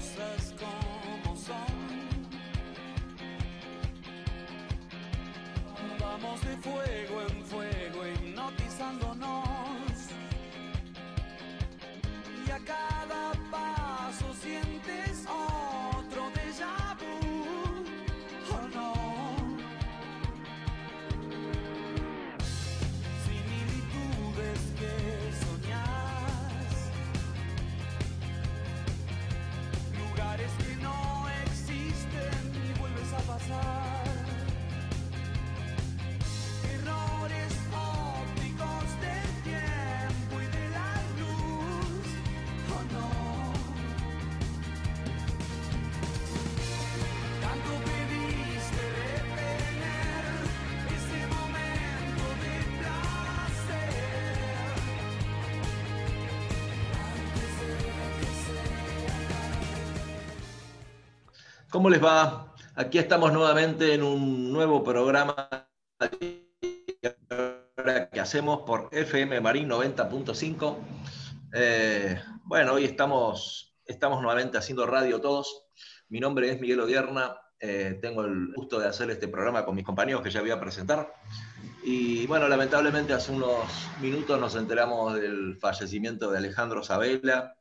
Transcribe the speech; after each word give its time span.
cosas 0.00 0.54
como 0.58 1.36
son. 1.36 1.54
Vamos 5.98 6.40
de 6.42 6.56
fuego 6.56 7.22
en 7.28 7.44
fuego, 7.44 8.06
hipnotizándonos. 8.06 10.08
Y 12.46 12.50
a 12.50 12.58
¿Cómo 61.80 61.88
les 61.88 62.04
va? 62.04 62.52
Aquí 62.74 62.98
estamos 62.98 63.32
nuevamente 63.32 63.94
en 63.94 64.02
un 64.02 64.52
nuevo 64.52 64.84
programa 64.84 65.66
que 68.12 68.20
hacemos 68.20 68.60
por 68.66 68.90
FM 68.92 69.40
Marín 69.40 69.66
90.5. 69.66 70.76
Eh, 71.54 72.20
bueno, 72.44 72.74
hoy 72.74 72.84
estamos, 72.84 73.74
estamos 73.86 74.20
nuevamente 74.20 74.58
haciendo 74.58 74.84
radio 74.84 75.22
todos. 75.22 75.68
Mi 76.10 76.20
nombre 76.20 76.50
es 76.50 76.60
Miguel 76.60 76.80
Odierna. 76.80 77.34
eh, 77.58 77.98
tengo 78.02 78.26
el 78.26 78.52
gusto 78.54 78.78
de 78.78 78.86
hacer 78.86 79.10
este 79.10 79.28
programa 79.28 79.64
con 79.64 79.74
mis 79.74 79.86
compañeros 79.86 80.20
que 80.20 80.30
ya 80.30 80.42
voy 80.42 80.50
a 80.50 80.60
presentar. 80.60 81.14
Y 81.82 82.26
bueno, 82.26 82.46
lamentablemente 82.46 83.14
hace 83.14 83.32
unos 83.32 83.56
minutos 84.02 84.38
nos 84.38 84.54
enteramos 84.54 85.14
del 85.14 85.56
fallecimiento 85.58 86.30
de 86.30 86.36
Alejandro 86.36 86.82
Sabela. 86.82 87.56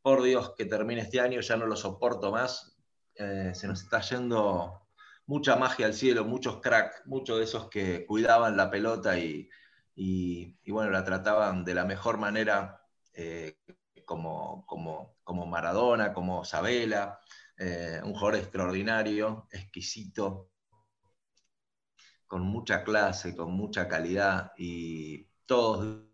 Por 0.00 0.22
Dios, 0.22 0.54
que 0.56 0.64
termine 0.64 1.02
este 1.02 1.20
año, 1.20 1.42
ya 1.42 1.58
no 1.58 1.66
lo 1.66 1.76
soporto 1.76 2.32
más. 2.32 2.71
Eh, 3.16 3.52
se 3.54 3.68
nos 3.68 3.82
está 3.82 4.00
yendo 4.00 4.88
mucha 5.26 5.56
magia 5.56 5.86
al 5.86 5.94
cielo, 5.94 6.24
muchos 6.24 6.60
cracks, 6.60 7.02
muchos 7.06 7.38
de 7.38 7.44
esos 7.44 7.68
que 7.68 8.06
cuidaban 8.06 8.56
la 8.56 8.70
pelota 8.70 9.18
y, 9.18 9.48
y- 9.94 10.56
bueno, 10.70 10.90
la 10.90 11.04
trataban 11.04 11.64
de 11.64 11.74
la 11.74 11.84
mejor 11.84 12.18
manera, 12.18 12.80
eh, 13.14 13.56
como, 14.04 14.64
como, 14.66 15.16
como 15.24 15.46
Maradona, 15.46 16.12
como 16.12 16.44
Sabela, 16.44 17.20
eh, 17.58 18.00
un 18.04 18.12
jugador 18.14 18.36
extraordinario, 18.36 19.46
exquisito, 19.52 20.50
con 22.26 22.42
mucha 22.42 22.82
clase, 22.84 23.36
con 23.36 23.52
mucha 23.52 23.88
calidad 23.88 24.52
y 24.56 25.24
todo 25.46 26.06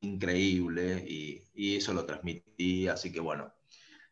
increíble 0.00 1.04
y 1.06 1.76
eso 1.76 1.92
lo 1.92 2.04
transmití, 2.06 2.88
así 2.88 3.12
que 3.12 3.20
bueno, 3.20 3.52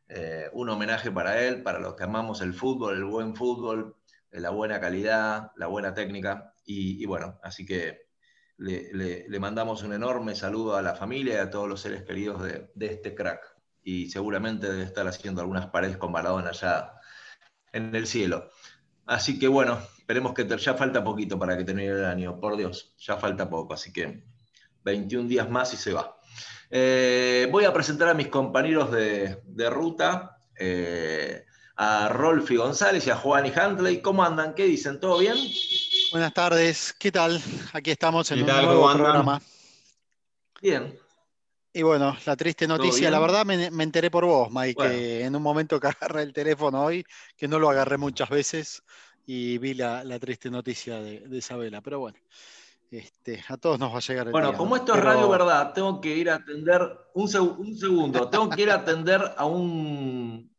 eh, 0.08 0.48
un 0.52 0.68
homenaje 0.70 1.10
para 1.10 1.42
él, 1.44 1.62
para 1.62 1.78
los 1.80 1.94
que 1.94 2.04
amamos 2.04 2.40
el 2.40 2.54
fútbol, 2.54 2.96
el 2.96 3.04
buen 3.04 3.34
fútbol, 3.36 3.96
eh, 4.30 4.40
la 4.40 4.50
buena 4.50 4.80
calidad, 4.80 5.52
la 5.56 5.66
buena 5.66 5.94
técnica. 5.94 6.54
Y, 6.66 7.04
bueno, 7.06 7.38
así 7.42 7.66
que 7.66 8.08
le, 8.58 8.92
le- 8.94 9.40
mandamos 9.40 9.82
un 9.82 9.92
enorme 9.92 10.34
saludo 10.34 10.76
a 10.76 10.82
la 10.82 10.94
familia 10.94 11.34
y 11.34 11.38
a 11.38 11.50
todos 11.50 11.68
los 11.68 11.80
seres 11.80 12.04
queridos 12.04 12.42
de, 12.42 12.70
de 12.74 12.86
este 12.86 13.14
crack. 13.14 13.40
Y 13.82 14.10
seguramente 14.10 14.70
debe 14.70 14.84
estar 14.84 15.06
haciendo 15.08 15.40
algunas 15.42 15.66
paredes 15.68 15.98
con 15.98 16.12
Maradona 16.12 16.50
allá 16.50 16.92
en 17.72 17.94
el 17.94 18.06
cielo. 18.06 18.50
Así 19.06 19.38
que 19.38 19.48
bueno, 19.48 19.80
esperemos 19.98 20.34
que 20.34 20.46
ya 20.58 20.74
falta 20.74 21.04
poquito 21.04 21.38
para 21.38 21.56
que 21.56 21.64
termine 21.64 21.88
el 21.90 22.04
año, 22.04 22.40
por 22.40 22.56
Dios, 22.56 22.94
ya 22.98 23.16
falta 23.18 23.50
poco, 23.50 23.74
así 23.74 23.92
que 23.92 24.24
21 24.84 25.28
días 25.28 25.50
más 25.50 25.74
y 25.74 25.76
se 25.76 25.92
va. 25.92 26.18
Eh, 26.76 27.46
voy 27.52 27.64
a 27.66 27.72
presentar 27.72 28.08
a 28.08 28.14
mis 28.14 28.26
compañeros 28.26 28.90
de, 28.90 29.40
de 29.44 29.70
ruta, 29.70 30.38
eh, 30.58 31.44
a 31.76 32.08
Rolfi 32.08 32.56
González 32.56 33.06
y 33.06 33.10
a 33.10 33.16
Juan 33.16 33.46
y 33.46 33.50
Huntley. 33.56 34.02
¿Cómo 34.02 34.24
andan? 34.24 34.54
¿Qué 34.56 34.64
dicen? 34.64 34.98
¿Todo 34.98 35.18
bien? 35.18 35.36
Buenas 36.10 36.34
tardes, 36.34 36.92
¿qué 36.98 37.12
tal? 37.12 37.40
Aquí 37.72 37.92
estamos 37.92 38.28
en 38.32 38.38
¿Qué 38.38 38.42
un 38.42 38.48
tal? 38.48 38.64
nuevo 38.66 38.92
programa. 38.92 39.40
Bien. 40.60 40.98
Y 41.72 41.82
bueno, 41.82 42.16
la 42.26 42.34
triste 42.34 42.66
noticia, 42.66 43.08
la 43.08 43.20
verdad 43.20 43.46
me, 43.46 43.70
me 43.70 43.84
enteré 43.84 44.10
por 44.10 44.24
vos, 44.24 44.48
Mike, 44.50 44.74
Bueno. 44.74 44.90
que 44.94 45.24
en 45.24 45.36
un 45.36 45.42
momento 45.42 45.78
que 45.78 45.86
agarré 46.02 46.22
el 46.22 46.32
teléfono 46.32 46.86
hoy, 46.86 47.04
que 47.36 47.46
no 47.46 47.60
lo 47.60 47.70
agarré 47.70 47.98
muchas 47.98 48.28
veces, 48.30 48.82
y 49.26 49.58
vi 49.58 49.74
la, 49.74 50.02
la 50.02 50.18
triste 50.18 50.50
noticia 50.50 51.00
de, 51.00 51.20
de 51.20 51.36
Isabela. 51.38 51.80
Pero 51.82 52.00
bueno, 52.00 52.18
este, 52.98 53.42
a 53.48 53.56
todos 53.56 53.78
nos 53.78 53.92
va 53.92 53.98
a 53.98 54.00
llegar 54.00 54.26
el 54.28 54.32
Bueno, 54.32 54.48
día, 54.48 54.56
como 54.58 54.74
¿no? 54.74 54.76
esto 54.76 54.94
es 54.94 55.00
Radio 55.00 55.28
Verdad, 55.28 55.72
tengo 55.72 56.00
que 56.00 56.16
ir 56.16 56.30
a 56.30 56.36
atender, 56.36 56.80
un, 57.14 57.26
seg- 57.28 57.56
un 57.58 57.76
segundo, 57.76 58.28
tengo 58.30 58.48
que 58.50 58.62
ir 58.62 58.70
a 58.70 58.74
atender 58.74 59.20
a 59.36 59.44
un 59.46 60.50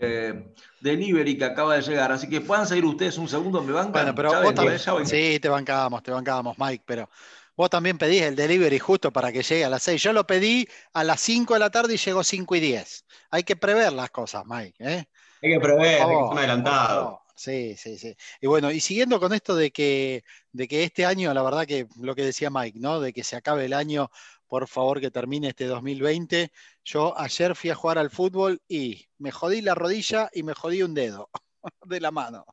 eh, 0.00 0.54
delivery 0.80 1.36
que 1.36 1.44
acaba 1.44 1.74
de 1.76 1.82
llegar, 1.82 2.10
así 2.12 2.28
que 2.28 2.40
puedan 2.40 2.66
seguir 2.66 2.84
ustedes 2.86 3.18
un 3.18 3.28
segundo, 3.28 3.62
me 3.62 3.72
van 3.72 3.92
Bueno, 3.92 4.14
pero 4.14 4.40
vos 4.40 4.54
también, 4.54 4.76
eh, 4.76 4.82
ya 4.84 5.04
sí, 5.04 5.38
te 5.40 5.48
bancábamos, 5.48 6.02
te 6.02 6.10
bancábamos, 6.10 6.56
Mike, 6.58 6.84
pero 6.86 7.08
vos 7.56 7.68
también 7.70 7.98
pedís 7.98 8.22
el 8.22 8.36
delivery 8.36 8.78
justo 8.78 9.12
para 9.12 9.32
que 9.32 9.42
llegue 9.42 9.64
a 9.64 9.68
las 9.70 9.82
6. 9.82 10.02
Yo 10.02 10.12
lo 10.12 10.26
pedí 10.26 10.66
a 10.92 11.04
las 11.04 11.20
5 11.20 11.54
de 11.54 11.60
la 11.60 11.70
tarde 11.70 11.94
y 11.94 11.96
llegó 11.96 12.22
5 12.24 12.54
y 12.56 12.60
10. 12.60 13.04
Hay 13.30 13.42
que 13.44 13.56
prever 13.56 13.92
las 13.92 14.10
cosas, 14.10 14.44
Mike, 14.46 14.76
¿eh? 14.78 15.08
Hay 15.42 15.50
que 15.52 15.60
prever, 15.60 16.02
hay 16.02 16.16
que 16.16 16.22
estar 16.22 16.38
adelantado. 16.38 17.20
Sí, 17.38 17.76
sí, 17.76 17.96
sí. 17.98 18.16
Y 18.40 18.48
bueno, 18.48 18.72
y 18.72 18.80
siguiendo 18.80 19.20
con 19.20 19.32
esto 19.32 19.54
de 19.54 19.70
que, 19.70 20.24
de 20.50 20.66
que 20.66 20.82
este 20.82 21.06
año, 21.06 21.32
la 21.32 21.42
verdad 21.42 21.66
que 21.66 21.86
lo 22.00 22.16
que 22.16 22.24
decía 22.24 22.50
Mike, 22.50 22.80
¿no? 22.80 22.98
De 23.00 23.12
que 23.12 23.22
se 23.22 23.36
acabe 23.36 23.66
el 23.66 23.74
año, 23.74 24.10
por 24.48 24.66
favor 24.66 25.00
que 25.00 25.12
termine 25.12 25.48
este 25.48 25.66
2020. 25.66 26.50
Yo 26.84 27.16
ayer 27.16 27.54
fui 27.54 27.70
a 27.70 27.76
jugar 27.76 27.96
al 27.98 28.10
fútbol 28.10 28.60
y 28.66 29.06
me 29.18 29.30
jodí 29.30 29.60
la 29.60 29.76
rodilla 29.76 30.28
y 30.32 30.42
me 30.42 30.52
jodí 30.54 30.82
un 30.82 30.94
dedo 30.94 31.30
de 31.86 32.00
la 32.00 32.10
mano. 32.10 32.44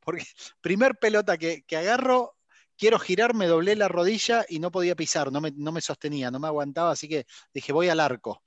Porque 0.00 0.24
primer 0.60 0.96
pelota 0.98 1.38
que, 1.38 1.62
que 1.64 1.76
agarro, 1.76 2.36
quiero 2.76 2.98
girar, 2.98 3.34
me 3.34 3.46
doblé 3.46 3.76
la 3.76 3.88
rodilla 3.88 4.44
y 4.48 4.58
no 4.58 4.70
podía 4.70 4.96
pisar, 4.96 5.32
no 5.32 5.40
me, 5.40 5.52
no 5.56 5.72
me 5.72 5.80
sostenía, 5.80 6.30
no 6.30 6.40
me 6.40 6.48
aguantaba, 6.48 6.90
así 6.92 7.08
que 7.08 7.26
dije, 7.54 7.72
voy 7.72 7.88
al 7.88 8.00
arco. 8.00 8.42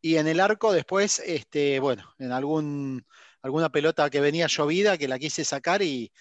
Y 0.00 0.16
en 0.16 0.28
el 0.28 0.40
arco 0.40 0.72
después, 0.72 1.20
este, 1.20 1.80
bueno, 1.80 2.04
en 2.18 2.32
algún, 2.32 3.06
alguna 3.46 3.70
pelota 3.70 4.10
que 4.10 4.20
venía 4.20 4.48
llovida 4.48 4.98
que 4.98 5.06
la 5.06 5.20
quise 5.20 5.44
sacar 5.44 5.80
y 5.80 6.12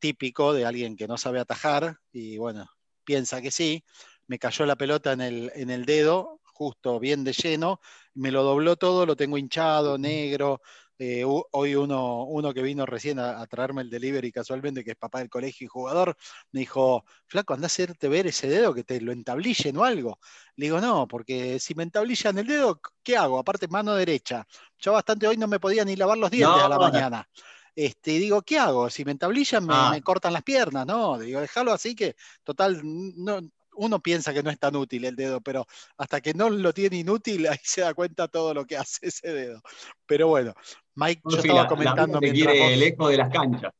típico 0.00 0.52
de 0.52 0.66
alguien 0.66 0.96
que 0.96 1.06
no 1.06 1.16
sabe 1.16 1.38
atajar 1.38 1.96
y 2.12 2.36
bueno, 2.38 2.68
piensa 3.04 3.40
que 3.40 3.52
sí, 3.52 3.84
me 4.26 4.40
cayó 4.40 4.66
la 4.66 4.74
pelota 4.74 5.12
en 5.12 5.20
el, 5.20 5.52
en 5.54 5.70
el 5.70 5.84
dedo, 5.84 6.40
justo 6.42 6.98
bien 6.98 7.22
de 7.22 7.32
lleno, 7.34 7.80
me 8.14 8.32
lo 8.32 8.42
dobló 8.42 8.74
todo, 8.74 9.06
lo 9.06 9.14
tengo 9.14 9.38
hinchado, 9.38 9.96
negro. 9.96 10.60
Eh, 10.98 11.24
hoy 11.26 11.74
uno, 11.74 12.24
uno 12.24 12.54
que 12.54 12.62
vino 12.62 12.86
recién 12.86 13.18
a, 13.18 13.40
a 13.40 13.46
traerme 13.46 13.82
el 13.82 13.90
delivery 13.90 14.30
casualmente, 14.30 14.84
que 14.84 14.92
es 14.92 14.96
papá 14.96 15.18
del 15.18 15.28
colegio 15.30 15.64
y 15.64 15.68
jugador, 15.68 16.16
me 16.52 16.60
dijo, 16.60 17.04
flaco, 17.26 17.54
anda 17.54 17.66
a 17.66 17.68
hacerte 17.68 18.08
ver 18.08 18.26
ese 18.28 18.48
dedo 18.48 18.72
que 18.74 18.84
te 18.84 19.00
lo 19.00 19.10
entablillen 19.12 19.76
o 19.76 19.84
algo. 19.84 20.18
Le 20.56 20.66
digo, 20.66 20.80
no, 20.80 21.08
porque 21.08 21.58
si 21.58 21.74
me 21.74 21.82
entablillan 21.82 22.38
el 22.38 22.46
dedo, 22.46 22.80
¿qué 23.02 23.16
hago? 23.16 23.38
Aparte, 23.38 23.66
mano 23.68 23.94
derecha. 23.94 24.46
Yo 24.78 24.92
bastante 24.92 25.26
hoy 25.26 25.36
no 25.36 25.48
me 25.48 25.58
podía 25.60 25.84
ni 25.84 25.96
lavar 25.96 26.18
los 26.18 26.30
dientes 26.30 26.56
No. 26.58 26.64
a 26.64 26.68
la 26.68 26.78
mañana. 26.78 27.28
Este, 27.74 28.12
digo, 28.12 28.42
¿qué 28.42 28.58
hago? 28.58 28.90
Si 28.90 29.04
me 29.04 29.12
entablillan, 29.12 29.66
me, 29.66 29.74
Ah. 29.74 29.90
me 29.90 30.02
cortan 30.02 30.32
las 30.34 30.42
piernas, 30.42 30.86
¿no? 30.86 31.18
Digo, 31.18 31.40
déjalo 31.40 31.72
así 31.72 31.94
que, 31.94 32.14
total, 32.44 32.80
no, 32.82 33.40
uno 33.74 34.00
piensa 34.02 34.34
que 34.34 34.42
no 34.42 34.50
es 34.50 34.58
tan 34.58 34.76
útil 34.76 35.04
el 35.06 35.16
dedo, 35.16 35.40
pero 35.40 35.66
hasta 35.96 36.20
que 36.20 36.34
no 36.34 36.50
lo 36.50 36.74
tiene 36.74 36.98
inútil, 36.98 37.46
ahí 37.48 37.58
se 37.62 37.80
da 37.80 37.94
cuenta 37.94 38.28
todo 38.28 38.52
lo 38.52 38.66
que 38.66 38.76
hace 38.76 39.06
ese 39.08 39.32
dedo. 39.32 39.62
Pero 40.06 40.28
bueno, 40.28 40.52
Mike, 40.94 41.22
yo 41.24 41.36
estaba 41.36 41.62
la- 41.62 41.68
comentando 41.68 42.14
la 42.14 42.20
te 42.20 42.32
quiere 42.32 42.58
vos- 42.60 42.76
lejos 42.76 43.10
de 43.10 43.16
las 43.16 43.30
canchas. 43.30 43.72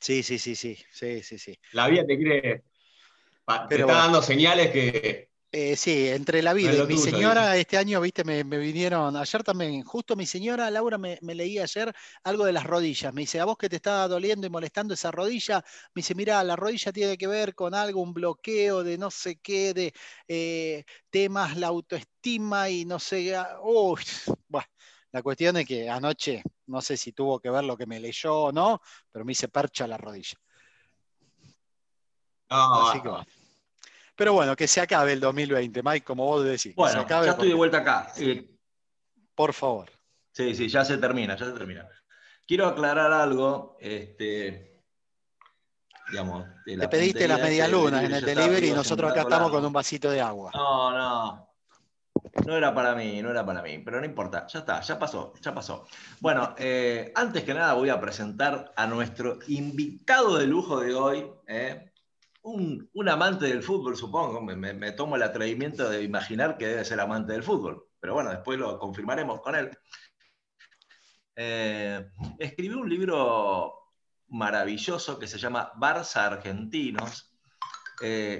Sí, 0.00 0.22
sí, 0.22 0.38
sí, 0.38 0.54
sí, 0.54 0.76
sí, 0.92 1.22
sí, 1.22 1.38
sí. 1.38 1.58
La 1.72 1.88
vida 1.88 2.04
te 2.06 2.16
quiere. 2.18 2.40
te 2.62 2.64
Pero 3.68 3.80
está 3.86 3.98
dando 3.98 4.20
señales 4.22 4.70
que. 4.70 5.28
Eh, 5.56 5.76
sí, 5.76 6.08
entre 6.08 6.42
la 6.42 6.52
vida 6.52 6.72
No 6.72 6.78
y 6.78 6.80
mi 6.88 6.94
tuyo, 6.96 7.12
señora, 7.12 7.56
este 7.56 7.78
año, 7.78 8.00
viste, 8.00 8.24
me, 8.24 8.42
me 8.42 8.58
vinieron, 8.58 9.16
ayer 9.16 9.44
también, 9.44 9.82
justo 9.84 10.16
mi 10.16 10.26
señora 10.26 10.68
Laura 10.68 10.98
me, 10.98 11.16
me 11.22 11.32
leía 11.32 11.62
ayer 11.62 11.94
algo 12.24 12.44
de 12.44 12.52
las 12.52 12.64
rodillas. 12.64 13.14
Me 13.14 13.20
dice, 13.20 13.38
a 13.38 13.44
vos 13.44 13.56
que 13.56 13.68
te 13.68 13.76
está 13.76 14.08
doliendo 14.08 14.48
y 14.48 14.50
molestando 14.50 14.94
esa 14.94 15.12
rodilla, 15.12 15.62
me 15.94 16.00
dice, 16.00 16.16
mira, 16.16 16.42
la 16.42 16.56
rodilla 16.56 16.92
tiene 16.92 17.16
que 17.16 17.28
ver 17.28 17.54
con 17.54 17.72
algo, 17.72 18.02
un 18.02 18.12
bloqueo 18.12 18.82
de 18.82 18.98
no 18.98 19.12
sé 19.12 19.36
qué, 19.36 19.72
de 19.74 19.92
eh, 20.26 20.84
temas, 21.08 21.56
la 21.56 21.68
autoestima 21.68 22.68
y 22.68 22.84
no 22.84 22.98
sé, 22.98 23.36
ah, 23.36 23.56
uy, 23.62 24.02
bueno, 24.48 24.66
La 25.14 25.22
cuestión 25.22 25.56
es 25.56 25.64
que 25.64 25.88
anoche, 25.88 26.42
no 26.66 26.80
sé 26.80 26.96
si 26.96 27.12
tuvo 27.12 27.38
que 27.38 27.48
ver 27.48 27.62
lo 27.62 27.76
que 27.76 27.86
me 27.86 28.00
leyó 28.00 28.36
o 28.36 28.52
no, 28.52 28.82
pero 29.12 29.24
me 29.24 29.30
hice 29.30 29.46
percha 29.46 29.86
la 29.86 29.96
rodilla. 29.96 30.36
No, 32.50 32.88
Así 32.88 33.00
que 33.00 33.08
bueno. 33.08 33.26
Pero 34.16 34.32
bueno, 34.32 34.56
que 34.56 34.66
se 34.66 34.80
acabe 34.80 35.12
el 35.12 35.20
2020, 35.20 35.82
Mike, 35.84 36.04
como 36.04 36.24
vos 36.24 36.42
decís. 36.42 36.62
que 36.62 36.70
se 36.70 36.74
Bueno, 36.74 37.00
acabe 37.02 37.26
ya 37.26 37.32
estoy 37.32 37.46
de 37.46 37.54
vuelta 37.54 37.78
acá. 37.78 38.12
Eh, 38.16 38.58
Por 39.36 39.52
favor. 39.52 39.88
Sí, 40.32 40.52
sí, 40.52 40.68
ya 40.68 40.84
se 40.84 40.98
termina, 40.98 41.36
ya 41.36 41.46
se 41.46 41.52
termina. 41.52 41.88
Quiero 42.44 42.66
aclarar 42.66 43.12
algo, 43.12 43.76
este, 43.78 44.82
digamos, 46.10 46.44
la 46.66 46.80
Te 46.80 46.88
pediste 46.88 47.28
las 47.28 47.38
puntería 47.38 47.66
este 47.66 47.72
medialunas 47.72 48.02
en 48.02 48.14
el 48.14 48.24
delivery 48.24 48.70
y 48.70 48.72
nosotros 48.72 49.12
acá 49.12 49.20
estamos 49.20 49.52
con 49.52 49.64
un 49.64 49.72
vasito 49.72 50.10
de 50.10 50.20
agua. 50.20 50.50
No, 50.52 50.90
no. 50.90 51.53
No 52.46 52.56
era 52.56 52.74
para 52.74 52.94
mí, 52.94 53.22
no 53.22 53.30
era 53.30 53.46
para 53.46 53.62
mí, 53.62 53.78
pero 53.78 54.00
no 54.00 54.06
importa, 54.06 54.46
ya 54.48 54.58
está, 54.58 54.80
ya 54.80 54.98
pasó, 54.98 55.32
ya 55.40 55.54
pasó. 55.54 55.86
Bueno, 56.20 56.54
eh, 56.58 57.12
antes 57.14 57.44
que 57.44 57.54
nada 57.54 57.74
voy 57.74 57.88
a 57.90 58.00
presentar 58.00 58.72
a 58.76 58.86
nuestro 58.86 59.38
invitado 59.46 60.36
de 60.38 60.46
lujo 60.46 60.80
de 60.80 60.94
hoy, 60.94 61.30
¿eh? 61.46 61.92
un, 62.42 62.90
un 62.92 63.08
amante 63.08 63.46
del 63.46 63.62
fútbol, 63.62 63.96
supongo, 63.96 64.40
me, 64.42 64.56
me- 64.56 64.92
tomo 64.92 65.16
el 65.16 65.22
atrevimiento 65.22 65.88
de 65.88 66.02
imaginar 66.02 66.58
que 66.58 66.66
debe 66.66 66.84
ser 66.84 67.00
amante 67.00 67.32
del 67.32 67.44
fútbol, 67.44 67.86
pero 68.00 68.14
bueno, 68.14 68.30
después 68.30 68.58
lo 68.58 68.78
confirmaremos 68.78 69.40
con 69.40 69.54
él. 69.54 69.70
Eh, 71.36 72.10
escribió 72.38 72.78
un 72.80 72.88
libro 72.90 73.92
maravilloso 74.28 75.18
que 75.18 75.26
se 75.28 75.38
llama 75.38 75.72
Barça 75.76 76.24
Argentinos, 76.26 77.32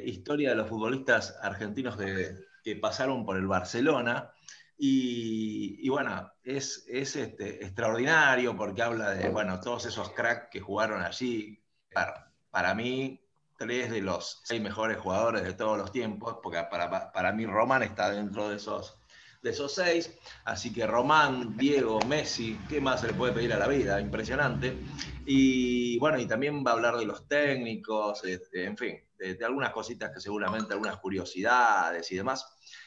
historia 0.04 0.50
de 0.50 0.56
los 0.56 0.68
futbolistas 0.68 1.38
argentinos 1.40 1.96
de- 1.96 2.36
que 2.64 2.76
pasaron 2.76 3.24
por 3.26 3.36
el 3.36 3.46
Barcelona. 3.46 4.32
Y, 4.76 5.88
bueno, 5.88 6.32
es, 6.42 6.84
es, 6.88 7.14
este, 7.14 7.64
extraordinario 7.64 8.56
porque 8.56 8.82
habla 8.82 9.10
de 9.10 9.28
bueno, 9.28 9.60
todos 9.60 9.86
esos 9.86 10.10
cracks 10.10 10.48
que 10.50 10.60
jugaron 10.60 11.02
allí. 11.02 11.62
Para, 11.92 12.32
para 12.50 12.74
mí, 12.74 13.20
tres 13.56 13.90
de 13.90 14.00
los 14.00 14.40
seis 14.42 14.60
mejores 14.60 14.96
jugadores 14.96 15.44
de 15.44 15.52
todos 15.52 15.78
los 15.78 15.92
tiempos, 15.92 16.38
porque 16.42 16.64
para, 16.68 17.12
para 17.12 17.32
mí 17.32 17.46
Román 17.46 17.84
está 17.84 18.10
dentro 18.10 18.48
de 18.48 18.56
esos, 18.56 18.98
de 19.42 19.50
esos 19.50 19.74
seis. 19.74 20.12
Así 20.44 20.72
que 20.72 20.86
Román, 20.86 21.56
Diego, 21.56 22.00
Messi, 22.08 22.58
¿qué 22.68 22.80
más 22.80 23.02
se 23.02 23.08
le 23.08 23.14
puede 23.14 23.32
pedir 23.32 23.52
a 23.52 23.58
la 23.58 23.68
vida? 23.68 24.00
Impresionante. 24.00 24.76
Y 25.24 25.98
bueno, 25.98 26.18
y 26.18 26.26
también 26.26 26.64
va 26.66 26.72
a 26.72 26.74
hablar 26.74 26.96
de 26.96 27.06
los 27.06 27.28
técnicos, 27.28 28.24
este, 28.24 28.64
en 28.64 28.76
fin, 28.76 29.00
de, 29.24 29.34
de 29.34 29.44
algunas 29.44 29.72
cositas 29.72 30.10
que 30.12 30.20
seguramente, 30.20 30.72
algunas 30.72 30.98
curiosidades 30.98 32.10
y 32.12 32.16
demás. 32.16 32.46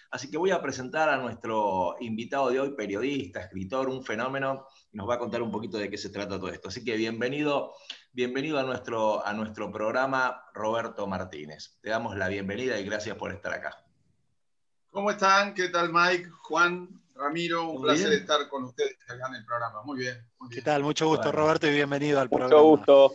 Así 0.10 0.32
que 0.32 0.38
voy 0.38 0.52
a 0.52 0.62
presentar 0.62 1.10
a 1.10 1.18
nuestro 1.18 1.96
invitado 2.00 2.50
de 2.50 2.60
hoy, 2.60 2.76
periodista, 2.76 3.42
escritor, 3.42 3.90
un 3.90 4.04
fenómeno, 4.04 4.66
y 4.92 4.98
nos 4.98 5.10
va 5.10 5.16
a 5.16 5.20
contar 5.20 5.42
un 5.42 5.52
poquito 5.52 5.78
de 5.78 5.90
qué 5.90 5.98
se 5.98 6.10
trata 6.10 6.40
todo 6.40 6.50
esto. 6.50 6.70
Así 6.70 6.84
que 6.84 6.96
bienvenido, 6.96 7.74
bienvenido 8.14 8.58
a 8.58 8.64
nuestro, 8.64 9.26
a 9.26 9.34
nuestro 9.34 9.70
programa, 9.72 10.44
Roberto 10.54 11.08
Martínez. 11.08 11.78
Te 11.82 11.90
damos 11.90 12.16
la 12.16 12.30
bienvenida 12.30 12.80
y 12.80 12.86
gracias 12.86 13.18
por 13.18 13.34
estar 13.34 13.54
acá. 13.54 13.84
¿Cómo 14.90 15.12
están? 15.12 15.54
¿Qué 15.54 15.68
tal 15.68 15.92
Mike, 15.92 16.30
Juan, 16.44 16.90
Ramiro? 17.14 17.70
Un 17.70 17.82
placer 17.82 18.10
bien. 18.10 18.22
estar 18.22 18.48
con 18.48 18.64
ustedes 18.64 18.96
acá 19.10 19.28
en 19.28 19.36
el 19.36 19.46
programa. 19.46 19.84
Muy 19.84 20.00
bien. 20.00 20.26
muy 20.40 20.50
¿Qué 20.50 20.62
tal? 20.62 20.84
Mucho 20.84 21.08
gusto, 21.08 21.26
Bueno. 21.26 21.40
Roberto, 21.40 21.68
y 21.68 21.72
bienvenido 21.72 22.22
al 22.22 22.30
programa. 22.30 22.56
Mucho 22.56 22.64
gusto. 22.64 23.14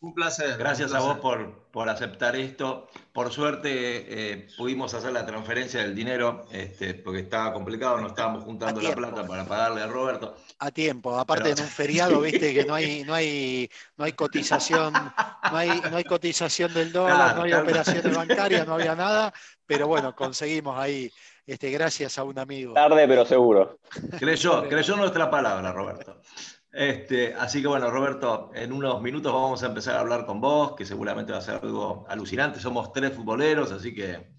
Un 0.00 0.14
placer. 0.14 0.56
Gracias 0.58 0.92
un 0.92 0.96
a 0.96 1.00
vos 1.00 1.18
por, 1.18 1.68
por 1.72 1.88
aceptar 1.88 2.36
esto. 2.36 2.86
Por 3.12 3.32
suerte 3.32 3.68
eh, 3.72 4.46
pudimos 4.56 4.94
hacer 4.94 5.10
la 5.12 5.26
transferencia 5.26 5.80
del 5.82 5.94
dinero, 5.96 6.46
este, 6.52 6.94
porque 6.94 7.20
estaba 7.20 7.52
complicado, 7.52 8.00
no 8.00 8.06
estábamos 8.06 8.44
juntando 8.44 8.80
la 8.80 8.94
plata 8.94 9.26
para 9.26 9.44
pagarle 9.44 9.82
a 9.82 9.88
Roberto. 9.88 10.36
A 10.60 10.70
tiempo, 10.70 11.18
aparte 11.18 11.44
Pero- 11.50 11.56
en 11.56 11.62
un 11.64 11.68
feriado, 11.68 12.20
viste 12.22 12.54
que 12.54 12.64
no 12.64 12.74
hay, 12.74 13.02
no 13.02 13.12
hay, 13.14 13.68
no 13.96 14.04
hay 14.04 14.12
cotización, 14.12 14.92
no 14.92 15.56
hay, 15.56 15.80
no 15.90 15.96
hay 15.96 16.04
cotización 16.04 16.72
del 16.74 16.92
dólar, 16.92 17.16
Claro, 17.16 17.36
no 17.38 17.42
hay 17.42 17.50
claro. 17.50 17.64
operaciones 17.64 18.16
bancarias, 18.16 18.66
no 18.68 18.74
había 18.74 18.94
nada, 18.94 19.32
pero 19.66 19.88
bueno, 19.88 20.14
conseguimos 20.14 20.78
ahí, 20.78 21.10
este, 21.44 21.70
gracias 21.72 22.18
a 22.18 22.22
un 22.22 22.38
amigo. 22.38 22.74
Tarde, 22.74 23.08
pero 23.08 23.26
seguro. 23.26 23.80
Creyó, 24.16 24.68
creyó 24.68 24.94
nuestra 24.96 25.28
palabra, 25.28 25.72
Roberto. 25.72 26.20
Este, 26.70 27.34
así 27.34 27.62
que 27.62 27.68
bueno, 27.68 27.90
Roberto, 27.90 28.50
en 28.54 28.72
unos 28.72 29.00
minutos 29.00 29.32
vamos 29.32 29.62
a 29.62 29.66
empezar 29.66 29.96
a 29.96 30.00
hablar 30.00 30.26
con 30.26 30.40
vos, 30.40 30.74
que 30.76 30.84
seguramente 30.84 31.32
va 31.32 31.38
a 31.38 31.42
ser 31.42 31.60
algo 31.62 32.04
alucinante. 32.08 32.60
Somos 32.60 32.92
tres 32.92 33.12
futboleros, 33.14 33.72
así 33.72 33.94
que 33.94 34.32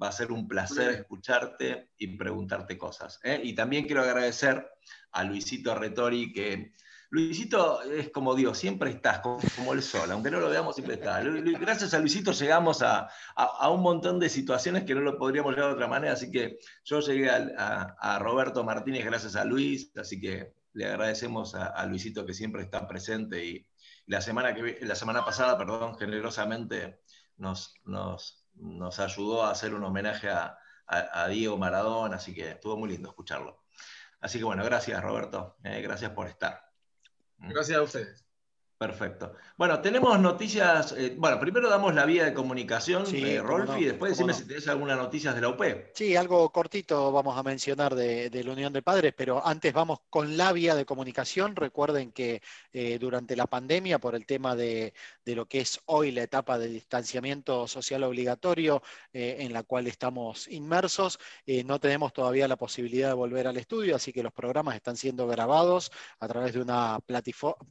va 0.00 0.08
a 0.08 0.12
ser 0.12 0.30
un 0.32 0.46
placer 0.46 0.90
escucharte 0.90 1.90
y 1.98 2.16
preguntarte 2.16 2.78
cosas. 2.78 3.18
¿eh? 3.24 3.40
Y 3.42 3.54
también 3.54 3.86
quiero 3.86 4.02
agradecer 4.02 4.66
a 5.12 5.24
Luisito 5.24 5.74
Retori, 5.74 6.32
que 6.32 6.72
Luisito 7.10 7.82
es 7.82 8.10
como 8.10 8.34
Dios, 8.34 8.58
siempre 8.58 8.90
estás 8.90 9.20
como, 9.20 9.72
el 9.72 9.82
sol, 9.82 10.10
aunque 10.10 10.30
no 10.30 10.40
lo 10.40 10.48
veamos, 10.50 10.74
siempre 10.74 10.94
está. 10.96 11.20
Lu- 11.22 11.40
Lu- 11.40 11.58
Gracias 11.60 11.94
a 11.94 11.98
Luisito 11.98 12.32
llegamos 12.32 12.82
a, 12.82 13.08
a- 13.36 13.44
a 13.60 13.70
un 13.70 13.82
montón 13.82 14.18
de 14.18 14.28
situaciones 14.28 14.84
que 14.84 14.94
no 14.94 15.00
lo 15.00 15.16
podríamos 15.18 15.52
llegar 15.54 15.68
de 15.68 15.74
otra 15.74 15.86
manera, 15.88 16.12
así 16.14 16.30
que 16.30 16.58
yo 16.84 17.00
llegué 17.00 17.30
a 17.30 18.18
Roberto 18.20 18.64
Martínez 18.64 19.04
gracias 19.04 19.36
a 19.36 19.44
Luis, 19.44 19.92
así 19.96 20.20
que 20.20 20.54
le 20.74 20.86
agradecemos 20.86 21.54
a, 21.54 21.84
Luisito 21.86 22.26
que 22.26 22.34
siempre 22.34 22.62
está 22.62 22.86
presente 22.86 23.44
y 23.44 23.66
la 24.06 24.20
semana, 24.20 24.54
que, 24.54 24.78
la 24.82 24.94
semana 24.94 25.24
pasada, 25.24 25.56
perdón, 25.56 25.96
generosamente 25.96 27.00
nos, 27.36 27.74
nos, 27.84 28.46
nos 28.54 29.00
ayudó 29.00 29.44
a 29.44 29.50
hacer 29.50 29.74
un 29.74 29.84
homenaje 29.84 30.28
a 30.30 31.28
Diego 31.28 31.56
Maradona, 31.56 32.16
así 32.16 32.34
que 32.34 32.50
estuvo 32.50 32.76
muy 32.76 32.90
lindo 32.90 33.08
escucharlo. 33.08 33.64
Así 34.24 34.38
que 34.38 34.44
bueno, 34.44 34.64
gracias 34.64 35.02
Roberto, 35.02 35.58
eh, 35.64 35.82
gracias 35.82 36.10
por 36.12 36.26
estar. 36.26 36.72
Gracias 37.36 37.76
a 37.76 37.82
ustedes. 37.82 38.23
Perfecto. 38.76 39.34
Bueno, 39.56 39.80
tenemos 39.80 40.18
noticias. 40.18 40.92
eh, 40.98 41.14
bueno, 41.16 41.38
primero 41.38 41.70
damos 41.70 41.94
la 41.94 42.04
vía 42.04 42.24
de 42.24 42.34
comunicación, 42.34 43.06
Sí, 43.06 43.22
eh, 43.24 43.40
Rolfi, 43.40 43.72
no, 43.72 43.78
y 43.78 43.84
después 43.84 44.10
decime 44.12 44.32
no. 44.32 44.38
si 44.38 44.46
tenés 44.48 44.66
algunas 44.66 44.98
noticias 44.98 45.34
de 45.34 45.40
la 45.40 45.48
UP. 45.50 45.62
Sí, 45.94 46.16
algo 46.16 46.50
cortito 46.50 47.12
vamos 47.12 47.38
a 47.38 47.42
mencionar 47.44 47.94
de, 47.94 48.30
de 48.30 48.44
la 48.44 48.52
Unión 48.52 48.72
de 48.72 48.82
Padres, 48.82 49.14
pero 49.16 49.46
antes 49.46 49.72
vamos 49.72 50.00
con 50.10 50.36
la 50.36 50.52
vía 50.52 50.74
de 50.74 50.84
comunicación. 50.84 51.54
Recuerden 51.54 52.10
que 52.12 52.42
eh, 52.72 52.98
durante 52.98 53.36
la 53.36 53.46
pandemia, 53.46 54.00
por 54.00 54.16
el 54.16 54.26
tema 54.26 54.56
de, 54.56 54.92
de 55.24 55.34
lo 55.36 55.46
que 55.46 55.60
es 55.60 55.80
hoy 55.86 56.10
la 56.10 56.22
etapa 56.24 56.58
de 56.58 56.66
distanciamiento 56.68 57.68
social 57.68 58.02
obligatorio 58.02 58.82
eh, 59.12 59.36
en 59.38 59.52
la 59.52 59.62
cual 59.62 59.86
estamos 59.86 60.48
inmersos, 60.48 61.18
no 61.64 61.78
tenemos 61.78 62.12
todavía 62.12 62.48
la 62.48 62.56
posibilidad 62.56 63.08
de 63.08 63.14
volver 63.14 63.46
al 63.46 63.56
estudio, 63.56 63.94
así 63.96 64.12
que 64.12 64.22
los 64.22 64.32
programas 64.32 64.74
están 64.74 64.96
siendo 64.96 65.26
grabados 65.26 65.92
a 66.18 66.26
través 66.28 66.54
de 66.54 66.60
una 66.60 66.98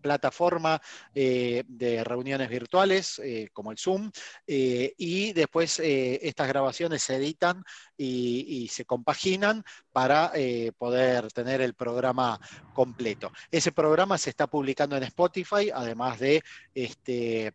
plataforma 0.02 0.82
eh, 1.16 1.64
de 1.68 2.04
reuniones 2.04 2.50
virtuales 2.50 3.20
eh, 3.20 3.50
como 3.54 3.72
el 3.72 3.78
Zoom, 3.78 4.12
eh, 4.48 4.94
y 4.98 5.34
después 5.34 5.80
estas 5.80 6.48
grabaciones 6.48 7.04
se 7.04 7.16
editan 7.16 7.64
y, 7.98 8.68
se 8.74 8.86
compaginan 8.86 9.64
para 9.92 10.32
poder 10.78 11.32
tener 11.32 11.62
el 11.62 11.74
programa 11.74 12.40
completo. 12.74 13.32
Ese 13.52 13.72
programa 13.72 14.18
se 14.18 14.30
está 14.30 14.48
publicando 14.48 14.98
en 14.98 15.04
Spotify, 15.04 15.70
además 15.74 16.20
de 16.20 16.44
este, 16.74 17.54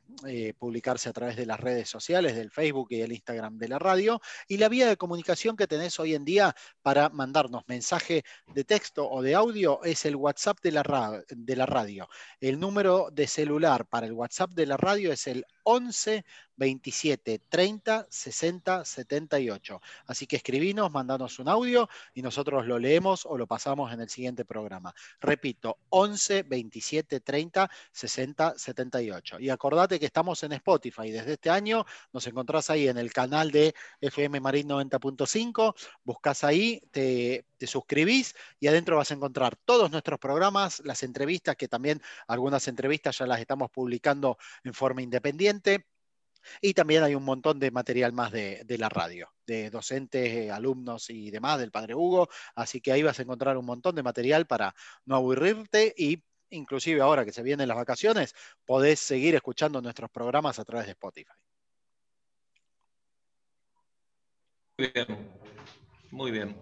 publicarse 0.58 1.08
a 1.08 1.12
través 1.12 1.36
de 1.36 1.46
las 1.46 1.58
redes 1.58 1.88
sociales, 1.88 2.36
del 2.36 2.50
Facebook 2.50 2.88
y 2.90 2.98
del 2.98 3.12
Instagram 3.12 3.58
de 3.58 3.68
la 3.68 3.78
radio. 3.78 4.20
Y 4.46 4.58
la 4.58 4.68
vía 4.68 4.86
de 4.88 4.96
comunicación 4.96 5.56
que 5.56 5.66
tenés 5.66 5.98
hoy 5.98 6.14
en 6.14 6.24
día 6.24 6.54
para 6.82 7.08
mandarnos 7.08 7.64
mensaje 7.66 8.22
de 8.54 8.64
texto 8.64 9.08
o 9.08 9.22
de 9.22 9.34
audio 9.34 9.82
es 9.82 10.04
el 10.04 10.16
WhatsApp 10.16 10.58
de 10.60 10.72
la 10.72 11.66
radio. 11.66 12.08
El 12.40 12.60
número 12.60 13.08
de 13.12 13.26
celular 13.28 13.86
para 13.86 14.06
el 14.06 14.12
WhatsApp 14.12 14.50
de 14.52 14.66
la 14.66 14.76
radio 14.76 15.12
es 15.12 15.26
el 15.26 15.44
11 15.64 16.24
27 16.58 17.40
30 17.48 18.06
60 18.10 18.84
78. 18.84 19.80
Así 20.06 20.26
que 20.26 20.36
escribinos, 20.36 20.92
mandanos 20.92 21.38
un 21.38 21.48
audio 21.48 21.88
y 22.14 22.22
nosotros 22.22 22.66
lo 22.66 22.78
leemos 22.78 23.24
o 23.24 23.38
lo 23.38 23.46
pasamos 23.46 23.92
en 23.92 24.00
el 24.00 24.08
siguiente 24.08 24.44
programa. 24.44 24.94
Repito, 25.20 25.78
11 25.88 26.42
27 26.42 27.20
30 27.20 27.70
60 27.92 28.54
78. 28.58 29.40
Y 29.40 29.50
acordate 29.50 29.98
que 29.98 30.06
estamos 30.06 30.42
en 30.42 30.52
Spotify. 30.52 31.10
Desde 31.10 31.34
este 31.34 31.50
año 31.50 31.86
nos 32.12 32.26
encontrás 32.26 32.68
ahí 32.70 32.88
en 32.88 32.98
el 32.98 33.12
canal 33.12 33.50
de 33.50 33.74
FM 34.00 34.40
Marín 34.40 34.68
90.5. 34.68 35.74
Buscás 36.04 36.44
ahí, 36.44 36.82
te, 36.90 37.46
te 37.56 37.66
suscribís 37.66 38.34
y 38.58 38.66
adentro 38.66 38.96
vas 38.96 39.10
a 39.10 39.14
encontrar 39.14 39.56
todos 39.56 39.90
nuestros 39.90 40.18
programas, 40.18 40.80
las 40.84 41.02
entrevistas, 41.02 41.56
que 41.56 41.68
también 41.68 42.02
algunas 42.26 42.66
entrevistas 42.68 43.18
ya 43.18 43.26
las 43.26 43.40
estamos 43.40 43.70
publicando 43.70 44.38
en 44.64 44.74
forma 44.74 45.02
independiente. 45.02 45.86
Y 46.60 46.74
también 46.74 47.02
hay 47.02 47.14
un 47.14 47.24
montón 47.24 47.58
de 47.58 47.70
material 47.70 48.12
más 48.12 48.32
de, 48.32 48.64
la 48.78 48.88
radio, 48.88 49.30
de 49.46 49.70
docentes, 49.70 50.50
alumnos 50.50 51.10
y 51.10 51.30
demás 51.30 51.58
del 51.58 51.70
Padre 51.70 51.94
Hugo. 51.94 52.28
Así 52.54 52.80
que 52.80 52.92
ahí 52.92 53.02
vas 53.02 53.18
a 53.18 53.22
encontrar 53.22 53.56
un 53.56 53.66
montón 53.66 53.94
de 53.94 54.02
material 54.02 54.46
para 54.46 54.74
no 55.04 55.16
aburrirte 55.16 55.94
y 55.96 56.22
inclusive 56.50 57.00
ahora 57.00 57.24
que 57.24 57.32
se 57.32 57.42
vienen 57.42 57.68
las 57.68 57.76
vacaciones, 57.76 58.34
podés 58.64 59.00
seguir 59.00 59.34
escuchando 59.34 59.82
nuestros 59.82 60.10
programas 60.10 60.58
a 60.58 60.64
través 60.64 60.86
de 60.86 60.92
Spotify. 60.92 61.32
Muy 64.78 64.92
bien, 64.94 65.30
muy 66.10 66.30
bien. 66.30 66.56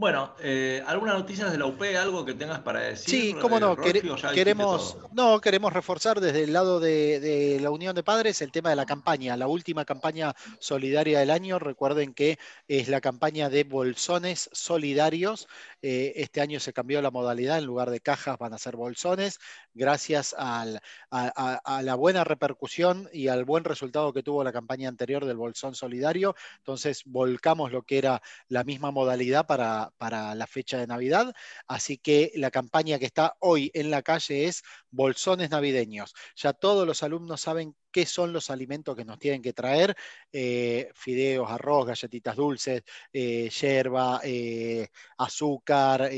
Bueno, 0.00 0.34
eh, 0.40 0.82
¿alguna 0.86 1.12
noticia 1.12 1.50
de 1.50 1.58
la 1.58 1.66
UP, 1.66 1.82
algo 1.94 2.24
que 2.24 2.32
tengas 2.32 2.60
para 2.60 2.80
decir? 2.80 3.10
Sí, 3.20 3.34
cómo 3.38 3.60
no, 3.60 3.76
quere- 3.76 4.00
queremos, 4.32 4.96
no, 5.12 5.38
queremos 5.42 5.74
reforzar 5.74 6.20
desde 6.22 6.44
el 6.44 6.54
lado 6.54 6.80
de, 6.80 7.20
de 7.20 7.60
la 7.60 7.70
Unión 7.70 7.94
de 7.94 8.02
Padres 8.02 8.40
el 8.40 8.50
tema 8.50 8.70
de 8.70 8.76
la 8.76 8.86
campaña, 8.86 9.36
la 9.36 9.46
última 9.46 9.84
campaña 9.84 10.34
solidaria 10.58 11.18
del 11.20 11.30
año. 11.30 11.58
Recuerden 11.58 12.14
que 12.14 12.38
es 12.66 12.88
la 12.88 13.02
campaña 13.02 13.50
de 13.50 13.64
bolsones 13.64 14.48
solidarios. 14.54 15.48
Eh, 15.82 16.14
este 16.16 16.40
año 16.40 16.60
se 16.60 16.72
cambió 16.72 17.02
la 17.02 17.10
modalidad, 17.10 17.58
en 17.58 17.66
lugar 17.66 17.90
de 17.90 18.00
cajas 18.00 18.38
van 18.38 18.54
a 18.54 18.58
ser 18.58 18.76
bolsones, 18.76 19.38
gracias 19.74 20.34
al- 20.38 20.80
a, 21.10 21.30
a- 21.36 21.76
a 21.76 21.82
la 21.82 21.94
buena 21.94 22.24
repercusión 22.24 23.10
y 23.12 23.28
al 23.28 23.44
buen 23.44 23.64
resultado 23.64 24.14
que 24.14 24.22
tuvo 24.22 24.44
la 24.44 24.52
campaña 24.52 24.88
anterior 24.88 25.26
del 25.26 25.36
bolsón 25.36 25.74
solidario. 25.74 26.34
Entonces 26.56 27.02
volcamos 27.04 27.70
lo 27.70 27.82
que 27.82 27.98
era 27.98 28.22
la 28.48 28.64
misma 28.64 28.90
modalidad 28.92 29.46
para, 29.46 29.89
para 29.96 30.34
la 30.34 30.46
fecha 30.46 30.78
de 30.78 30.86
Navidad. 30.86 31.32
Así 31.66 31.98
que 31.98 32.32
la 32.34 32.50
campaña 32.50 32.98
que 32.98 33.06
está 33.06 33.36
hoy 33.40 33.70
en 33.74 33.90
la 33.90 34.02
calle 34.02 34.46
es 34.46 34.62
bolsones 34.90 35.50
navideños. 35.50 36.14
Ya 36.36 36.52
todos 36.52 36.86
los 36.86 37.02
alumnos 37.02 37.40
saben 37.40 37.74
qué 37.92 38.06
son 38.06 38.32
los 38.32 38.50
alimentos 38.50 38.96
que 38.96 39.04
nos 39.04 39.18
tienen 39.18 39.42
que 39.42 39.52
traer. 39.52 39.94
eh, 40.32 40.90
fideos, 40.94 41.50
arroz, 41.50 41.86
galletitas 41.86 42.36
dulces, 42.36 42.82
eh, 43.12 43.50
yerba, 43.50 44.20
eh, 44.24 44.88
azúcar, 45.18 46.10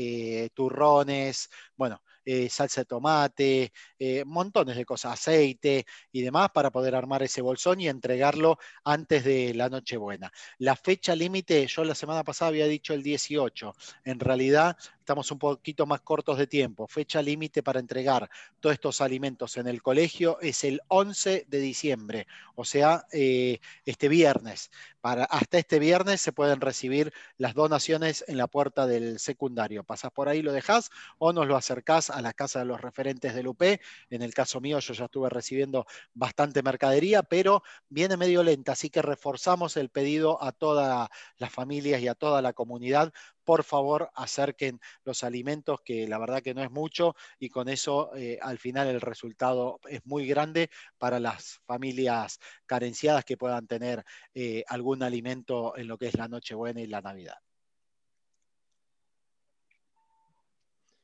turrones, 0.53 1.49
bueno, 1.75 2.02
eh, 2.25 2.49
salsa 2.49 2.81
de 2.81 2.85
tomate, 2.85 3.73
eh, 3.99 4.23
montones 4.25 4.75
de 4.75 4.85
cosas, 4.85 5.13
aceite 5.13 5.85
y 6.11 6.21
demás 6.21 6.49
para 6.53 6.71
poder 6.71 6.95
armar 6.95 7.23
ese 7.23 7.41
bolsón 7.41 7.81
y 7.81 7.87
entregarlo 7.87 8.57
antes 8.83 9.23
de 9.23 9.53
la 9.53 9.69
Nochebuena. 9.69 10.31
La 10.59 10.75
fecha 10.75 11.15
límite, 11.15 11.65
yo 11.67 11.83
la 11.83 11.95
semana 11.95 12.23
pasada 12.23 12.49
había 12.49 12.67
dicho 12.67 12.93
el 12.93 13.03
18, 13.03 13.73
en 14.05 14.19
realidad 14.19 14.77
estamos 15.03 15.31
un 15.31 15.39
poquito 15.39 15.85
más 15.85 16.01
cortos 16.01 16.37
de 16.37 16.47
tiempo. 16.47 16.87
Fecha 16.87 17.21
límite 17.21 17.61
para 17.61 17.79
entregar 17.79 18.29
todos 18.59 18.73
estos 18.73 19.01
alimentos 19.01 19.57
en 19.57 19.67
el 19.67 19.81
colegio 19.81 20.39
es 20.39 20.63
el 20.63 20.81
11 20.87 21.45
de 21.47 21.59
diciembre, 21.59 22.27
o 22.55 22.63
sea, 22.63 23.05
eh, 23.11 23.59
este 23.85 24.07
viernes. 24.07 24.71
Para, 25.03 25.25
hasta 25.25 25.57
este 25.57 25.79
viernes 25.79 26.21
se 26.21 26.31
pueden 26.31 26.61
recibir 26.61 27.11
las 27.37 27.55
donaciones 27.55 28.23
en 28.29 28.37
la 28.37 28.47
puerta 28.47 28.87
del 28.87 29.19
secundario. 29.19 29.83
Pasás 29.83 30.11
por 30.11 30.29
ahí, 30.29 30.41
lo 30.41 30.53
dejás 30.53 30.91
o 31.17 31.33
nos 31.33 31.45
lo 31.45 31.57
acercás 31.57 32.09
a 32.09 32.21
la 32.21 32.31
casa 32.31 32.59
de 32.59 32.65
los 32.65 32.79
referentes 32.79 33.35
del 33.35 33.47
UP. 33.47 33.81
En 34.09 34.21
el 34.21 34.33
caso 34.33 34.61
mío, 34.61 34.79
yo 34.79 34.93
ya 34.93 35.03
estuve 35.03 35.29
recibiendo 35.29 35.85
bastante 36.13 36.63
mercadería, 36.63 37.21
pero 37.21 37.63
viene 37.89 38.15
medio 38.15 38.43
lenta, 38.43 38.71
así 38.71 38.89
que 38.89 39.01
reforzamos 39.01 39.75
el 39.75 39.89
pedido 39.89 40.41
a 40.41 40.53
todas 40.53 41.09
las 41.35 41.51
familias 41.51 42.01
y 42.01 42.07
a 42.07 42.15
toda 42.15 42.41
la 42.41 42.53
comunidad. 42.53 43.11
Por 43.43 43.63
favor, 43.63 44.09
acerquen 44.15 44.79
los 45.03 45.23
alimentos, 45.23 45.81
que 45.83 46.07
la 46.07 46.17
verdad 46.17 46.41
que 46.41 46.53
no 46.53 46.63
es 46.63 46.71
mucho, 46.71 47.15
y 47.39 47.49
con 47.49 47.69
eso 47.69 48.15
eh, 48.15 48.39
al 48.41 48.57
final 48.57 48.87
el 48.87 49.01
resultado 49.01 49.79
es 49.87 50.05
muy 50.05 50.27
grande 50.27 50.69
para 50.97 51.19
las 51.19 51.59
familias 51.65 52.39
carenciadas 52.65 53.25
que 53.25 53.37
puedan 53.37 53.67
tener 53.67 54.03
eh, 54.33 54.63
algún 54.67 55.03
alimento 55.03 55.75
en 55.77 55.87
lo 55.87 55.97
que 55.97 56.07
es 56.07 56.17
la 56.17 56.27
Nochebuena 56.27 56.81
y 56.81 56.87
la 56.87 57.01
Navidad. 57.01 57.37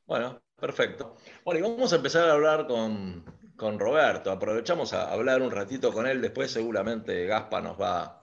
Bueno, 0.06 0.42
perfecto. 0.56 1.14
Bueno, 1.44 1.60
y 1.60 1.62
vamos 1.62 1.92
a 1.92 1.96
empezar 1.96 2.28
a 2.28 2.32
hablar 2.32 2.66
con, 2.66 3.24
con 3.56 3.78
Roberto. 3.78 4.32
Aprovechamos 4.32 4.92
a 4.92 5.12
hablar 5.12 5.40
un 5.40 5.52
ratito 5.52 5.92
con 5.92 6.06
él. 6.06 6.20
Después 6.20 6.50
seguramente 6.50 7.26
Gaspa 7.26 7.60
nos 7.60 7.80
va 7.80 8.19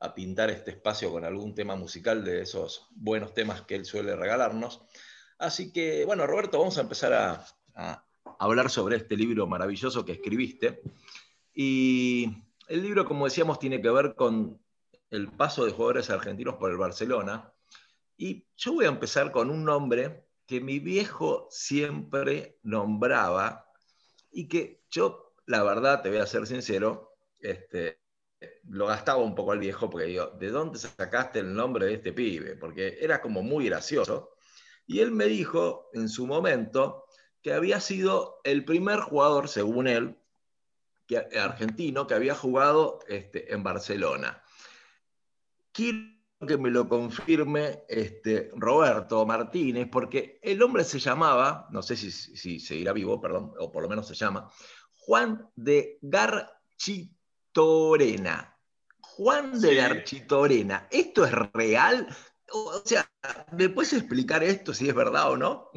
a 0.00 0.14
pintar 0.14 0.50
este 0.50 0.72
espacio 0.72 1.10
con 1.10 1.24
algún 1.24 1.54
tema 1.54 1.76
musical 1.76 2.24
de 2.24 2.42
esos 2.42 2.88
buenos 2.90 3.34
temas 3.34 3.62
que 3.62 3.74
él 3.74 3.84
suele 3.84 4.16
regalarnos. 4.16 4.82
Así 5.38 5.72
que, 5.72 6.04
bueno, 6.06 6.26
Roberto, 6.26 6.58
vamos 6.58 6.78
a 6.78 6.82
empezar 6.82 7.12
a, 7.12 8.04
hablar 8.38 8.70
sobre 8.70 8.96
este 8.96 9.16
libro 9.16 9.46
maravilloso 9.46 10.04
que 10.04 10.12
escribiste. 10.12 10.82
Y 11.54 12.30
el 12.68 12.82
libro, 12.82 13.04
como 13.04 13.26
decíamos, 13.26 13.58
tiene 13.58 13.80
que 13.80 13.90
ver 13.90 14.14
con 14.14 14.58
el 15.10 15.28
paso 15.28 15.64
de 15.64 15.72
jugadores 15.72 16.08
argentinos 16.08 16.56
por 16.56 16.70
el 16.70 16.78
Barcelona. 16.78 17.52
Y 18.16 18.46
yo 18.56 18.74
voy 18.74 18.86
a 18.86 18.88
empezar 18.88 19.30
con 19.30 19.50
un 19.50 19.64
nombre 19.64 20.24
que 20.46 20.60
mi 20.60 20.78
viejo 20.78 21.46
siempre 21.50 22.58
nombraba 22.62 23.66
y 24.30 24.48
que 24.48 24.82
yo, 24.90 25.34
la 25.46 25.62
verdad, 25.62 26.02
te 26.02 26.08
voy 26.08 26.18
a 26.18 26.26
ser 26.26 26.46
sincero, 26.46 27.16
este, 27.38 28.00
lo 28.68 28.86
gastaba 28.86 29.22
un 29.22 29.34
poco 29.34 29.52
al 29.52 29.58
viejo 29.58 29.90
porque 29.90 30.06
digo, 30.06 30.26
¿de 30.38 30.48
dónde 30.48 30.78
sacaste 30.78 31.40
el 31.40 31.54
nombre 31.54 31.86
de 31.86 31.94
este 31.94 32.12
pibe? 32.12 32.56
Porque 32.56 32.98
era 33.00 33.20
como 33.20 33.42
muy 33.42 33.66
gracioso. 33.66 34.30
Y 34.86 35.00
él 35.00 35.10
me 35.10 35.26
dijo 35.26 35.90
en 35.92 36.08
su 36.08 36.26
momento 36.26 37.04
que 37.42 37.52
había 37.52 37.80
sido 37.80 38.40
el 38.44 38.64
primer 38.64 39.00
jugador, 39.00 39.48
según 39.48 39.88
él, 39.88 40.18
que, 41.06 41.18
argentino, 41.38 42.06
que 42.06 42.14
había 42.14 42.34
jugado 42.34 43.00
este, 43.08 43.52
en 43.52 43.62
Barcelona. 43.62 44.42
Quiero 45.72 46.08
que 46.46 46.56
me 46.56 46.70
lo 46.70 46.88
confirme 46.88 47.84
este, 47.88 48.50
Roberto 48.54 49.26
Martínez, 49.26 49.88
porque 49.90 50.38
el 50.42 50.62
hombre 50.62 50.84
se 50.84 50.98
llamaba, 50.98 51.68
no 51.70 51.82
sé 51.82 51.96
si, 51.96 52.10
si 52.10 52.58
seguirá 52.60 52.92
vivo, 52.92 53.20
perdón, 53.20 53.52
o 53.58 53.70
por 53.70 53.82
lo 53.82 53.88
menos 53.88 54.06
se 54.06 54.14
llama, 54.14 54.50
Juan 54.94 55.50
de 55.54 55.98
Garchitorena. 57.54 58.56
Juan 59.00 59.60
de 59.60 59.68
Sí. 59.70 59.74
Garchitorena, 59.76 60.88
¿esto 60.90 61.24
es 61.24 61.32
real? 61.52 62.06
O 62.52 62.82
sea, 62.84 63.10
¿me 63.52 63.68
puedes 63.68 63.92
explicar 63.92 64.42
esto 64.42 64.72
si 64.72 64.88
es 64.88 64.94
verdad 64.94 65.30
o 65.30 65.36
no? 65.36 65.70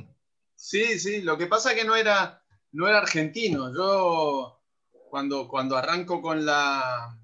Sí, 0.55 0.97
sí, 0.99 1.21
lo 1.21 1.37
que 1.37 1.47
pasa 1.47 1.71
es 1.71 1.77
que 1.79 1.85
no 1.85 1.95
era, 1.95 2.41
no 2.71 2.87
era 2.87 2.99
argentino. 2.99 3.73
Yo, 3.75 4.61
cuando, 5.09 5.47
cuando 5.47 5.75
arranco 5.75 6.21
con 6.21 6.45
la, 6.45 7.19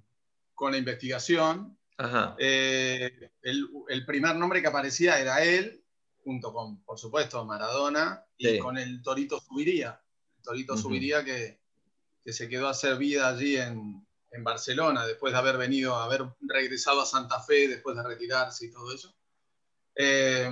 con 0.54 0.72
la 0.74 0.78
investigación, 0.78 1.78
Ajá. 1.98 2.36
eh, 2.38 3.32
el, 3.42 3.70
el 3.88 4.06
primer 4.06 4.36
nombre 4.36 4.62
que 4.62 4.68
aparecía 4.68 5.20
era 5.20 5.44
él, 5.44 5.84
junto 6.24 6.52
con, 6.54 6.84
por 6.84 7.00
supuesto, 7.00 7.46
Maradona, 7.46 8.26
y 8.38 8.48
Sí. 8.50 8.60
con 8.60 8.78
el 8.78 9.02
Torito 9.02 9.40
Subiría. 9.40 10.02
El 10.38 10.44
Torito. 10.44 10.78
Subiría 10.78 11.24
que, 11.24 11.62
que 12.24 12.34
se 12.34 12.50
quedó 12.50 12.68
a 12.68 12.72
hacer 12.72 12.98
vida 12.98 13.30
allí 13.30 13.56
en, 13.56 14.06
en 14.32 14.44
Barcelona, 14.44 15.06
después 15.06 15.34
de 15.34 15.40
haber 15.40 15.58
venido, 15.58 15.96
haber 15.96 16.26
regresado 16.42 17.02
a 17.02 17.06
Santa 17.06 17.42
Fe, 17.42 17.68
después 17.68 17.96
de 17.96 18.04
retirarse 18.04 18.66
y 18.66 18.72
todo 18.72 18.94
eso. 18.94 19.16
Eh, 19.96 20.50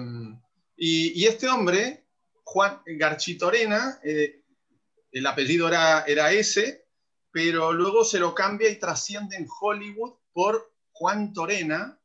y, 0.75 1.21
y 1.21 1.25
este 1.25 1.47
hombre, 1.47 2.05
Juan 2.43 2.81
Garchitorena, 2.85 3.99
eh, 4.03 4.43
el 5.11 5.25
apellido 5.25 5.67
era, 5.67 6.03
era 6.05 6.31
ese, 6.31 6.87
pero 7.31 7.71
luego 7.71 8.03
se 8.03 8.19
lo 8.19 8.33
cambia 8.33 8.69
y 8.69 8.79
trasciende 8.79 9.35
en 9.35 9.47
Hollywood 9.59 10.13
por 10.33 10.73
Juan 10.91 11.33
Torena. 11.33 11.99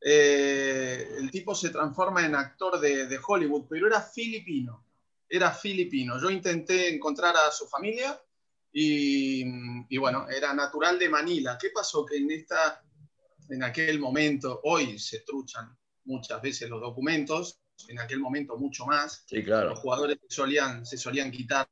Eh, 0.00 1.08
el 1.18 1.30
tipo 1.30 1.54
se 1.54 1.70
transforma 1.70 2.26
en 2.26 2.34
actor 2.34 2.80
de, 2.80 3.06
de 3.06 3.20
Hollywood, 3.24 3.66
pero 3.68 3.86
era 3.86 4.00
filipino. 4.00 4.84
Era 5.28 5.52
filipino. 5.52 6.20
Yo 6.20 6.30
intenté 6.30 6.94
encontrar 6.94 7.36
a 7.36 7.50
su 7.50 7.66
familia 7.66 8.20
y, 8.76 9.44
y 9.88 9.98
bueno, 9.98 10.28
era 10.28 10.52
natural 10.52 10.98
de 10.98 11.08
Manila. 11.08 11.56
¿Qué 11.60 11.70
pasó? 11.70 12.04
Que 12.04 12.16
en, 12.16 12.28
esta, 12.32 12.82
en 13.48 13.62
aquel 13.62 14.00
momento, 14.00 14.60
hoy 14.64 14.98
se 14.98 15.20
truchan 15.20 15.78
muchas 16.06 16.42
veces 16.42 16.68
los 16.68 16.80
documentos, 16.80 17.60
en 17.88 18.00
aquel 18.00 18.18
momento 18.18 18.58
mucho 18.58 18.84
más. 18.84 19.24
Sí, 19.28 19.44
claro. 19.44 19.70
Los 19.70 19.78
jugadores 19.78 20.18
se 20.28 20.34
solían, 20.34 20.84
se 20.84 20.98
solían 20.98 21.30
quitar 21.30 21.70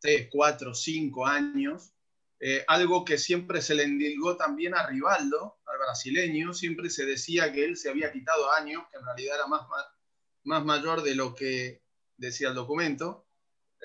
3, 0.00 0.28
4, 0.30 0.74
5 0.74 1.26
años. 1.26 1.94
Eh, 2.38 2.62
algo 2.68 3.06
que 3.06 3.16
siempre 3.16 3.62
se 3.62 3.74
le 3.74 3.84
endilgó 3.84 4.36
también 4.36 4.74
a 4.74 4.86
Rivaldo, 4.86 5.60
al 5.64 5.78
brasileño, 5.78 6.52
siempre 6.52 6.90
se 6.90 7.06
decía 7.06 7.50
que 7.52 7.64
él 7.64 7.78
se 7.78 7.88
había 7.88 8.12
quitado 8.12 8.52
años, 8.52 8.82
que 8.92 8.98
en 8.98 9.06
realidad 9.06 9.36
era 9.36 9.46
más, 9.46 9.62
más 10.42 10.62
mayor 10.62 11.02
de 11.02 11.14
lo 11.14 11.34
que 11.34 11.80
decía 12.18 12.48
el 12.48 12.54
documento. 12.54 13.23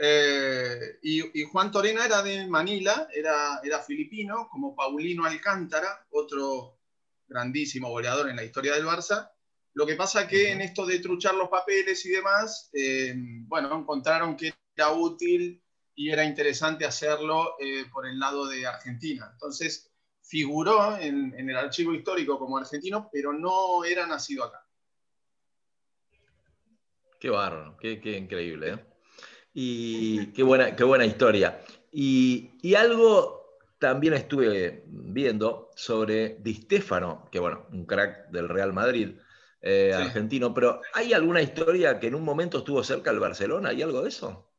Eh, 0.01 0.99
y, 1.03 1.41
y, 1.41 1.43
Juan 1.43 1.71
Torena 1.71 2.05
era 2.05 2.23
de 2.23 2.47
Manila, 2.47 3.09
era, 3.13 3.59
era 3.61 3.81
filipino, 3.81 4.47
como 4.49 4.73
Paulino 4.73 5.25
Alcántara, 5.25 6.05
otro 6.11 6.79
grandísimo 7.27 7.89
goleador 7.89 8.29
en 8.29 8.37
la 8.37 8.43
historia 8.43 8.73
del 8.73 8.85
Barça. 8.85 9.29
Lo 9.73 9.85
que 9.85 9.95
pasa 9.95 10.27
que 10.27 10.51
en 10.51 10.61
esto 10.61 10.85
de 10.85 10.99
truchar 10.99 11.35
los 11.35 11.49
papeles 11.49 12.05
y 12.05 12.09
demás, 12.11 12.69
eh, 12.73 13.13
bueno, 13.15 13.77
encontraron 13.77 14.37
que 14.37 14.53
era 14.75 14.91
útil 14.91 15.61
y 15.95 16.09
era 16.09 16.23
interesante 16.23 16.85
hacerlo 16.85 17.55
eh, 17.59 17.85
por 17.91 18.07
el 18.07 18.17
lado 18.17 18.47
de 18.47 18.65
Argentina. 18.65 19.29
Entonces, 19.33 19.91
figuró 20.21 20.97
en, 20.97 21.33
en, 21.37 21.49
el 21.49 21.57
archivo 21.57 21.93
histórico 21.93 22.39
como 22.39 22.57
argentino, 22.57 23.09
pero 23.11 23.33
no 23.33 23.83
era 23.83 24.07
nacido 24.07 24.45
acá. 24.45 24.65
Qué 27.19 27.29
bárbaro, 27.29 27.75
qué, 27.77 27.99
qué 27.99 28.17
increíble. 28.17 28.73
¿eh? 28.73 28.88
Y 29.53 30.27
qué 30.33 30.43
buena, 30.43 30.75
qué 30.75 30.83
buena 30.83 31.05
historia. 31.05 31.59
Y, 31.91 32.51
y, 32.61 32.75
algo 32.75 33.57
también 33.79 34.13
estuve 34.13 34.83
viendo 34.87 35.71
sobre 35.75 36.37
Di 36.39 36.53
Stefano, 36.55 37.27
que 37.31 37.39
bueno, 37.39 37.65
un 37.71 37.85
crack 37.85 38.29
del 38.29 38.47
Real 38.49 38.73
Madrid, 38.73 39.17
eh, 39.61 39.91
Sí. 39.95 40.01
argentino, 40.03 40.53
pero 40.53 40.81
¿hay 40.93 41.13
alguna 41.13 41.41
historia 41.41 41.99
que 41.99 42.07
en 42.07 42.15
un 42.15 42.23
momento 42.23 42.59
estuvo 42.59 42.83
cerca 42.83 43.11
del 43.11 43.19
Barcelona? 43.19 43.69
¿Hay 43.69 43.81
algo 43.81 44.01
de 44.03 44.09
eso? 44.09 44.49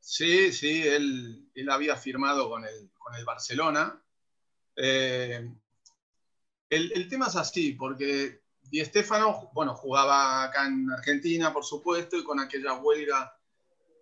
Sí, 0.00 0.52
sí, 0.52 0.82
él, 0.86 1.50
él 1.54 1.70
había 1.70 1.96
firmado 1.96 2.48
con 2.48 2.64
el, 2.64 2.90
con 2.98 3.14
el 3.14 3.24
Barcelona. 3.24 4.02
Eh, 4.76 5.48
el, 6.70 6.92
el 6.92 7.08
tema 7.08 7.26
es 7.26 7.36
así, 7.36 7.72
porque 7.72 8.42
Di 8.62 8.84
Stéfano, 8.84 9.50
bueno, 9.52 9.74
jugaba 9.74 10.44
acá 10.44 10.66
en 10.66 10.90
Argentina, 10.90 11.52
por 11.52 11.64
supuesto, 11.64 12.16
y 12.16 12.24
con 12.24 12.40
aquella 12.40 12.74
huelga 12.74 13.37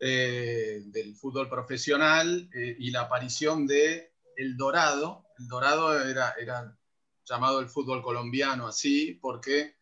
eh, 0.00 0.82
del 0.86 1.14
fútbol 1.16 1.48
profesional 1.48 2.48
eh, 2.54 2.76
y 2.78 2.90
la 2.90 3.02
aparición 3.02 3.66
de 3.66 4.12
El 4.36 4.56
Dorado. 4.56 5.24
El 5.38 5.48
Dorado 5.48 6.00
era, 6.08 6.34
era 6.38 6.76
llamado 7.24 7.60
el 7.60 7.68
fútbol 7.68 8.02
colombiano 8.02 8.66
así, 8.66 9.18
porque 9.20 9.76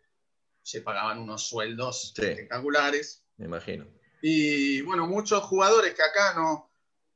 se 0.62 0.80
pagaban 0.80 1.18
unos 1.18 1.46
sueldos 1.46 2.12
Sí. 2.16 2.22
espectaculares. 2.24 3.24
Me 3.36 3.46
imagino. 3.46 3.86
Y 4.22 4.80
bueno, 4.82 5.06
muchos 5.06 5.42
jugadores 5.44 5.94
que 5.94 6.02
acá 6.02 6.34
no, 6.34 6.70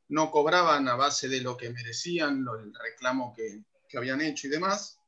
no 0.09 0.31
cobraban 0.31 0.87
a 0.89 0.97
base 0.97 1.29
de 1.29 1.41
lo 1.41 1.57
que 1.57 1.71
merecían, 1.71 2.45
lo- 2.45 2.59
el 2.61 2.73
reclamo 2.75 3.33
que, 3.35 3.63
que 3.89 3.97
habían 3.97 4.21
hecho 4.21 4.47
y 4.47 4.51
demás, 4.51 4.99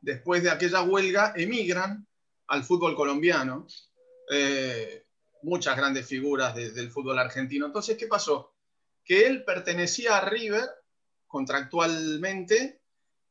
después 0.00 0.42
de 0.42 0.50
aquella 0.50 0.82
huelga 0.82 1.34
emigran 1.36 2.06
al 2.46 2.64
fútbol 2.64 2.94
colombiano. 2.96 3.66
Eh, 4.32 5.04
muchas 5.42 5.76
grandes 5.76 6.06
figuras 6.06 6.54
de- 6.54 6.70
del 6.72 6.90
fútbol 6.90 7.18
argentino. 7.18 7.66
Entonces, 7.66 7.96
¿qué 7.96 8.06
pasó? 8.06 8.54
Que 9.04 9.26
él 9.26 9.44
pertenecía 9.44 10.16
a 10.18 10.28
River 10.28 10.68
contractualmente, 11.26 12.80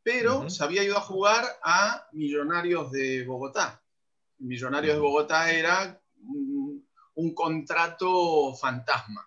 pero 0.04 0.50
se 0.50 0.63
había 0.63 0.84
ido 0.84 0.98
a 0.98 1.01
jugar 1.01 1.46
a 1.63 2.08
Millonarios 2.13 2.92
de 2.92 3.24
Bogotá. 3.25 3.82
Millonarios 4.39 4.96
de. 4.96 5.01
Bogotá 5.01 5.51
era 5.51 6.01
un, 6.24 6.88
un 7.16 7.34
contrato 7.34 8.56
fantasma. 8.56 9.25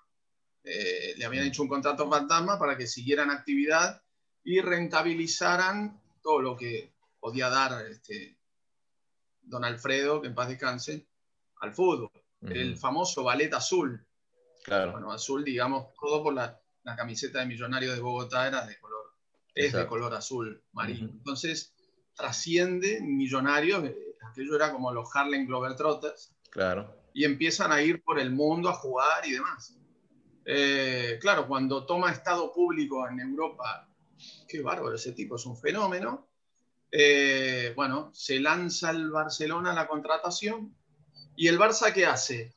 Eh, 0.65 1.15
le 1.17 1.25
habían 1.25 1.47
hecho 1.47 1.63
un 1.63 1.69
contrato 1.69 2.09
fantasma 2.09 2.59
para 2.59 2.77
que 2.77 2.87
siguieran 2.87 3.31
actividad 3.31 4.01
y 4.45 4.61
rentabilizaran 4.61 6.01
todo 6.23 6.41
lo 6.41 6.57
que 6.57 6.93
podía 7.21 7.49
dar 7.49 7.85
este, 7.87 8.37
don 9.43 9.65
Alfredo, 9.65 10.21
que 10.21 10.29
en 10.29 10.35
paz 10.35 10.49
descanse, 10.49 11.07
al 11.61 11.75
fútbol. 11.75 12.11
Ujú. 12.43 12.53
El 12.53 12.77
famoso 12.77 13.23
ballet 13.25 13.53
azul. 13.55 14.05
Claro. 14.65 14.93
Bueno, 14.93 15.11
azul, 15.13 15.45
digamos, 15.45 15.89
todo 16.01 16.23
por 16.23 16.35
la, 16.35 16.61
la 16.85 16.97
camiseta 16.97 17.41
de 17.41 17.47
Millonarios 17.47 17.95
de 17.95 18.01
Bogotá 18.01 18.47
era 18.47 18.67
de 18.67 18.79
color, 18.79 19.13
es 19.55 19.63
de 19.65 19.69
Exacto. 19.69 19.89
color 19.89 20.15
azul 20.15 20.63
marino. 20.73 21.07
Ujú. 21.09 21.17
Entonces, 21.19 21.75
trasciende 22.15 23.01
Millonarios, 23.01 23.85
eh, 23.85 23.97
aquello 24.31 24.55
era 24.57 24.73
como 24.73 24.93
los 24.93 25.09
Harlem 25.15 25.47
Globetrotters, 25.47 26.35
Claro. 26.51 26.95
y 27.15 27.25
empiezan 27.25 27.73
a 27.73 27.81
ir 27.83 28.03
por 28.03 28.19
el 28.21 28.31
mundo 28.31 28.69
a 28.69 28.75
jugar 28.75 29.27
y 29.27 29.33
demás. 29.33 29.79
Eh, 30.45 31.19
claro, 31.21 31.47
cuando 31.47 31.87
toma 31.87 32.11
estado 32.13 32.53
público 32.53 33.09
en 33.09 33.21
Europa, 33.21 33.89
qué 34.49 34.61
bárbaro 34.61 34.95
ese 34.97 35.13
tipo, 35.13 35.37
es 35.37 35.47
un 35.47 35.57
fenómeno. 35.57 36.29
Eh, 36.91 37.73
bueno, 37.75 38.11
se 38.13 38.39
lanza 38.41 38.91
el 38.91 39.11
Barcelona 39.11 39.71
a 39.73 39.75
la 39.75 39.87
contratación 39.89 40.77
y 41.37 41.49
el 41.49 41.59
Barça 41.59 41.93
¿qué 41.93 42.07
hace? 42.07 42.55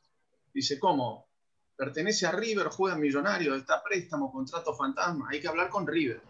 Dice, 0.53 0.79
¿cómo? 0.79 1.27
Pertenece 1.75 2.25
a 2.25 2.31
River, 2.31 2.67
juega 2.67 2.95
en 2.95 3.01
Millonarios, 3.01 3.57
está 3.57 3.83
préstamo, 3.83 4.31
contrato 4.31 4.73
fantasma, 4.73 5.27
hay 5.29 5.41
que 5.41 5.47
hablar 5.47 5.69
con 5.69 5.85
River 5.85 6.21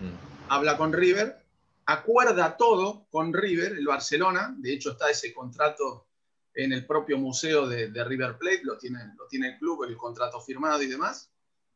Mm. 0.00 0.50
habla 0.50 0.76
con 0.76 0.92
River, 0.92 1.42
acuerda 1.86 2.56
todo 2.56 3.06
con 3.10 3.32
River, 3.32 3.72
el 3.72 3.86
Barcelona, 3.86 4.54
de 4.58 4.72
hecho 4.72 4.92
está 4.92 5.10
ese 5.10 5.32
contrato 5.32 6.06
en 6.54 6.72
el 6.72 6.86
propio 6.86 7.18
museo 7.18 7.66
de, 7.66 7.90
de 7.90 8.04
River 8.04 8.36
Plate, 8.38 8.60
lo 8.64 8.78
tiene, 8.78 8.98
lo 9.16 9.26
tiene 9.26 9.48
el 9.48 9.58
club, 9.58 9.84
el 9.84 9.96
contrato 9.96 10.40
firmado 10.40 10.82
y 10.82 10.86
demás, 10.86 11.30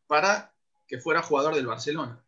para 0.06 0.52
que 0.86 0.98
fuera 0.98 1.22
jugador 1.22 1.54
del 1.54 1.66
Barcelona. 1.66 2.22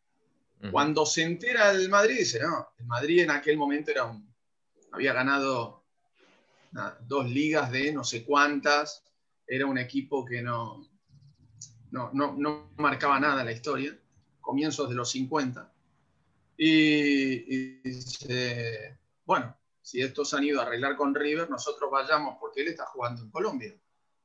Cuando 0.71 1.05
se 1.05 1.23
entera 1.23 1.73
el 1.73 1.89
Madrid, 1.89 2.19
dice, 2.21 2.39
no, 2.39 2.69
el 2.79 2.87
Madrid 2.87 3.23
en 3.23 3.33
aquel 3.33 3.57
momento 3.57 3.91
era 3.91 4.05
un, 4.05 4.33
había 4.93 5.13
ganado 5.13 5.82
dos 7.07 7.29
ligas 7.29 7.71
de 7.71 7.93
no 7.93 8.05
sé 8.05 8.25
cuántas, 8.25 9.05
era 9.47 9.67
un 9.67 9.79
equipo 9.79 10.25
que 10.25 10.43
no, 10.43 10.89
no, 11.91 12.11
no, 12.13 12.35
no 12.37 12.71
marcaba 12.77 13.21
nada 13.21 13.45
la 13.45 13.53
historia, 13.53 13.97
comienzos 14.41 14.89
de 14.89 14.95
los 14.95 15.11
50. 15.11 15.73
Y, 16.57 17.55
y 17.55 17.81
dice, 17.83 18.99
bueno, 19.25 19.57
si 19.81 20.01
estos 20.01 20.33
han 20.35 20.45
ido 20.45 20.61
a 20.61 20.65
arreglar 20.65 20.97
con 20.97 21.15
River, 21.15 21.51
nosotros 21.51 21.91
vayamos, 21.91 22.37
porque 22.41 22.63
él 22.63 22.69
está 22.69 22.87
jugando 22.87 23.23
en 23.23 23.31
Colombia, 23.31 23.75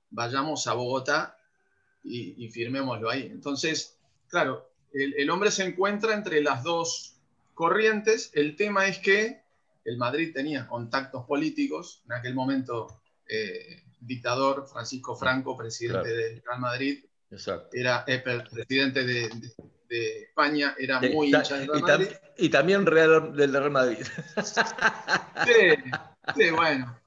vayamos 0.09 0.67
a 0.67 0.73
Bogotá 0.73 1.37
y, 2.03 2.45
y 2.45 2.49
firmémoslo 2.49 3.09
ahí. 3.09 3.23
Entonces, 3.31 3.97
claro, 4.27 4.69
el, 4.93 5.13
el 5.15 5.29
hombre 5.29 5.51
se 5.51 5.65
encuentra 5.65 6.13
entre 6.13 6.41
las 6.41 6.63
dos 6.63 7.17
corrientes. 7.53 8.31
El 8.33 8.55
tema 8.55 8.87
es 8.87 8.99
que 8.99 9.41
el 9.87 9.97
Madrid 9.97 10.31
tenía 10.33 10.67
contactos 10.67 11.25
políticos, 11.25 12.01
en 12.05 12.13
aquel 12.13 12.35
momento 12.35 13.01
eh, 13.27 13.83
dictador 14.01 14.67
Francisco 14.67 15.15
Franco, 15.15 15.55
presidente 15.57 16.09
Claro. 16.09 16.15
del 16.17 16.41
Real 16.45 16.59
Madrid, 16.59 17.05
Exacto. 17.31 17.69
era 17.71 18.03
eh, 18.07 18.19
presidente 18.19 19.03
de, 19.05 19.29
de- 19.29 19.53
de 19.89 20.21
España, 20.23 20.75
era 20.77 20.99
Sí, 20.99 21.09
muy 21.09 21.27
hincha 21.33 21.55
del 21.55 21.63
y, 21.63 21.67
Real 21.69 21.81
Madrid. 21.81 22.07
y 22.37 22.49
también 22.49 22.85
Real, 22.85 23.33
del 23.33 23.53
Real 23.53 23.71
Madrid. 23.71 24.05
Sí, 25.45 25.75
sí, 26.35 26.49
bueno. 26.51 26.99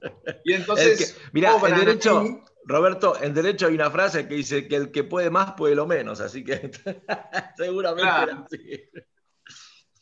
Y 0.44 0.54
El 0.54 0.60
entonces, 0.62 1.12
que- 1.12 1.38
en 1.38 1.44
obran 1.44 1.78
derecho, 1.78 2.40
Roberto, 2.64 3.20
en 3.22 3.34
derecho 3.34 3.66
hay 3.66 3.74
una 3.74 3.90
frase 3.90 4.26
que 4.26 4.34
dice 4.36 4.66
que 4.66 4.76
el 4.76 4.90
que 4.90 5.04
puede 5.04 5.28
más 5.28 5.52
puede 5.52 5.74
lo 5.74 5.86
menos, 5.86 6.20
así 6.20 6.42
que 6.42 6.70
seguramente 7.58 8.02
Claro. 8.02 8.32
era 8.32 8.46
así. 8.46 8.90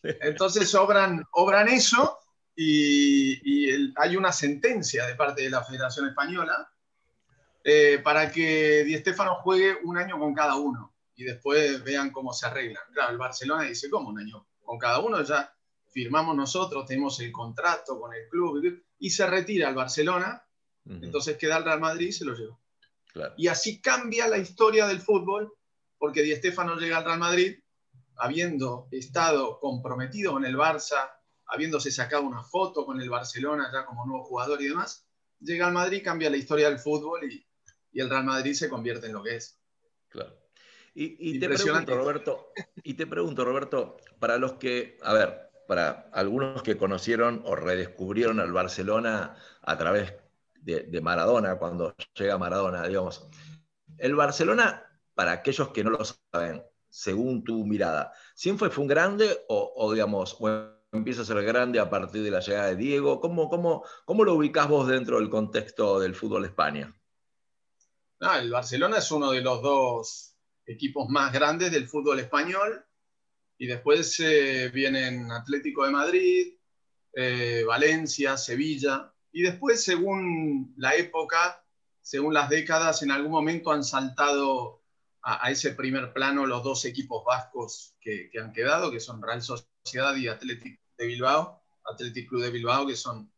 entonces 0.02 0.72
obran, 0.76 1.24
obran 1.32 1.66
eso 1.68 2.16
y, 2.60 3.38
y 3.44 3.70
el- 3.70 3.94
hay 3.96 4.16
una 4.16 4.32
sentencia 4.32 5.06
de 5.06 5.14
parte 5.14 5.42
de 5.42 5.50
la 5.50 5.62
Federación 5.62 6.08
Española 6.08 6.68
eh, 7.62 8.00
para 8.02 8.32
que 8.32 8.82
Di 8.84 8.96
Stéfano 8.98 9.36
juegue 9.36 9.76
un 9.84 9.96
año 9.96 10.18
con 10.18 10.34
cada 10.34 10.56
uno 10.56 10.92
y 11.14 11.22
después 11.24 11.84
vean 11.84 12.10
cómo 12.10 12.32
se 12.32 12.46
arreglan. 12.46 12.82
Claro, 12.92 13.12
el 13.12 13.18
Barcelona 13.18 13.62
dice, 13.64 13.88
¿cómo 13.88 14.08
un 14.08 14.18
año 14.18 14.44
con 14.64 14.76
cada 14.78 14.98
uno? 14.98 15.22
Ya 15.22 15.54
firmamos 15.92 16.34
nosotros, 16.36 16.84
tenemos 16.86 17.20
el 17.20 17.30
contrato 17.30 18.00
con 18.00 18.12
el 18.12 18.28
club 18.28 18.82
y 18.98 19.10
se 19.10 19.26
retira 19.26 19.68
el 19.68 19.74
Barcelona, 19.76 20.42
entonces 20.84 21.36
queda 21.36 21.58
el 21.58 21.64
Real 21.64 21.80
Madrid 21.80 22.08
y 22.08 22.12
se 22.12 22.24
lo 22.24 22.34
lleva. 22.34 22.58
claro. 23.12 23.34
Y 23.36 23.46
así 23.48 23.80
cambia 23.80 24.26
la 24.26 24.38
historia 24.38 24.86
del 24.86 25.00
fútbol, 25.00 25.52
porque 25.98 26.22
Di 26.22 26.34
Stéfano 26.34 26.76
llega 26.76 26.98
al 26.98 27.04
Real 27.04 27.18
Madrid 27.18 27.58
habiendo 28.16 28.88
estado 28.90 29.58
comprometido 29.60 30.32
con 30.32 30.44
el 30.44 30.56
Barça, 30.56 31.10
habiéndose 31.48 31.90
sacado 31.90 32.22
una 32.22 32.42
foto 32.42 32.84
con 32.84 33.00
el 33.00 33.10
Barcelona 33.10 33.70
ya 33.72 33.84
como 33.84 34.06
nuevo 34.06 34.24
jugador 34.24 34.60
y 34.62 34.68
demás, 34.68 35.06
llega 35.40 35.66
al 35.66 35.72
Madrid, 35.72 36.02
cambia 36.04 36.30
la 36.30 36.36
historia 36.36 36.68
del 36.68 36.78
fútbol 36.78 37.24
y, 37.30 37.46
y 37.92 38.00
el 38.00 38.10
Real 38.10 38.24
Madrid 38.24 38.54
se 38.54 38.68
convierte 38.68 39.06
en 39.06 39.12
lo 39.14 39.22
que 39.22 39.36
es. 39.36 39.60
Claro. 40.08 40.36
Y, 40.94 41.36
y 41.36 41.38
te 41.38 41.48
pregunto, 41.48 41.96
Roberto, 41.96 42.52
y 42.82 42.94
te 42.94 43.06
pregunto, 43.06 43.44
Roberto, 43.44 43.96
para 44.18 44.36
los 44.36 44.54
que, 44.54 44.98
a 45.02 45.12
ver, 45.12 45.50
para 45.68 46.10
algunos 46.12 46.62
que 46.62 46.76
conocieron 46.76 47.42
o 47.44 47.54
redescubrieron 47.54 48.40
al 48.40 48.52
Barcelona 48.52 49.36
a 49.62 49.78
través 49.78 50.14
de, 50.54 50.84
de 50.84 51.00
Maradona, 51.00 51.56
cuando 51.56 51.94
llega 52.14 52.38
Maradona, 52.38 52.86
digamos, 52.86 53.28
el 53.98 54.14
Barcelona, 54.14 54.84
para 55.14 55.32
aquellos 55.32 55.68
que 55.68 55.84
no 55.84 55.90
lo 55.90 56.00
saben, 56.04 56.64
según 56.88 57.44
tu 57.44 57.64
mirada, 57.64 58.12
¿siempre 58.34 58.70
fue 58.70 58.82
un 58.82 58.88
grande 58.88 59.44
o, 59.48 59.72
o, 59.76 59.92
digamos, 59.92 60.36
o 60.40 60.77
empieza 60.92 61.22
a 61.22 61.24
ser 61.24 61.42
grande 61.42 61.78
a 61.78 61.90
partir 61.90 62.22
de 62.22 62.30
la 62.30 62.40
llegada 62.40 62.68
de 62.68 62.76
Diego? 62.76 63.20
¿Cómo, 63.20 63.48
cómo, 63.48 63.84
cómo 64.04 64.24
lo 64.24 64.34
ubicás 64.34 64.68
vos 64.68 64.88
dentro 64.88 65.18
del 65.18 65.28
contexto 65.28 66.00
del 66.00 66.14
fútbol 66.14 66.42
de 66.42 66.48
España? 66.48 66.94
No, 68.20 68.34
el 68.34 68.50
Barcelona 68.50 68.98
es 68.98 69.10
uno 69.10 69.30
de 69.30 69.42
los 69.42 69.62
dos 69.62 70.34
equipos 70.66 71.08
más 71.08 71.32
grandes 71.32 71.70
del 71.70 71.88
fútbol 71.88 72.20
español 72.20 72.84
y 73.58 73.66
después 73.66 74.18
eh, 74.20 74.70
vienen 74.72 75.30
Atlético 75.30 75.84
de 75.84 75.90
Madrid, 75.90 76.54
eh, 77.12 77.64
Valencia, 77.66 78.36
Sevilla 78.36 79.12
y 79.32 79.42
después 79.42 79.82
según 79.82 80.74
la 80.76 80.94
época, 80.94 81.64
según 82.00 82.34
las 82.34 82.48
décadas, 82.48 83.02
en 83.02 83.10
algún 83.10 83.32
momento 83.32 83.70
han 83.70 83.84
saltado 83.84 84.82
a, 85.22 85.46
a 85.46 85.50
ese 85.50 85.72
primer 85.72 86.12
plano 86.12 86.46
los 86.46 86.62
dos 86.64 86.84
equipos 86.84 87.24
vascos 87.24 87.94
que, 88.00 88.30
que 88.30 88.40
han 88.40 88.52
quedado, 88.52 88.90
que 88.90 89.00
son 89.00 89.22
Real 89.22 89.42
Sociedad 89.42 89.77
y 89.94 90.28
Atlético 90.28 90.80
de 90.96 91.06
Bilbao, 91.06 91.62
Atlético 91.84 92.30
Club 92.30 92.42
de 92.42 92.50
Bilbao, 92.50 92.86
que 92.86 92.96
son, 92.96 93.30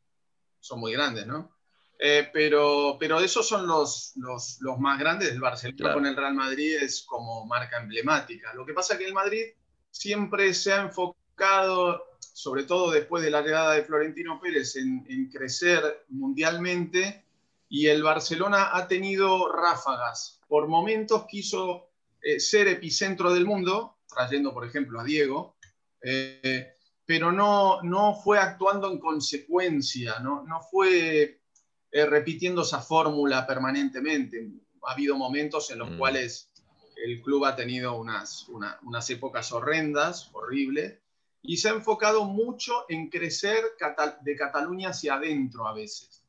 son 0.58 0.80
muy 0.80 0.92
grandes, 0.92 1.26
¿no? 1.26 1.56
Eh, 1.98 2.30
pero, 2.32 2.96
pero 2.98 3.20
esos 3.20 3.46
son 3.46 3.66
los, 3.66 4.12
los, 4.16 4.56
los 4.60 4.78
más 4.78 4.98
grandes 4.98 5.28
del 5.30 5.40
Barcelona 5.40 5.76
Claro. 5.76 5.94
con 5.94 6.06
el 6.06 6.16
Real 6.16 6.34
Madrid 6.34 6.76
es 6.80 7.02
como 7.02 7.44
marca 7.46 7.78
emblemática. 7.78 8.54
Lo 8.54 8.64
que 8.64 8.72
pasa 8.72 8.94
es 8.94 9.00
que 9.00 9.06
el 9.06 9.12
Madrid 9.12 9.44
siempre 9.90 10.54
se 10.54 10.72
ha 10.72 10.80
enfocado 10.80 12.06
sobre 12.32 12.64
todo 12.64 12.90
después 12.90 13.22
de 13.22 13.30
la 13.30 13.42
llegada 13.42 13.74
de 13.74 13.84
Florentino 13.84 14.40
Pérez, 14.40 14.76
en, 14.76 15.04
en 15.08 15.28
crecer 15.30 16.04
mundialmente 16.08 17.24
y 17.68 17.86
el 17.86 18.02
Barcelona 18.02 18.70
ha 18.72 18.88
tenido 18.88 19.50
ráfagas. 19.52 20.40
Por 20.48 20.68
momentos 20.68 21.26
quiso 21.26 21.90
eh, 22.22 22.40
ser 22.40 22.68
epicentro 22.68 23.32
del 23.32 23.46
mundo, 23.46 23.98
trayendo 24.08 24.52
por 24.52 24.66
ejemplo 24.66 25.00
a 25.00 25.04
Diego, 25.04 25.56
eh, 26.02 26.74
pero 27.06 27.30
no, 27.32 27.82
no 27.82 28.14
fue 28.14 28.38
actuando 28.38 28.90
en 28.90 28.98
consecuencia, 28.98 30.18
no, 30.20 30.42
no 30.44 30.60
fue 30.62 31.40
eh, 31.92 32.06
repitiendo 32.06 32.62
esa 32.62 32.80
fórmula 32.80 33.44
permanentemente. 33.46 34.48
Ha 34.86 34.92
habido 34.92 35.16
momentos 35.16 35.70
en 35.72 35.78
los 35.80 35.90
Mm. 35.90 35.98
cuales 35.98 36.46
el 37.04 37.20
club 37.22 37.44
ha 37.46 37.56
tenido 37.56 37.98
unas, 37.98 38.46
una- 38.48 38.78
unas 38.82 39.08
épocas 39.10 39.50
horrendas, 39.52 40.30
horribles, 40.32 40.98
y 41.42 41.56
se 41.56 41.68
ha 41.70 41.72
enfocado 41.72 42.24
mucho 42.24 42.84
en 42.88 43.08
crecer 43.08 43.64
de 44.22 44.36
Cataluña 44.36 44.90
hacia 44.90 45.14
adentro 45.14 45.66
a 45.66 45.72
veces. 45.72 46.22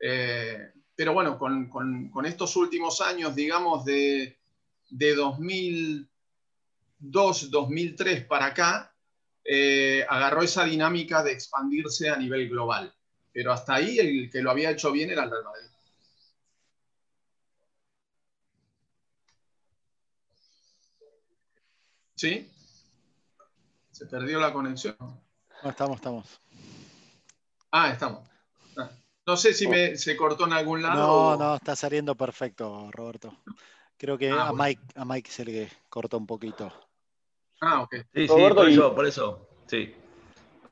Eh, 0.00 0.70
pero 0.94 1.12
bueno, 1.12 1.38
con, 1.38 1.68
con- 1.68 2.08
con 2.10 2.24
estos 2.26 2.54
últimos 2.56 3.00
años, 3.00 3.34
digamos, 3.34 3.84
de, 3.84 4.38
de 4.90 5.14
2002, 5.14 7.50
2003 7.50 8.24
para 8.26 8.46
acá, 8.46 8.91
eh, 9.44 10.04
agarró 10.08 10.42
esa 10.42 10.64
dinámica 10.64 11.22
de 11.22 11.32
expandirse 11.32 12.08
a 12.10 12.16
nivel 12.16 12.48
global. 12.48 12.92
Pero 13.32 13.52
hasta 13.52 13.74
ahí 13.74 13.98
el 13.98 14.30
que 14.30 14.42
lo 14.42 14.50
había 14.50 14.70
hecho 14.70 14.92
bien 14.92 15.10
era 15.10 15.24
el 15.24 15.30
Real 15.30 15.44
Madrid. 15.44 15.66
¿Sí? 22.14 22.48
¿Se 23.90 24.06
perdió 24.06 24.38
la 24.40 24.52
conexión? 24.52 24.96
No, 25.00 25.70
estamos, 25.70 25.96
estamos. 25.96 26.40
Ah, 27.70 27.90
estamos. 27.90 28.28
Ah. 28.76 28.90
No 29.26 29.36
sé 29.36 29.54
si 29.54 29.66
me, 29.66 29.96
se 29.96 30.16
cortó 30.16 30.46
en 30.46 30.52
algún 30.52 30.82
lado. 30.82 31.00
No, 31.00 31.28
o- 31.30 31.36
no, 31.36 31.54
está 31.56 31.74
saliendo 31.76 32.14
perfecto, 32.16 32.90
Roberto. 32.90 33.36
Creo 33.96 34.18
que 34.18 34.30
Ah, 34.30 34.48
a 34.48 34.50
bueno. 34.52 34.64
Mike, 34.64 34.82
a 34.96 35.04
Mike 35.04 35.30
se 35.30 35.44
le 35.44 35.70
cortó 35.88 36.18
un 36.18 36.26
poquito. 36.26 36.72
Ah, 37.64 37.82
ok. 37.82 37.94
Sí, 38.12 38.26
sí, 38.26 38.26
Roberto, 38.26 38.54
por 38.56 38.68
y- 38.68 38.72
eso, 38.72 38.94
por 38.94 39.06
eso, 39.06 39.48
sí. 39.68 39.94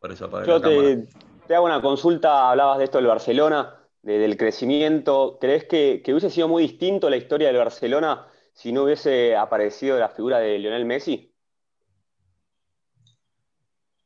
Por 0.00 0.10
eso 0.12 0.24
apagué 0.24 0.46
Yo 0.48 0.58
la 0.58 0.68
te, 0.68 1.08
te 1.46 1.54
hago 1.54 1.64
una 1.64 1.80
consulta, 1.80 2.50
hablabas 2.50 2.78
de 2.78 2.84
esto 2.84 2.98
del 2.98 3.06
Barcelona, 3.06 3.78
de- 4.02 4.18
del 4.18 4.36
crecimiento. 4.36 5.38
¿Crees 5.40 5.66
que, 5.66 6.02
que 6.04 6.12
hubiese 6.12 6.30
sido 6.30 6.48
muy 6.48 6.64
distinto 6.64 7.08
la 7.08 7.16
historia 7.16 7.46
del 7.46 7.58
Barcelona 7.58 8.26
si 8.52 8.72
no 8.72 8.82
hubiese 8.82 9.36
aparecido 9.36 9.98
la 10.00 10.08
figura 10.08 10.40
de 10.40 10.58
Lionel 10.58 10.84
Messi? 10.84 11.32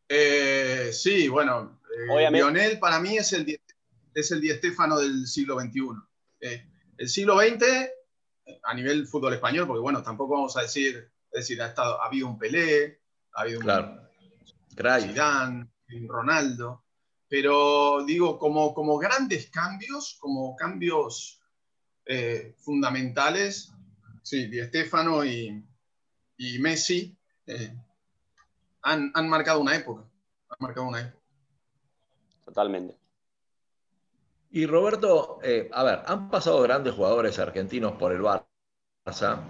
Eh, 0.09 0.90
sí, 0.92 1.29
bueno, 1.29 1.81
eh, 1.90 2.12
Obviamente. 2.12 2.44
Lionel 2.44 2.79
para 2.79 3.01
mí 3.01 3.16
es 3.16 3.33
el, 3.33 3.59
es 4.14 4.31
el 4.31 4.42
Di 4.42 4.51
Stéfano 4.51 4.99
del 4.99 5.27
siglo 5.27 5.59
XXI. 5.59 6.07
Eh, 6.40 6.66
el 6.99 7.09
siglo 7.09 7.38
XX, 7.38 7.64
a 8.62 8.75
nivel 8.75 9.07
fútbol 9.07 9.33
español, 9.33 9.66
porque 9.66 9.81
bueno, 9.81 10.03
tampoco 10.03 10.35
vamos 10.35 10.55
a 10.59 10.62
decir, 10.62 11.11
es 11.35 11.40
decir, 11.40 11.61
ha, 11.61 11.66
estado, 11.66 12.01
ha 12.01 12.07
habido 12.07 12.29
un 12.29 12.38
Pelé, 12.38 13.01
ha 13.33 13.42
habido 13.42 13.59
un 13.59 13.64
Claro. 13.64 14.09
Cray. 14.77 15.03
Zidane, 15.03 15.68
un 15.92 16.09
Ronaldo, 16.09 16.85
pero 17.29 18.05
digo, 18.05 18.38
como, 18.38 18.73
como 18.73 18.97
grandes 18.99 19.51
cambios, 19.51 20.16
como 20.20 20.55
cambios 20.55 21.40
eh, 22.07 22.55
fundamentales, 22.59 23.73
sí, 24.23 24.47
Di 24.47 24.61
y, 25.27 25.64
y 26.37 26.59
Messi 26.61 27.16
eh, 27.47 27.77
han, 28.83 29.11
han 29.12 29.29
marcado 29.29 29.61
una 29.61 29.75
época. 29.75 30.03
Han 30.51 30.57
marcado 30.61 30.87
una 30.87 31.01
época. 31.01 31.25
Totalmente. 32.44 32.97
Y 34.53 34.66
Roberto, 34.66 35.40
eh, 35.42 35.68
a 35.73 35.83
ver, 35.83 36.03
han 36.07 36.31
pasado 36.31 36.62
grandes 36.62 36.94
jugadores 36.94 37.40
argentinos 37.40 37.97
por 37.97 38.12
el 38.12 38.23
Barça, 38.23 39.40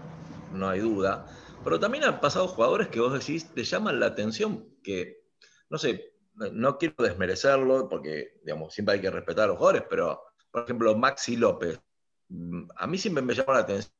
no 0.52 0.70
hay 0.70 0.80
duda, 0.80 1.26
pero 1.64 1.80
también 1.80 2.04
han 2.04 2.20
pasado 2.20 2.46
jugadores 2.46 2.88
que 2.88 3.00
vos 3.00 3.12
decís 3.12 3.52
te 3.54 3.64
llaman 3.64 3.98
la 3.98 4.06
atención, 4.06 4.76
que, 4.82 5.24
no 5.70 5.78
sé, 5.78 6.14
no 6.34 6.78
quiero 6.78 6.96
desmerecerlo, 6.98 7.88
porque, 7.88 8.40
digamos, 8.44 8.74
siempre 8.74 8.96
hay 8.96 9.00
que 9.00 9.10
respetar 9.10 9.44
a 9.44 9.46
los 9.48 9.56
jugadores, 9.56 9.84
pero, 9.88 10.22
por 10.50 10.64
ejemplo, 10.64 10.96
Maxi 10.96 11.36
López, 11.36 11.80
mm, 12.28 12.68
a 12.76 12.86
mí 12.86 12.98
siempre 12.98 13.22
me 13.22 13.34
llama 13.34 13.54
la 13.54 13.60
atención 13.60 13.92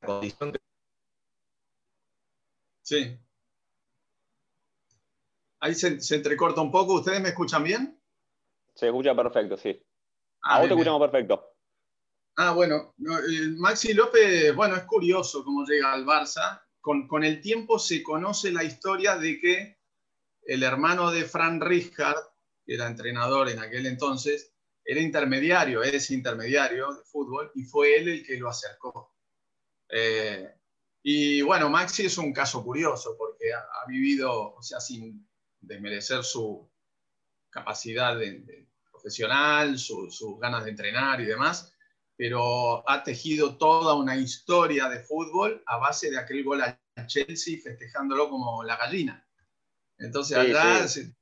la 0.00 0.06
condición 0.06 0.52
que 0.52 0.58
Sí. 2.82 3.18
Ahí 5.60 5.74
se, 5.74 5.98
se 6.00 6.16
entrecorta 6.16 6.60
un 6.60 6.70
poco. 6.70 6.96
¿Ustedes 6.96 7.22
me 7.22 7.30
escuchan 7.30 7.64
bien? 7.64 7.98
Se 8.74 8.86
escucha 8.86 9.14
perfecto, 9.14 9.56
sí. 9.56 9.82
Ah, 10.42 10.56
A 10.56 10.58
vos 10.58 10.68
te 10.68 10.74
escuchamos 10.74 11.00
perfecto. 11.00 11.54
Ah, 12.36 12.52
bueno, 12.52 12.94
no, 12.98 13.18
eh, 13.18 13.54
Maxi 13.56 13.94
López, 13.94 14.54
bueno, 14.54 14.76
es 14.76 14.84
curioso 14.84 15.42
cómo 15.44 15.64
llega 15.64 15.92
al 15.92 16.04
Barça. 16.04 16.60
Con, 16.84 17.24
el 17.24 17.40
tiempo 17.40 17.78
se 17.78 18.02
conoce 18.02 18.52
la 18.52 18.62
historia 18.62 19.16
de 19.16 19.40
que 19.40 19.78
el 20.42 20.62
hermano 20.62 21.10
de 21.10 21.24
Fran 21.24 21.58
Rijkaard, 21.58 22.22
que 22.62 22.74
era 22.74 22.86
entrenador 22.86 23.48
en 23.48 23.58
aquel 23.58 23.86
entonces, 23.86 24.52
era 24.84 25.00
intermediario, 25.00 25.82
es 25.82 26.10
intermediario 26.10 26.92
de 26.92 27.02
fútbol, 27.04 27.50
y 27.54 27.64
fue 27.64 27.96
él 27.96 28.08
el 28.08 28.26
que 28.26 28.36
lo 28.36 28.50
acercó. 28.50 29.16
Eh, 29.88 30.46
y 31.02 31.40
bueno, 31.40 31.70
Maxi 31.70 32.04
es 32.04 32.18
un 32.18 32.34
caso 32.34 32.62
curioso 32.62 33.16
porque 33.16 33.54
ha, 33.54 33.86
vivido, 33.88 34.54
o 34.54 34.62
sea, 34.62 34.78
sin 34.78 35.26
desmerecer 35.62 36.22
su 36.22 36.70
capacidad 37.48 38.14
de 38.18 38.68
profesional, 38.92 39.78
su- 39.78 40.10
sus 40.10 40.38
ganas 40.38 40.64
de 40.64 40.70
entrenar 40.72 41.18
y 41.22 41.24
demás, 41.24 41.73
pero 42.16 42.88
ha 42.88 43.02
tejido 43.02 43.56
toda 43.56 43.94
una 43.94 44.16
historia 44.16 44.88
de 44.88 45.00
fútbol 45.00 45.62
a 45.66 45.78
base 45.78 46.10
de 46.10 46.18
aquel 46.18 46.44
gol 46.44 46.62
al 46.62 46.78
Chelsea 47.06 47.58
festejándolo 47.62 48.28
como 48.30 48.62
la 48.62 48.76
gallina. 48.76 49.26
Entonces 49.98 50.36
Sí, 50.38 50.50
allá 50.52 50.86
sí. 50.88 51.02
se- 51.02 51.16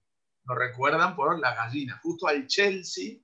lo 0.44 0.54
recuerdan 0.56 1.14
por 1.14 1.38
la 1.38 1.54
gallina, 1.54 2.00
justo 2.02 2.26
al 2.26 2.46
Chelsea, 2.46 3.18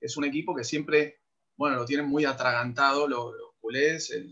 que 0.00 0.06
es 0.06 0.16
un 0.16 0.24
equipo 0.24 0.54
que 0.56 0.64
siempre, 0.64 1.20
bueno, 1.56 1.76
lo 1.76 1.84
tienen 1.84 2.06
muy 2.06 2.24
atragantado 2.24 3.06
los, 3.06 3.32
los 3.32 3.50
culés, 3.60 4.10
el, 4.10 4.24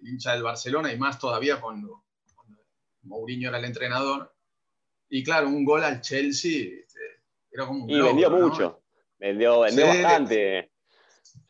el 0.00 0.08
hincha 0.08 0.32
del 0.32 0.42
Barcelona 0.44 0.92
y 0.92 0.98
más 0.98 1.18
todavía 1.18 1.60
cuando, 1.60 2.04
cuando 2.34 2.62
Mourinho 3.02 3.48
era 3.48 3.58
el 3.58 3.64
entrenador. 3.64 4.32
Y 5.08 5.24
claro, 5.24 5.48
un 5.48 5.64
gol 5.64 5.82
al 5.82 6.00
Chelsea 6.00 6.68
este, 6.80 7.00
era 7.50 7.66
como 7.66 7.84
un 7.84 7.90
Y 7.90 8.00
vendió 8.00 8.30
¿no? 8.30 8.38
mucho. 8.38 8.82
Vendió, 9.18 9.60
vendió 9.62 9.84
Sí. 9.92 10.02
bastante. 10.02 10.69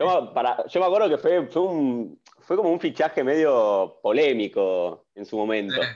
Yo, 0.01 0.23
me- 0.23 0.33
para- 0.33 0.67
yo 0.67 0.81
me 0.81 0.87
acuerdo 0.87 1.09
que 1.11 1.19
fue, 1.19 1.47
fue, 1.47 1.63
un, 1.63 2.23
fue 2.41 2.57
como 2.57 2.73
un 2.73 2.81
fichaje 2.81 3.23
medio 3.23 3.99
polémico 4.03 5.09
en 5.15 5.27
su 5.27 5.37
momento. 5.37 5.83
Sí, 5.83 5.89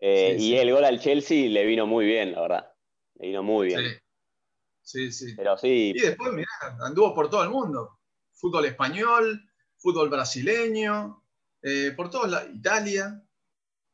Eh, 0.00 0.36
Sí, 0.38 0.44
y 0.44 0.48
sí. 0.50 0.56
el 0.56 0.72
gol 0.72 0.84
al 0.84 1.00
Chelsea 1.00 1.48
le 1.48 1.64
vino 1.64 1.86
muy 1.86 2.04
bien, 2.04 2.32
la 2.32 2.42
verdad. 2.42 2.72
Le 3.14 3.28
vino 3.28 3.42
muy 3.42 3.68
bien. 3.68 3.80
sí, 4.82 5.10
sí. 5.12 5.34
Pero 5.36 5.56
sí, 5.56 5.92
Y 5.94 6.00
después, 6.00 6.32
mirá, 6.32 6.48
anduvo 6.80 7.14
por 7.14 7.28
todo 7.30 7.42
el 7.42 7.50
mundo. 7.50 7.98
Fútbol 8.32 8.66
español, 8.66 9.42
fútbol 9.78 10.08
brasileño, 10.10 11.24
eh, 11.62 11.92
por 11.96 12.10
toda 12.10 12.28
la 12.28 12.44
Italia. 12.44 13.22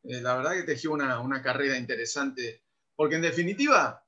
Eh, 0.03 0.21
la 0.21 0.37
verdad 0.37 0.53
que 0.55 0.63
tejió 0.63 0.93
una, 0.93 1.21
una 1.21 1.43
carrera 1.43 1.77
interesante. 1.77 2.65
Porque 2.97 3.17
en 3.17 3.23
definitiva, 3.23 4.05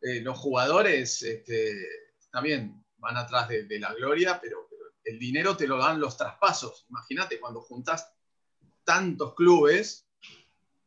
los 0.00 0.36
jugadores 0.38 1.22
este, 1.22 1.74
también 2.32 2.81
van 3.02 3.16
atrás 3.16 3.48
de, 3.48 3.64
de 3.64 3.78
la 3.78 3.92
gloria, 3.92 4.40
pero, 4.40 4.66
pero 4.70 4.84
el 5.04 5.18
dinero 5.18 5.56
te 5.56 5.66
lo 5.66 5.76
dan 5.76 6.00
los 6.00 6.16
traspasos. 6.16 6.86
Imagínate, 6.88 7.40
cuando 7.40 7.60
juntás 7.60 8.14
tantos 8.84 9.34
clubes, 9.34 10.06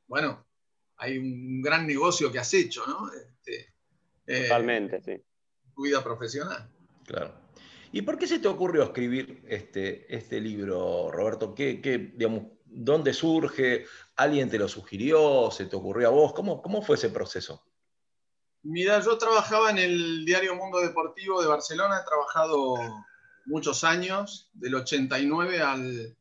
bueno, 0.08 0.47
hay 0.97 1.17
un 1.17 1.62
gran 1.62 1.86
negocio 1.86 2.32
que 2.32 2.39
has 2.39 2.54
hecho, 2.54 2.86
¿no? 2.88 3.12
Este, 3.12 3.73
eh, 4.28 4.43
totalmente, 4.43 5.01
sí. 5.01 5.21
tu 5.75 5.84
vida 5.84 6.01
profesional. 6.04 6.69
Claro. 7.06 7.34
¿Y 7.91 8.01
por 8.01 8.17
qué 8.17 8.28
se 8.28 8.39
te 8.39 8.47
ocurrió 8.47 8.84
escribir 8.84 9.43
este, 9.47 10.13
este 10.13 10.39
libro, 10.39 11.12
Roberto? 11.12 11.54
¿Qué, 11.54 11.82
qué, 11.82 11.97
digamos, 11.97 12.43
¿Dónde 12.65 13.13
surge? 13.13 13.86
¿Alguien 14.17 14.49
te 14.49 14.58
lo 14.58 14.67
sugirió? 14.67 15.49
¿Se 15.49 15.65
te 15.65 15.78
ocurrió 15.78 16.10
a 16.10 16.12
vos? 16.12 16.34
¿Cómo, 16.34 16.62
cómo 16.62 16.82
fue 16.82 16.97
ese 16.97 17.10
proceso? 17.10 17.63
Mira, 18.67 18.99
yo 18.99 19.17
trabajaba 19.17 19.69
en 19.69 19.78
el 19.78 20.25
diario 20.25 20.56
Mundo 20.56 20.80
Deportivo 20.80 21.39
de 21.39 21.47
Barcelona, 21.47 21.99
he 22.01 22.06
trabajado 22.06 22.75
muchos 23.45 23.84
años, 23.84 24.49
del 24.54 24.73
89 24.73 25.62
al, 25.62 26.17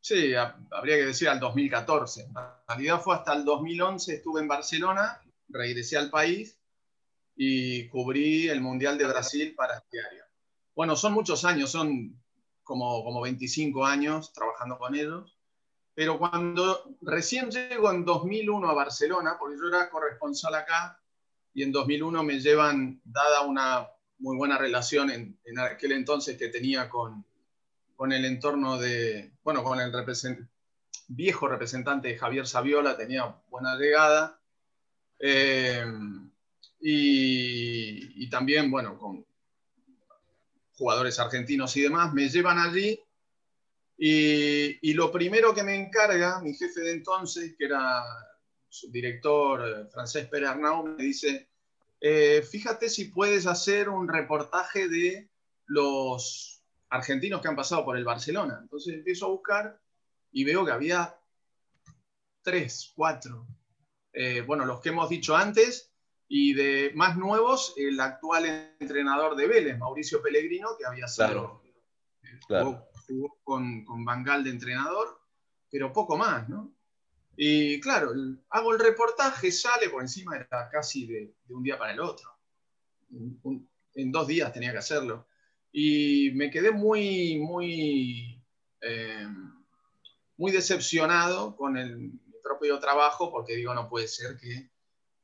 sí, 0.00 0.34
a- 0.34 0.56
habría 0.70 0.96
que 0.96 1.06
decir 1.06 1.28
al 1.28 1.40
2014. 1.40 2.22
En 2.22 2.34
realidad 2.68 3.02
fue 3.02 3.14
hasta 3.16 3.34
el 3.34 3.44
2011, 3.44 4.14
estuve 4.14 4.40
en 4.40 4.48
Barcelona, 4.48 5.20
regresé 5.48 5.98
al 5.98 6.08
país 6.10 6.58
y 7.36 7.86
cubrí 7.88 8.48
el 8.48 8.62
Mundial 8.62 8.96
de 8.96 9.06
Brasil 9.06 9.54
para 9.54 9.76
el 9.76 9.82
diario. 9.92 10.24
Bueno, 10.74 10.96
son 10.96 11.12
muchos 11.12 11.44
años, 11.44 11.70
son 11.70 12.18
como, 12.62 13.04
como 13.04 13.20
25 13.20 13.84
años 13.84 14.32
trabajando 14.32 14.78
con 14.78 14.94
ellos. 14.94 15.38
Pero 15.94 16.18
cuando 16.18 16.96
recién 17.02 17.50
llego 17.50 17.90
en 17.92 18.06
2001 18.06 18.70
a 18.70 18.74
Barcelona, 18.74 19.36
porque 19.38 19.56
yo 19.60 19.68
era 19.68 19.90
corresponsal 19.90 20.54
acá, 20.54 20.98
y 21.54 21.62
en 21.62 21.72
2001 21.72 22.22
me 22.24 22.40
llevan, 22.40 23.00
dada 23.04 23.42
una 23.42 23.88
muy 24.18 24.36
buena 24.36 24.58
relación 24.58 25.10
en, 25.10 25.58
aquel 25.58 25.92
entonces 25.92 26.36
que 26.36 26.48
tenía 26.48 26.88
con, 26.88 27.24
con 27.96 28.12
el 28.12 28.24
entorno 28.24 28.76
de, 28.76 29.32
bueno, 29.44 29.62
con 29.62 29.80
el 29.80 29.92
viejo 31.08 31.48
representante 31.48 32.18
Javier 32.18 32.46
Saviola, 32.46 32.96
tenía 32.96 33.36
buena 33.48 33.76
llegada. 33.76 34.40
Eh, 35.18 35.84
y, 36.80 38.24
y 38.24 38.28
también, 38.28 38.70
bueno, 38.70 38.98
con 38.98 39.24
jugadores 40.76 41.18
argentinos 41.20 41.76
y 41.76 41.82
demás, 41.82 42.12
me 42.12 42.28
llevan 42.28 42.58
allí 42.58 43.00
y, 43.96 44.90
y 44.90 44.94
lo 44.94 45.12
primero 45.12 45.54
que 45.54 45.62
me 45.62 45.76
encarga 45.76 46.40
mi 46.40 46.52
jefe 46.54 46.80
de 46.80 46.92
entonces, 46.92 47.54
que 47.56 47.66
era 47.66 48.02
su 48.74 48.90
director 48.90 49.62
eh, 49.62 49.86
Francés 49.86 50.26
Pérez 50.26 50.48
Arnau, 50.48 50.84
me 50.84 51.02
dice, 51.02 51.48
eh, 52.00 52.42
fíjate 52.42 52.88
si 52.88 53.04
puedes 53.04 53.46
hacer 53.46 53.88
un 53.88 54.08
reportaje 54.08 54.88
de 54.88 55.30
los 55.66 56.60
argentinos 56.90 57.40
que 57.40 57.46
han 57.46 57.54
pasado 57.54 57.84
por 57.84 57.96
el 57.96 58.04
Barcelona. 58.04 58.58
Entonces 58.60 58.94
empiezo 58.94 59.26
a 59.26 59.30
buscar 59.30 59.80
y 60.32 60.42
veo 60.42 60.64
que 60.64 60.72
había 60.72 61.16
tres, 62.42 62.92
cuatro. 62.96 63.46
Eh, 64.12 64.40
bueno, 64.40 64.64
los 64.64 64.80
que 64.80 64.88
hemos 64.88 65.08
dicho 65.08 65.36
antes, 65.36 65.92
y 66.26 66.52
de 66.54 66.90
más 66.96 67.16
nuevos, 67.16 67.74
el 67.76 68.00
actual 68.00 68.74
entrenador 68.80 69.36
de 69.36 69.46
Vélez, 69.46 69.78
Mauricio 69.78 70.20
Pellegrino, 70.20 70.70
que 70.76 70.84
había 70.84 71.06
sido 71.06 71.28
Claro, 71.28 71.62
claro. 72.48 72.64
jugó, 72.64 72.88
jugó 73.06 73.38
con, 73.44 73.84
con 73.84 74.04
Bangal 74.04 74.42
de 74.42 74.50
entrenador, 74.50 75.20
pero 75.70 75.92
poco 75.92 76.16
más, 76.16 76.48
¿no? 76.48 76.73
Y 77.36 77.80
claro, 77.80 78.12
hago 78.50 78.72
el 78.72 78.78
reportaje, 78.78 79.50
sale 79.50 79.90
por 79.90 80.02
encima, 80.02 80.36
era 80.36 80.68
casi 80.70 81.06
de, 81.06 81.34
de 81.44 81.54
un 81.54 81.62
día 81.62 81.78
para 81.78 81.92
el 81.92 82.00
otro. 82.00 82.28
Un- 83.10 83.68
en 83.94 84.10
dos 84.12 84.26
días 84.26 84.52
tenía 84.52 84.72
que 84.72 84.78
hacerlo. 84.78 85.28
Y 85.72 86.30
me 86.34 86.50
quedé 86.50 86.70
muy, 86.70 87.38
muy, 87.40 88.42
eh, 88.80 89.26
muy 90.36 90.52
decepcionado 90.52 91.56
con 91.56 91.76
el 91.76 91.96
mi 91.98 92.18
propio 92.42 92.78
trabajo, 92.78 93.30
porque 93.30 93.56
digo, 93.56 93.74
no 93.74 93.88
puede 93.88 94.08
ser 94.08 94.36
que 94.36 94.70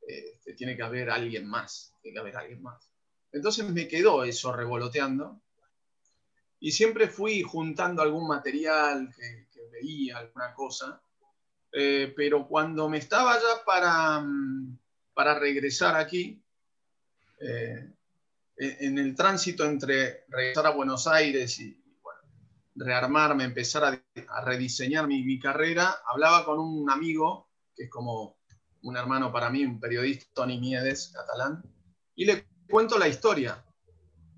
eh, 0.07 0.39
que 0.43 0.53
tiene 0.53 0.75
que 0.77 0.83
haber 0.83 1.09
alguien 1.11 1.47
más, 1.47 1.95
tiene 2.01 2.15
que 2.15 2.19
haber 2.21 2.37
alguien 2.37 2.61
más. 2.63 2.91
Entonces 3.31 3.69
me 3.69 3.87
quedó 3.87 4.23
eso 4.25 4.53
revoloteando 4.53 5.41
y 6.59 6.71
siempre 6.71 7.07
fui 7.07 7.41
juntando 7.41 8.01
algún 8.01 8.27
material 8.27 9.13
que, 9.15 9.47
que 9.51 9.67
veía, 9.69 10.17
alguna 10.19 10.53
cosa, 10.53 11.01
Eh, 11.73 12.13
pero 12.15 12.47
cuando 12.47 12.89
me 12.89 12.97
estaba 12.97 13.35
ya 13.35 13.63
para, 13.65 14.19
mm, 14.19 14.77
para 15.13 15.39
regresar 15.39 15.95
aquí, 15.95 16.41
eh, 17.39 17.89
en 18.57 18.77
en 18.79 18.97
el 18.99 19.15
tránsito 19.15 19.65
entre 19.65 20.25
regresar 20.27 20.67
a 20.67 20.71
Buenos 20.71 21.07
Aires 21.07 21.59
y 21.59 21.81
rearmarme, 22.75 23.43
empezar 23.43 23.83
a, 23.83 24.45
rediseñar 24.45 25.07
mi, 25.07 25.23
mi 25.23 25.39
carrera, 25.39 25.95
hablaba 26.05 26.45
con 26.45 26.59
un 26.59 26.89
amigo 26.89 27.49
que 27.75 27.83
es 27.83 27.89
como 27.89 28.37
un 28.83 28.97
hermano 28.97 29.31
para 29.31 29.49
mí, 29.49 29.63
un 29.65 29.79
periodista, 29.79 30.25
Tony 30.33 30.59
Miedes, 30.59 31.11
catalán, 31.13 31.63
y 32.15 32.25
le 32.25 32.45
cuento 32.69 32.97
la 32.97 33.07
historia. 33.07 33.63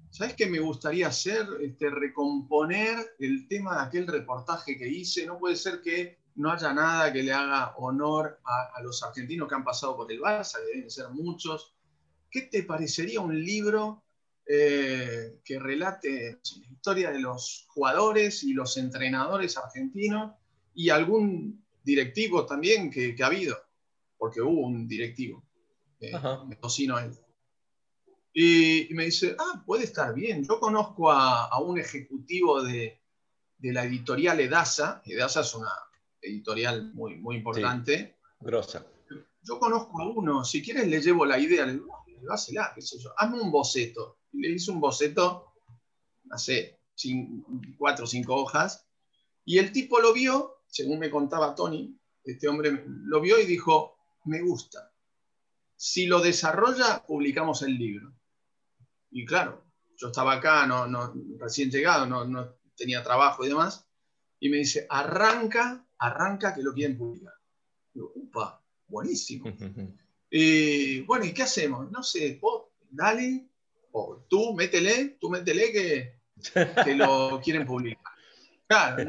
¿Sabes 0.10 0.36
qué 0.36 0.46
me 0.46 0.60
gustaría 0.60 1.08
hacer? 1.08 1.48
Este, 1.62 1.90
recomponer 1.90 3.16
el 3.20 3.48
tema 3.48 3.76
de 3.76 3.88
aquel 3.88 4.08
reportaje 4.08 4.78
que 4.78 4.88
hice. 4.88 5.26
No 5.26 5.40
puede 5.40 5.56
ser 5.56 5.82
que 5.82 6.20
no 6.36 6.52
haya 6.52 6.74
nada 6.74 7.12
que 7.14 7.24
le 7.24 7.32
haga 7.32 7.76
honor 7.78 8.40
a, 8.44 8.78
a 8.78 8.82
los 8.82 9.04
argentinos 9.04 9.48
que 9.48 9.56
han 9.56 9.64
pasado 9.64 9.96
por 9.96 10.12
el 10.12 10.20
Barça, 10.20 10.58
que 10.58 10.76
deben 10.76 10.90
ser 10.90 11.10
muchos. 11.10 11.76
¿Qué 12.30 12.44
te 12.44 12.64
parecería 12.64 13.22
un 13.22 13.40
libro 13.40 14.04
eh, 14.46 15.40
que 15.46 15.60
relate 15.60 16.40
la 16.60 16.68
historia 16.72 17.12
de 17.12 17.20
los 17.20 17.66
jugadores 17.70 18.44
y 18.44 18.54
los 18.54 18.76
entrenadores 18.78 19.58
argentinos 19.58 20.34
y 20.74 20.90
algún 20.90 21.64
directivo 21.84 22.46
también 22.46 22.90
que, 22.90 23.16
que 23.16 23.24
ha 23.24 23.28
habido? 23.28 23.58
Porque 24.18 24.42
hubo 24.42 24.62
un 24.62 24.88
directivo, 24.88 25.44
eh, 26.00 26.14
mendocino 26.48 26.98
él. 26.98 27.12
Y, 28.34 28.92
y 28.92 28.96
me 28.96 29.06
dice, 29.06 29.36
ah, 29.38 29.62
puede 29.64 29.84
estar 29.84 30.12
bien. 30.16 30.44
Yo 30.44 30.60
conozco 30.60 31.12
a, 31.12 31.46
a 31.46 31.60
un 31.60 31.78
ejecutivo 31.78 32.64
de, 32.64 33.00
de 33.60 33.74
la 33.74 33.84
editorial 33.84 34.40
Edasa. 34.40 35.04
Edasa 35.06 35.42
es 35.42 35.54
una 35.54 35.70
editorial 36.24 36.94
muy, 36.94 37.16
muy 37.16 37.38
importante. 37.38 38.18
Grosa. 38.40 38.86
Yo 39.42 39.60
conozco 39.60 40.02
a 40.02 40.08
uno, 40.10 40.44
si 40.46 40.62
quieres 40.64 40.88
le 40.88 41.02
llevo 41.02 41.26
la 41.26 41.38
idea, 41.38 41.66
le 41.66 41.74
digo, 41.74 41.88
"No, 41.88 42.28
dásela, 42.30 42.72
qué 42.74 42.82
sé 42.82 42.98
yo. 43.00 43.12
Hazme 43.18 43.42
un 43.42 43.52
boceto. 43.52 44.20
Y 44.32 44.40
le 44.42 44.50
hice 44.52 44.72
un 44.72 44.80
boceto, 44.80 45.54
no 46.24 46.38
sé, 46.38 46.80
cin- 46.98 47.44
cuatro 47.78 48.06
o 48.06 48.08
cinco 48.08 48.36
hojas. 48.36 48.88
Y 49.46 49.58
el 49.58 49.72
tipo 49.72 50.00
lo 50.00 50.14
vio, 50.14 50.62
según 50.68 51.00
me 51.00 51.10
contaba 51.10 51.54
Tony, 51.56 51.96
este 52.24 52.48
hombre 52.48 52.84
lo 52.88 53.20
vio 53.22 53.40
y 53.40 53.46
dijo, 53.46 53.98
me 54.26 54.42
gusta. 54.42 54.92
Si 55.76 56.06
lo 56.06 56.22
desarrolla, 56.22 57.04
publicamos 57.06 57.62
el 57.64 57.78
libro. 57.78 58.14
Y 59.12 59.26
claro, 59.26 59.66
yo 59.98 60.08
estaba 60.08 60.34
acá, 60.34 60.66
no, 60.66 60.88
no, 60.88 61.14
recién 61.40 61.70
llegado, 61.70 62.06
no, 62.06 62.26
no 62.26 62.56
tenía 62.78 63.04
trabajo 63.04 63.44
y 63.46 63.50
demás. 63.50 63.86
Y 64.40 64.50
me 64.50 64.58
dice, 64.58 64.88
arranca, 64.90 65.86
arranca 66.04 66.54
que 66.54 66.62
lo 66.62 66.74
quieren 66.74 66.98
publicar. 66.98 67.34
Digo, 67.94 68.12
upa, 68.16 68.62
buenísimo. 68.88 69.46
Y 70.30 71.02
bueno, 71.02 71.26
¿y 71.26 71.34
qué 71.34 71.44
hacemos? 71.44 71.90
No 71.92 72.04
sé, 72.04 72.38
vos 72.42 72.66
dale, 72.90 73.48
o 73.92 74.26
tú 74.28 74.54
métele, 74.54 75.18
tú 75.20 75.30
métele 75.30 75.72
que, 75.72 76.20
que 76.84 76.96
lo 76.96 77.40
quieren 77.44 77.66
publicar. 77.66 78.14
Claro, 78.68 79.04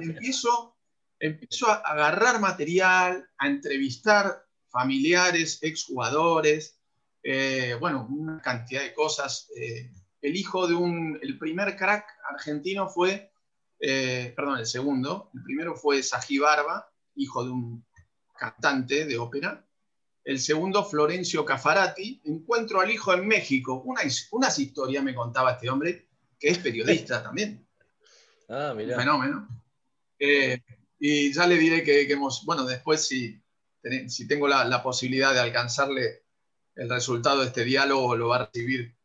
empiezo 1.18 1.68
a 1.68 1.74
agarrar 1.76 2.40
material, 2.40 3.28
a 3.38 3.48
entrevistar 3.48 4.44
familiares, 4.68 5.58
exjugadores, 5.62 6.78
eh, 7.22 7.76
bueno, 7.80 8.06
una 8.10 8.40
cantidad 8.40 8.82
de 8.82 8.92
cosas. 8.92 9.48
Eh, 9.56 9.90
el 10.20 10.36
hijo 10.36 10.66
de 10.66 10.74
un, 10.74 11.18
el 11.22 11.38
primer 11.38 11.76
crack 11.76 12.06
argentino 12.30 12.88
fue, 12.88 13.32
eh, 13.80 14.32
perdón, 14.36 14.58
el 14.58 14.66
segundo, 14.66 15.30
el 15.34 15.42
primero 15.42 15.74
fue 15.76 16.02
Sají 16.02 16.38
Barba, 16.38 16.90
hijo 17.16 17.44
de 17.44 17.50
un 17.50 17.84
cantante 18.38 19.04
de 19.04 19.18
ópera. 19.18 19.64
El 20.24 20.38
segundo, 20.40 20.84
Florencio 20.84 21.44
Cafarati. 21.44 22.22
Encuentro 22.24 22.80
al 22.80 22.90
hijo 22.90 23.12
en 23.12 23.26
México. 23.28 23.82
Una, 23.84 24.00
unas 24.32 24.58
historias 24.58 25.04
me 25.04 25.14
contaba 25.14 25.52
este 25.52 25.68
hombre, 25.68 26.08
que 26.40 26.48
es 26.48 26.58
periodista 26.58 27.22
también. 27.22 27.66
Ah, 28.48 28.68
Un 28.72 28.78
mira. 28.78 28.96
fenómeno. 28.98 29.48
Eh, 30.18 30.62
y 30.98 31.32
ya 31.32 31.46
le 31.46 31.56
diré 31.58 31.82
que, 31.84 32.06
que 32.06 32.12
hemos, 32.14 32.44
bueno, 32.46 32.64
después 32.64 33.06
si, 33.06 33.38
ten- 33.82 34.08
si 34.08 34.26
tengo 34.26 34.48
la, 34.48 34.64
la 34.64 34.82
posibilidad 34.82 35.34
de 35.34 35.40
alcanzarle 35.40 36.24
el 36.74 36.88
resultado 36.88 37.40
de 37.40 37.46
este 37.48 37.64
diálogo, 37.64 38.16
lo 38.16 38.28
va 38.28 38.36
a 38.36 38.46
recibir 38.46 38.96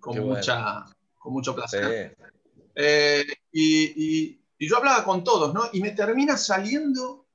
con, 0.00 0.16
bueno. 0.16 0.34
mucha, 0.34 0.84
con 1.18 1.32
mucho 1.32 1.54
placer. 1.54 2.16
Sí. 2.18 2.24
Eh, 2.78 3.24
y, 3.52 3.84
y- 4.30 4.40
y 4.58 4.68
yo 4.68 4.76
hablaba 4.76 5.02
con 5.04 5.24
todos, 5.24 5.52
¿no? 5.54 5.64
Y 5.72 5.80
me 5.80 5.90
termina 5.92 6.36
saliendo 6.36 7.26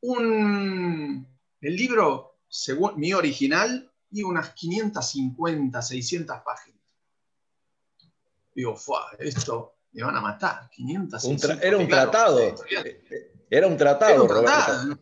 un, 0.00 1.26
el 1.60 1.76
libro, 1.76 2.38
según 2.48 2.98
mi 2.98 3.12
original, 3.12 3.90
y 4.10 4.22
unas 4.22 4.50
550, 4.54 5.82
600 5.82 6.38
páginas. 6.44 6.80
Digo, 8.54 8.76
"Fua, 8.76 9.10
esto 9.18 9.74
me 9.92 10.04
van 10.04 10.16
a 10.16 10.20
matar, 10.20 10.68
500, 10.70 11.24
Un 11.24 11.36
tra- 11.36 11.40
600. 11.40 11.64
era 11.64 11.76
un 11.78 11.86
Claro, 11.86 12.10
tratado. 12.10 12.54
Era 13.50 13.66
un 13.66 13.76
tratado, 13.76 14.12
Era 14.12 14.22
un 14.22 14.28
Roberto. 14.28 14.52
tratado. 14.52 14.98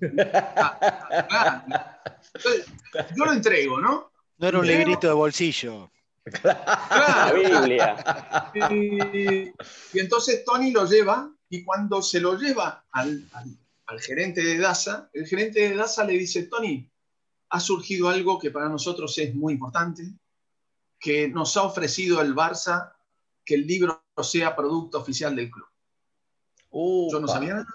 Claro. 1.28 1.64
Entonces, 2.35 2.66
yo 3.16 3.24
lo 3.24 3.33
entrego, 3.33 3.81
¿no? 3.81 4.11
No 4.38 4.48
era 4.48 4.59
un 4.59 4.66
librito 4.66 5.07
de 5.07 5.12
bolsillo. 5.12 5.90
La 6.24 6.64
Claro. 6.88 7.37
Biblia. 7.37 8.52
Y, 8.70 9.48
y 9.92 9.98
entonces 9.98 10.44
Tony 10.44 10.70
lo 10.70 10.87
lleva 10.87 11.32
y 11.48 11.64
cuando 11.64 12.00
se 12.02 12.20
lo 12.20 12.38
lleva 12.38 12.85
al, 12.92 13.28
al- 13.32 13.58
al 13.87 14.00
gerente 14.00 14.42
de 14.42 14.58
DASA, 14.58 15.11
el 15.12 15.26
gerente 15.26 15.61
de 15.68 15.76
DASA 15.76 16.04
le 16.04 16.14
dice, 16.14 16.44
Tony, 16.44 16.88
ha 17.50 17.61
surgido 17.61 18.08
algo 18.08 18.38
que 18.38 18.50
para 18.50 18.68
nosotros 18.68 19.16
es 19.18 19.35
muy 19.35 19.52
importante, 19.54 20.04
que 20.98 21.28
nos 21.28 21.56
ha 21.56 21.64
ofrecido 21.64 22.20
el 22.22 22.35
Barça 22.35 22.92
que 23.44 23.56
el 23.56 23.66
libro 23.66 24.02
sea 24.22 24.54
producto 24.54 24.98
oficial 24.98 25.35
del 25.37 25.50
club. 25.50 25.66
Yo 27.12 27.20
no 27.20 27.26
sabía 27.28 27.54
nada. 27.54 27.66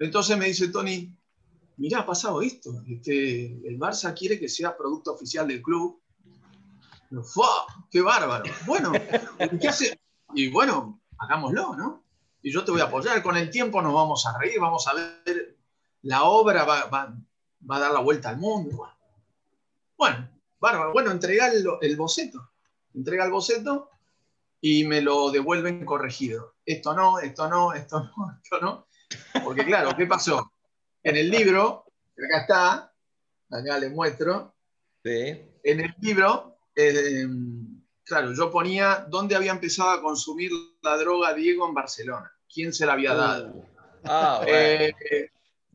Entonces 0.00 0.36
me 0.36 0.46
dice 0.46 0.68
Tony, 0.68 1.16
mirá, 1.76 2.00
ha 2.00 2.06
pasado 2.06 2.42
esto. 2.42 2.82
Este, 2.86 3.46
el 3.66 3.78
Barça 3.78 4.12
quiere 4.18 4.38
que 4.38 4.48
sea 4.48 4.76
producto 4.76 5.14
oficial 5.14 5.46
del 5.48 5.62
club. 5.62 6.02
Yo. 7.10 7.22
¡Qué 7.90 8.00
bárbaro! 8.02 8.44
Bueno, 8.66 8.92
¿y 9.52 9.58
¿qué 9.58 9.68
hace? 9.68 9.98
Y 10.34 10.50
bueno, 10.50 11.00
hagámoslo, 11.18 11.74
¿no? 11.76 12.04
Y 12.42 12.52
yo 12.52 12.64
te 12.64 12.70
voy 12.70 12.80
a 12.80 12.84
apoyar. 12.84 13.22
Con 13.22 13.36
el 13.36 13.50
tiempo 13.50 13.80
nos 13.82 13.94
vamos 13.94 14.26
a 14.26 14.36
reír, 14.38 14.60
vamos 14.60 14.86
a 14.86 14.94
ver. 14.94 15.56
La 16.02 16.24
obra 16.24 16.64
va, 16.64 16.84
va- 16.86 17.14
va 17.68 17.76
a 17.76 17.80
dar 17.80 17.92
la 17.92 18.00
vuelta 18.00 18.28
al 18.28 18.36
mundo. 18.38 18.88
Bueno, 19.96 20.28
bárbaro. 20.60 20.92
Bueno, 20.92 21.10
entrega 21.10 21.48
el, 21.48 21.66
el 21.80 21.96
boceto. 21.96 22.50
Entrega 22.94 23.24
el 23.24 23.30
boceto 23.32 23.90
y 24.60 24.84
me 24.84 25.00
lo 25.00 25.30
devuelven 25.30 25.84
corregido. 25.84 26.54
Esto 26.64 26.94
no, 26.94 27.18
esto 27.18 27.48
no, 27.48 27.72
esto 27.72 28.00
no, 28.16 28.38
esto 28.42 28.60
no. 28.60 28.86
Porque 29.42 29.64
claro, 29.64 29.96
¿qué 29.96 30.06
pasó? 30.06 30.52
En 31.02 31.16
el 31.16 31.30
libro, 31.30 31.86
acá 32.16 32.40
está, 32.42 32.92
acá 33.50 33.78
les 33.78 33.90
muestro, 33.92 34.54
Sí. 35.04 35.42
en 35.62 35.80
el 35.80 35.94
libro, 36.00 36.58
eh, 36.74 37.26
claro, 38.08 38.32
yo 38.34 38.50
ponía 38.50 39.06
dónde 39.08 39.36
había 39.36 39.52
empezado 39.52 39.90
a 39.90 40.02
consumir 40.02 40.50
la 40.82 40.96
droga 40.96 41.34
Diego 41.34 41.68
en 41.68 41.74
Barcelona, 41.74 42.32
quién 42.52 42.72
se 42.72 42.86
la 42.86 42.94
había 42.94 43.14
dado. 43.14 43.48
Uh, 43.52 43.64
ah, 44.04 44.38
bueno. 44.42 44.56
Eh, 44.58 44.94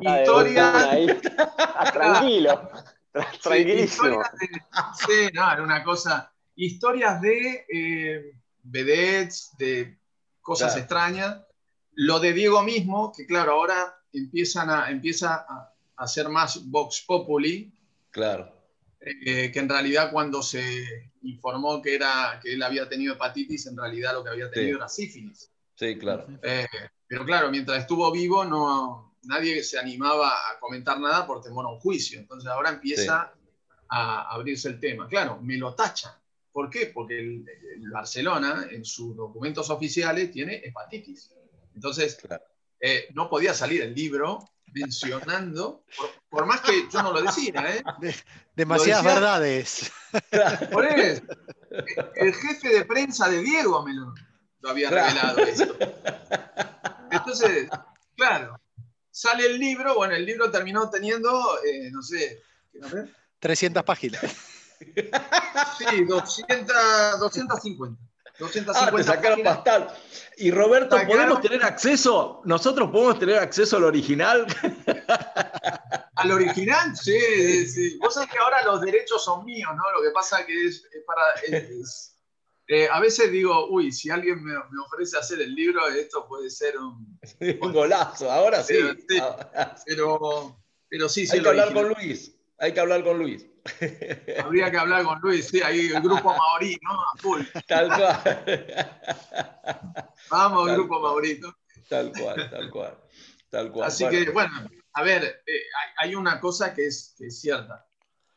Ah, 0.06 0.16
de 0.16 0.22
historia. 0.24 0.74
Ah, 1.76 1.92
tranquilo. 1.94 2.70
Sí, 3.14 3.40
Tranquilísimo. 3.44 4.08
historias 4.08 4.32
de- 4.40 4.48
sí, 5.06 5.34
no, 5.34 5.52
era 5.54 5.62
una 5.64 5.84
cosa. 5.84 6.34
Historias 6.56 7.22
de 7.22 7.66
eh, 7.72 8.32
vedettes, 8.64 9.52
de 9.58 10.00
cosas 10.42 10.72
Claro. 10.72 10.80
extrañas. 10.82 11.42
Lo 11.94 12.20
de 12.20 12.34
Diego 12.34 12.64
mismo, 12.64 13.14
que 13.16 13.28
claro, 13.28 13.52
ahora 13.54 13.96
empiezan 14.12 14.72
a, 14.72 14.90
empieza 14.90 15.46
a, 15.48 15.72
a 15.96 16.08
ser 16.08 16.28
más 16.30 16.68
Vox 16.70 17.04
Populi, 17.08 17.72
Claro. 18.10 18.53
Eh, 19.06 19.52
que 19.52 19.60
en 19.60 19.70
realidad 19.70 20.12
cuando 20.12 20.42
se 20.42 21.12
informó 21.24 21.82
que, 21.82 21.96
era, 21.96 22.40
que 22.42 22.54
él 22.54 22.64
había 22.64 22.88
tenido 22.88 23.14
hepatitis, 23.16 23.68
en 23.68 23.78
realidad 23.78 24.14
lo 24.14 24.24
que 24.24 24.30
había 24.30 24.50
tenido 24.50 24.72
Sí. 24.72 24.78
era 24.78 24.90
sífilis. 24.90 25.52
Sí, 25.76 25.98
claro. 25.98 26.28
Eh, 26.42 26.68
pero 27.08 27.26
claro, 27.26 27.50
mientras 27.52 27.80
estuvo 27.80 28.12
vivo, 28.12 28.46
no, 28.46 29.16
nadie 29.24 29.64
se 29.64 29.78
animaba 29.80 30.30
a 30.30 30.60
comentar 30.60 31.00
nada 31.00 31.26
por 31.28 31.42
temor 31.42 31.66
a 31.66 31.70
un 31.70 31.80
juicio. 31.80 32.20
Entonces 32.20 32.50
ahora 32.50 32.70
empieza 32.70 33.34
a 33.90 34.34
abrirse 34.34 34.70
el 34.70 34.80
tema. 34.80 35.08
Claro, 35.08 35.40
me 35.42 35.58
lo 35.58 35.74
tachan. 35.76 36.14
¿Por 36.52 36.70
qué? 36.70 36.88
Porque 36.88 37.20
el, 37.20 37.46
el 37.76 37.90
Barcelona, 37.90 38.68
en 38.70 38.86
sus 38.86 39.16
documentos 39.16 39.70
oficiales, 39.70 40.32
tiene 40.32 40.62
hepatitis. 40.64 41.32
Entonces, 41.76 42.16
Claro. 42.16 42.44
eh, 42.80 43.08
no 43.14 43.28
podía 43.30 43.54
salir 43.54 43.82
el 43.82 43.94
libro 43.96 44.40
mencionando, 44.72 45.84
por, 45.98 46.10
por 46.30 46.46
más 46.46 46.62
que 46.62 46.88
yo 46.92 47.02
no 47.04 47.12
lo 47.12 47.22
decía, 47.22 47.54
¿eh? 47.76 47.84
Demasiadas 48.56 49.04
decía- 49.04 49.20
verdades. 49.20 49.92
Por 50.72 50.86
eso, 50.86 51.24
el 52.16 52.34
jefe 52.34 52.70
de 52.70 52.86
prensa 52.86 53.28
de 53.30 53.40
Diego 53.40 53.84
me 53.84 53.94
lo, 53.94 54.14
lo 54.62 54.70
había 54.70 54.90
Claro. 54.90 55.08
revelado 55.36 55.40
eso. 55.40 55.76
Entonces, 57.12 57.68
claro, 58.16 58.60
sale 59.12 59.46
el 59.48 59.60
libro, 59.60 59.96
bueno, 59.96 60.14
el 60.16 60.26
libro 60.26 60.52
terminó 60.52 60.90
teniendo, 60.90 61.32
eh, 61.66 61.90
no 61.92 62.02
sé, 62.04 62.42
ver, 62.74 63.10
300 63.40 63.84
páginas. 63.84 64.22
sí, 65.80 66.06
200, 66.06 67.20
250. 67.20 68.02
250 68.40 68.74
Ah, 68.74 68.96
te 68.96 69.04
sacaron 69.04 69.44
páginas. 69.44 69.56
bastante. 69.56 69.94
Y 70.38 70.52
Roberto, 70.52 70.96
Sacaron- 70.98 71.08
¿podemos 71.08 71.42
tener 71.42 71.64
acceso? 71.64 72.42
¿Nosotros 72.46 72.90
podemos 72.92 73.20
tener 73.20 73.38
acceso 73.38 73.78
al 73.78 73.84
original? 73.86 74.46
Al 76.16 76.32
original, 76.32 76.96
sí, 76.96 77.66
sí. 77.68 77.98
Vos 78.00 78.14
sabés 78.14 78.30
que 78.30 78.38
ahora 78.38 78.64
los 78.66 78.82
derechos 78.82 79.24
son 79.26 79.44
míos, 79.46 79.70
¿no? 79.76 79.92
Lo 79.98 80.02
que 80.04 80.12
pasa 80.14 80.46
que 80.46 80.68
es, 80.68 80.76
es 80.94 81.04
para... 81.06 81.24
es- 81.58 82.10
eh, 82.68 82.88
a 82.90 83.00
veces 83.02 83.30
digo, 83.30 83.68
uy, 83.70 83.92
si 83.92 84.10
alguien 84.10 84.42
me, 84.42 84.54
me 84.54 84.82
ofrece 84.86 85.18
hacer 85.18 85.42
el 85.42 85.54
libro, 85.54 85.86
esto 85.90 86.26
puede 86.28 86.50
ser 86.50 86.78
un... 86.78 87.20
Un 87.62 87.74
golazo, 87.74 88.32
ahora 88.32 88.64
sí. 88.64 88.76
Pero, 88.76 88.94
sí. 88.94 89.22
Pero, 89.86 90.64
pero 90.88 91.10
sí, 91.10 91.28
sí, 91.28 91.36
Hay 91.38 91.44
que 91.44 91.50
hablar 91.50 91.68
original. 91.70 91.94
con 91.94 92.04
Luis. 92.04 92.33
Hay 92.64 92.74
que 92.74 92.80
hablar 92.80 93.04
con 93.04 93.20
Luis. 93.20 93.46
Habría 94.42 94.72
que 94.72 94.78
hablar 94.78 95.04
con 95.04 95.20
Luis, 95.20 95.50
sí, 95.50 95.62
ahí 95.62 95.88
el 95.88 96.02
grupo 96.02 96.34
Maorí, 96.34 96.80
¿no? 96.82 96.94
A 96.94 97.18
full. 97.18 97.42
Tal 97.68 97.88
cual. 97.88 99.00
Vamos, 100.30 100.68
Tal 100.68 100.76
grupo. 100.78 101.02
Maurito. 101.02 101.58
Tal 101.90 102.14
cual, 102.18 102.50
tal 102.50 102.72
cual. 102.72 102.98
Tal 103.50 103.70
cual. 103.70 103.88
Así 103.90 104.06
Bueno, 104.06 104.26
que, 104.26 104.32
bueno, 104.32 104.70
a 104.94 105.04
ver, 105.04 105.44
eh, 105.46 105.62
hay, 105.98 106.16
una 106.16 106.40
cosa 106.40 106.74
que 106.74 106.86
es, 106.88 107.14
que 107.18 107.28
es 107.28 107.42
cierta. 107.42 107.86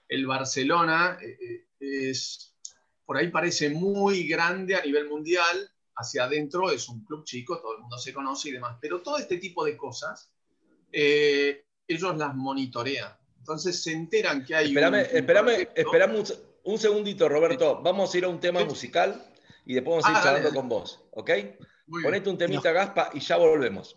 El 0.09 0.27
Barcelona 0.27 1.19
eh, 1.23 1.39
eh, 1.41 2.11
es, 2.11 2.53
por 3.05 3.19
ahí 3.19 3.29
parece 3.29 3.71
muy 3.71 4.27
grande 4.27 4.75
a 4.75 4.83
nivel 4.83 5.09
mundial, 5.09 5.71
hacia 5.95 6.25
adentro 6.25 6.73
es 6.73 6.89
un 6.89 7.05
club 7.05 7.23
chico, 7.23 7.61
todo 7.61 7.77
el 7.77 7.83
mundo 7.83 7.97
se 7.97 8.12
conoce 8.12 8.49
y 8.49 8.53
demás, 8.53 8.77
pero 8.81 9.03
todo 9.03 9.19
este 9.19 9.37
tipo 9.37 9.65
de 9.65 9.77
cosas, 9.77 10.33
eh, 10.91 11.65
ellos 11.87 12.17
las 12.17 12.35
monitorean. 12.35 13.17
Entonces 13.46 13.80
se 13.80 13.92
enteran 13.92 14.44
que 14.44 14.56
hay... 14.56 14.66
Espérame, 14.70 14.94
un- 14.96 15.24
proyecto. 15.46 15.80
espérame 15.80 16.16
un, 16.18 16.26
se- 16.26 16.38
un 16.64 16.78
segundito, 16.78 17.28
Roberto. 17.28 17.80
Vamos 17.80 18.12
a 18.12 18.18
ir 18.18 18.24
a 18.24 18.28
un 18.28 18.40
tema 18.40 18.59
Sí. 18.61 18.66
musical 18.66 19.24
y 19.64 19.74
después 19.74 19.92
vamos 19.92 20.06
a 20.06 20.11
ir 20.11 20.16
Ah, 20.16 20.20
charlando 20.24 20.48
dale. 20.48 20.59
con 20.61 20.68
vos, 20.68 21.04
¿ok? 21.12 21.30
Muy. 21.87 22.02
Ponete 22.02 22.28
un 22.28 22.37
temita, 22.37 22.72
Gaspa, 22.72 23.11
y 23.14 23.20
ya 23.20 23.37
volvemos. 23.37 23.96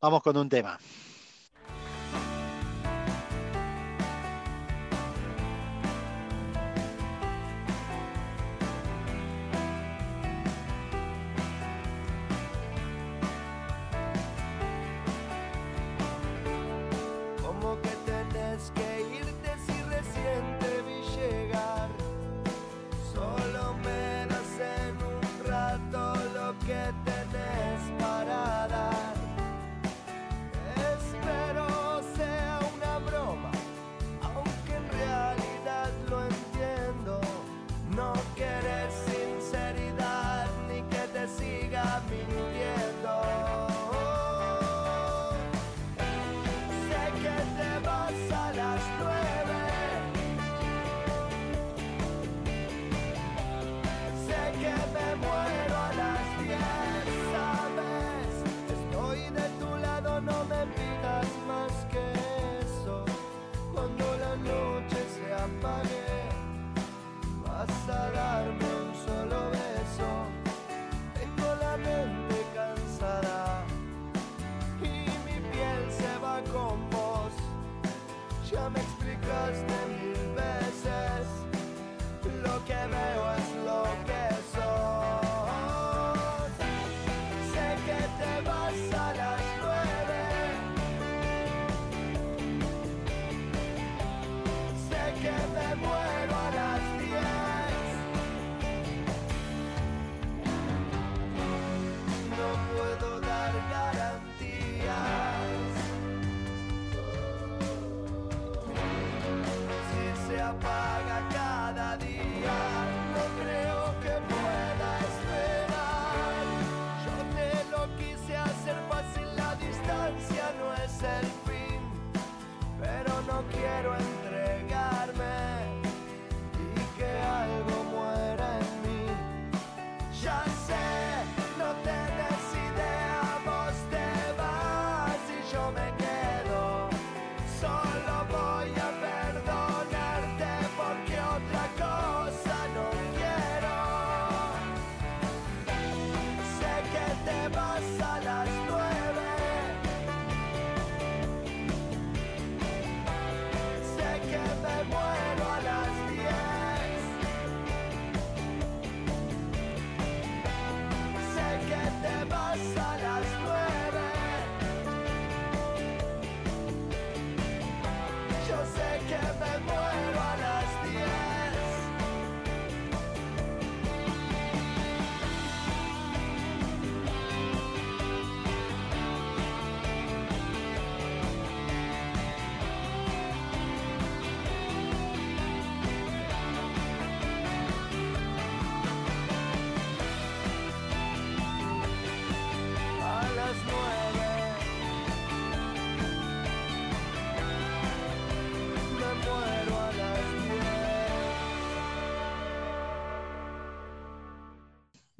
Vamos 0.00 0.22
con 0.22 0.34
un 0.38 0.48
tema. 0.48 0.78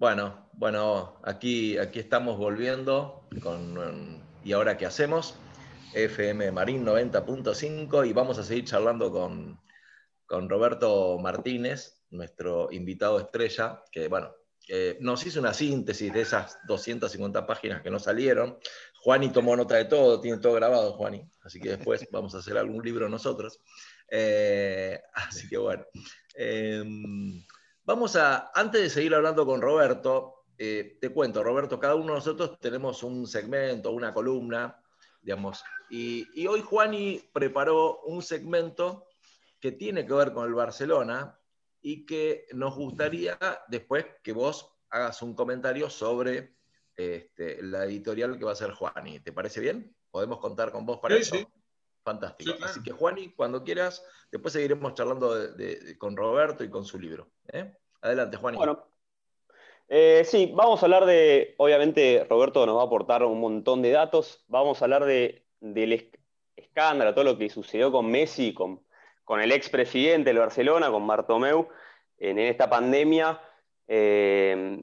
Bueno, 0.04 0.50
bueno, 0.52 1.18
aquí, 1.22 1.78
aquí 1.78 1.98
estamos 1.98 2.36
volviendo 2.36 3.26
con 3.42 4.22
¿Y 4.44 4.52
ahora 4.52 4.76
qué 4.76 4.84
hacemos? 4.84 5.34
FM 5.94 6.52
Marín 6.52 6.84
90.5 6.84 8.06
y 8.06 8.12
vamos 8.12 8.38
a 8.38 8.42
seguir 8.42 8.66
charlando 8.66 9.10
con, 9.10 9.58
con 10.26 10.50
Roberto 10.50 11.18
Martínez, 11.18 12.02
nuestro 12.10 12.70
invitado 12.70 13.18
estrella, 13.18 13.82
que 13.90 14.08
bueno, 14.08 14.30
nos 15.00 15.24
hizo 15.24 15.40
una 15.40 15.54
síntesis 15.54 16.12
de 16.12 16.20
esas 16.20 16.58
250 16.68 17.46
páginas 17.46 17.80
que 17.80 17.88
no 17.88 17.98
salieron. 17.98 18.58
Juani 19.00 19.30
tomó 19.30 19.56
nota 19.56 19.76
de 19.76 19.86
todo, 19.86 20.20
tiene 20.20 20.36
todo 20.36 20.52
grabado, 20.52 20.92
Juani, 20.92 21.26
así 21.44 21.58
que 21.58 21.70
después 21.70 22.06
vamos 22.12 22.34
a 22.34 22.40
hacer 22.40 22.58
algún 22.58 22.84
libro 22.84 23.08
nosotros. 23.08 23.58
Eh, 24.10 25.00
así 25.14 25.48
que 25.48 25.56
bueno. 25.56 25.86
Em, 26.34 27.42
vamos 27.84 28.16
a, 28.16 28.50
antes 28.54 28.82
de 28.82 28.90
seguir 28.90 29.14
hablando 29.14 29.46
con 29.46 29.60
Roberto, 29.60 30.44
eh, 30.56 30.98
te 31.00 31.10
cuento, 31.10 31.42
Roberto, 31.42 31.78
cada 31.78 31.94
uno 31.94 32.12
de 32.12 32.18
nosotros 32.18 32.58
tenemos 32.60 33.02
un 33.02 33.26
segmento, 33.26 33.90
una 33.90 34.12
columna, 34.12 34.80
digamos, 35.20 35.64
y, 35.90 36.26
y 36.34 36.46
hoy 36.46 36.60
Juani 36.60 37.30
preparó 37.32 38.00
un 38.02 38.22
segmento 38.22 39.08
que 39.60 39.72
tiene 39.72 40.06
que 40.06 40.12
ver 40.12 40.32
con 40.32 40.46
el 40.46 40.54
Barcelona 40.54 41.38
y 41.80 42.06
que 42.06 42.46
nos 42.52 42.74
gustaría 42.74 43.38
después 43.68 44.06
que 44.22 44.32
vos 44.32 44.74
hagas 44.90 45.22
un 45.22 45.34
comentario 45.34 45.90
sobre 45.90 46.56
este, 46.96 47.62
la 47.62 47.84
editorial 47.84 48.38
que 48.38 48.44
va 48.44 48.52
a 48.52 48.56
ser 48.56 48.72
Juani. 48.72 49.20
¿Te 49.20 49.32
parece 49.32 49.60
bien? 49.60 49.94
¿Podemos 50.10 50.38
contar 50.38 50.70
con 50.70 50.86
vos 50.86 50.98
para 51.00 51.16
eso? 51.16 51.36
Fantástico. 52.04 52.52
Así 52.62 52.82
que 52.82 52.92
Juani, 52.92 53.32
cuando 53.32 53.64
quieras, 53.64 54.04
después 54.30 54.52
seguiremos 54.52 54.94
charlando 54.94 55.34
con 55.98 56.16
Roberto 56.16 56.62
y 56.62 56.70
con 56.70 56.84
su 56.84 56.98
libro. 56.98 57.28
¿eh? 57.52 57.76
Adelante, 58.02 58.36
Juani. 58.36 58.58
Bueno, 58.58 58.86
eh, 59.88 60.22
sí, 60.24 60.52
vamos 60.54 60.82
a 60.82 60.86
hablar 60.86 61.06
de, 61.06 61.54
obviamente 61.58 62.26
Roberto 62.28 62.66
nos 62.66 62.76
va 62.76 62.82
a 62.82 62.86
aportar 62.86 63.22
un 63.22 63.40
montón 63.40 63.82
de 63.82 63.90
datos, 63.90 64.44
vamos 64.48 64.80
a 64.80 64.84
hablar 64.84 65.04
de, 65.04 65.46
del 65.60 66.10
escándalo, 66.56 67.14
todo 67.14 67.24
lo 67.24 67.38
que 67.38 67.48
sucedió 67.48 67.90
con 67.90 68.10
Messi, 68.10 68.52
con, 68.52 68.82
con 69.24 69.40
el 69.40 69.52
expresidente 69.52 70.30
del 70.30 70.38
Barcelona, 70.38 70.90
con 70.90 71.06
Bartomeu, 71.06 71.68
en, 72.18 72.38
esta 72.38 72.68
pandemia. 72.68 73.40
Eh, 73.88 74.82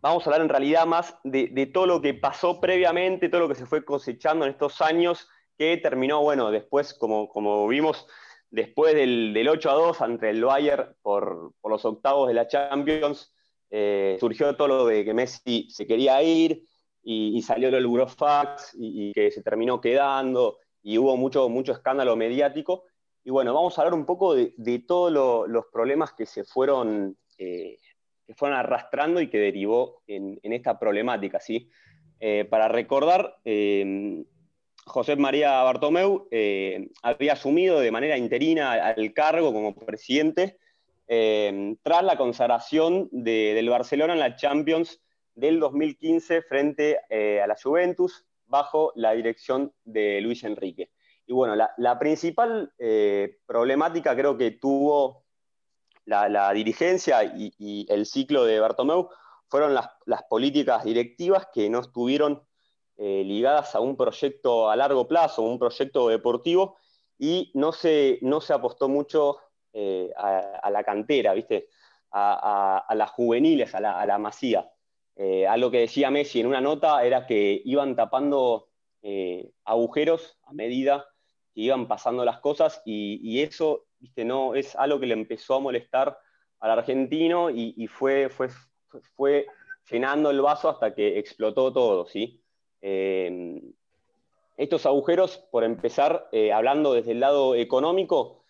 vamos 0.00 0.26
a 0.26 0.30
hablar 0.30 0.42
en 0.42 0.48
realidad 0.48 0.86
más 0.86 1.18
de, 1.24 1.70
todo 1.72 1.86
lo 1.86 2.00
que 2.00 2.14
pasó 2.14 2.60
previamente, 2.60 3.28
todo 3.28 3.42
lo 3.42 3.48
que 3.48 3.54
se 3.54 3.66
fue 3.66 3.84
cosechando 3.84 4.44
en 4.44 4.52
estos 4.52 4.80
años, 4.80 5.28
que 5.58 5.76
terminó, 5.76 6.22
bueno, 6.22 6.50
después, 6.50 6.94
como, 6.94 7.28
como 7.28 7.66
vimos, 7.68 8.06
después 8.50 8.94
del, 8.94 9.46
8 9.46 9.70
a 9.70 9.74
2 9.74 10.00
ante 10.00 10.30
el 10.30 10.44
Bayern 10.44 10.94
por, 11.02 11.52
por 11.60 11.70
los 11.70 11.84
octavos 11.84 12.28
de 12.28 12.34
la 12.34 12.46
Champions, 12.46 13.34
eh, 13.70 14.16
surgió 14.20 14.56
todo 14.56 14.68
lo 14.68 14.86
de 14.86 15.04
que 15.04 15.12
Messi 15.12 15.68
se 15.70 15.86
quería 15.86 16.22
ir 16.22 16.62
y, 17.02 17.42
salió 17.42 17.68
el 17.68 17.84
Eurofax 17.84 18.74
y, 18.74 19.08
y, 19.08 19.12
que 19.12 19.30
se 19.30 19.42
terminó 19.42 19.80
quedando 19.80 20.58
y 20.82 20.98
hubo 20.98 21.16
mucho, 21.16 21.48
mucho 21.48 21.72
escándalo 21.72 22.16
mediático. 22.16 22.84
Y 23.24 23.30
bueno, 23.30 23.52
vamos 23.52 23.78
a 23.78 23.82
hablar 23.82 23.94
un 23.94 24.06
poco 24.06 24.34
de, 24.34 24.84
todos 24.86 25.12
los 25.12 25.66
problemas 25.72 26.12
que 26.12 26.24
se 26.24 26.44
fueron, 26.44 27.16
eh, 27.36 27.78
que 28.26 28.34
fueron 28.34 28.58
arrastrando 28.58 29.20
y 29.20 29.28
que 29.28 29.38
derivó 29.38 30.02
en, 30.06 30.38
esta 30.42 30.78
problemática. 30.78 31.40
¿sí? 31.40 31.68
Eh, 32.20 32.46
para 32.48 32.68
recordar, 32.68 33.36
José 34.88 35.16
María 35.16 35.62
Bartomeu 35.62 36.28
había 37.02 37.32
asumido 37.34 37.80
de 37.80 37.90
manera 37.90 38.16
interina 38.16 38.72
al 38.72 39.12
cargo 39.12 39.52
como 39.52 39.74
presidente 39.74 40.58
eh, 41.10 41.74
tras 41.82 42.04
la 42.04 42.18
consagración 42.18 43.08
del 43.10 43.70
Barcelona 43.70 44.12
en 44.12 44.18
la 44.18 44.36
Champions 44.36 45.00
del 45.34 45.58
2015 45.58 46.42
frente 46.42 46.98
eh, 47.08 47.40
a 47.40 47.46
la 47.46 47.56
Juventus 47.60 48.26
bajo 48.46 48.92
la 48.94 49.12
dirección 49.12 49.72
de 49.84 50.20
Luis 50.20 50.44
Enrique. 50.44 50.90
Y 51.26 51.32
bueno, 51.32 51.54
la, 51.56 51.98
principal 51.98 52.72
eh, 52.78 53.38
problemática 53.46 54.14
creo 54.14 54.36
que 54.36 54.52
tuvo 54.52 55.24
la, 56.04 56.52
dirigencia 56.52 57.22
y, 57.24 57.86
el 57.88 58.04
ciclo 58.04 58.44
de 58.44 58.60
Bartomeu 58.60 59.08
fueron 59.48 59.74
las, 59.74 59.88
políticas 60.28 60.84
directivas 60.84 61.48
que 61.52 61.70
no 61.70 61.80
estuvieron 61.80 62.42
ligadas 62.98 63.74
a 63.76 63.80
un 63.80 63.96
proyecto 63.96 64.68
a 64.68 64.74
largo 64.76 65.06
plazo, 65.06 65.42
un 65.42 65.58
proyecto 65.58 66.08
deportivo, 66.08 66.76
y 67.18 67.50
no 67.54 67.72
se, 67.72 68.18
no 68.22 68.40
se 68.40 68.52
apostó 68.52 68.88
mucho 68.88 69.38
eh, 69.72 70.10
a, 70.16 70.70
la 70.70 70.82
cantera, 70.82 71.34
¿viste? 71.34 71.68
A, 72.12 72.86
las 72.94 73.10
juveniles, 73.10 73.74
a 73.74 73.80
la, 73.80 74.18
masía. 74.18 74.70
Eh, 75.16 75.46
algo 75.46 75.70
que 75.70 75.80
decía 75.80 76.10
Messi 76.10 76.40
en 76.40 76.46
una 76.46 76.60
nota 76.60 77.04
era 77.04 77.26
que 77.26 77.60
iban 77.64 77.96
tapando 77.96 78.68
eh, 79.02 79.50
agujeros 79.64 80.38
a 80.44 80.52
medida 80.52 81.06
que 81.54 81.60
iban 81.62 81.88
pasando 81.88 82.24
las 82.24 82.38
cosas 82.38 82.82
y, 82.84 83.40
eso, 83.40 83.86
¿viste? 83.98 84.24
No, 84.24 84.54
es 84.54 84.76
algo 84.76 85.00
que 85.00 85.06
le 85.06 85.14
empezó 85.14 85.56
a 85.56 85.60
molestar 85.60 86.18
al 86.60 86.70
argentino 86.70 87.50
y, 87.50 87.86
fue, 87.88 88.28
fue, 88.30 88.48
fue 89.14 89.46
llenando 89.90 90.30
el 90.30 90.40
vaso 90.40 90.68
hasta 90.70 90.94
que 90.94 91.18
explotó 91.18 91.72
todo, 91.72 92.06
¿sí? 92.06 92.42
Estos 92.80 94.86
agujeros, 94.86 95.38
por 95.50 95.64
empezar, 95.64 96.28
hablando 96.54 96.92
desde 96.92 97.12
el 97.12 97.20
lado 97.20 97.54
económico, 97.54 98.42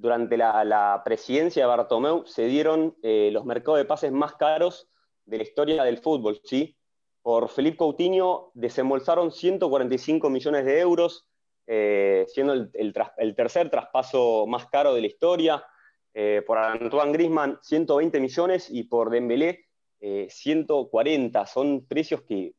durante 0.00 0.38
la, 0.38 1.02
presidencia 1.04 1.62
de 1.62 1.68
Bartomeu 1.68 2.24
se 2.24 2.46
dieron 2.46 2.96
eh, 3.02 3.28
los 3.32 3.44
mercados 3.44 3.78
de 3.78 3.84
pases 3.84 4.12
más 4.12 4.34
caros 4.34 4.88
de 5.26 5.36
la 5.36 5.42
historia 5.42 5.84
del 5.84 5.98
fútbol, 5.98 6.40
¿sí? 6.42 6.74
Por 7.20 7.50
Felipe 7.50 7.76
Coutinho 7.76 8.50
desembolsaron 8.54 9.30
145 9.30 10.30
millones 10.30 10.64
de 10.64 10.80
euros, 10.80 11.28
eh, 11.66 12.24
siendo 12.28 12.54
el, 12.54 13.34
tercer 13.36 13.68
traspaso 13.68 14.46
más 14.46 14.66
caro 14.68 14.94
de 14.94 15.02
la 15.02 15.06
historia. 15.06 15.62
Eh, 16.14 16.42
por 16.46 16.56
Antoine 16.56 17.12
Grisman, 17.12 17.58
120 17.60 18.20
millones 18.20 18.70
y 18.70 18.84
por 18.84 19.10
Dembélé, 19.10 19.66
140. 20.00 21.44
Son 21.44 21.84
precios 21.86 22.22
que 22.22 22.54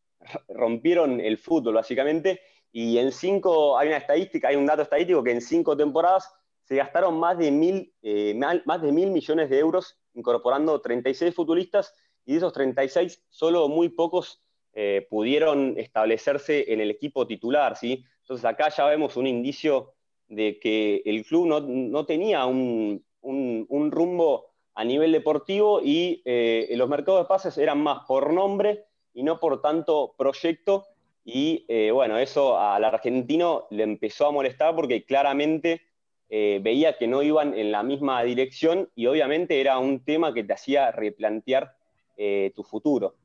rompieron 0.50 1.20
el 1.20 1.38
fútbol, 1.38 1.76
básicamente. 1.76 2.42
Y 2.72 2.98
en 2.98 3.12
cinco, 3.12 3.78
hay 3.78 3.90
una 3.90 3.98
estadística, 3.98 4.48
hay 4.48 4.56
un 4.56 4.66
dato 4.66 4.84
estadístico 4.84 5.24
que 5.24 5.32
en 5.32 5.42
cinco 5.42 5.76
temporadas 5.76 6.34
se 6.64 6.76
gastaron 6.76 7.20
más 7.20 7.38
de 7.38 7.52
mil, 7.52 7.94
eh, 8.02 8.34
más 8.66 8.82
de 8.82 8.92
mil 8.92 9.12
millones 9.12 9.50
de 9.50 9.60
euros 9.60 9.98
incorporando 10.14 10.80
36 10.80 11.34
futbolistas 11.34 11.94
y 12.26 12.34
de 12.34 12.38
esos 12.38 12.54
36 12.54 13.24
solo 13.30 13.68
muy 13.68 13.90
pocos 13.90 14.42
eh, 14.74 15.06
pudieron 15.10 15.78
establecerse 15.78 16.72
en 16.72 16.80
el 16.80 16.92
equipo 16.92 17.28
titular. 17.28 17.76
¿sí? 17.76 18.06
Entonces 18.22 18.46
acá 18.46 18.70
ya 18.70 18.86
vemos 18.86 19.18
un 19.18 19.28
indicio 19.28 19.94
de 20.28 20.60
que 20.60 21.02
el 21.06 21.26
club 21.26 21.48
no, 21.48 22.06
tenía 22.06 22.46
un, 22.46 23.04
rumbo 23.22 24.46
a 24.74 24.86
nivel 24.86 25.12
deportivo 25.12 25.82
y 25.84 26.22
eh, 26.24 26.70
los 26.76 26.88
mercados 26.88 27.24
de 27.24 27.28
pases 27.28 27.58
eran 27.58 27.84
más 27.84 28.06
por 28.08 28.32
nombre 28.32 28.86
y 29.14 29.24
no 29.24 29.40
por 29.40 29.62
tanto 29.62 30.14
proyecto. 30.18 30.86
Y 31.24 31.66
bueno, 31.92 32.18
eso 32.18 32.58
al 32.60 32.84
argentino 32.84 33.68
le 33.70 33.84
empezó 33.84 34.26
a 34.26 34.32
molestar 34.32 34.76
porque 34.76 35.06
claramente 35.06 35.82
eh, 36.34 36.62
veía 36.64 36.98
que 36.98 37.10
no 37.10 37.22
iban 37.22 37.54
en 37.54 37.74
la 37.74 37.84
misma 37.84 38.24
dirección 38.24 38.90
y 38.96 39.08
obviamente 39.08 39.60
era 39.60 39.78
un 39.80 40.06
tema 40.06 40.34
que 40.34 40.46
te 40.46 40.54
hacía 40.54 40.90
replantear 40.90 41.76
eh, 42.16 42.54
tu 42.56 42.64
futuro. 42.64 43.16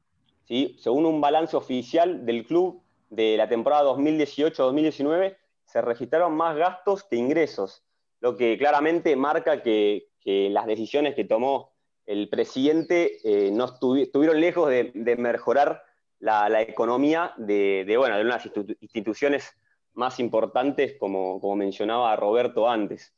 ¿sí? 0.48 0.74
Según 0.80 1.06
un 1.06 1.20
balance 1.20 1.56
oficial 1.56 2.26
del 2.26 2.44
club 2.44 2.82
de 3.08 3.36
la 3.36 3.48
temporada 3.48 3.84
2018-2019, 3.92 5.36
se 5.66 5.82
registraron 5.82 6.36
más 6.36 6.56
gastos 6.56 7.04
que 7.04 7.14
ingresos, 7.14 7.84
lo 8.18 8.36
que 8.36 8.58
claramente 8.58 9.14
marca 9.14 9.62
que, 9.62 10.08
las 10.24 10.66
decisiones 10.66 11.14
que 11.14 11.24
tomó 11.24 11.75
el 12.06 12.28
presidente 12.28 13.18
eh, 13.24 13.50
no 13.50 13.64
estuvieron 13.64 14.40
lejos 14.40 14.70
de, 14.70 15.16
mejorar 15.18 15.82
la, 16.20 16.62
economía 16.62 17.34
de, 17.36 17.84
de, 17.86 17.96
bueno, 17.96 18.16
de 18.16 18.24
unas 18.24 18.48
instituciones 18.80 19.56
más 19.94 20.20
importantes, 20.20 20.96
como, 20.98 21.56
mencionaba 21.56 22.14
Roberto 22.16 22.68
antes. 22.68 23.12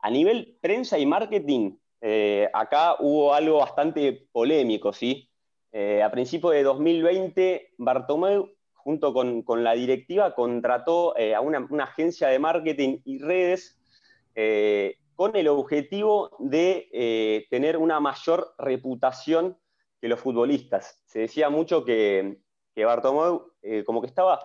A 0.00 0.10
nivel 0.10 0.58
prensa 0.60 0.98
y 0.98 1.06
marketing, 1.06 1.76
eh, 2.00 2.48
acá 2.52 2.96
hubo 2.98 3.32
algo 3.34 3.58
bastante 3.58 4.26
polémico, 4.32 4.92
¿sí? 4.92 5.30
Eh, 5.72 6.02
a 6.02 6.10
principios 6.10 6.52
de 6.52 6.62
2020, 6.62 7.74
Bartomeu, 7.78 8.50
junto 8.74 9.14
con, 9.14 9.64
la 9.64 9.72
directiva, 9.72 10.34
contrató 10.34 11.14
a 11.16 11.40
una, 11.40 11.66
agencia 11.84 12.28
de 12.28 12.38
marketing 12.38 12.98
y 13.04 13.18
redes 13.18 13.78
con 15.14 15.36
el 15.36 15.48
objetivo 15.48 16.36
de 16.38 17.46
tener 17.50 17.76
una 17.76 18.00
mayor 18.00 18.54
reputación 18.58 19.58
que 20.00 20.08
los 20.08 20.20
futbolistas. 20.20 21.02
Se 21.06 21.20
decía 21.20 21.50
mucho 21.50 21.84
que, 21.84 22.38
que 22.74 22.84
Bartomeu 22.84 23.52
como 23.86 24.00
que 24.00 24.08
estaba 24.08 24.40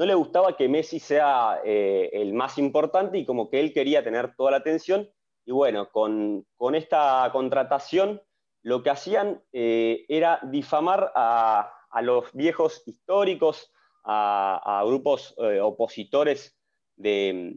no 0.00 0.06
le 0.06 0.14
gustaba 0.14 0.56
que 0.56 0.66
Messi 0.66 0.98
sea 0.98 1.60
eh, 1.62 2.08
el 2.14 2.32
más 2.32 2.56
importante 2.56 3.18
y 3.18 3.26
como 3.26 3.50
que 3.50 3.60
él 3.60 3.74
quería 3.74 4.02
tener 4.02 4.34
toda 4.34 4.52
la 4.52 4.56
atención. 4.56 5.10
Y 5.44 5.52
bueno, 5.52 5.90
con, 5.90 6.46
esta 6.74 7.28
contratación 7.32 8.22
lo 8.62 8.82
que 8.82 8.88
hacían 8.88 9.42
eh, 9.52 10.06
era 10.08 10.40
difamar 10.44 11.12
a, 11.14 11.70
los 12.00 12.32
viejos 12.32 12.82
históricos, 12.86 13.70
a, 14.02 14.82
grupos 14.86 15.34
eh, 15.36 15.60
opositores, 15.60 16.58
de 16.96 17.56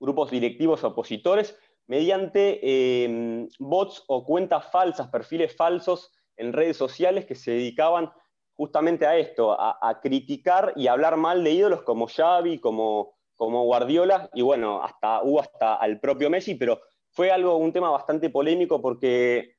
grupos 0.00 0.30
directivos 0.30 0.82
opositores, 0.84 1.58
mediante 1.86 3.04
em, 3.04 3.48
bots 3.58 4.04
o 4.08 4.24
cuentas 4.24 4.70
falsas, 4.70 5.08
perfiles 5.08 5.54
falsos 5.54 6.12
en 6.36 6.52
redes 6.52 6.76
sociales 6.76 7.26
que 7.26 7.34
se 7.34 7.52
dedicaban 7.52 8.10
justamente 8.54 9.06
a 9.06 9.16
esto, 9.16 9.56
a, 9.58 10.00
criticar 10.02 10.72
y 10.76 10.86
hablar 10.86 11.16
mal 11.16 11.42
de 11.42 11.52
ídolos 11.52 11.82
como 11.82 12.06
Xavi, 12.06 12.60
como, 12.60 13.14
como 13.34 13.64
Guardiola, 13.64 14.30
y 14.34 14.42
bueno, 14.42 14.82
hasta, 14.82 15.22
hubo 15.22 15.40
hasta 15.40 15.74
al 15.74 15.98
propio 15.98 16.30
Messi, 16.30 16.54
pero 16.54 16.80
fue 17.10 17.30
algo, 17.30 17.56
un 17.56 17.72
tema 17.72 17.90
bastante 17.90 18.30
polémico 18.30 18.80
porque 18.80 19.56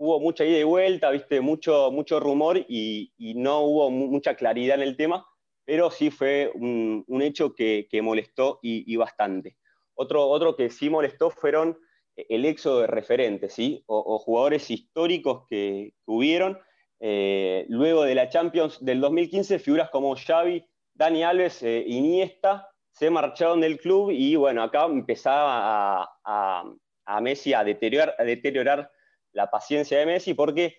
hubo 0.00 0.18
mucha 0.18 0.44
ida 0.44 0.58
y 0.58 0.64
vuelta, 0.64 1.10
viste, 1.10 1.40
mucho, 1.40 1.90
mucho 1.92 2.18
rumor 2.18 2.58
y, 2.68 3.12
no 3.36 3.60
hubo 3.60 3.90
mucha 3.90 4.34
claridad 4.34 4.76
en 4.76 4.82
el 4.82 4.96
tema, 4.96 5.26
pero 5.64 5.90
sí 5.90 6.10
fue 6.10 6.50
un, 6.54 7.04
hecho 7.22 7.54
que, 7.54 7.86
molestó 8.02 8.58
y, 8.62 8.96
bastante. 8.96 9.58
Otro, 10.00 10.28
otro 10.28 10.56
que 10.56 10.70
sí 10.70 10.88
molestó 10.88 11.28
fueron 11.28 11.78
el 12.16 12.46
éxodo 12.46 12.80
de 12.80 12.86
referentes, 12.86 13.52
¿sí? 13.52 13.84
o, 13.86 14.18
jugadores 14.18 14.70
históricos 14.70 15.44
que, 15.46 15.92
hubieron. 16.06 16.58
Eh, 17.00 17.66
luego 17.68 18.04
de 18.04 18.14
la 18.14 18.30
Champions 18.30 18.82
del 18.82 19.00
2015, 19.00 19.58
figuras 19.58 19.90
como 19.90 20.16
Xavi, 20.16 20.64
Dani 20.94 21.22
Alves, 21.22 21.62
eh, 21.62 21.84
Iniesta, 21.86 22.70
se 22.90 23.10
marcharon 23.10 23.60
del 23.60 23.78
club 23.78 24.10
y 24.10 24.36
bueno, 24.36 24.62
acá 24.62 24.86
empezaba 24.86 26.08
a, 26.24 27.20
Messi 27.20 27.52
a 27.52 27.62
deteriorar, 27.62 28.14
a 28.18 28.24
deteriorar 28.24 28.90
la 29.32 29.50
paciencia 29.50 29.98
de 29.98 30.06
Messi 30.06 30.32
porque 30.32 30.76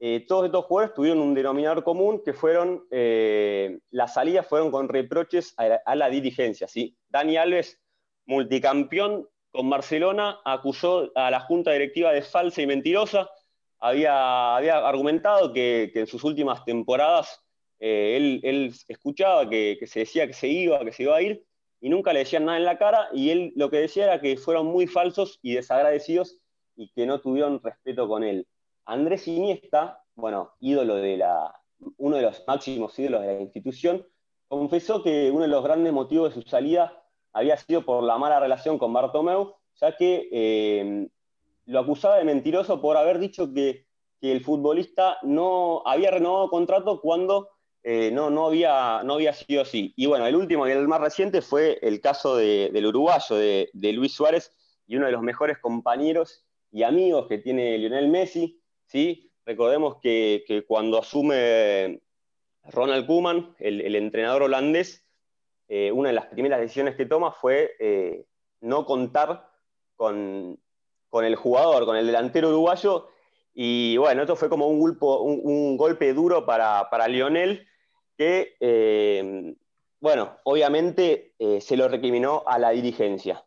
eh, 0.00 0.24
todos 0.26 0.46
estos 0.46 0.64
jugadores 0.64 0.94
tuvieron 0.94 1.20
un 1.20 1.34
denominador 1.34 1.84
común 1.84 2.22
que 2.24 2.32
fueron, 2.32 2.86
eh, 2.90 3.78
las 3.90 4.14
salidas 4.14 4.46
fueron 4.46 4.72
con 4.72 4.88
reproches 4.88 5.54
a, 5.56 5.94
la 5.94 6.08
dirigencia. 6.08 6.68
¿sí? 6.68 6.96
Dani 7.08 7.36
Alves, 7.36 7.80
multicampeón 8.28 9.26
con 9.50 9.68
Barcelona, 9.68 10.38
acusó 10.44 11.10
a 11.16 11.30
la 11.30 11.40
junta 11.40 11.72
directiva 11.72 12.12
de 12.12 12.22
falsa 12.22 12.62
y 12.62 12.66
mentirosa. 12.66 13.28
Había, 13.80 14.56
argumentado 14.56 15.52
que, 15.52 15.90
en 15.94 16.06
sus 16.06 16.22
últimas 16.22 16.64
temporadas 16.64 17.42
eh, 17.80 18.40
él, 18.42 18.74
escuchaba 18.86 19.48
que, 19.48 19.76
que, 19.80 19.86
se 19.86 20.00
decía 20.00 20.26
que 20.26 20.34
se 20.34 20.48
iba, 20.48 20.78
que 20.84 20.92
se 20.92 21.04
iba 21.04 21.16
a 21.16 21.22
ir, 21.22 21.44
y 21.80 21.88
nunca 21.88 22.12
le 22.12 22.20
decían 22.20 22.44
nada 22.44 22.58
en 22.58 22.64
la 22.64 22.76
cara, 22.76 23.08
y 23.12 23.30
él 23.30 23.52
lo 23.56 23.70
que 23.70 23.78
decía 23.78 24.04
era 24.04 24.20
que 24.20 24.36
fueron 24.36 24.66
muy 24.66 24.86
falsos 24.86 25.38
y 25.42 25.54
desagradecidos 25.54 26.38
y 26.76 26.90
que 26.92 27.06
no 27.06 27.20
tuvieron 27.20 27.62
respeto 27.62 28.08
con 28.08 28.24
él. 28.24 28.46
Andrés 28.84 29.26
Iniesta, 29.26 30.02
bueno, 30.14 30.54
ídolo 30.60 30.96
de 30.96 31.16
la, 31.16 31.54
uno 31.96 32.16
de 32.16 32.22
los 32.22 32.42
máximos 32.46 32.98
ídolos 32.98 33.22
de 33.22 33.34
la 33.34 33.40
institución, 33.40 34.06
confesó 34.48 35.02
que 35.02 35.30
uno 35.30 35.42
de 35.42 35.48
los 35.48 35.64
grandes 35.64 35.92
motivos 35.92 36.34
de 36.34 36.42
su 36.42 36.48
salida 36.48 37.04
había 37.38 37.56
sido 37.56 37.84
por 37.84 38.02
la 38.02 38.18
mala 38.18 38.40
relación 38.40 38.78
con 38.78 38.92
Bartomeu, 38.92 39.54
ya 39.80 39.96
que 39.96 40.28
eh, 40.32 41.08
lo 41.66 41.78
acusaba 41.78 42.16
de 42.16 42.24
mentiroso 42.24 42.80
por 42.80 42.96
haber 42.96 43.18
dicho 43.18 43.52
que, 43.52 43.86
el 44.20 44.42
futbolista 44.42 45.18
no 45.22 45.80
había 45.86 46.10
renovado 46.10 46.50
contrato 46.50 47.00
cuando 47.00 47.50
eh, 47.84 48.10
no, 48.10 48.30
no, 48.30 48.48
había, 48.48 49.00
no 49.04 49.14
había 49.14 49.32
sido 49.32 49.62
así. 49.62 49.94
Y 49.94 50.06
bueno, 50.06 50.26
el 50.26 50.34
último 50.34 50.66
y 50.66 50.72
el 50.72 50.88
más 50.88 51.00
reciente 51.00 51.40
fue 51.40 51.78
el 51.82 52.00
caso 52.00 52.34
del 52.36 52.84
uruguayo, 52.84 53.36
de, 53.36 53.92
Luis 53.92 54.12
Suárez, 54.12 54.52
y 54.88 54.96
uno 54.96 55.06
de 55.06 55.12
los 55.12 55.22
mejores 55.22 55.58
compañeros 55.58 56.44
y 56.72 56.82
amigos 56.82 57.28
que 57.28 57.38
tiene 57.38 57.78
Lionel 57.78 58.08
Messi, 58.08 58.60
¿sí? 58.86 59.30
Recordemos 59.46 59.98
que, 60.02 60.64
cuando 60.66 60.98
asume 60.98 62.00
Ronald 62.64 63.06
Koeman, 63.06 63.54
el, 63.60 63.94
entrenador 63.94 64.42
holandés, 64.42 65.06
eh, 65.68 65.92
una 65.92 66.08
de 66.08 66.14
las 66.14 66.26
primeras 66.26 66.60
decisiones 66.60 66.96
que 66.96 67.04
toma 67.04 67.30
fue 67.30 67.76
eh, 67.78 68.24
no 68.60 68.86
contar 68.86 69.50
con, 69.96 70.58
el 71.12 71.36
jugador, 71.36 71.84
con 71.84 71.96
el 71.96 72.06
delantero 72.06 72.48
uruguayo, 72.48 73.08
y 73.52 73.96
bueno, 73.98 74.22
esto 74.22 74.36
fue 74.36 74.48
como 74.48 74.68
un, 74.68 74.96
un, 75.00 75.76
golpe 75.76 76.14
duro 76.14 76.46
para, 76.46 76.88
para 76.90 77.08
Lionel, 77.08 77.66
que, 78.16 78.56
eh, 78.60 79.54
bueno, 80.00 80.36
obviamente 80.44 81.34
se 81.60 81.76
lo 81.76 81.88
recriminó 81.88 82.44
a 82.46 82.58
la 82.58 82.70
dirigencia. 82.70 83.44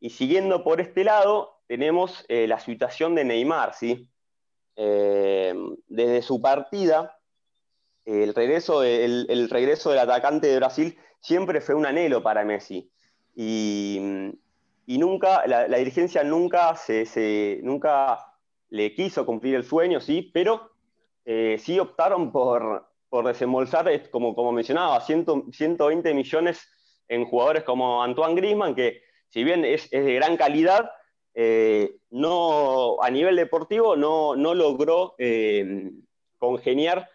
Y 0.00 0.10
siguiendo 0.10 0.64
por 0.64 0.80
este 0.80 1.04
lado, 1.04 1.60
tenemos 1.68 2.24
la 2.28 2.58
situación 2.58 3.14
de 3.14 3.24
Neymar, 3.24 3.74
¿sí? 3.74 4.08
Desde 4.74 6.22
su 6.22 6.40
partida, 6.40 7.18
el 8.04 8.34
regreso, 8.34 8.82
el, 8.82 9.48
regreso 9.50 9.90
del 9.90 9.98
atacante 10.00 10.46
de 10.46 10.56
Brasil 10.56 10.98
siempre 11.22 11.60
fue 11.60 11.74
un 11.74 11.86
anhelo 11.86 12.22
para 12.22 12.44
Messi. 12.44 12.90
Y, 13.34 13.98
nunca, 14.86 15.46
la, 15.46 15.66
dirigencia 15.78 16.22
nunca, 16.22 16.74
se, 16.76 17.60
nunca 17.62 18.18
le 18.68 18.94
quiso 18.94 19.24
cumplir 19.24 19.54
el 19.54 19.64
sueño, 19.64 20.00
¿sí? 20.00 20.30
Pero 20.34 20.72
eh, 21.24 21.56
sí 21.58 21.78
optaron 21.78 22.32
por, 22.32 22.86
por 23.08 23.26
desembolsar, 23.26 24.10
como, 24.10 24.34
como 24.34 24.52
mencionaba, 24.52 25.00
120 25.00 26.12
millones 26.12 26.68
en 27.08 27.24
jugadores 27.24 27.62
como 27.62 28.02
Antoine 28.02 28.34
Griezmann, 28.34 28.74
que 28.74 29.02
si 29.28 29.44
bien 29.44 29.64
es, 29.64 29.88
es 29.92 30.04
de 30.04 30.14
gran 30.14 30.36
calidad, 30.36 30.90
eh, 31.34 31.96
no, 32.10 33.00
a 33.00 33.10
nivel 33.10 33.36
deportivo 33.36 33.96
no, 33.96 34.34
logró 34.34 35.14
eh, 35.18 35.90
congeniar 36.36 37.08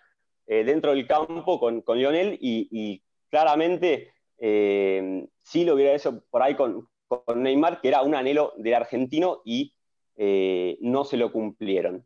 dentro 0.47 0.91
del 0.91 1.05
campo 1.05 1.60
con, 1.60 1.84
Lionel 1.97 2.38
y, 2.39 3.03
claramente 3.30 4.14
sí 4.40 5.66
lo 5.66 5.74
hubiera 5.74 5.94
hecho 5.94 6.24
por 6.30 6.44
ahí 6.44 6.56
con, 6.56 6.88
Neymar, 7.36 7.82
que 7.82 7.88
era 7.88 8.02
un 8.02 8.16
anhelo 8.16 8.54
del 8.58 8.76
argentino 8.76 9.42
y 9.46 9.74
no 10.18 11.06
se 11.06 11.18
lo 11.18 11.32
cumplieron. 11.32 12.06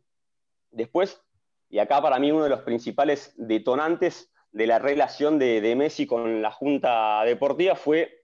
Después, 0.70 1.22
y 1.68 1.78
acá 1.78 2.00
para 2.00 2.18
mí 2.18 2.30
uno 2.30 2.44
de 2.44 2.50
los 2.50 2.62
principales 2.62 3.34
detonantes 3.36 4.32
de 4.52 4.66
la 4.66 4.78
relación 4.78 5.38
de, 5.38 5.60
de 5.60 5.76
Messi 5.76 6.06
con 6.06 6.40
la 6.42 6.50
Junta 6.50 7.22
Deportiva 7.24 7.74
fue 7.74 8.22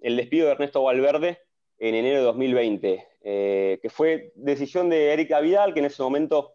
el 0.00 0.16
despido 0.16 0.46
de 0.46 0.52
Ernesto 0.52 0.82
Valverde 0.82 1.40
en 1.78 1.94
enero 1.94 2.18
de 2.18 2.24
2020. 2.24 3.06
Eh, 3.28 3.80
que 3.82 3.90
fue 3.90 4.32
decisión 4.36 4.88
de 4.88 5.12
Erika 5.12 5.40
Vidal, 5.40 5.74
que 5.74 5.80
en 5.80 5.86
ese 5.86 6.00
momento 6.00 6.54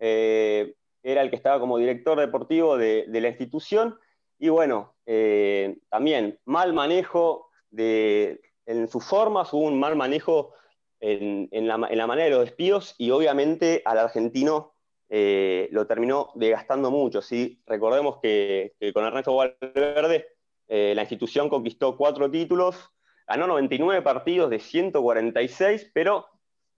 eh, 0.00 0.74
era 1.02 1.22
el 1.22 1.30
que 1.30 1.36
estaba 1.36 1.60
como 1.60 1.78
director 1.78 2.18
deportivo 2.18 2.76
de, 2.76 3.06
la 3.08 3.28
institución. 3.28 3.96
Y 4.36 4.48
bueno, 4.48 4.96
eh, 5.10 5.78
también 5.88 6.38
mal 6.44 6.72
manejo 6.74 7.48
de, 7.70 8.40
en 8.66 8.88
sus 8.88 9.04
formas, 9.04 9.52
hubo 9.52 9.62
un 9.62 9.80
mal 9.80 9.96
manejo 9.96 10.52
en, 11.00 11.48
la, 11.66 11.78
manera 11.78 12.24
de 12.24 12.30
los 12.30 12.44
despidos 12.44 12.94
y 12.98 13.10
obviamente 13.10 13.82
al 13.84 13.98
argentino 13.98 14.74
lo 15.08 15.86
terminó 15.86 16.32
desgastando 16.34 16.90
mucho. 16.90 17.22
¿sí? 17.22 17.62
Recordemos 17.66 18.18
que, 18.20 18.74
con 18.92 19.04
Ernesto 19.04 19.34
Valverde 19.34 20.26
la 20.68 21.02
institución 21.02 21.48
conquistó 21.48 21.96
cuatro 21.96 22.30
títulos, 22.30 22.90
ganó 23.26 23.46
99 23.46 24.02
partidos 24.02 24.50
de 24.50 24.58
146, 24.58 25.90
pero 25.94 26.26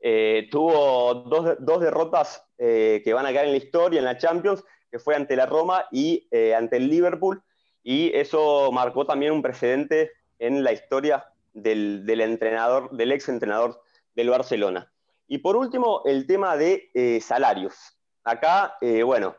eh, 0.02 0.48
tuvo 0.50 1.14
dos, 1.14 1.80
derrotas 1.80 2.42
eh, 2.56 3.02
que 3.04 3.12
van 3.12 3.26
a 3.26 3.30
quedar 3.30 3.44
en 3.44 3.50
la 3.50 3.58
historia, 3.58 3.98
en 3.98 4.06
la 4.06 4.16
Champions, 4.16 4.64
que 4.90 4.98
fue 4.98 5.14
ante 5.14 5.36
la 5.36 5.44
Roma 5.44 5.86
y 5.92 6.26
eh, 6.30 6.54
ante 6.54 6.78
el 6.78 6.88
Liverpool, 6.88 7.42
y 7.90 8.12
eso 8.14 8.70
marcó 8.70 9.04
también 9.04 9.32
un 9.32 9.42
precedente 9.42 10.12
en 10.38 10.62
la 10.62 10.70
historia 10.70 11.26
del, 11.52 12.08
entrenador, 12.20 12.88
del 12.92 13.10
ex 13.10 13.28
entrenador 13.28 13.82
del 14.14 14.30
Barcelona. 14.30 14.92
Y 15.26 15.38
por 15.38 15.56
último, 15.56 16.02
el 16.04 16.24
tema 16.24 16.56
de 16.56 17.20
salarios. 17.20 17.98
Acá, 18.22 18.76
bueno, 19.04 19.34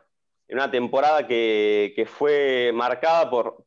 en 0.48 0.58
una 0.58 0.70
temporada 0.70 1.26
que, 1.26 2.06
fue 2.06 2.72
marcada 2.74 3.30
por, 3.30 3.64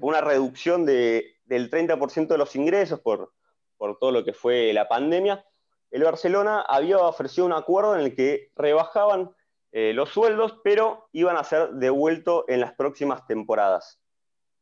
una 0.00 0.20
reducción 0.20 0.84
de 0.84 1.36
del 1.44 1.70
30% 1.70 2.26
de 2.26 2.38
los 2.38 2.56
ingresos 2.56 2.98
por, 2.98 3.32
por 3.76 3.96
todo 4.00 4.10
lo 4.10 4.24
que 4.24 4.32
fue 4.32 4.72
la 4.72 4.88
pandemia, 4.88 5.44
el 5.92 6.02
Barcelona 6.02 6.62
había 6.62 6.98
ofrecido 6.98 7.46
un 7.46 7.52
acuerdo 7.52 7.94
en 7.94 8.00
el 8.00 8.16
que 8.16 8.50
rebajaban 8.56 9.30
eh, 9.70 9.92
los 9.94 10.10
sueldos, 10.10 10.58
pero 10.64 11.08
iban 11.12 11.36
a 11.36 11.44
ser 11.44 11.70
devueltos 11.74 12.44
en 12.48 12.60
las 12.60 12.72
próximas 12.72 13.24
temporadas. 13.26 14.00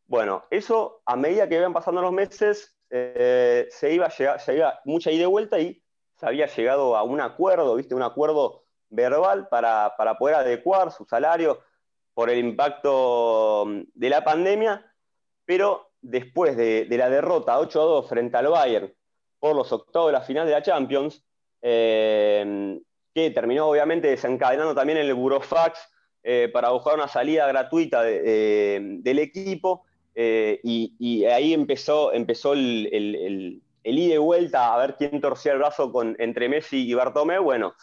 Bueno, 0.06 0.44
eso 0.50 1.02
a 1.06 1.16
medida 1.16 1.48
que 1.48 1.56
iban 1.56 1.72
pasando 1.72 2.02
los 2.02 2.12
meses, 2.12 2.76
eh, 2.90 3.66
se, 3.70 3.92
iba 3.92 4.10
se 4.10 4.54
iba 4.54 4.80
mucha 4.84 5.10
ida 5.10 5.24
y 5.24 5.26
vuelta 5.26 5.58
y 5.58 5.82
se 6.16 6.26
había 6.26 6.46
llegado 6.46 6.96
a 6.96 7.02
un 7.02 7.20
acuerdo, 7.20 7.74
¿viste? 7.76 7.94
Un 7.94 8.02
acuerdo 8.02 8.64
verbal 8.90 9.48
para, 9.48 9.94
para 9.96 10.16
poder 10.16 10.36
adecuar 10.36 10.92
su 10.92 11.04
salario 11.04 11.60
por 12.14 12.30
el 12.30 12.38
impacto 12.38 13.64
mm, 13.66 13.80
de 13.94 14.08
la 14.08 14.22
pandemia, 14.24 14.86
pero 15.44 15.90
después 16.00 16.56
de, 16.56 16.86
la 16.90 17.10
derrota 17.10 17.58
8-2 17.58 18.08
frente 18.08 18.36
al 18.36 18.48
Bayern 18.48 18.92
por 19.38 19.56
los 19.56 19.72
octavos 19.72 20.08
de 20.08 20.12
la 20.12 20.20
final 20.22 20.46
de 20.46 20.52
la 20.52 20.62
Champions, 20.62 21.22
eh, 21.60 22.80
que 23.14 23.30
terminó 23.30 23.68
obviamente 23.68 24.08
desencadenando 24.08 24.74
también 24.74 24.98
el 24.98 25.12
Burofax 25.14 25.90
eh, 26.22 26.48
para 26.52 26.70
buscar 26.70 26.94
una 26.94 27.08
salida 27.08 27.46
gratuita 27.46 28.02
del 28.02 29.18
equipo. 29.18 29.84
Eh, 30.14 30.60
y, 30.62 31.24
ahí 31.24 31.52
empezó, 31.52 32.12
empezó 32.12 32.52
el, 32.52 32.88
el, 32.92 33.62
ida 33.82 34.14
y 34.14 34.18
vuelta 34.18 34.72
a 34.72 34.78
ver 34.78 34.96
quién 34.96 35.20
torcía 35.20 35.52
el 35.52 35.58
brazo 35.58 35.92
con, 35.92 36.16
entre 36.18 36.48
Messi 36.48 36.88
y 36.88 36.94
Bartomeu. 36.94 37.42
Bueno, 37.42 37.74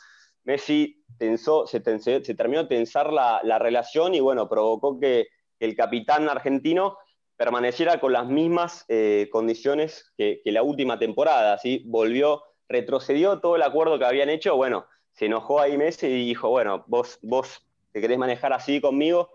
Messi 0.44 1.04
tensó, 1.18 1.68
se, 1.68 1.80
terminó 1.80 2.64
de 2.64 2.70
tensar 2.70 3.12
la, 3.14 3.60
relación 3.60 4.16
y 4.16 4.20
bueno, 4.20 4.50
provocó 4.50 5.00
que, 5.00 5.28
el 5.60 5.76
capitán 5.76 6.28
argentino 6.28 6.98
permaneciera 7.38 8.00
con 8.00 8.14
las 8.14 8.28
mismas 8.28 8.84
eh, 8.90 9.30
condiciones 9.32 10.12
que, 10.18 10.42
la 10.46 10.64
última 10.64 10.98
temporada. 10.98 11.56
¿sí? 11.60 11.84
Volvió, 11.86 12.42
retrocedió 12.68 13.40
todo 13.40 13.58
el 13.58 13.62
acuerdo 13.62 14.00
que 14.00 14.06
habían 14.06 14.30
hecho. 14.30 14.56
Bueno, 14.56 14.88
se 15.12 15.28
enojó 15.28 15.62
ahí 15.62 15.78
Messi 15.78 16.08
y 16.08 16.26
dijo, 16.26 16.50
bueno, 16.50 16.84
vos, 16.88 17.20
vos 17.22 17.64
te 17.92 18.02
querés 18.02 18.18
manejar 18.18 18.54
así 18.54 18.82
conmigo, 18.82 19.30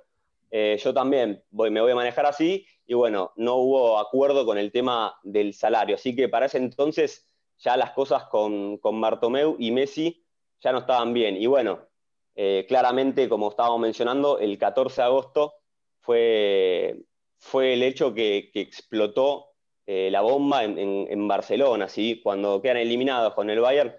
eh, 0.51 0.79
yo 0.83 0.95
también 0.95 1.43
me 1.51 1.81
voy 1.81 1.93
a 1.93 1.95
manejar 1.95 2.27
así. 2.27 2.67
Y 2.87 2.95
bueno, 2.95 3.33
no 3.37 3.57
hubo 3.57 3.99
acuerdo 3.99 4.47
con 4.47 4.59
el 4.59 4.71
tema 4.71 5.19
del 5.23 5.55
salario. 5.55 5.97
Así 5.97 6.15
que 6.15 6.29
para 6.29 6.47
ese 6.47 6.59
entonces 6.59 7.29
ya 7.59 7.77
las 7.77 7.91
cosas 7.93 8.25
con, 8.25 8.79
con 8.79 9.01
Bartomeu 9.01 9.57
y 9.59 9.73
Messi 9.73 10.25
ya 10.61 10.73
no 10.73 10.79
estaban 10.79 11.13
bien. 11.13 11.37
Y 11.37 11.47
bueno, 11.47 11.89
eh, 12.35 12.65
claramente, 12.69 13.29
como 13.29 13.51
estábamos 13.51 13.81
mencionando, 13.81 14.39
el 14.39 14.59
14 14.59 15.01
de 15.01 15.07
agosto 15.07 15.55
fue, 16.01 17.03
fue 17.39 17.75
el 17.75 17.83
hecho 17.83 18.15
que, 18.15 18.51
explotó 18.55 19.55
eh, 19.87 20.11
la 20.11 20.21
bomba 20.21 20.65
en, 20.65 21.29
Barcelona, 21.29 21.89
¿sí? 21.89 22.21
cuando 22.23 22.61
quedan 22.61 22.77
eliminados 22.79 23.35
con 23.35 23.51
el 23.51 23.61
Bayern 23.61 23.95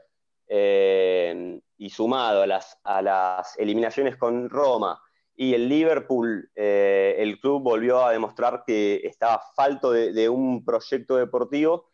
eh, 0.47 1.59
y 1.77 1.89
sumado 1.89 2.43
a 2.43 2.47
las, 2.47 2.79
a 2.83 3.01
las 3.01 3.57
eliminaciones 3.57 4.17
con 4.17 4.49
Roma 4.49 5.01
y 5.37 5.53
el 5.53 5.69
Liverpool, 5.69 6.49
el 6.55 7.39
club 7.39 7.61
volvió 7.61 8.03
a 8.03 8.11
demostrar 8.11 8.63
que 8.65 9.01
estaba 9.03 9.39
falto 9.55 9.91
de 9.91 10.29
un 10.29 10.65
proyecto 10.65 11.15
deportivo 11.15 11.91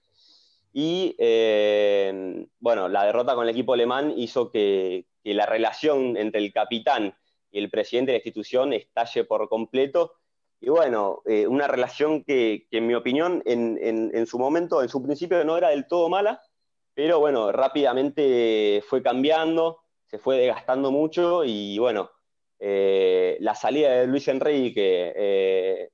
y 0.73 1.15
eh, 1.19 2.47
bueno, 2.59 2.89
la 2.89 3.05
derrota 3.05 3.35
con 3.35 3.43
el 3.43 3.51
equipo 3.51 3.73
alemán 3.73 4.11
hizo 4.17 4.49
que, 4.49 5.05
la 5.23 5.45
relación 5.45 6.17
entre 6.17 6.41
el 6.41 6.51
capitán 6.51 7.15
y 7.49 7.59
el 7.59 7.69
presidente 7.69 8.11
de 8.11 8.17
la 8.17 8.19
institución 8.19 8.73
estalle 8.73 9.23
por 9.23 9.47
completo. 9.47 10.15
Y 10.59 10.67
bueno, 10.69 11.21
eh, 11.25 11.47
una 11.47 11.67
relación 11.67 12.25
que, 12.25 12.67
en 12.71 12.87
mi 12.87 12.93
opinión, 12.93 13.41
en, 13.45 14.25
su 14.27 14.37
momento, 14.37 14.81
en 14.81 14.89
su 14.89 15.01
principio 15.01 15.45
no 15.45 15.55
era 15.55 15.69
del 15.69 15.87
todo 15.87 16.09
mala, 16.09 16.41
pero 16.93 17.19
bueno, 17.19 17.53
rápidamente 17.53 18.83
fue 18.89 19.01
cambiando, 19.01 19.79
se 20.07 20.17
fue 20.17 20.37
desgastando 20.39 20.91
mucho 20.91 21.45
y 21.45 21.77
bueno, 21.79 22.11
eh, 22.65 23.37
la 23.41 23.55
salida 23.55 23.91
de 23.91 24.07
Luis 24.07 24.27
Enrique, 24.29 25.89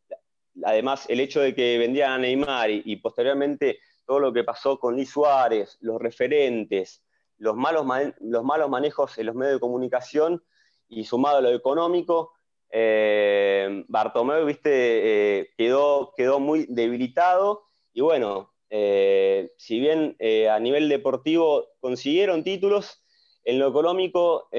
además 0.64 1.06
el 1.10 1.20
hecho 1.20 1.42
de 1.42 1.56
que 1.56 1.78
vendían 1.80 2.12
a 2.12 2.18
Neymar 2.20 2.70
y 2.70 2.96
posteriormente 2.98 3.80
todo 4.06 4.20
lo 4.20 4.34
que 4.34 4.44
pasó 4.44 4.80
con 4.80 4.96
Luis 4.96 5.10
Suárez, 5.10 5.78
los 5.82 6.00
referentes, 6.00 7.04
los 7.38 7.56
malos, 7.56 7.86
los 8.20 8.44
malos 8.44 8.70
manejos 8.70 9.18
en 9.18 9.26
los 9.28 9.36
medios 9.36 9.56
de 9.56 9.60
comunicación 9.60 10.44
y 10.88 11.06
sumado 11.06 11.38
a 11.38 11.42
lo 11.42 11.50
económico, 11.50 12.34
eh, 12.72 13.84
Bartomeu 13.88 14.46
viste, 14.46 15.40
eh, 15.40 15.50
quedó, 15.58 16.14
quedó 16.16 16.40
muy 16.40 16.68
debilitado 16.70 17.64
y 17.94 18.02
bueno, 18.02 18.54
eh, 18.70 19.52
si 19.58 19.80
bien 19.80 20.16
a 20.50 20.60
nivel 20.60 20.90
deportivo 20.90 21.68
consiguieron 21.80 22.44
títulos, 22.44 23.04
en 23.44 23.60
lo 23.60 23.68
económico 23.68 24.50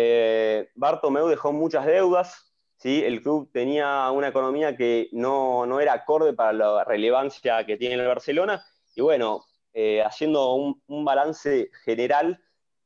Bartomeu 0.75 1.29
dejó 1.29 1.53
muchas 1.53 1.87
deudas, 1.87 2.53
¿sí? 2.77 3.03
el 3.05 3.23
club 3.23 3.51
tenía 3.53 4.11
una 4.11 4.29
economía 4.29 4.77
que 4.77 5.09
no, 5.13 5.67
no 5.67 5.81
era 5.81 5.93
acorde 5.93 6.33
para 6.33 6.53
la 6.53 6.85
relevancia 6.85 7.65
que 7.67 7.77
tiene 7.77 7.95
el 7.97 8.07
Barcelona 8.07 8.65
y 8.95 9.03
bueno, 9.03 9.45
eh, 9.73 10.03
haciendo 10.03 10.55
un, 10.55 11.05
balance 11.05 11.71
general, 11.85 12.43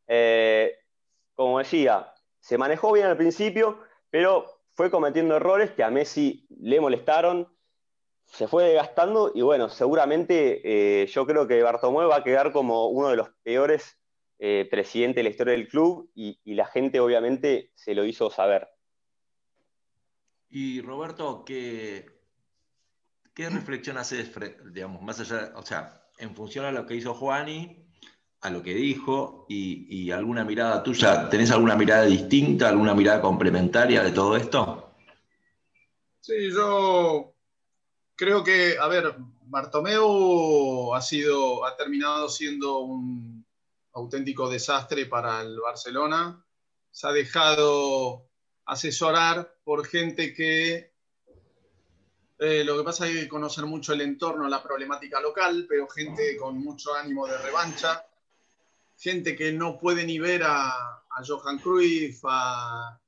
eh, 0.07 0.77
como 1.35 1.59
decía, 1.59 2.13
se 2.41 2.59
manejó 2.59 2.93
bien 2.93 3.07
al 3.07 3.17
principio, 3.17 3.79
pero 4.11 4.47
fue 4.75 4.91
cometiendo 4.91 5.37
errores 5.37 5.71
que 5.73 5.83
a 5.83 5.91
Messi 5.91 6.47
le 6.61 6.81
molestaron, 6.81 7.49
se 8.27 8.49
fue 8.49 8.65
desgastando 8.65 9.33
y 9.35 9.43
bueno, 9.43 9.69
seguramente 9.69 10.61
eh, 11.03 11.07
yo 11.07 11.27
creo 11.27 11.47
que 11.47 11.63
Bartomeu 11.63 12.09
va 12.09 12.17
a 12.17 12.25
quedar 12.25 12.53
como 12.53 12.89
uno 12.89 13.09
de 13.09 13.17
los 13.17 13.31
peores 13.43 13.99
presidentes 14.39 15.17
de 15.17 15.23
la 15.23 15.29
historia 15.31 15.53
del 15.55 15.69
club 15.69 16.11
y, 16.15 16.39
la 16.55 16.67
gente 16.67 17.01
obviamente 17.01 17.71
se 17.75 17.95
lo 17.95 18.05
hizo 18.05 18.31
saber. 18.31 18.69
Y 20.51 20.81
Roberto, 20.83 21.45
¿qué, 21.45 22.07
qué 23.35 23.49
reflexión 23.51 23.99
haces, 23.99 24.31
digamos, 24.73 25.03
más 25.03 25.21
allá, 25.21 25.53
o 25.57 25.63
sea, 25.63 26.05
en 26.19 26.35
función 26.35 26.65
a 26.65 26.73
lo 26.73 26.87
que 26.87 26.95
hizo 26.95 27.15
Juani, 27.15 27.85
a 28.45 28.51
lo 28.51 28.63
que 28.63 28.75
dijo 28.75 29.47
y, 29.49 30.11
alguna 30.11 30.45
mirada 30.45 30.83
tuya, 30.83 31.31
¿tenés 31.31 31.51
alguna 31.51 31.77
mirada 31.77 32.05
distinta, 32.05 32.69
alguna 32.69 32.95
mirada 32.95 33.23
complementaria 33.23 34.03
de 34.03 34.13
todo 34.13 34.37
esto? 34.37 34.93
Sí, 36.21 36.53
yo 36.53 37.35
creo 38.15 38.45
que, 38.45 38.77
a 38.79 38.87
ver, 38.87 39.17
Bartomeu 39.47 40.95
ha 40.95 41.01
sido, 41.01 41.65
ha 41.65 41.75
terminado 41.75 42.29
siendo 42.29 42.81
un 42.81 43.34
auténtico 43.95 44.49
desastre 44.49 45.07
para 45.07 45.41
el 45.41 45.59
Barcelona. 45.61 46.45
Se 46.91 47.09
ha 47.09 47.13
dejado 47.13 48.29
asesorar 48.67 49.57
por 49.65 49.87
gente 49.87 50.33
que 50.33 50.95
eh, 52.39 52.65
lo 52.65 52.77
que 52.77 52.85
pasa 52.85 53.09
es 53.09 53.21
que 53.21 53.29
conocer 53.29 53.65
mucho 53.65 53.93
el 53.93 54.01
entorno, 54.01 54.49
la 54.49 54.63
problemática 54.63 55.21
local, 55.21 55.67
pero 55.69 55.89
gente 55.89 56.37
con 56.37 56.59
mucho 56.59 56.95
ánimo 56.95 57.27
de 57.27 57.39
revancha, 57.39 58.05
gente 58.97 59.37
que 59.37 59.53
no 59.53 59.79
puede 59.79 60.05
ni 60.05 60.19
ver 60.19 60.43
a, 60.45 61.01
Johan 61.27 61.59
Cruyff, 61.59 62.21
a, 62.25 63.01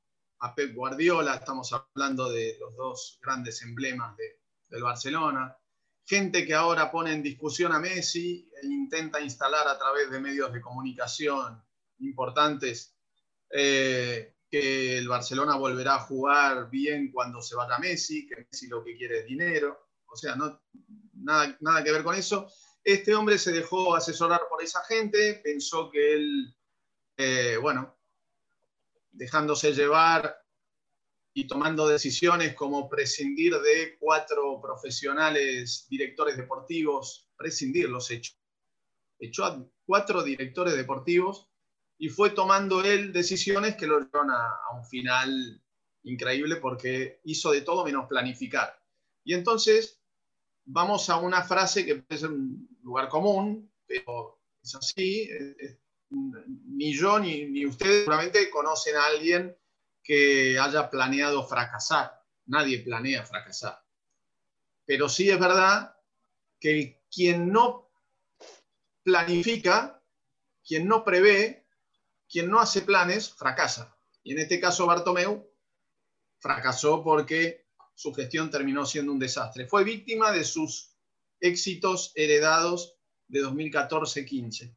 Pep 0.55 0.74
Guardiola, 0.74 1.34
estamos 1.34 1.72
hablando 1.72 2.30
de 2.30 2.57
los 2.61 2.76
dos 2.76 3.18
grandes 3.20 3.61
emblemas 3.62 4.16
del 4.68 4.82
Barcelona, 4.82 5.57
gente 6.07 6.46
que 6.46 6.54
ahora 6.54 6.90
pone 6.90 7.12
en 7.12 7.22
discusión 7.22 7.72
a 7.72 7.80
Messi 7.80 8.48
e 8.62 8.66
intenta 8.66 9.20
instalar 9.20 9.66
a 9.66 9.76
través 9.76 10.09
de 10.11 10.20
medios 10.20 10.52
de 10.52 10.61
comunicación 10.61 11.61
importantes 11.98 12.96
eh, 13.50 14.36
que 14.48 14.98
el 14.98 15.09
Barcelona 15.09 15.57
volverá 15.57 15.96
a 15.96 16.00
jugar 16.00 16.70
bien 16.70 17.11
cuando 17.11 17.42
se 17.42 17.57
vaya 17.57 17.78
Messi, 17.78 18.26
que 18.26 18.36
Messi 18.36 18.68
lo 18.68 18.84
que 18.84 18.96
quiere 18.96 19.20
es 19.20 19.26
dinero, 19.26 19.88
o 20.07 20.16
sea, 20.16 20.36
no, 20.36 20.62
nada, 21.14 21.57
nada 21.61 21.82
que 21.82 21.92
ver 21.92 22.04
con 22.04 22.14
eso. 22.14 22.48
Este 22.84 23.12
hombre 23.12 23.36
se 23.36 23.50
dejó 23.50 23.96
asesorar 23.96 24.42
por 24.48 24.62
esa 24.62 24.84
gente, 24.84 25.40
pensó 25.42 25.90
que 25.90 26.14
él, 26.14 26.57
eh, 27.16 27.59
bueno, 27.61 27.98
dejándose 29.11 29.74
llevar 29.74 30.45
y 31.37 31.47
tomando 31.47 31.87
decisiones 31.87 32.55
como 32.55 32.89
prescindir 32.89 33.53
de 33.59 33.99
cuatro 34.01 34.59
profesionales 34.59 35.87
directores 35.91 36.39
deportivos, 36.39 37.28
prescindir 37.37 37.91
los 37.91 38.11
hechos. 38.11 38.39
Echó 39.18 39.45
a 39.45 39.62
cuatro 39.84 40.22
directores 40.22 40.74
deportivos 40.74 41.47
y 41.99 42.09
fue 42.09 42.30
tomando 42.30 42.82
él 42.82 43.12
decisiones 43.12 43.76
que 43.76 43.87
lo 43.87 44.01
llevaron 44.01 44.30
a, 44.30 44.49
un 44.78 44.87
final 44.87 45.62
increíble 46.05 46.57
porque 46.57 47.20
hizo 47.24 47.51
de 47.51 47.61
todo 47.61 47.84
menos 47.84 48.09
planificar. 48.09 48.74
Y 49.22 49.34
entonces 49.34 50.01
vamos 50.64 51.11
a 51.11 51.18
una 51.18 51.43
frase 51.43 51.84
que 51.84 51.97
puede 51.97 52.18
ser 52.18 52.30
un 52.30 52.66
lugar 52.80 53.11
común, 53.11 53.70
pero 53.87 54.41
es 54.62 54.74
así. 54.74 55.28
ni 56.09 56.95
yo 56.95 57.18
ni, 57.18 57.45
ni 57.45 57.66
ustedes 57.66 58.05
seguramente 58.05 58.49
conocen 58.49 58.97
a 58.97 59.05
alguien 59.05 59.55
que 60.07 60.59
haya 60.59 60.88
planeado 60.88 61.46
fracasar. 61.46 62.22
Nadie 62.46 62.78
planea 62.80 63.24
fracasar. 63.24 63.82
Pero 64.84 65.09
sí 65.09 65.28
es 65.28 65.38
verdad 65.38 65.96
que 66.61 67.02
quien 67.11 67.52
no 67.52 67.90
planifica, 69.02 70.00
quien 70.64 70.86
no 70.86 71.04
prevé, 71.04 71.66
quien 72.28 72.48
no 72.48 72.61
hace 72.61 72.82
planes 72.82 73.30
fracasa. 73.30 73.98
Y 74.22 74.32
en 74.32 74.38
este 74.38 74.61
caso 74.61 74.86
Bartomeu 74.86 75.52
fracasó 76.38 77.02
porque 77.02 77.66
su 77.94 78.12
gestión 78.14 78.50
terminó 78.50 78.86
siendo 78.86 79.11
un 79.11 79.18
desastre. 79.18 79.66
Fue 79.66 79.82
víctima 79.82 80.30
de 80.30 80.44
sus 80.44 80.96
éxitos 81.40 82.12
heredados 82.14 82.96
de 83.26 83.40
2014-15. 83.40 84.76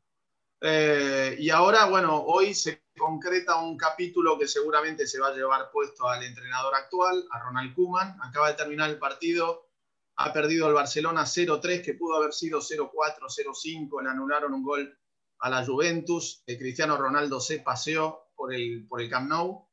Eh, 0.62 1.38
y 1.40 1.50
ahora, 1.50 1.86
bueno, 1.86 2.22
hoy 2.22 2.54
se 2.54 2.84
concreta 2.98 3.56
un 3.62 3.78
capítulo 3.78 4.38
que 4.38 4.48
seguramente 4.48 5.08
se 5.08 5.20
va 5.20 5.30
a 5.30 5.34
llevar 5.34 5.72
puesto 5.72 6.08
al 6.08 6.24
entrenador 6.24 6.76
actual, 6.76 7.26
a 7.32 7.40
Ronald 7.40 7.74
Kuman. 7.74 8.18
Acaba 8.22 8.50
de 8.50 8.56
terminar 8.56 8.90
el 8.90 9.00
partido, 9.00 9.70
ha 10.18 10.34
perdido 10.34 10.68
el 10.68 10.74
Barcelona 10.74 11.24
0-3, 11.24 11.84
que 11.84 11.94
pudo 11.94 12.18
haber 12.18 12.34
sido 12.34 12.60
0-4, 12.60 12.92
0-5, 13.30 14.04
le 14.04 14.10
anularon 14.10 14.54
un 14.54 14.64
gol 14.64 15.00
a 15.40 15.50
la 15.50 15.66
Juventus. 15.66 16.44
Cristiano 16.46 16.98
Ronaldo 16.98 17.40
se 17.40 17.60
paseó 17.60 18.32
por 18.36 18.54
el, 18.54 18.86
por 18.88 19.02
el 19.02 19.10
Camp 19.10 19.30
Nou. 19.30 19.70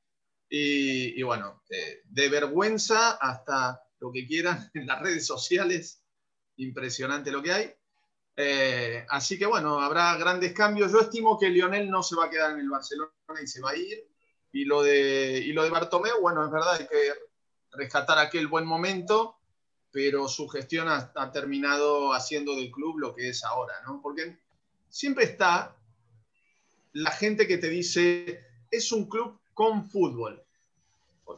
Y, 0.49 1.19
y 1.19 1.23
bueno, 1.25 1.65
eh, 1.69 2.03
de 2.05 2.29
vergüenza 2.29 3.13
hasta 3.13 3.83
lo 3.99 4.13
que 4.13 4.27
quieran 4.27 4.71
en 4.75 4.87
las 4.87 5.01
redes 5.01 5.27
sociales, 5.27 6.05
impresionante 6.57 7.33
lo 7.33 7.43
que 7.43 7.53
hay. 7.53 7.76
Eh, 8.37 9.07
así 9.09 9.39
que 9.39 9.47
bueno, 9.47 9.81
habrá 9.81 10.17
grandes 10.17 10.53
cambios. 10.53 10.93
Yo 10.93 11.01
estimo 11.01 11.39
que 11.39 11.49
Lionel 11.49 11.91
no 11.91 12.03
se 12.03 12.17
va 12.17 12.27
a 12.27 12.31
quedar 12.31 12.53
en 12.53 12.61
el 12.61 12.69
Barcelona 12.69 13.11
y 13.43 13.47
se 13.47 13.61
va 13.61 13.71
a 13.71 13.77
ir. 13.77 14.07
Y 14.53 14.65
lo 14.65 14.83
de, 14.83 15.39
y 15.39 15.53
lo 15.53 15.65
de 15.65 15.71
Bartomeu, 15.71 16.21
bueno, 16.21 16.45
es 16.45 16.51
verdad, 16.51 16.75
hay 16.75 16.87
que 16.87 17.13
rescatar 17.73 18.19
aquel 18.19 18.47
buen 18.47 18.65
momento, 18.65 19.39
pero 19.91 20.29
su 20.29 20.49
gestión 20.49 20.89
ha, 20.89 21.13
ha 21.15 21.33
terminado 21.33 22.13
haciendo 22.13 22.55
del 22.55 22.71
club 22.71 22.99
lo 22.99 23.15
que 23.15 23.31
es 23.31 23.45
ahora, 23.45 23.75
¿no? 23.87 24.01
Porque 24.03 24.39
siempre 24.89 25.25
está 25.25 25.77
la 26.93 27.11
gente 27.11 27.47
que 27.47 27.59
te 27.59 27.69
dice, 27.69 28.43
es 28.71 28.93
un 28.93 29.09
club 29.09 29.39
con 29.53 29.89
fútbol. 29.89 30.43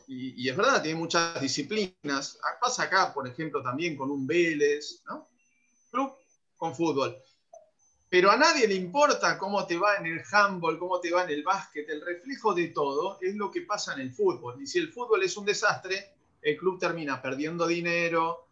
Y, 0.06 0.44
y, 0.44 0.48
es 0.48 0.56
verdad, 0.56 0.82
tiene 0.82 0.98
muchas 0.98 1.40
disciplinas. 1.40 2.38
Pasa 2.60 2.84
acá, 2.84 3.12
por 3.12 3.26
ejemplo, 3.26 3.62
también 3.62 3.96
con 3.96 4.10
un 4.10 4.26
Vélez, 4.26 5.02
¿no? 5.06 5.28
Con 6.58 6.74
fútbol. 6.74 7.16
Pero 8.10 8.30
a 8.30 8.36
nadie 8.36 8.68
le 8.68 8.74
importa 8.74 9.38
cómo 9.38 9.66
te 9.66 9.78
va 9.78 9.96
en 9.96 10.06
el 10.06 10.22
handball, 10.30 10.78
cómo 10.78 11.00
te 11.00 11.10
va 11.10 11.24
en 11.24 11.30
el 11.30 11.42
básquet. 11.42 11.88
El 11.88 12.04
reflejo 12.04 12.52
de 12.52 12.68
todo 12.68 13.18
es 13.20 13.34
lo 13.34 13.50
que 13.50 13.62
pasa 13.62 13.94
en 13.94 14.00
el 14.00 14.12
fútbol. 14.12 14.60
Y 14.62 14.66
si 14.66 14.78
el 14.78 14.92
fútbol 14.92 15.22
es 15.22 15.36
un 15.36 15.46
desastre, 15.46 16.12
el 16.42 16.56
club 16.56 16.78
termina 16.78 17.20
perdiendo 17.22 17.66
dinero, 17.66 18.48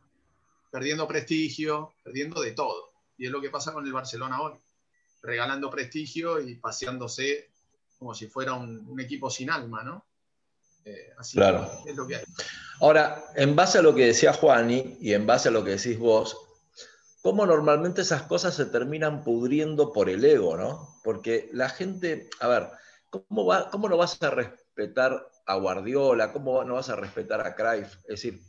perdiendo 0.71 1.07
prestigio, 1.07 1.95
perdiendo 2.03 2.41
de 2.41 2.53
todo. 2.53 2.91
Y 3.19 3.27
es 3.27 3.33
lo 3.33 3.41
que 3.41 3.51
pasa 3.51 3.73
con 3.73 3.87
el 3.87 3.93
Barcelona 3.93 4.41
hoy. 4.41 4.55
Regalando 5.23 5.71
prestigio 5.71 6.41
y 6.41 6.55
paseándose 6.57 7.51
como 7.99 8.15
si 8.15 8.27
fuera 8.29 8.55
un, 8.55 8.87
un 8.89 9.01
equipo 9.01 9.31
sin 9.31 9.51
alma, 9.51 9.83
¿no? 9.83 10.05
Eh, 10.87 11.13
así 11.19 11.37
claro. 11.37 11.69
es 11.85 11.97
lo 11.97 12.07
que 12.07 12.17
hay. 12.17 12.25
Ahora, 12.81 13.25
en 13.35 13.57
base 13.57 13.79
a 13.79 13.83
lo 13.83 13.95
que 13.95 14.07
decía 14.07 14.33
Juani 14.33 14.99
y 15.01 15.15
en 15.15 15.27
base 15.27 15.49
a 15.49 15.51
lo 15.51 15.65
que 15.65 15.71
decís 15.71 15.99
vos, 15.99 16.46
cómo 17.27 17.45
normalmente 17.45 18.03
esas 18.03 18.23
cosas 18.23 18.55
se 18.55 18.67
terminan 18.67 19.25
pudriendo 19.25 19.93
por 19.93 20.09
el 20.09 20.25
ego, 20.25 20.57
¿no? 20.57 20.97
Porque 21.03 21.51
la 21.53 21.69
gente, 21.69 22.31
a 22.39 22.47
ver, 22.47 22.69
¿cómo, 23.11 23.45
va, 23.45 23.69
cómo 23.69 23.89
no 23.89 23.97
vas 23.97 24.23
a 24.23 24.31
respetar 24.31 25.29
a 25.45 25.57
Guardiola? 25.57 26.33
¿Cómo 26.33 26.63
no 26.63 26.75
vas 26.75 26.89
a 26.89 26.95
respetar 26.95 27.45
a 27.45 27.57
Cruyff? 27.57 27.97
Es 28.05 28.23
decir, 28.23 28.41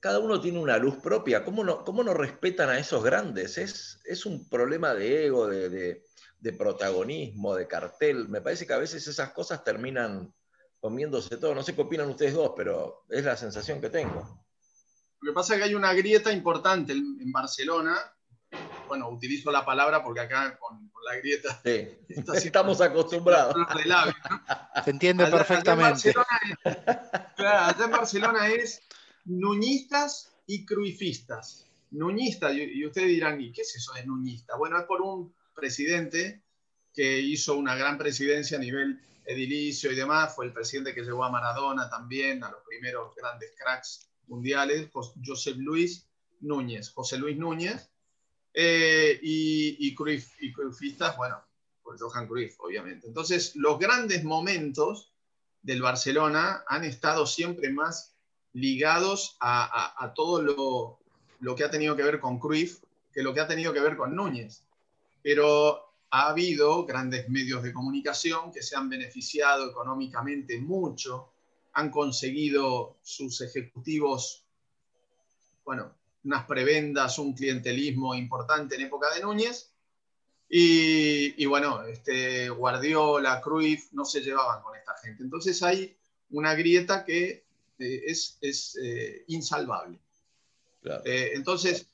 cada 0.00 0.18
uno 0.18 0.38
tiene 0.38 0.58
una 0.58 0.76
luz 0.76 0.96
propia. 0.96 1.46
¿Cómo 1.46 1.64
no, 1.64 2.12
respetan 2.12 2.68
a 2.68 2.78
esos 2.78 3.02
grandes? 3.02 3.56
Es, 3.56 4.26
un 4.26 4.46
problema 4.50 4.92
de 4.92 5.24
ego, 5.24 5.46
de, 5.46 5.70
de, 5.70 6.02
de, 6.40 6.52
protagonismo, 6.52 7.54
de 7.54 7.66
cartel. 7.66 8.28
Me 8.28 8.42
parece 8.42 8.66
que 8.66 8.74
a 8.74 8.78
veces 8.78 9.08
esas 9.08 9.32
cosas 9.32 9.64
terminan 9.64 10.30
comiéndose 10.78 11.38
todo. 11.38 11.54
No 11.54 11.62
sé 11.62 11.74
qué 11.74 11.80
opinan 11.80 12.10
ustedes 12.10 12.34
dos, 12.34 12.52
pero 12.54 13.02
es 13.08 13.24
la 13.24 13.38
sensación 13.38 13.80
que 13.80 13.88
tengo. 13.88 14.44
Lo 15.20 15.32
que 15.32 15.34
pasa 15.34 15.54
es 15.54 15.58
que 15.60 15.64
hay 15.64 15.74
una 15.74 15.92
grieta 15.92 16.32
importante 16.32 16.92
en 16.92 17.32
Barcelona. 17.32 17.96
Bueno, 18.88 19.08
utilizo 19.10 19.52
la 19.52 19.64
palabra 19.64 20.02
porque 20.02 20.20
acá 20.20 20.58
con, 20.58 20.88
con 20.88 21.04
la 21.04 21.16
grieta 21.16 21.60
sí. 21.62 21.88
estamos 22.46 22.80
acostumbrados. 22.80 23.54
Labio, 23.84 24.14
¿no? 24.28 24.82
Se 24.82 24.90
entiende 24.90 25.24
allá, 25.24 25.36
perfectamente. 25.36 26.10
Allá 26.10 26.24
en, 26.64 26.72
es, 26.72 27.08
claro, 27.36 27.66
allá 27.66 27.84
en 27.84 27.90
Barcelona 27.90 28.48
es 28.48 28.82
nuñistas 29.24 30.32
y 30.46 30.64
cruifistas. 30.64 31.66
Nuñistas, 31.92 32.54
y, 32.54 32.62
y 32.62 32.86
ustedes 32.86 33.08
dirán, 33.08 33.40
¿y 33.40 33.52
qué 33.52 33.62
es 33.62 33.76
eso 33.76 33.92
de 33.92 34.04
nuñista? 34.06 34.56
Bueno, 34.56 34.78
es 34.78 34.84
por 34.84 35.02
un 35.02 35.34
presidente 35.54 36.42
que 36.92 37.20
hizo 37.20 37.56
una 37.56 37.76
gran 37.76 37.98
presidencia 37.98 38.56
a 38.56 38.60
nivel 38.60 39.00
edilicio 39.24 39.92
y 39.92 39.94
demás, 39.94 40.34
fue 40.34 40.46
el 40.46 40.52
presidente 40.52 40.94
que 40.94 41.02
llevó 41.02 41.24
a 41.24 41.30
Maradona 41.30 41.88
también, 41.88 42.42
a 42.42 42.50
los 42.50 42.62
primeros 42.66 43.14
grandes 43.14 43.54
cracks 43.56 44.09
mundiales, 44.30 44.88
José 44.92 45.54
Luis 45.56 46.08
Núñez, 46.40 46.90
José 46.90 47.18
Luis 47.18 47.36
Núñez, 47.36 47.90
eh, 48.54 49.18
y, 49.22 49.76
y, 49.86 49.94
Cruyff, 49.94 50.32
y 50.40 50.52
Cruyffistas, 50.52 51.16
bueno, 51.16 51.36
pues 51.82 52.00
Johan 52.00 52.26
Cruyff, 52.26 52.58
obviamente. 52.60 53.06
Entonces, 53.06 53.54
los 53.56 53.78
grandes 53.78 54.24
momentos 54.24 55.12
del 55.62 55.82
Barcelona 55.82 56.64
han 56.66 56.84
estado 56.84 57.26
siempre 57.26 57.70
más 57.70 58.14
ligados 58.52 59.36
a, 59.40 59.64
a, 59.64 60.04
a 60.04 60.14
todo 60.14 60.42
lo, 60.42 60.98
lo, 61.40 61.54
que 61.54 61.64
ha 61.64 61.70
tenido 61.70 61.94
que 61.94 62.02
ver 62.02 62.18
con 62.18 62.38
Cruyff 62.38 62.80
que 63.12 63.22
lo 63.22 63.34
que 63.34 63.40
ha 63.40 63.48
tenido 63.48 63.72
que 63.72 63.80
ver 63.80 63.96
con 63.96 64.14
Núñez. 64.14 64.64
Pero 65.22 65.90
ha 66.10 66.28
habido 66.28 66.84
grandes 66.86 67.28
medios 67.28 67.62
de 67.62 67.72
comunicación 67.72 68.52
que 68.52 68.62
se 68.62 68.76
han 68.76 68.88
beneficiado 68.88 69.70
económicamente 69.70 70.58
mucho 70.60 71.29
han 71.72 71.90
conseguido 71.90 72.98
sus 73.02 73.40
ejecutivos, 73.40 74.44
bueno, 75.64 75.94
unas 76.24 76.46
prebendas, 76.46 77.18
un 77.18 77.34
clientelismo 77.34 78.14
importante 78.14 78.74
en 78.74 78.82
época 78.82 79.14
de 79.14 79.22
Núñez. 79.22 79.72
Y, 80.48 81.42
y, 81.42 81.46
bueno, 81.46 81.84
este 81.84 82.48
Guardiola, 82.48 83.40
Cruyff 83.40 83.92
no 83.92 84.04
se 84.04 84.20
llevaban 84.20 84.62
con 84.62 84.76
esta 84.76 84.96
gente. 84.98 85.22
Entonces 85.22 85.62
hay 85.62 85.96
una 86.30 86.54
grieta 86.54 87.04
que 87.04 87.44
eh, 87.78 88.02
es, 88.06 88.36
es 88.40 88.76
eh, 88.82 89.24
insalvable. 89.28 89.98
Claro. 90.82 91.02
Eh, 91.04 91.32
entonces, 91.34 91.86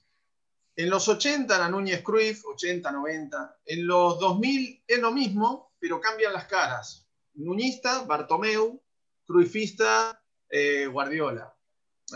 en 0.75 0.91
los 0.91 1.09
80 1.09 1.59
la 1.59 1.69
Núñez 1.69 2.03
Cruyff, 2.03 2.45
80, 2.45 2.91
90. 2.91 3.59
En 3.67 3.87
los 3.87 4.19
2000 4.19 4.85
es 4.87 4.99
lo 4.99 5.13
mismo, 5.13 5.73
pero 5.79 6.01
cambian 6.01 6.33
las 6.33 6.47
caras. 6.47 7.07
Nuñista, 7.35 8.03
Bartomeu, 8.03 8.81
Cruifista, 9.27 10.23
eh, 10.49 10.87
Guardiola. 10.87 11.55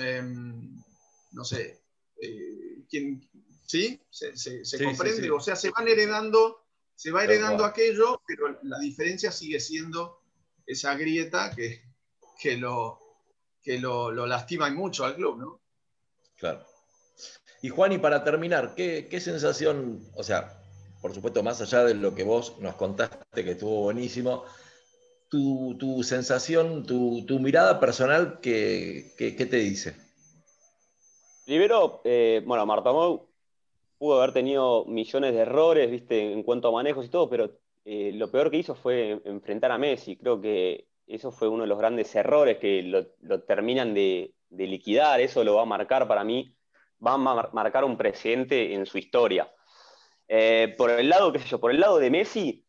Eh, 0.00 0.22
no 0.22 1.44
sé. 1.44 1.82
Eh, 2.20 2.84
¿quién, 2.88 3.28
¿Sí? 3.66 4.00
¿Se, 4.10 4.36
se, 4.36 4.64
se 4.64 4.78
sí, 4.78 4.84
comprende? 4.84 5.22
Sí, 5.22 5.30
o 5.30 5.40
sea, 5.40 5.54
se 5.54 5.70
van 5.70 5.86
heredando, 5.86 6.66
se 6.94 7.12
va 7.12 7.22
heredando 7.22 7.64
aquello, 7.64 8.20
pero 8.26 8.58
la 8.62 8.78
diferencia 8.78 9.30
sigue 9.30 9.60
siendo 9.60 10.22
esa 10.66 10.94
grieta 10.96 11.54
que, 11.54 11.82
que, 12.40 12.56
lo, 12.56 12.98
que 13.62 13.78
lo, 13.78 14.10
lo 14.10 14.26
lastima 14.26 14.70
mucho 14.70 15.04
al 15.04 15.14
club, 15.14 15.38
¿no? 15.38 15.60
Claro. 16.36 16.66
Y 17.62 17.68
Juan, 17.68 17.92
y 17.92 17.98
para 17.98 18.24
terminar, 18.24 18.74
¿qué, 18.74 19.06
¿qué, 19.08 19.20
sensación, 19.20 20.02
o 20.16 20.22
sea, 20.22 20.64
por 21.00 21.14
supuesto, 21.14 21.42
más 21.42 21.60
allá 21.60 21.84
de 21.84 21.94
lo 21.94 22.14
que 22.14 22.24
vos 22.24 22.58
nos 22.58 22.74
contaste, 22.74 23.44
que 23.44 23.52
estuvo 23.52 23.82
buenísimo, 23.82 24.44
tu, 25.30 25.76
tu 25.78 26.02
sensación, 26.02 26.84
tu, 26.84 27.24
tu, 27.24 27.38
mirada 27.38 27.78
personal, 27.78 28.40
¿qué, 28.42 29.12
qué, 29.16 29.46
te 29.46 29.56
dice? 29.58 29.94
Primero, 31.46 32.00
eh, 32.04 32.42
bueno, 32.44 32.66
Martamou 32.66 33.28
pudo 33.96 34.18
haber 34.18 34.32
tenido 34.32 34.84
millones 34.86 35.32
de 35.32 35.40
errores, 35.40 35.90
viste, 35.90 36.32
en 36.32 36.42
cuanto 36.42 36.68
a 36.68 36.72
manejos 36.72 37.06
y 37.06 37.10
todo, 37.10 37.30
pero 37.30 37.50
eh, 37.84 38.10
lo 38.12 38.30
peor 38.30 38.50
que 38.50 38.56
hizo 38.56 38.74
fue 38.74 39.20
enfrentar 39.24 39.70
a 39.70 39.78
Messi. 39.78 40.16
Creo 40.16 40.40
que 40.40 40.88
eso 41.06 41.30
fue 41.30 41.48
uno 41.48 41.62
de 41.62 41.68
los 41.68 41.78
grandes 41.78 42.14
errores 42.16 42.58
que 42.58 42.82
lo, 42.82 43.42
terminan 43.42 43.94
de, 43.94 44.34
liquidar. 44.50 45.20
Eso 45.20 45.44
lo 45.44 45.54
va 45.54 45.62
a 45.62 45.66
marcar 45.66 46.08
para 46.08 46.24
mí, 46.24 46.56
va 47.04 47.12
a 47.12 47.18
mar 47.18 47.50
marcar 47.52 47.84
un 47.84 47.96
presidente 47.96 48.74
en 48.74 48.84
su 48.84 48.98
historia. 48.98 49.48
Eh, 50.26 50.74
por 50.76 50.90
el 50.90 51.08
lado, 51.08 51.32
qué 51.32 51.38
sé 51.38 51.48
yo, 51.48 51.60
por 51.60 51.70
el 51.70 51.78
lado 51.78 51.98
de 51.98 52.10
Messi, 52.10 52.66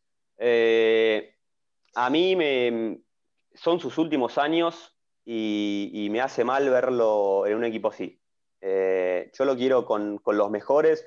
a 1.94 2.10
mí 2.10 2.36
me, 2.36 3.00
son 3.54 3.80
sus 3.80 3.98
últimos 3.98 4.38
años 4.38 4.96
y, 5.24 6.08
me 6.10 6.20
hace 6.20 6.44
mal 6.44 6.68
verlo 6.68 7.46
en 7.46 7.56
un 7.56 7.64
equipo 7.64 7.88
así. 7.88 8.20
Eh, 8.60 9.30
yo 9.36 9.44
lo 9.44 9.56
quiero 9.56 9.84
con, 9.84 10.18
con, 10.18 10.36
los 10.36 10.50
mejores 10.50 11.04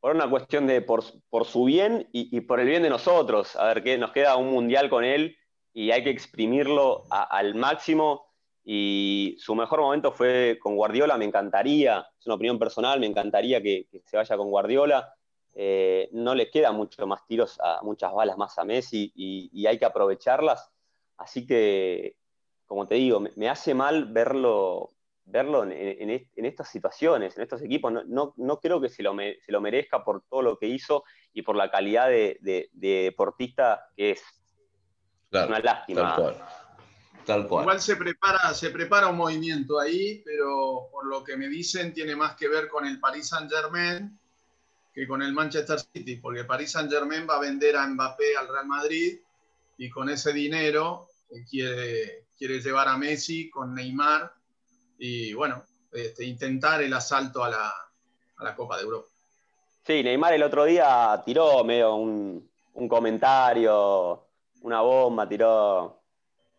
por 0.00 0.14
una 0.14 0.28
cuestión 0.28 0.66
de 0.66 0.80
por, 0.80 1.04
por 1.28 1.44
su 1.44 1.64
bien 1.64 2.08
y, 2.12 2.36
y, 2.36 2.40
por 2.42 2.60
el 2.60 2.68
bien 2.68 2.82
de 2.82 2.90
nosotros. 2.90 3.56
A 3.56 3.66
ver, 3.66 3.82
que 3.82 3.98
nos 3.98 4.12
queda 4.12 4.36
un 4.36 4.50
mundial 4.50 4.88
con 4.88 5.04
él 5.04 5.36
y 5.72 5.90
hay 5.90 6.04
que 6.04 6.10
exprimirlo 6.10 7.04
al 7.10 7.54
máximo. 7.54 8.26
Y 8.64 9.36
su 9.38 9.54
mejor 9.54 9.80
momento 9.80 10.12
fue 10.12 10.58
con 10.60 10.76
Guardiola, 10.76 11.16
me 11.16 11.24
encantaría, 11.24 12.06
es 12.18 12.26
una 12.26 12.34
opinión 12.34 12.58
personal, 12.58 13.00
me 13.00 13.06
encantaría 13.06 13.62
que 13.62 13.86
se 14.04 14.16
vaya 14.18 14.36
con 14.36 14.50
Guardiola 14.50 15.17
eh, 15.60 16.08
no 16.12 16.36
le 16.36 16.52
queda 16.52 16.70
mucho 16.70 17.04
más 17.08 17.26
tiros, 17.26 17.58
a, 17.60 17.80
muchas 17.82 18.12
balas 18.12 18.38
más 18.38 18.56
a 18.58 18.64
Messi 18.64 19.12
y, 19.16 19.50
y, 19.52 19.66
hay 19.66 19.76
que 19.76 19.86
aprovecharlas. 19.86 20.70
Así 21.16 21.48
que, 21.48 22.14
como 22.64 22.86
te 22.86 22.94
digo, 22.94 23.18
me, 23.18 23.32
me 23.34 23.48
hace 23.48 23.74
mal 23.74 24.04
verlo, 24.04 24.90
verlo 25.24 25.64
en, 25.64 25.72
en, 25.72 26.10
en, 26.10 26.46
estas 26.46 26.70
situaciones, 26.70 27.36
en 27.36 27.42
estos 27.42 27.60
equipos. 27.60 27.90
No, 27.90 28.04
no, 28.04 28.34
no 28.36 28.60
creo 28.60 28.80
que 28.80 28.88
se 28.88 29.02
lo, 29.02 29.14
me, 29.14 29.40
se 29.44 29.50
lo, 29.50 29.60
merezca 29.60 30.04
por 30.04 30.22
todo 30.30 30.42
lo 30.42 30.58
que 30.58 30.68
hizo 30.68 31.02
y 31.32 31.42
por 31.42 31.56
la 31.56 31.72
calidad 31.72 32.06
de, 32.06 32.38
de, 32.40 32.70
de 32.72 33.02
deportista 33.02 33.84
que 33.96 34.12
es. 34.12 34.22
Claro, 35.28 35.48
una 35.48 35.58
lástima. 35.58 36.02
Tal 36.02 36.22
cual. 36.22 36.48
Tal 37.26 37.48
cual. 37.48 37.62
Igual 37.64 37.80
se 37.80 37.96
prepara, 37.96 38.54
se 38.54 38.70
prepara 38.70 39.08
un 39.08 39.16
movimiento 39.16 39.80
ahí, 39.80 40.22
pero 40.24 40.88
por 40.92 41.04
lo 41.06 41.24
que 41.24 41.36
me 41.36 41.48
dicen 41.48 41.92
tiene 41.92 42.14
más 42.14 42.36
que 42.36 42.46
ver 42.46 42.68
con 42.68 42.86
el 42.86 43.00
Paris 43.00 43.30
Saint 43.30 43.50
Germain 43.50 44.16
que 44.98 45.06
con 45.06 45.22
el 45.22 45.32
Manchester 45.32 45.78
City, 45.78 46.16
porque 46.16 46.42
Paris 46.42 46.72
Saint 46.72 46.90
Germain 46.90 47.24
va 47.28 47.36
a 47.36 47.40
vender 47.40 47.76
a 47.76 47.86
Mbappé 47.86 48.36
al 48.36 48.48
Real 48.48 48.66
Madrid 48.66 49.20
y 49.76 49.88
con 49.90 50.10
ese 50.10 50.32
dinero 50.32 51.06
eh, 51.30 51.44
quiere, 51.48 52.24
quiere 52.36 52.60
llevar 52.60 52.88
a 52.88 52.96
Messi 52.96 53.48
con 53.48 53.74
Neymar 53.74 54.32
y 54.98 55.32
bueno, 55.34 55.62
este, 55.92 56.24
intentar 56.24 56.82
el 56.82 56.92
asalto 56.92 57.44
a 57.44 57.48
la, 57.48 57.72
a 58.38 58.44
la 58.44 58.56
Copa 58.56 58.76
de 58.76 58.82
Europa. 58.82 59.06
Sí, 59.86 60.02
Neymar 60.02 60.32
el 60.32 60.42
otro 60.42 60.64
día 60.64 61.22
tiró 61.24 61.62
medio 61.62 61.94
un, 61.94 62.50
un 62.72 62.88
comentario, 62.88 64.26
una 64.62 64.80
bomba, 64.80 65.28
tiró. 65.28 66.02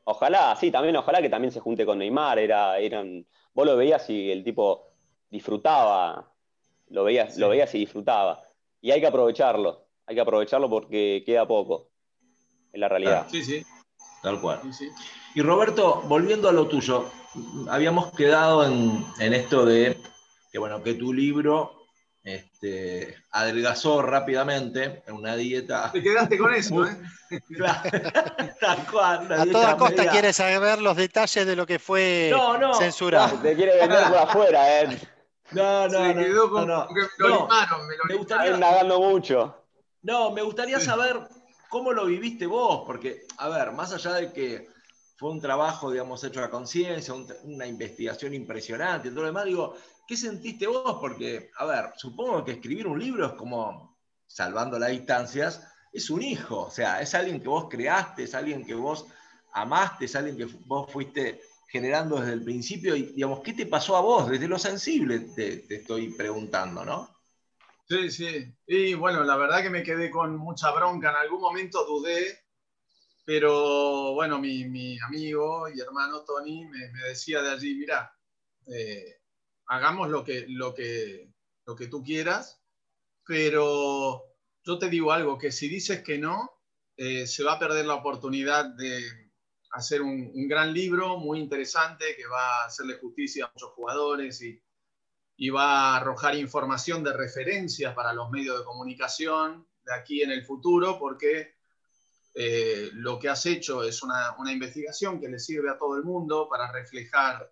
Ojalá, 0.05 0.55
sí, 0.55 0.71
también 0.71 0.95
ojalá 0.95 1.21
que 1.21 1.29
también 1.29 1.51
se 1.51 1.59
junte 1.59 1.85
con 1.85 1.99
Neymar. 1.99 2.39
Era, 2.39 2.79
eran, 2.79 3.27
vos 3.53 3.65
lo 3.65 3.75
veías 3.75 4.09
y 4.09 4.31
el 4.31 4.45
tipo 4.45 4.93
disfrutaba, 5.29 6.31
lo 6.89 7.03
veías, 7.03 7.35
Sí. 7.35 7.39
lo 7.39 7.49
veías 7.49 7.73
y 7.75 7.79
disfrutaba. 7.79 8.43
Y 8.81 8.91
hay 8.91 8.99
que 9.01 9.07
aprovecharlo, 9.07 9.87
hay 10.05 10.15
que 10.15 10.21
aprovecharlo 10.21 10.69
porque 10.69 11.23
queda 11.25 11.47
poco, 11.47 11.89
en 12.73 12.81
la 12.81 12.87
realidad. 12.89 13.27
Sí, 13.29 13.43
sí, 13.43 13.65
Tal 14.21 14.39
cual. 14.41 14.59
sí, 14.63 14.73
sí. 14.73 14.89
Y 15.35 15.41
Roberto, 15.41 16.01
volviendo 16.05 16.49
a 16.49 16.51
lo 16.51 16.67
tuyo, 16.67 17.05
habíamos 17.69 18.11
quedado 18.13 18.65
en, 18.65 19.05
en 19.19 19.33
esto 19.33 19.65
de 19.65 19.97
que, 20.51 20.57
bueno, 20.59 20.81
que 20.83 20.95
tu 20.95 21.13
libro 21.13 21.75
este, 22.23 23.15
adelgazó 23.31 24.01
rápidamente 24.01 25.03
en 25.07 25.15
una 25.15 25.35
dieta. 25.35 25.91
Te 25.91 26.01
quedaste 26.01 26.37
con 26.37 26.53
eso, 26.53 26.85
¿eh? 26.85 26.97
Tal 28.59 28.85
cual, 28.91 29.31
A 29.31 29.45
toda 29.45 29.77
costa 29.77 29.95
media- 29.97 30.11
quiere 30.11 30.33
saber 30.33 30.81
los 30.81 30.97
detalles 30.97 31.45
de 31.45 31.55
lo 31.55 31.65
que 31.65 31.79
fue 31.79 32.29
No, 32.31 32.57
no. 32.57 32.73
censurado. 32.73 33.37
Te 33.39 33.55
quiere 33.55 33.77
vender 33.77 34.03
por 34.09 34.17
afuera, 34.17 34.81
eh. 34.81 34.99
No, 35.51 35.87
no, 35.87 35.89
Se 35.89 36.13
no, 36.13 36.21
quedó 36.21 36.49
con 36.51 36.67
no, 36.67 36.87
no. 36.87 36.87
que 36.87 36.93
me 36.93 37.01
lo 37.17 37.29
No, 37.29 37.41
limaron, 37.43 37.87
me 37.87 37.97
lo 37.97 38.03
me 38.05 38.15
gustaría, 38.15 38.97
mucho. 38.97 39.55
No, 40.01 40.31
me 40.31 40.41
gustaría 40.41 40.79
saber 40.79 41.19
cómo 41.69 41.91
lo 41.91 42.05
viviste 42.05 42.45
vos, 42.45 42.83
porque, 42.85 43.25
a 43.37 43.49
ver, 43.49 43.71
más 43.71 43.93
allá 43.93 44.13
de 44.13 44.31
que 44.31 44.67
fue 45.17 45.31
un 45.31 45.41
trabajo, 45.41 45.91
digamos, 45.91 46.23
hecho 46.23 46.43
a 46.43 46.49
conciencia, 46.49 47.13
un- 47.13 47.27
una 47.43 47.65
investigación 47.67 48.33
impresionante, 48.33 49.09
todo 49.09 49.21
lo 49.21 49.27
demás, 49.27 49.45
digo, 49.45 49.75
¿qué 50.07 50.15
sentiste 50.15 50.67
vos? 50.67 50.97
Porque, 50.99 51.51
a 51.57 51.65
ver, 51.65 51.85
supongo 51.97 52.43
que 52.45 52.53
escribir 52.53 52.87
un 52.87 52.97
libro 52.99 53.25
es 53.25 53.33
como, 53.33 53.97
salvando 54.27 54.79
las 54.79 54.91
distancias, 54.91 55.61
es 55.91 56.09
un 56.09 56.21
hijo, 56.21 56.61
o 56.61 56.71
sea, 56.71 57.01
es 57.01 57.13
alguien 57.15 57.41
que 57.41 57.49
vos 57.49 57.67
creaste, 57.69 58.23
es 58.23 58.35
alguien 58.35 58.65
que 58.65 58.75
vos 58.75 59.05
amaste, 59.53 60.05
es 60.05 60.15
alguien 60.15 60.37
que 60.37 60.45
vos 60.65 60.91
fuiste 60.91 61.41
generando 61.69 62.19
desde 62.19 62.33
el 62.33 62.43
principio, 62.43 62.95
y, 62.95 63.03
digamos, 63.13 63.41
¿qué 63.41 63.53
te 63.53 63.65
pasó 63.65 63.95
a 63.95 64.01
vos? 64.01 64.29
Desde 64.29 64.47
lo 64.47 64.57
sensible 64.57 65.19
te, 65.19 65.57
te 65.57 65.75
estoy 65.75 66.09
preguntando, 66.09 66.83
¿no? 66.83 67.19
Sí, 67.87 68.11
sí. 68.11 68.53
Y 68.67 68.93
bueno, 68.93 69.23
la 69.23 69.35
verdad 69.35 69.63
que 69.63 69.69
me 69.71 69.81
quedé 69.81 70.11
con 70.11 70.37
mucha 70.37 70.71
bronca. 70.71 71.09
En 71.09 71.15
algún 71.15 71.41
momento 71.41 71.85
dudé, 71.85 72.39
pero 73.25 74.13
bueno, 74.13 74.39
mi, 74.39 74.65
mi 74.65 74.99
amigo 74.99 75.67
y 75.69 75.79
hermano 75.79 76.23
Tony 76.23 76.65
me, 76.65 76.87
decía 77.07 77.41
de 77.41 77.51
allí, 77.51 77.75
mira, 77.75 78.13
eh, 78.67 79.21
hagamos 79.67 80.09
lo 80.09 80.23
que, 80.23 80.45
lo, 80.49 80.73
que, 80.75 81.31
lo 81.65 81.75
que 81.75 81.87
tú 81.87 82.03
quieras, 82.03 82.61
pero 83.25 84.23
yo 84.63 84.77
te 84.77 84.89
digo 84.89 85.11
algo, 85.11 85.37
que 85.37 85.51
si 85.51 85.67
dices 85.67 86.03
que 86.03 86.19
no, 86.19 86.51
eh, 86.95 87.25
se 87.25 87.43
va 87.43 87.53
a 87.53 87.59
perder 87.59 87.85
la 87.85 87.95
oportunidad 87.95 88.65
de 88.65 89.18
hacer 89.71 90.01
un, 90.01 90.31
un 90.33 90.47
gran 90.47 90.73
libro 90.73 91.17
muy 91.17 91.39
interesante 91.39 92.15
que 92.15 92.25
va 92.25 92.63
a 92.63 92.65
hacerle 92.65 92.95
justicia 92.95 93.45
a 93.45 93.51
muchos 93.53 93.69
jugadores 93.71 94.41
y, 94.41 94.61
y 95.41 95.49
va 95.49 95.93
a 95.93 95.97
arrojar 95.97 96.35
información 96.35 97.01
de 97.01 97.13
referencias 97.13 97.93
para 97.93 98.13
los 98.13 98.29
medios 98.29 98.59
de 98.59 98.65
comunicación 98.65 99.65
de 99.85 99.93
aquí 99.93 100.21
en 100.21 100.31
el 100.31 100.43
futuro, 100.43 100.99
porque 100.99 101.55
eh, 102.35 102.89
lo 102.93 103.17
que 103.17 103.29
has 103.29 103.45
hecho 103.45 103.83
es 103.83 104.03
una, 104.03 104.35
una, 104.37 104.51
investigación 104.51 105.19
que 105.19 105.29
le 105.29 105.39
sirve 105.39 105.69
a 105.69 105.77
todo 105.77 105.95
el 105.95 106.03
mundo 106.03 106.47
para 106.49 106.71
reflejar 106.71 107.51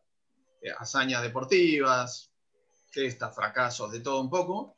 eh, 0.62 0.70
hazañas 0.78 1.24
deportivas, 1.24 2.32
gestas, 2.92 3.34
fracasos, 3.34 3.92
de 3.92 4.02
todo 4.02 4.22
un 4.22 4.30
poco, 4.30 4.78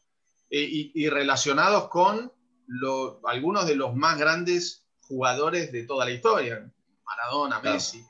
eh, 0.49 0.61
y, 0.61 0.91
y, 0.93 1.09
relacionados 1.09 1.89
con 1.89 2.31
lo, 2.67 3.21
algunos 3.27 3.65
de 3.65 3.75
los 3.75 3.95
más 3.95 4.19
grandes 4.19 4.85
jugadores 5.01 5.71
de 5.71 5.83
toda 5.83 6.05
la 6.05 6.11
historia, 6.11 6.71
Maradona, 7.10 7.60
Claro. 7.60 7.76
Messi. 7.76 8.05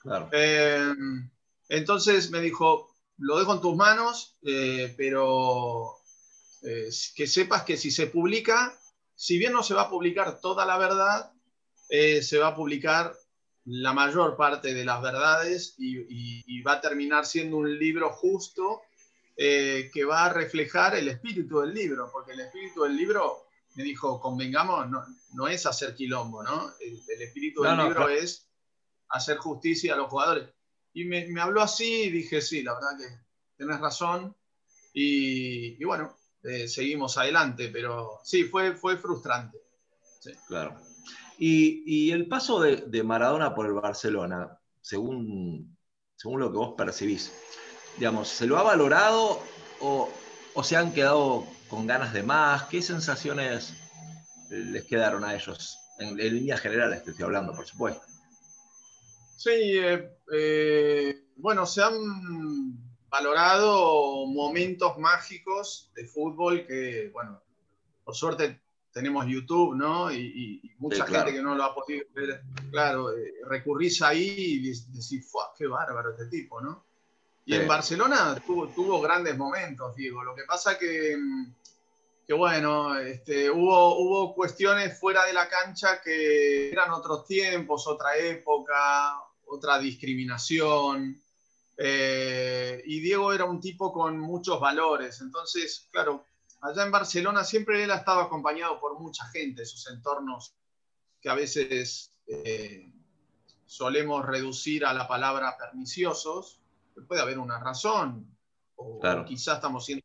Claro. 0.00 0.28
Eh, 0.32 0.94
entonces 1.68 2.30
me 2.30 2.40
dijo, 2.40 2.94
lo 3.18 3.38
dejo 3.38 3.54
en 3.54 3.60
tus 3.60 3.76
manos, 3.76 4.36
eh, 4.42 4.94
pero 4.96 5.96
eh, 6.62 6.88
que 7.14 7.26
sepas 7.26 7.64
que 7.64 7.76
si 7.76 7.90
se 7.90 8.06
publica, 8.06 8.78
si 9.14 9.38
bien 9.38 9.52
no 9.52 9.62
se 9.62 9.74
va 9.74 9.82
a 9.82 9.90
publicar 9.90 10.40
toda 10.40 10.64
la 10.64 10.78
verdad, 10.78 11.32
se 11.90 12.38
va 12.38 12.48
a 12.48 12.54
publicar 12.54 13.14
la 13.64 13.94
mayor 13.94 14.36
parte 14.36 14.74
de 14.74 14.84
las 14.84 15.00
verdades 15.00 15.74
y, 15.78 15.96
y, 15.98 16.44
y 16.46 16.62
va 16.62 16.72
a 16.74 16.80
terminar 16.82 17.24
siendo 17.24 17.56
un 17.56 17.78
libro 17.78 18.10
justo 18.10 18.82
que 19.36 20.04
va 20.04 20.26
a 20.26 20.32
reflejar 20.32 20.96
el 20.96 21.08
espíritu 21.08 21.60
del 21.60 21.72
libro, 21.72 22.10
porque 22.12 22.32
el 22.32 22.40
espíritu 22.40 22.82
del 22.82 22.94
libro, 22.96 23.46
me 23.78 23.84
dijo, 23.84 24.20
convengamos, 24.20 24.90
no, 24.90 25.04
no 25.34 25.46
es 25.46 25.64
hacer 25.64 25.94
quilombo, 25.94 26.42
¿no? 26.42 26.72
El, 26.80 27.00
el 27.14 27.22
espíritu 27.22 27.62
No, 27.62 27.68
del 27.68 27.76
no, 27.76 27.84
libro 27.84 28.06
claro. 28.06 28.12
es 28.12 28.48
hacer 29.10 29.36
justicia 29.36 29.94
a 29.94 29.96
los 29.96 30.08
jugadores. 30.08 30.48
Y 30.94 31.04
me, 31.04 31.28
me, 31.28 31.40
habló 31.40 31.62
así 31.62 32.02
y 32.02 32.10
dije, 32.10 32.40
sí, 32.40 32.64
la 32.64 32.74
verdad 32.74 32.98
que 32.98 33.04
tenés 33.56 33.78
razón. 33.78 34.34
Y, 34.92 35.80
y 35.80 35.84
bueno, 35.84 36.12
eh, 36.42 36.66
seguimos 36.66 37.18
adelante, 37.18 37.68
pero 37.72 38.18
sí, 38.24 38.44
fue, 38.44 38.74
fue 38.74 38.96
frustrante. 38.96 39.58
Sí. 40.18 40.32
Claro. 40.48 40.76
Y, 41.38 41.84
y, 41.86 42.10
el 42.10 42.26
paso 42.26 42.60
de, 42.60 42.78
de, 42.78 43.04
Maradona 43.04 43.54
por 43.54 43.66
el 43.66 43.74
Barcelona, 43.74 44.58
según, 44.80 45.78
según 46.16 46.40
lo 46.40 46.50
que 46.50 46.58
vos 46.58 46.74
percibís, 46.76 47.32
digamos, 47.96 48.26
¿se 48.26 48.48
lo 48.48 48.58
ha 48.58 48.64
valorado 48.64 49.40
o, 49.78 50.10
o 50.54 50.64
se 50.64 50.74
han 50.74 50.92
quedado 50.92 51.46
con 51.68 51.86
ganas 51.86 52.12
de 52.12 52.22
más? 52.22 52.64
¿Qué 52.64 52.82
sensaciones 52.82 53.74
les 54.50 54.84
quedaron 54.84 55.24
a 55.24 55.34
ellos? 55.34 55.78
En, 55.98 56.08
en 56.08 56.34
líneas 56.34 56.60
generales 56.60 57.04
te 57.04 57.10
estoy 57.10 57.24
hablando, 57.24 57.54
por 57.54 57.66
supuesto. 57.66 58.02
Sí, 59.36 59.50
eh, 59.50 60.18
eh, 60.32 61.24
bueno, 61.36 61.64
se 61.64 61.82
han 61.82 61.94
valorado 63.08 64.26
momentos 64.26 64.98
mágicos 64.98 65.92
de 65.94 66.06
fútbol 66.06 66.66
que, 66.66 67.10
bueno, 67.12 67.40
por 68.04 68.16
suerte 68.16 68.60
tenemos 68.92 69.26
YouTube, 69.26 69.76
¿no? 69.76 70.10
Y, 70.10 70.62
y 70.64 70.74
mucha 70.78 71.06
sí, 71.06 71.12
gente 71.12 71.32
que 71.32 71.42
no 71.42 71.54
lo 71.54 71.64
ha 71.64 71.74
podido 71.74 72.04
ver, 72.14 72.42
claro, 72.70 73.16
eh, 73.16 73.34
recurrís 73.46 74.02
ahí 74.02 74.34
y 74.36 74.70
decís, 74.70 75.32
qué 75.56 75.66
bárbaro 75.66 76.10
este 76.10 76.26
tipo, 76.26 76.60
¿no? 76.60 76.87
Y 77.48 77.52
sí. 77.52 77.60
en 77.60 77.66
Barcelona 77.66 78.42
tuvo, 78.46 78.68
tuvo, 78.68 79.00
grandes 79.00 79.34
momentos, 79.34 79.96
digo. 79.96 80.22
Lo 80.22 80.34
que 80.34 80.42
pasa 80.44 80.76
que, 80.78 81.16
que 82.26 82.34
bueno, 82.34 82.98
este, 82.98 83.50
hubo, 83.50 83.98
hubo 83.98 84.34
cuestiones 84.34 85.00
fuera 85.00 85.24
de 85.24 85.32
la 85.32 85.48
cancha 85.48 86.02
que 86.02 86.70
eran 86.70 86.90
otros 86.90 87.26
tiempos, 87.26 87.86
otra 87.86 88.18
época, 88.18 89.18
otra 89.46 89.78
discriminación. 89.78 91.22
Eh, 91.78 92.82
y 92.84 93.00
Diego 93.00 93.32
era 93.32 93.46
un 93.46 93.62
tipo 93.62 93.94
con 93.94 94.18
muchos 94.18 94.60
valores. 94.60 95.22
Entonces, 95.22 95.88
claro, 95.90 96.26
allá 96.60 96.84
en 96.84 96.92
Barcelona 96.92 97.44
siempre 97.44 97.82
él 97.82 97.90
ha 97.92 97.96
estado 97.96 98.20
acompañado 98.20 98.78
por 98.78 99.00
mucha 99.00 99.24
gente, 99.28 99.62
esos 99.62 99.88
entornos 99.90 100.52
que 101.22 101.30
a 101.30 101.34
veces 101.34 102.12
eh, 102.26 102.92
solemos 103.64 104.26
reducir 104.26 104.84
a 104.84 104.92
la 104.92 105.08
palabra 105.08 105.56
perniciosos. 105.56 106.60
Puede 107.06 107.22
haber 107.22 107.38
una 107.38 107.58
razón, 107.58 108.36
o, 108.76 108.98
claro. 108.98 109.22
o 109.22 109.24
quizás 109.24 109.56
estamos 109.56 109.84
siendo 109.84 110.04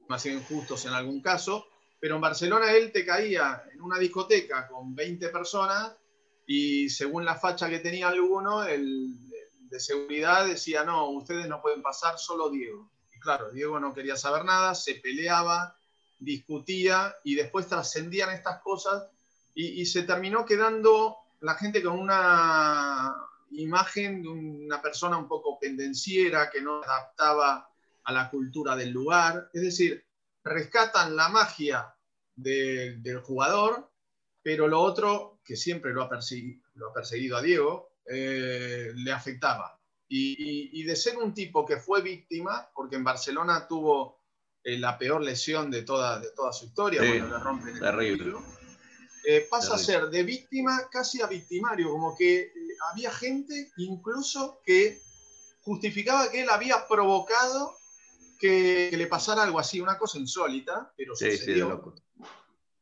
demasiado 0.00 0.38
injustos 0.38 0.84
en 0.86 0.92
algún 0.92 1.20
caso, 1.20 1.66
pero 2.00 2.16
en 2.16 2.20
Barcelona 2.20 2.72
él 2.72 2.92
te 2.92 3.04
caía 3.04 3.64
en 3.72 3.82
una 3.82 3.98
discoteca 3.98 4.66
con 4.68 4.94
20 4.94 5.28
personas 5.28 5.96
y 6.46 6.88
según 6.88 7.24
la 7.24 7.34
facha 7.34 7.68
que 7.68 7.80
tenía 7.80 8.08
alguno, 8.08 8.64
el 8.64 9.14
de 9.68 9.80
seguridad 9.80 10.46
decía, 10.46 10.84
no, 10.84 11.10
ustedes 11.10 11.46
no 11.46 11.60
pueden 11.60 11.82
pasar, 11.82 12.18
solo 12.18 12.48
Diego. 12.48 12.90
Y 13.14 13.20
claro, 13.20 13.50
Diego 13.50 13.78
no 13.78 13.92
quería 13.92 14.16
saber 14.16 14.44
nada, 14.44 14.74
se 14.74 14.94
peleaba, 14.94 15.76
discutía 16.18 17.14
y 17.22 17.34
después 17.34 17.68
trascendían 17.68 18.30
estas 18.30 18.62
cosas 18.62 19.08
y, 19.54 19.80
y, 19.80 19.86
se 19.86 20.04
terminó 20.04 20.44
quedando 20.44 21.16
la 21.40 21.54
gente 21.54 21.82
con 21.82 21.98
una 21.98 23.14
imagen 23.52 24.22
de 24.22 24.28
una 24.28 24.80
persona 24.82 25.16
un 25.16 25.28
poco 25.28 25.58
pendenciera 25.58 26.50
que 26.50 26.60
no 26.60 26.82
adaptaba 26.82 27.68
a 28.04 28.12
la 28.12 28.30
cultura 28.30 28.74
del 28.76 28.90
lugar. 28.90 29.50
Es 29.52 29.62
decir, 29.62 30.04
rescatan 30.44 31.16
la 31.16 31.28
magia 31.28 31.94
de, 32.34 32.96
del 32.98 33.20
jugador, 33.20 33.90
pero 34.42 34.66
lo 34.68 34.80
otro, 34.80 35.40
que 35.44 35.56
siempre 35.56 35.92
lo 35.92 36.02
ha 36.02 36.08
perseguido, 36.08 36.62
lo 36.74 36.90
ha 36.90 36.92
perseguido 36.94 37.36
a 37.36 37.42
Diego, 37.42 37.92
eh, 38.06 38.92
le 38.94 39.12
afectaba. 39.12 39.78
Y, 40.08 40.30
y, 40.38 40.80
y, 40.80 40.84
de 40.84 40.96
ser 40.96 41.18
un 41.18 41.34
tipo 41.34 41.66
que 41.66 41.76
fue 41.76 42.00
víctima, 42.00 42.70
porque 42.74 42.96
en 42.96 43.04
Barcelona 43.04 43.68
tuvo 43.68 44.22
eh, 44.64 44.78
la 44.78 44.96
peor 44.96 45.22
lesión 45.22 45.70
de 45.70 45.82
toda, 45.82 46.18
de 46.18 46.30
toda 46.30 46.52
su 46.52 46.64
historia, 46.64 47.02
sí, 47.02 47.08
bueno, 47.08 47.28
le 47.28 47.38
rompen 47.44 47.74
el 47.74 47.80
terrible. 47.80 48.32
Eh, 49.26 49.46
pasa 49.50 49.76
terrible. 49.76 49.82
a 49.82 50.00
ser 50.00 50.10
de 50.10 50.22
víctima 50.22 50.88
casi 50.90 51.20
a 51.20 51.26
victimario, 51.26 51.90
como 51.90 52.16
que 52.16 52.52
había 52.90 53.10
gente 53.12 53.70
incluso 53.76 54.60
que 54.64 55.00
justificaba 55.62 56.30
que 56.30 56.42
él 56.42 56.50
había 56.50 56.86
provocado 56.88 57.74
que, 58.38 58.88
que 58.90 58.96
le 58.96 59.06
pasara 59.06 59.42
algo 59.42 59.58
así, 59.58 59.80
una 59.80 59.98
cosa 59.98 60.18
insólita, 60.18 60.92
pero 60.96 61.14
Sí, 61.14 61.24
sí, 61.26 61.30
de 61.30 61.36
sucedió. 61.38 61.68
loco. 61.68 61.94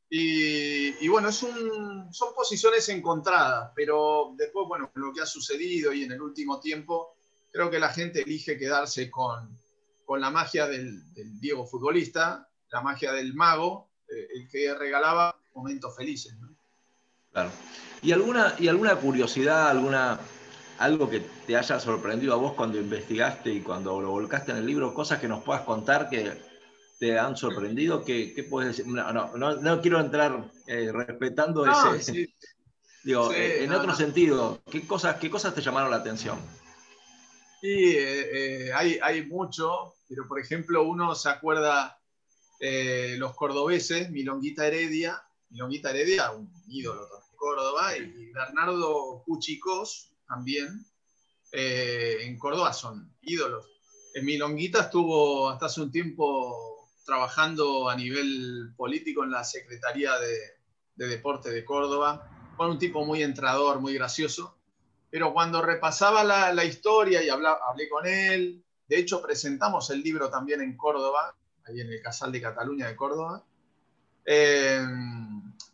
Y, 0.09 1.05
y 1.05 1.09
bueno, 1.09 1.31
es 1.31 1.43
un- 1.43 2.13
son 2.13 2.35
posiciones 2.35 2.89
encontradas, 2.91 3.73
pero 3.75 4.33
después, 4.37 4.67
bueno, 4.69 4.91
lo 4.95 5.13
que 5.13 5.21
ha 5.23 5.27
sucedido 5.27 5.93
y 5.93 6.05
en 6.05 6.13
el 6.13 6.23
último 6.23 6.61
tiempo, 6.61 7.17
creo 7.51 7.71
que 7.71 7.79
la 7.81 7.89
gente 7.93 8.23
elige 8.23 8.57
quedarse 8.59 9.11
con, 9.11 9.59
con 10.05 10.21
la 10.21 10.31
magia 10.31 10.69
del, 10.69 11.13
del 11.15 11.41
Diego 11.41 11.67
futbolista, 11.67 12.49
la 12.71 12.83
magia 12.83 13.13
del 13.13 13.35
mago, 13.35 13.89
eh, 14.09 14.29
el 14.35 14.49
que 14.49 14.73
regalaba 14.75 15.37
momentos 15.55 15.97
felices. 15.97 16.37
¿no? 16.39 16.46
Claro. 17.37 17.51
¿Y 18.01 18.13
alguna, 18.13 18.55
¿Y 18.59 18.67
alguna 18.69 18.97
curiosidad, 18.97 19.69
alguna, 19.69 20.19
algo 20.79 21.11
que 21.11 21.21
te 21.47 21.55
haya 21.55 21.79
sorprendido 21.79 22.33
a 22.33 22.37
vos 22.37 22.55
cuando 22.55 22.79
investigaste 22.79 23.51
y 23.51 23.61
cuando 23.61 24.01
lo 24.01 24.11
volcaste 24.11 24.53
en 24.53 24.57
el 24.57 24.65
libro? 24.67 24.95
Cosas 24.95 25.21
que 25.21 25.29
nos 25.29 25.43
puedas 25.45 25.61
contar 25.61 26.09
que 26.09 26.33
te 26.99 27.19
han 27.19 27.37
sorprendido. 27.37 28.03
¿Qué, 28.07 28.33
qué 28.33 28.43
puedes 28.43 28.75
decir? 28.75 28.91
No, 28.91 29.13
no, 29.13 29.37
no, 29.37 29.57
no 29.57 29.83
quiero 29.83 30.01
entrar 30.01 30.51
eh, 30.67 30.91
respetando 30.91 31.67
No, 31.67 31.93
ese. 31.93 32.15
sí, 32.15 32.35
Digo, 33.05 33.29
sí, 33.31 33.37
eh, 33.37 33.65
en 33.65 33.73
otro 33.75 33.95
sentido, 33.95 34.63
¿qué 34.71 34.87
cosas, 34.87 35.17
¿qué 35.17 35.29
cosas 35.29 35.55
te 35.55 35.61
llamaron 35.61 35.91
la 35.91 35.99
atención? 35.99 36.39
Sí, 37.61 37.97
eh, 37.99 38.67
eh, 38.69 38.73
hay, 38.73 38.99
hay 39.03 39.27
mucho, 39.27 39.93
pero 40.09 40.27
por 40.27 40.41
ejemplo 40.41 40.85
uno 40.85 41.15
se 41.15 41.29
acuerda 41.29 41.99
eh, 42.61 43.17
los 43.19 43.35
cordobeses, 43.35 44.11
Milonguita 44.11 44.67
Heredia, 44.67 45.23
Milonguita 45.51 45.91
Heredia, 45.91 46.31
un 46.31 46.51
ídolo 46.69 47.07
Córdoba, 47.37 47.97
y 47.97 48.33
Bernardo 48.33 49.23
Cuchicós 49.25 50.13
también, 50.27 50.85
eh, 51.53 52.19
en 52.23 52.39
Córdoba 52.39 52.73
son 52.73 53.15
ídolos. 53.23 53.67
En 54.15 54.25
Milonguita 54.25 54.83
estuvo 54.83 55.49
hasta 55.51 55.67
hace 55.67 55.83
un 55.83 55.93
tiempo 55.93 56.91
trabajando 57.05 57.89
a 57.89 57.95
nivel 57.95 58.73
político 58.77 59.23
en 59.23 59.31
la 59.31 59.45
Secretaría 59.45 60.19
de, 60.19 60.39
de 60.97 61.07
Deporte 61.07 61.51
de 61.51 61.65
Córdoba, 61.65 62.29
fue 62.57 62.71
un 62.71 62.79
tipo 62.79 63.05
muy 63.05 63.23
entrador, 63.23 63.81
muy 63.81 63.95
gracioso 63.95 64.57
pero 65.17 65.33
cuando 65.33 65.63
repasaba 65.63 66.25
la, 66.25 66.65
historia 66.65 67.23
y 67.23 67.31
hablé 67.31 67.89
con 67.89 68.07
él, 68.07 68.63
de 68.89 68.99
hecho 68.99 69.23
presentamos 69.23 69.89
el 69.91 70.03
libro 70.03 70.29
también 70.29 70.61
en 70.61 70.77
Córdoba, 70.77 71.35
ahí 71.65 71.81
en 71.81 71.91
el 71.91 72.03
Casal 72.03 72.33
de 72.33 72.43
Cataluña 72.43 72.89
de 72.89 72.97
Córdoba. 72.97 73.43
Eh, 74.25 74.85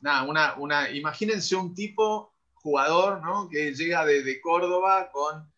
nada, 0.02 0.24
una, 0.24 0.54
una, 0.58 0.90
imagínense 0.90 1.56
un 1.56 1.74
tipo 1.74 2.34
jugador 2.54 3.22
¿no? 3.22 3.48
que 3.48 3.74
llega 3.74 4.04
de, 4.04 4.40
Córdoba 4.40 5.10
con 5.10 5.50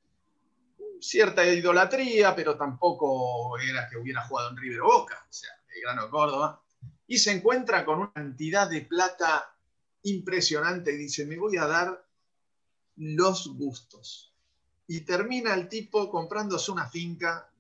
cierta 1.01 1.45
idolatría, 1.45 2.34
pero 2.34 2.57
tampoco 2.57 3.59
era 3.59 3.88
que 3.88 3.99
hubiera 3.99 4.26
jugado 4.26 4.51
en 4.51 4.57
River 4.57 4.82
Boca, 4.82 5.26
o 5.28 5.32
sea, 5.32 5.51
el 5.74 5.82
grano 5.82 6.09
Córdoba, 6.09 6.62
y 7.07 7.18
se 7.18 7.32
encuentra 7.32 7.84
con 7.84 7.99
una 7.99 8.12
cantidad 8.12 8.68
de 8.68 8.82
plata 8.82 9.55
impresionante 10.03 10.92
y 10.92 10.97
dice, 10.97 11.26
me 11.26 11.38
voy 11.38 11.57
a 11.57 11.66
dar 11.66 12.07
los 12.97 13.49
gustos. 13.57 14.32
Y 14.86 15.01
termina 15.01 15.55
el 15.55 15.68
tipo 15.68 16.11
comprándose 16.11 16.70
una 16.70 16.88
finca, 16.88 17.51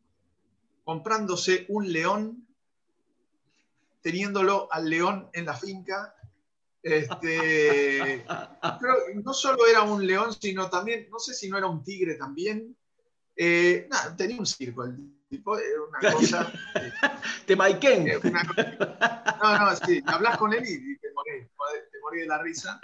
comprándose 0.84 1.66
un 1.68 1.90
león, 1.92 2.46
teniéndolo 4.02 4.68
al 4.70 4.88
león 4.88 5.28
en 5.32 5.46
la 5.46 5.54
finca. 5.54 6.14
Este, 6.84 8.22
no 9.24 9.32
solo 9.32 9.66
era 9.66 9.82
un 9.82 10.06
león, 10.06 10.34
sino 10.38 10.68
también, 10.68 11.08
no 11.10 11.18
sé 11.18 11.32
si 11.32 11.48
no 11.48 11.56
era 11.56 11.66
un 11.66 11.82
tigre 11.82 12.14
también. 12.16 12.76
Eh, 13.34 13.88
tenía 14.16 14.38
un 14.38 14.46
circo 14.46 14.84
el 14.84 14.96
tipo, 15.28 15.56
era 15.58 15.82
una 15.88 16.12
cosa. 16.12 16.52
Te 17.46 17.56
Maiken. 17.56 18.06
eh, 18.08 18.18
No, 19.42 19.58
no, 19.58 19.76
sí, 19.76 20.02
hablas 20.06 20.36
con 20.36 20.52
él 20.52 20.62
y, 20.62 20.98
te 20.98 21.10
morís, 21.12 21.48
te 21.90 22.00
morís 22.00 22.20
de 22.22 22.26
la 22.26 22.42
risa. 22.42 22.80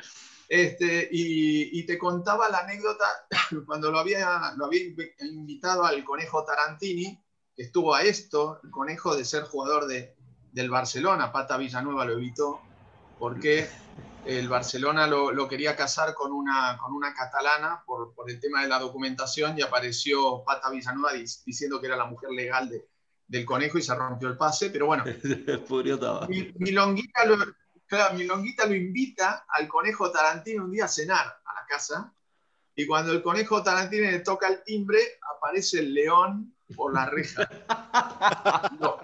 Este, 0.49 1.09
y, 1.13 1.79
y 1.79 1.85
te 1.85 1.99
contaba 1.99 2.49
la 2.49 2.61
anécdota 2.61 3.05
cuando 3.67 3.93
lo 3.93 3.99
había, 3.99 4.55
lo 4.57 4.65
había 4.65 4.81
inv- 4.81 5.13
invitado 5.21 5.85
al 5.85 6.03
conejo 6.05 6.45
Tarantini, 6.45 7.23
que 7.55 7.63
estuvo 7.63 7.95
a 7.95 8.03
esto, 8.03 8.61
el 8.65 8.71
conejo 8.71 9.15
de 9.15 9.25
ser 9.27 9.45
jugador 9.45 9.87
de, 9.87 10.17
del 10.53 10.71
Barcelona, 10.71 11.31
Pata 11.31 11.59
Villanueva 11.59 12.07
lo 12.07 12.15
evitó, 12.15 12.61
porque 13.19 13.69
el 14.25 14.49
Barcelona 14.49 15.07
lo, 15.07 15.33
lo 15.33 15.49
quería 15.49 15.75
casar 15.77 16.15
con 16.15 16.33
una, 16.33 16.77
con 16.79 16.93
una 16.93 17.15
catalana 17.15 17.83
por, 17.87 18.15
por 18.15 18.31
el 18.31 18.39
tema 18.39 18.63
de 18.63 18.69
la 18.69 18.79
documentación 18.79 19.59
y 19.59 19.63
apareció 19.63 20.45
Pata 20.45 20.71
Villanueva 20.71 21.13
diciendo 21.13 21.81
que 21.81 21.87
era 21.87 21.97
la 21.97 22.05
mujer 22.07 22.31
legal 22.31 22.69
de- 22.69 22.87
del 23.27 23.45
conejo 23.47 23.79
y 23.79 23.83
se 23.83 23.95
rompió 23.95 24.29
el 24.29 24.37
pase, 24.37 24.71
pero 24.71 24.87
bueno, 24.87 25.05
mi, 26.29 26.53
Milonguita 26.59 27.25
lo, 27.27 27.37
claro, 27.87 28.15
Milonguita 28.17 28.67
lo 28.67 28.75
invita 28.75 29.45
al 29.49 29.69
conejo 29.69 30.11
Tarantino 30.11 30.65
un 30.65 30.73
día 30.73 30.87
a 30.87 30.89
cenar 30.89 31.27
a 31.45 31.55
la 31.55 31.67
casa. 31.69 32.13
Y 32.75 32.87
cuando 32.87 33.13
el 33.13 33.23
conejo 33.23 33.63
Tarantino 33.63 34.11
le 34.11 34.21
toca 34.21 34.49
el 34.49 34.63
timbre, 34.65 34.99
aparece 35.37 35.79
el 35.81 35.95
león 35.95 36.55
por 36.75 36.93
la 36.95 37.07
reja. 37.07 37.49
No, 38.81 38.99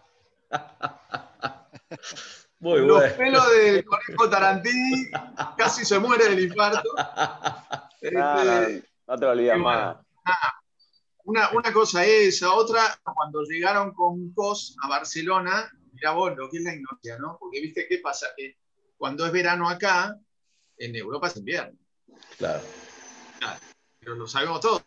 Muy 2.59 2.81
los 2.87 2.99
bueno. 2.99 3.17
pelos 3.17 3.51
del 3.51 3.85
conejo 3.85 4.31
Tarantini 4.31 5.11
casi 5.57 5.85
se 5.85 5.99
muere 5.99 6.29
del 6.31 6.41
infarto. 6.41 6.89
Este, 8.01 8.17
No, 8.17 8.45
no, 8.45 8.61
no 9.09 9.19
te 9.19 9.25
lo 9.25 9.31
olvidas 9.31 9.57
qué 9.57 9.63
bueno. 9.63 9.79
más. 9.81 9.97
una, 11.25 11.51
una 11.53 11.73
cosa 11.73 12.05
esa, 12.05 12.53
otra, 12.55 12.99
cuando 13.03 13.43
llegaron 13.43 13.93
con 13.93 14.33
COS 14.33 14.77
a 14.83 14.89
Barcelona, 14.89 15.71
mira 15.93 16.13
vos 16.13 16.35
lo 16.37 16.49
que 16.51 16.59
es 16.59 16.63
la 16.65 16.75
ignorancia, 16.75 17.19
¿no? 17.19 17.37
Porque 17.39 17.61
viste 17.61 17.87
qué 17.89 17.99
pasa, 17.99 18.29
que 18.37 18.57
cuando 18.97 19.27
es 19.27 19.33
verano 19.33 19.69
acá, 19.69 20.17
en 20.79 20.95
Europa 20.97 21.27
es 21.29 21.37
invierno, 21.37 21.79
Claro. 22.39 22.63
pero 23.99 24.15
lo 24.15 24.27
sabemos 24.27 24.61
todos. 24.61 24.83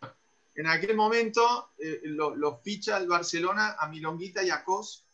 En 0.54 0.66
aquel 0.66 0.96
momento 0.96 1.72
eh, 1.78 2.00
lo, 2.04 2.34
lo 2.34 2.58
ficha 2.58 2.96
el 2.98 3.06
Barcelona 3.06 3.76
a 3.78 3.88
Milonguita 3.88 4.42
y 4.42 4.50
a 4.50 4.64
COS 4.64 5.06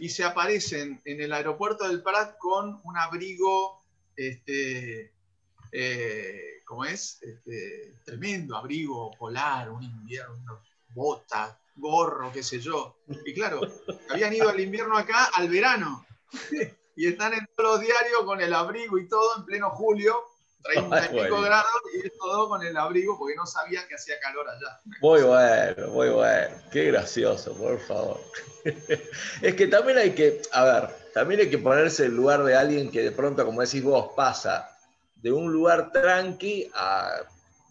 y 0.00 0.08
se 0.08 0.24
aparecen 0.24 0.98
en 1.04 1.20
el 1.20 1.30
aeropuerto 1.30 1.86
del 1.86 2.02
Prat 2.02 2.38
con 2.38 2.80
un 2.84 2.96
abrigo, 2.96 3.84
este, 4.16 5.12
eh, 5.70 6.62
¿cómo 6.64 6.86
es? 6.86 7.22
Este, 7.22 7.96
tremendo 8.02 8.56
abrigo 8.56 9.10
polar, 9.18 9.70
un 9.70 9.82
invierno, 9.82 10.62
botas, 10.94 11.54
gorro, 11.76 12.32
qué 12.32 12.42
sé 12.42 12.60
yo. 12.60 12.96
Y 13.26 13.34
claro, 13.34 13.60
habían 14.08 14.32
ido 14.32 14.48
al 14.48 14.58
invierno 14.58 14.96
acá 14.96 15.28
al 15.34 15.48
verano. 15.48 16.04
Y 16.96 17.06
están 17.06 17.32
en 17.32 17.48
todos 17.56 17.78
los 17.78 17.80
diarios 17.80 18.24
con 18.24 18.42
el 18.42 18.52
abrigo 18.52 18.98
y 18.98 19.08
todo 19.08 19.38
en 19.38 19.46
pleno 19.46 19.70
julio, 19.70 20.22
30 20.62 20.98
y 20.98 21.08
pico 21.08 21.14
Bueno. 21.14 21.40
grados, 21.42 21.70
y 22.04 22.10
todo 22.18 22.48
con 22.48 22.62
el 22.62 22.76
abrigo 22.76 23.18
porque 23.18 23.34
no 23.34 23.46
sabían 23.46 23.86
que 23.88 23.94
hacía 23.94 24.18
calor 24.20 24.48
allá. 24.48 24.78
Muy 25.00 25.22
bueno, 25.22 25.88
muy 25.88 26.08
bueno. 26.10 26.56
Qué 26.70 26.84
gracioso, 26.86 27.54
por 27.54 27.78
favor. 27.80 28.20
es 29.42 29.54
que 29.54 29.66
también 29.66 29.98
hay 29.98 30.10
que, 30.14 30.42
a 30.52 30.64
ver, 30.64 30.90
también 31.14 31.40
hay 31.40 31.50
que 31.50 31.58
ponerse 31.58 32.04
en 32.04 32.10
el 32.10 32.16
lugar 32.16 32.44
de 32.44 32.54
alguien 32.56 32.90
que 32.90 33.02
de 33.02 33.12
pronto, 33.12 33.44
como 33.44 33.62
decís 33.62 33.82
vos, 33.82 34.12
pasa 34.14 34.68
de 35.16 35.32
un 35.32 35.52
lugar 35.52 35.90
tranqui 35.92 36.70
a 36.74 37.22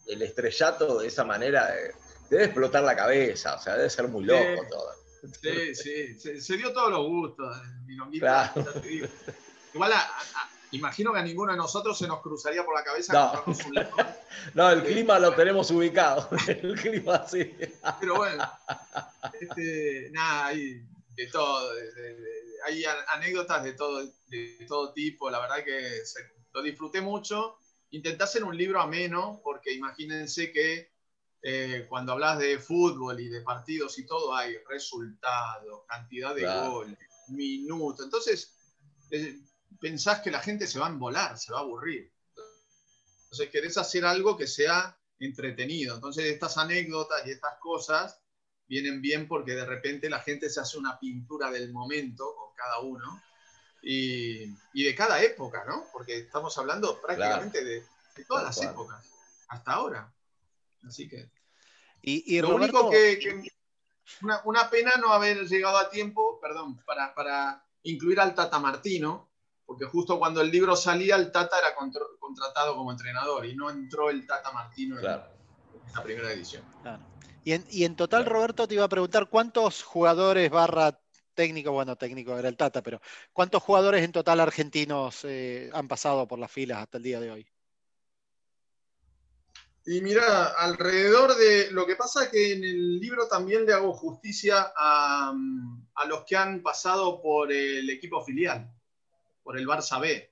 el 0.07 0.21
estrellato 0.23 0.99
de 0.99 1.07
esa 1.07 1.23
manera. 1.23 1.67
de- 1.67 1.93
debe 2.29 2.43
explotar 2.45 2.83
la 2.83 2.95
cabeza, 2.95 3.55
o 3.55 3.59
sea, 3.59 3.75
debe 3.75 3.89
ser 3.89 4.07
muy 4.07 4.23
loco 4.23 4.39
Sí. 4.63 4.69
todo. 4.69 4.91
Sí, 5.41 5.75
sí, 5.75 6.19
se, 6.19 6.39
se 6.39 6.57
dio 6.57 6.71
todos 6.71 6.91
los 6.91 7.07
gustos. 7.07 7.57
el 7.63 7.85
milonguita, 7.87 8.51
Claro. 8.53 8.71
ya 8.73 8.81
te 8.81 8.87
digo. 8.87 9.07
Igual, 9.73 9.93
a- 9.93 9.97
a- 9.99 10.49
imagino 10.71 11.11
que 11.13 11.19
a 11.19 11.23
ninguno 11.23 11.51
de 11.51 11.57
nosotros 11.57 11.97
se 11.97 12.07
nos 12.07 12.21
cruzaría 12.21 12.63
por 12.63 12.75
la 12.75 12.83
cabeza 12.83 13.13
No. 13.13 13.43
un 13.45 13.55
No, 14.53 14.69
el 14.71 14.83
clima 14.83 15.19
lo 15.19 15.33
tenemos 15.35 15.69
ubicado. 15.71 16.29
El 16.47 16.79
clima 16.79 17.25
sí. 17.27 17.51
pero 17.99 18.15
bueno, 18.17 18.49
este, 19.39 20.09
nada, 20.11 20.47
hay 20.47 20.81
de 21.15 21.27
todo, 21.27 21.71
hay 22.65 22.83
anécdotas 23.13 23.63
de 23.63 23.73
todo, 23.73 24.05
de 24.27 24.65
todo 24.67 24.93
tipo, 24.93 25.29
la 25.29 25.39
verdad 25.39 25.63
que 25.65 26.05
se- 26.05 26.19
lo 26.53 26.61
disfruté 26.61 27.01
mucho. 27.01 27.57
Intenté 27.91 28.23
hacer 28.23 28.43
un 28.43 28.55
libro 28.55 28.79
ameno, 28.79 29.41
porque 29.43 29.73
imagínense 29.73 30.51
que 30.51 30.91
eh, 31.41 31.85
cuando 31.89 32.11
hablas 32.13 32.37
de 32.39 32.59
fútbol 32.59 33.19
y 33.19 33.29
de 33.29 33.41
partidos 33.41 33.97
y 33.97 34.05
todo, 34.05 34.35
hay 34.35 34.57
resultados, 34.69 35.83
cantidad 35.87 36.35
de 36.35 36.41
Claro. 36.41 36.71
goles, 36.71 36.97
minutos. 37.29 38.05
Entonces, 38.05 38.55
eh, 39.11 39.39
pensás 39.79 40.21
que 40.21 40.31
la 40.31 40.41
gente 40.41 40.67
se 40.67 40.79
va 40.79 40.87
a 40.87 40.89
embolar, 40.89 41.37
se 41.37 41.51
va 41.51 41.59
a 41.59 41.61
aburrir. 41.61 42.11
Entonces, 43.23 43.49
querés 43.51 43.77
hacer 43.77 44.05
algo 44.05 44.35
que 44.37 44.47
sea 44.47 44.97
entretenido. 45.19 45.95
Entonces, 45.95 46.25
estas 46.25 46.57
anécdotas 46.57 47.25
y 47.27 47.31
estas 47.31 47.59
cosas 47.59 48.19
vienen 48.67 49.01
bien 49.01 49.27
porque 49.27 49.53
de 49.53 49.65
repente 49.65 50.09
la 50.09 50.19
gente 50.19 50.49
se 50.49 50.59
hace 50.59 50.77
una 50.77 50.99
pintura 50.99 51.51
del 51.51 51.71
momento 51.71 52.35
con 52.35 52.55
cada 52.55 52.79
uno 52.79 53.21
y, 53.81 54.45
y 54.73 54.83
de 54.83 54.95
cada 54.95 55.21
época, 55.21 55.63
¿no? 55.65 55.85
Porque 55.91 56.17
estamos 56.17 56.57
hablando 56.57 56.99
prácticamente 57.01 57.63
de, 57.63 57.83
de 58.15 58.25
todas 58.25 58.43
las 58.43 58.61
épocas, 58.63 59.05
hasta 59.47 59.71
ahora. 59.73 60.13
Así 60.87 61.07
que. 61.07 61.29
Y, 62.01 62.35
y 62.37 62.41
Lo 62.41 62.49
Roberto, 62.51 62.87
único 62.87 62.91
que, 62.91 63.19
que- 63.19 63.51
una, 64.21 64.41
una 64.45 64.69
pena 64.69 64.93
no 64.97 65.13
haber 65.13 65.47
llegado 65.47 65.77
a 65.77 65.89
tiempo, 65.89 66.39
perdón, 66.41 66.77
para, 66.85 67.13
para 67.13 67.63
incluir 67.83 68.19
al 68.19 68.33
Tata 68.33 68.57
Martino, 68.59 69.28
porque 69.69 69.85
justo 69.85 70.17
cuando 70.17 70.41
el 70.41 70.49
libro 70.49 70.75
salía, 70.75 71.15
el 71.15 71.31
Tata 71.31 71.59
era 71.59 71.75
contr- 71.77 72.17
contratado 72.19 72.75
como 72.75 72.91
entrenador 72.91 73.45
y 73.45 73.55
no 73.55 73.69
entró 73.69 74.09
el 74.09 74.25
Tata 74.25 74.51
Martino 74.51 74.95
en, 74.95 75.01
Claro. 75.01 75.25
en 75.87 75.93
la 75.93 76.01
primera 76.03 76.31
edición. 76.31 76.63
Claro. 76.81 77.03
Y 77.43 77.51
en, 77.51 77.63
y 77.69 77.83
en 77.85 77.95
total, 77.95 78.23
Claro. 78.23 78.35
Roberto, 78.37 78.67
te 78.67 78.73
iba 78.73 78.85
a 78.85 78.89
preguntar 78.89 79.29
cuántos 79.29 79.83
jugadores 79.83 80.49
barra 80.49 80.99
técnico, 81.35 81.71
bueno, 81.71 81.95
técnico 81.95 82.35
era 82.35 82.49
el 82.49 82.57
Tata, 82.57 82.81
pero 82.81 82.99
¿cuántos 83.31 83.61
jugadores 83.61 84.03
en 84.03 84.11
total 84.11 84.39
argentinos 84.39 85.23
eh, 85.25 85.69
han 85.71 85.87
pasado 85.87 86.27
por 86.27 86.39
las 86.39 86.51
filas 86.51 86.79
hasta 86.79 86.97
el 86.97 87.03
día 87.03 87.19
de 87.19 87.29
hoy? 87.29 87.47
Y 89.85 90.01
mira, 90.01 90.47
alrededor 90.57 91.35
de. 91.35 91.69
Lo 91.71 91.85
que 91.85 91.95
pasa 91.95 92.23
es 92.23 92.29
que 92.29 92.53
en 92.53 92.63
el 92.63 92.99
libro 92.99 93.27
también 93.27 93.67
le 93.67 93.73
hago 93.73 93.93
justicia 93.93 94.73
a, 94.75 95.31
a 95.93 96.05
los 96.05 96.23
que 96.25 96.35
han 96.35 96.63
pasado 96.63 97.21
por 97.21 97.51
el 97.51 97.87
equipo 97.91 98.23
filial, 98.25 98.67
por 99.49 99.57
el 99.57 99.65
Barça 99.67 99.99
B. 99.99 100.31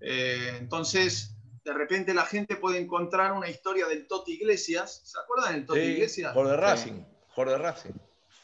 Eh, 0.00 0.56
entonces, 0.60 1.34
de 1.64 1.72
repente 1.74 2.14
la 2.14 2.24
gente 2.24 2.54
puede 2.54 2.78
encontrar 2.78 3.32
una 3.32 3.48
historia 3.50 3.88
del 3.88 4.06
Toti 4.06 4.34
Iglesias. 4.34 5.00
¿Se 5.04 5.18
acuerdan 5.18 5.54
del 5.54 5.66
Toti 5.66 5.80
Sí, 5.80 5.86
Iglesias? 5.86 6.32
Jorge 6.32 6.56
Racing. 6.56 7.02
Jorge 7.34 7.58
Racing. 7.58 7.90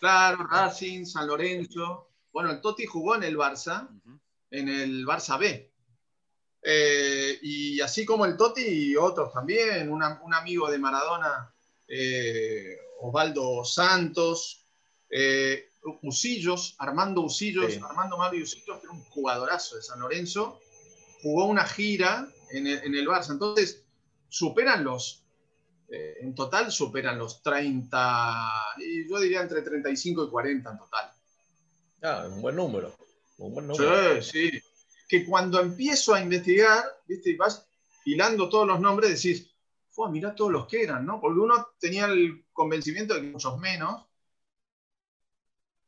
Claro, 0.01 0.45
Racing, 0.49 1.05
San 1.07 1.29
Lorenzo. 1.29 2.11
Bueno, 2.33 2.51
el 2.51 2.61
Toti 2.61 2.85
jugó 2.85 3.15
en 3.15 3.23
el 3.23 3.37
Barça, 3.39 3.89
en 4.51 4.69
el 4.69 5.07
Barça 5.07 5.39
B. 5.39 5.71
Eh, 6.63 7.39
y 7.43 7.81
así 7.81 8.05
como 8.05 8.25
el 8.27 8.37
Toti 8.37 8.63
y 8.67 8.97
otros 8.97 9.33
también, 9.33 9.89
una- 9.89 10.21
un 10.21 10.35
amigo 10.35 10.69
de 10.69 10.79
Maradona, 10.79 11.55
eh, 11.87 12.77
Osvaldo 13.03 13.65
Santos, 13.65 14.65
eh, 15.09 15.69
Usillos, 16.03 16.75
Armando 16.79 17.23
Usillos, 17.23 17.73
Sí. 17.73 17.81
Armando 17.83 18.17
Mario 18.17 18.45
Usillos, 18.45 18.79
que 18.79 18.87
era 18.87 18.93
un 18.93 19.05
jugadorazo 19.05 19.77
de 19.77 19.83
San 19.83 20.01
Lorenzo, 20.01 20.61
jugó 21.23 21.47
una 21.47 21.67
gira 21.67 22.29
en 22.51 22.67
el, 22.67 22.79
en 22.85 22.95
el 22.95 23.07
Barça. 23.07 23.31
Entonces, 23.33 23.85
superan 24.29 24.85
los, 24.85 25.25
eh, 25.89 26.19
en 26.21 26.35
total 26.35 26.71
superan 26.73 27.19
los 27.19 27.43
30, 27.43 28.53
y 28.79 29.09
yo 29.09 29.21
diría 29.21 29.43
entre 29.43 29.63
35 29.63 30.25
y 30.25 30.29
40 30.29 30.71
en 30.71 30.79
total. 30.79 31.11
Ah, 32.03 32.27
un 32.31 32.43
buen 32.43 32.57
número. 32.57 32.97
Un 33.39 33.55
buen 33.55 33.67
número. 33.67 34.23
Sí, 34.23 34.51
sí. 34.51 34.63
Que 35.09 35.25
cuando 35.25 35.61
empiezo 35.61 36.15
a 36.15 36.21
investigar, 36.21 36.85
¿viste? 37.07 37.31
Y 37.31 37.37
vas 37.37 37.67
hilando 38.05 38.49
todos 38.49 38.67
los 38.67 38.81
nombres, 38.81 39.23
decís, 39.23 39.51
fue, 39.91 40.11
mirá 40.11 40.35
todos 40.35 40.53
los 40.53 40.67
que 40.67 40.83
eran, 40.83 41.07
¿no? 41.07 41.21
Porque 41.21 41.41
uno 41.41 41.69
tenía 41.79 42.07
el 42.07 42.45
convencimiento 42.53 43.15
de 43.15 43.23
que 43.23 43.29
muchos 43.29 43.59
menos, 43.59 44.06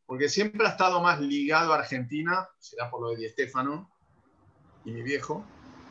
porque 0.09 0.31
siempre 0.31 0.67
ha 0.67 0.71
estado 0.71 1.03
más 1.03 1.21
ligado 1.21 1.71
a 1.75 1.77
Argentina, 1.81 2.49
será 2.59 2.91
por 2.91 3.03
lo 3.03 3.11
de 3.11 3.17
Di 3.19 3.29
Stéfano 3.29 3.93
y 4.87 4.91
mi 4.93 5.03
viejo, 5.03 5.45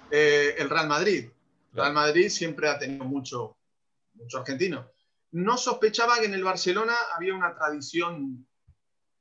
eh, 0.10 0.56
el 0.58 0.72
Real 0.72 0.88
Madrid. 0.88 1.30
Real 1.72 1.94
Madrid 1.94 2.28
siempre 2.30 2.68
ha 2.68 2.80
tenido 2.80 3.06
mucho, 3.06 3.58
mucho 4.16 4.40
argentino. 4.40 4.90
No 5.34 5.56
sospechaba 5.56 6.18
que 6.20 6.26
en 6.26 6.34
el 6.34 6.44
Barcelona 6.44 6.96
había 7.16 7.36
una 7.36 7.56
tradición 7.56 8.48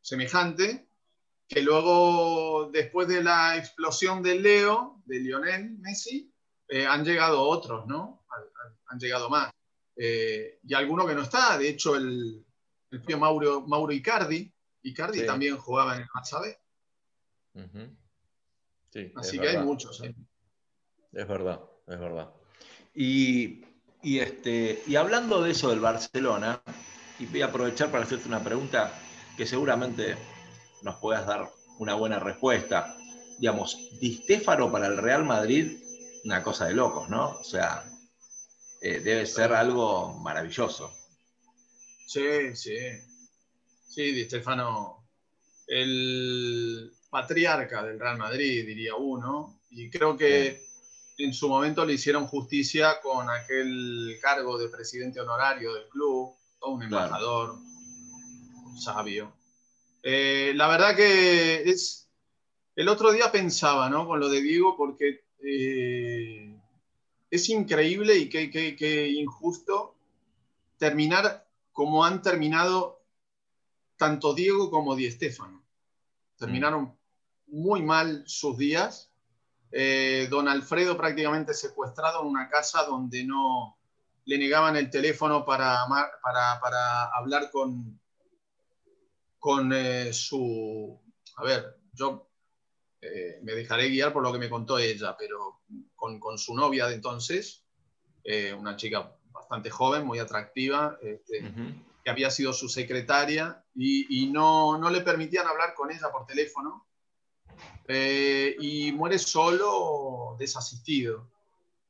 semejante, 0.00 0.88
que 1.46 1.60
luego, 1.60 2.70
después 2.72 3.06
de 3.06 3.22
la 3.22 3.58
explosión 3.58 4.22
de 4.22 4.36
Leo, 4.40 5.02
de 5.04 5.18
Lionel 5.20 5.76
Messi, 5.78 6.32
eh, 6.68 6.86
han 6.86 7.04
llegado 7.04 7.42
otros, 7.42 7.86
¿no? 7.86 8.24
Han, 8.30 8.42
han- 8.42 8.78
han 8.86 8.98
llegado 8.98 9.28
más. 9.28 9.52
Eh, 9.94 10.58
y 10.66 10.72
alguno 10.72 11.06
que 11.06 11.14
no 11.14 11.20
está, 11.22 11.58
de 11.58 11.68
hecho, 11.68 11.96
el, 11.96 12.42
el 12.90 12.98
propio 13.00 13.18
Mauro, 13.18 13.60
Mauro 13.66 13.92
Icardi, 13.92 14.50
Icardi 14.88 15.20
Sí. 15.20 15.26
también 15.26 15.56
jugaba 15.56 15.96
en 15.96 16.02
el 16.02 16.08
Barça 16.08 16.40
B. 16.40 16.58
Sí, 18.92 19.12
Así 19.16 19.38
que 19.38 19.48
hay 19.48 19.58
muchos. 19.58 20.02
¿eh? 20.02 20.14
Es 21.12 21.28
verdad, 21.28 21.60
es 21.86 21.98
verdad. 21.98 22.30
Y, 22.94 23.64
y, 24.02 24.18
este, 24.20 24.82
y 24.86 24.96
hablando 24.96 25.42
de 25.42 25.50
eso 25.50 25.70
del 25.70 25.80
Barcelona, 25.80 26.62
y 27.18 27.26
voy 27.26 27.42
a 27.42 27.46
aprovechar 27.46 27.90
para 27.90 28.04
hacerte 28.04 28.28
una 28.28 28.42
pregunta 28.42 28.92
que 29.36 29.46
seguramente 29.46 30.16
nos 30.82 30.96
puedas 30.96 31.26
dar 31.26 31.48
una 31.78 31.94
buena 31.94 32.18
respuesta. 32.18 32.96
Digamos, 33.38 33.76
Di 34.00 34.16
Stéfano 34.22 34.70
para 34.70 34.86
el 34.86 34.96
Real 34.96 35.24
Madrid, 35.24 35.78
una 36.24 36.42
cosa 36.42 36.66
de 36.66 36.74
locos, 36.74 37.08
¿no? 37.08 37.30
O 37.30 37.44
sea, 37.44 37.84
eh, 38.80 39.00
debe 39.00 39.26
ser 39.26 39.52
algo 39.52 40.14
maravilloso. 40.20 40.92
Sí, 42.06 42.54
sí. 42.54 42.76
Sí, 43.86 44.12
Di 44.12 44.24
Stefano, 44.24 45.04
el 45.66 46.92
patriarca 47.10 47.82
del 47.82 47.98
Real 47.98 48.18
Madrid, 48.18 48.66
diría 48.66 48.94
uno, 48.96 49.60
y 49.70 49.88
creo 49.90 50.16
que 50.16 50.60
en 51.18 51.32
su 51.32 51.48
momento 51.48 51.84
le 51.84 51.94
hicieron 51.94 52.26
justicia 52.26 53.00
con 53.00 53.28
aquel 53.30 54.18
cargo 54.20 54.58
de 54.58 54.68
presidente 54.68 55.20
honorario 55.20 55.72
del 55.74 55.88
club, 55.88 56.34
todo 56.60 56.72
un 56.72 56.80
Claro. 56.86 57.04
embajador, 57.06 57.54
un 57.54 58.78
sabio. 58.80 59.32
Eh, 60.02 60.52
la 60.54 60.68
verdad 60.68 60.94
que 60.94 61.62
es. 61.68 62.08
El 62.74 62.88
otro 62.88 63.10
día 63.12 63.32
pensaba, 63.32 63.88
¿no? 63.88 64.06
Con 64.06 64.20
lo 64.20 64.28
de 64.28 64.42
Diego, 64.42 64.76
porque 64.76 65.24
eh, 65.42 66.54
es 67.30 67.48
increíble 67.48 68.16
y 68.16 68.28
qué, 68.28 68.50
qué- 68.50 68.76
qué 68.76 69.08
injusto 69.08 69.94
terminar 70.78 71.46
como 71.72 72.04
han 72.04 72.20
terminado 72.20 72.95
tanto 73.96 74.34
Diego 74.34 74.70
como 74.70 74.94
Di 74.94 75.10
Stéfano. 75.10 75.64
Terminaron 76.36 76.96
muy 77.48 77.82
mal 77.82 78.22
sus 78.26 78.56
días. 78.56 79.10
Eh, 79.72 80.28
don 80.30 80.48
Alfredo 80.48 80.96
prácticamente 80.96 81.52
secuestrado 81.54 82.22
en 82.22 82.28
una 82.28 82.48
casa 82.48 82.84
donde 82.84 83.24
no 83.24 83.78
le 84.24 84.38
negaban 84.38 84.76
el 84.76 84.90
teléfono 84.90 85.44
para, 85.44 85.82
hablar 87.14 87.50
con, 87.50 88.00
eh, 89.72 90.12
su... 90.12 91.00
A 91.36 91.44
ver, 91.44 91.76
yo 91.92 92.28
eh, 93.00 93.40
me 93.42 93.52
dejaré 93.52 93.88
guiar 93.88 94.12
por 94.12 94.22
lo 94.22 94.32
que 94.32 94.38
me 94.38 94.50
contó 94.50 94.78
ella, 94.78 95.16
pero 95.18 95.60
con, 95.94 96.38
su 96.38 96.54
novia 96.54 96.86
de 96.86 96.94
entonces, 96.94 97.62
una 98.58 98.76
chica 98.76 99.16
bastante 99.30 99.70
joven, 99.70 100.04
muy 100.04 100.18
atractiva, 100.18 100.98
este. 101.00 101.52
Que 102.06 102.10
había 102.10 102.30
sido 102.30 102.52
su 102.52 102.68
secretaria, 102.68 103.64
y, 103.74 104.22
y 104.22 104.30
no, 104.30 104.78
no 104.78 104.90
le 104.90 105.00
permitían 105.00 105.44
hablar 105.44 105.74
con 105.74 105.90
ella 105.90 106.08
por 106.12 106.24
teléfono, 106.24 106.86
eh, 107.88 108.54
y 108.60 108.92
muere 108.92 109.18
solo, 109.18 110.36
desasistido. 110.38 111.28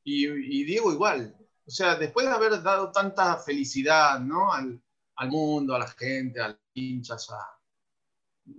Y, 0.03 0.25
y 0.25 0.63
Diego 0.63 0.91
igual, 0.91 1.37
o 1.63 1.69
sea, 1.69 1.93
después 1.97 2.25
de 2.25 2.31
haber 2.31 2.63
dado 2.63 2.91
tanta 2.91 3.37
felicidad 3.37 4.19
¿no? 4.19 4.51
al, 4.51 4.81
al 5.17 5.29
mundo, 5.29 5.75
a 5.75 5.79
la 5.79 5.87
gente, 5.87 6.41
a 6.41 6.47
los 6.47 6.57
hinchas, 6.73 7.29
a, 7.29 7.59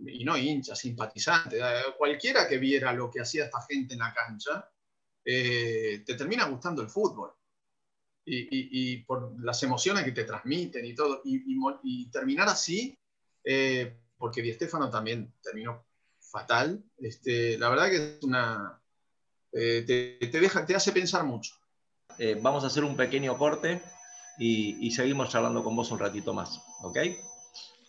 y 0.06 0.24
no 0.24 0.36
hinchas, 0.36 0.78
simpatizantes, 0.78 1.60
cualquiera 1.96 2.46
que 2.46 2.58
viera 2.58 2.92
lo 2.92 3.10
que 3.10 3.22
hacía 3.22 3.46
esta 3.46 3.62
gente 3.62 3.94
en 3.94 3.98
la 3.98 4.14
cancha, 4.14 4.70
eh, 5.24 6.04
te 6.06 6.14
termina 6.14 6.44
gustando 6.44 6.82
el 6.82 6.88
fútbol. 6.88 7.32
Y, 8.30 8.40
y- 8.50 8.68
y 8.92 8.96
por 9.04 9.34
las 9.42 9.62
emociones 9.62 10.04
que 10.04 10.12
te 10.12 10.24
transmiten 10.24 10.84
y 10.84 10.94
todo. 10.94 11.22
Y, 11.24 11.42
y 11.82 12.10
terminar 12.10 12.48
así, 12.48 12.96
eh, 13.44 13.96
porque 14.18 14.42
Di 14.42 14.52
Stefano 14.52 14.90
también 14.90 15.32
terminó 15.42 15.84
fatal, 16.20 16.84
este, 16.98 17.56
la 17.58 17.70
verdad 17.70 17.88
que 17.88 17.96
es 17.96 18.22
una. 18.22 18.80
eh, 19.52 19.82
te, 19.86 20.26
te 20.26 20.40
deja, 20.40 20.66
te 20.66 20.74
hace 20.76 20.92
pensar 20.92 21.24
mucho. 21.24 21.54
Eh, 22.18 22.38
vamos 22.42 22.64
a 22.64 22.66
hacer 22.66 22.84
un 22.84 22.96
pequeño 22.96 23.38
corte 23.38 23.80
y, 24.38 24.86
y 24.86 24.90
seguimos 24.90 25.30
charlando 25.30 25.64
con 25.64 25.74
vos 25.74 25.90
un 25.90 25.98
ratito 25.98 26.34
más, 26.34 26.60
¿ok? 26.82 26.98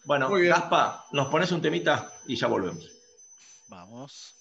Bueno. 0.06 0.30
Gaspa, 0.32 1.06
nos 1.12 1.28
pones 1.28 1.52
un 1.52 1.62
temita 1.62 2.14
y 2.28 2.36
ya 2.38 2.48
volvemos. 2.48 2.90
Vamos. 3.68 4.36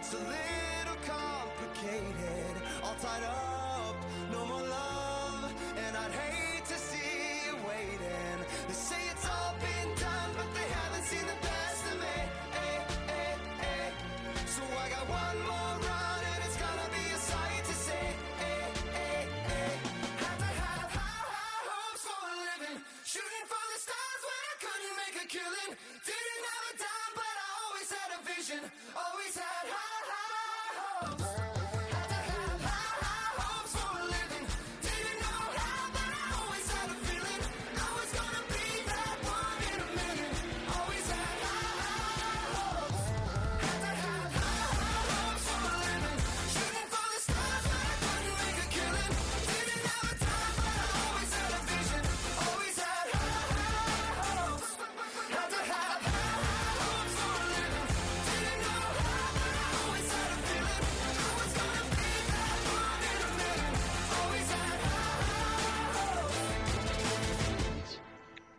It's 0.00 0.14
a 0.14 0.16
little 0.16 0.96
complicated, 1.04 2.56
all 2.82 2.94
tied 3.02 3.22
up, 3.22 3.49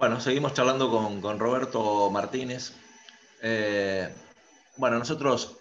Bueno, 0.01 0.19
seguimos 0.19 0.55
charlando 0.55 0.89
con, 0.89 1.21
con 1.21 1.37
Roberto 1.37 2.09
Martínez. 2.09 2.73
Eh, 3.39 4.11
bueno, 4.77 4.97
nosotros 4.97 5.59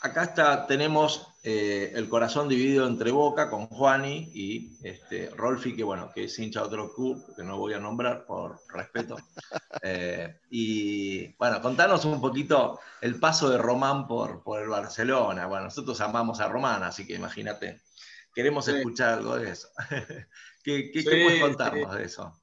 acá 0.00 0.22
está, 0.22 0.66
tenemos 0.66 1.28
eh, 1.42 1.92
el 1.94 2.08
corazón 2.08 2.48
dividido 2.48 2.86
entre 2.86 3.10
Boca 3.10 3.50
con 3.50 3.66
Juani 3.66 4.30
y 4.32 4.78
este, 4.82 5.28
Rolfi, 5.36 5.76
que 5.76 5.84
bueno, 5.84 6.10
que 6.10 6.24
es 6.24 6.38
hincha 6.38 6.60
de 6.60 6.66
otro 6.68 6.94
club, 6.94 7.36
que 7.36 7.42
no 7.42 7.58
voy 7.58 7.74
a 7.74 7.80
nombrar 7.80 8.24
por 8.24 8.62
respeto. 8.72 9.16
Eh, 9.84 10.40
y 10.50 11.34
bueno, 11.36 11.60
contanos 11.60 12.04
un 12.06 12.20
poquito 12.20 12.78
el 13.00 13.18
paso 13.18 13.50
de 13.50 13.58
Román 13.58 14.06
por, 14.06 14.42
por 14.42 14.62
el 14.62 14.68
Barcelona. 14.68 15.46
Bueno, 15.46 15.64
nosotros 15.64 16.00
amamos 16.00 16.40
a 16.40 16.48
Román, 16.48 16.82
así 16.82 17.06
que 17.06 17.14
imagínate, 17.14 17.82
queremos 18.34 18.66
Sí. 18.66 18.72
escuchar 18.72 19.14
algo 19.14 19.36
de 19.38 19.50
eso. 19.50 19.68
¿Qué, 20.62 20.90
qué, 20.92 21.02
Sí, 21.02 21.08
qué 21.08 21.16
puedes 21.16 21.40
sí. 21.40 21.40
contarnos 21.40 21.94
de 21.94 22.04
eso? 22.04 22.41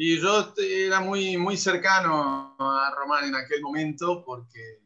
Y 0.00 0.20
yo 0.20 0.54
era 0.56 1.00
muy, 1.00 1.36
muy 1.36 1.56
cercano 1.56 2.54
a 2.56 2.94
Román 2.96 3.24
en 3.24 3.34
aquel 3.34 3.60
momento 3.60 4.24
porque, 4.24 4.78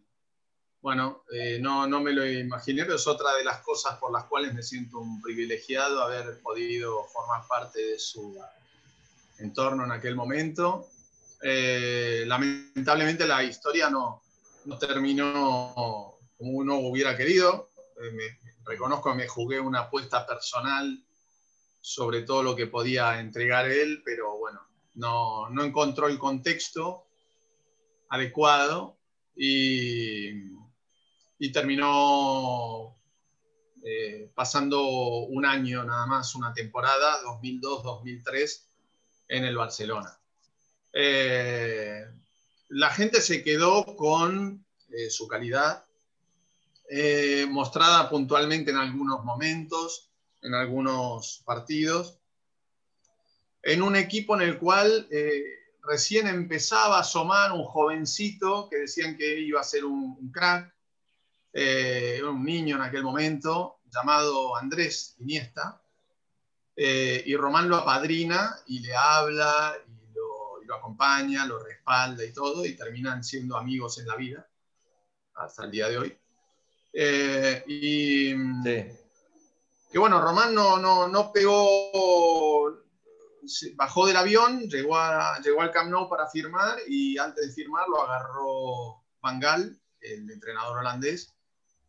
bueno, 0.81 1.25
eh, 1.31 1.59
no, 1.61 1.87
no 1.87 2.01
me 2.01 2.15
lo 2.15 2.27
imaginé, 2.27 2.85
pero 2.85 2.97
es 2.97 3.07
otra 3.07 3.35
de 3.35 3.45
las 3.45 3.59
cosas 3.59 3.99
por 3.99 4.11
las 4.11 4.25
cuales 4.25 4.55
me 4.55 4.63
siento 4.63 5.01
un 5.01 5.21
privilegiado 5.21 6.01
haber 6.01 6.41
podido 6.41 7.05
formar 7.13 7.47
parte 7.47 7.85
de 7.89 7.99
su 7.99 8.41
entorno 9.39 9.85
en 9.85 9.93
aquel 9.93 10.17
momento. 10.17 10.89
Eh, 11.43 12.25
lamentablemente 12.27 13.27
la 13.27 13.43
historia 13.43 13.91
no, 13.91 14.23
no 14.65 14.79
terminó 14.79 15.75
como 16.39 16.53
uno 16.53 16.77
hubiera 16.79 17.15
querido. 17.19 17.69
Eh, 18.03 18.13
me, 18.13 18.39
reconozco 18.65 19.11
que 19.11 19.17
me 19.19 19.29
jugué 19.29 19.61
una 19.61 19.81
apuesta 19.81 20.27
personal 20.27 21.05
sobre 21.83 22.23
todo 22.23 22.43
lo 22.43 22.57
que 22.57 22.67
podía 22.67 23.21
entregar 23.21 23.69
él, 23.69 24.01
pero 24.07 24.39
bueno, 24.39 24.72
no, 24.95 25.49
encontró 25.65 26.07
el 26.07 26.19
contexto 26.19 27.07
adecuado 28.09 28.99
y, 29.37 30.53
terminó 31.53 32.97
eh, 33.85 34.31
pasando 34.35 34.87
un 35.27 35.45
año 35.45 35.85
nada 35.85 36.07
más, 36.07 36.35
una 36.35 36.55
temporada, 36.55 37.21
2002-2003, 37.25 38.63
en 39.29 39.45
el 39.45 39.57
Barcelona. 39.57 40.19
Eh, 40.93 42.05
la 42.69 42.91
gente 42.91 43.21
se 43.21 43.43
quedó 43.43 43.97
con 43.97 44.65
eh, 44.91 45.11
su 45.11 45.27
calidad, 45.27 45.85
mostrada 47.49 48.11
puntualmente 48.11 48.71
en 48.71 48.77
algunos 48.77 49.25
momentos, 49.25 50.11
en 50.43 50.55
algunos 50.55 51.43
partidos, 51.47 52.22
en 53.63 53.83
un 53.83 53.97
equipo 53.97 54.35
en 54.35 54.43
el 54.43 54.59
cual 54.59 55.07
eh, 55.11 55.45
recién 55.83 56.27
empezaba 56.27 56.97
a 56.99 57.01
asomar 57.01 57.53
un 57.53 57.65
jovencito 57.65 58.69
que 58.69 58.79
decían 58.79 59.17
que 59.17 59.41
iba 59.41 59.61
a 59.61 59.65
ser 59.65 59.85
un, 59.85 60.17
un 60.21 60.31
crack, 60.31 60.75
eh, 61.53 62.17
era 62.19 62.31
un 62.31 62.45
niño 62.45 62.77
en 62.77 62.83
aquel 62.83 63.03
momento, 63.03 63.81
llamado 63.91 64.57
Andrés 64.57 65.17
Iniesta, 65.19 65.81
eh, 66.75 67.23
y 67.27 67.37
Román 67.37 67.69
lo 67.69 67.77
apadrina 67.77 68.57
y 68.67 68.79
le 68.81 68.95
habla 68.95 69.75
y 69.87 70.15
lo, 70.15 70.63
y 70.63 70.67
lo 70.67 70.77
acompaña, 70.77 71.45
lo 71.45 71.63
respalda 71.63 72.25
y 72.25 72.33
todo, 72.33 72.65
y 72.65 72.75
terminan 72.75 73.23
siendo 73.23 73.57
amigos 73.57 73.99
en 73.99 74.07
la 74.07 74.17
vida, 74.17 74.49
hasta 75.35 75.65
el 75.65 75.71
día 75.71 75.89
de 75.89 75.99
hoy. 75.99 76.19
Eh, 76.95 77.65
y 77.67 78.35
Sí. 78.65 78.85
que 79.91 79.99
bueno, 79.99 80.21
Román 80.23 80.55
no, 80.55 80.79
no, 80.79 81.09
no 81.09 81.33
pegó, 81.33 82.82
bajó 83.75 84.07
del 84.07 84.17
avión, 84.17 84.69
llegó, 84.69 84.97
a- 84.97 85.39
llegó 85.41 85.63
al 85.63 85.71
Camp 85.71 85.91
Nou 85.91 86.09
para 86.09 86.29
firmar 86.29 86.79
y 86.87 87.19
antes 87.19 87.47
de 87.49 87.53
firmar 87.53 87.89
lo 87.89 88.03
agarró 88.03 89.03
Van 89.21 89.41
Gaal, 89.41 89.79
el 90.01 90.31
entrenador 90.31 90.79
holandés, 90.79 91.35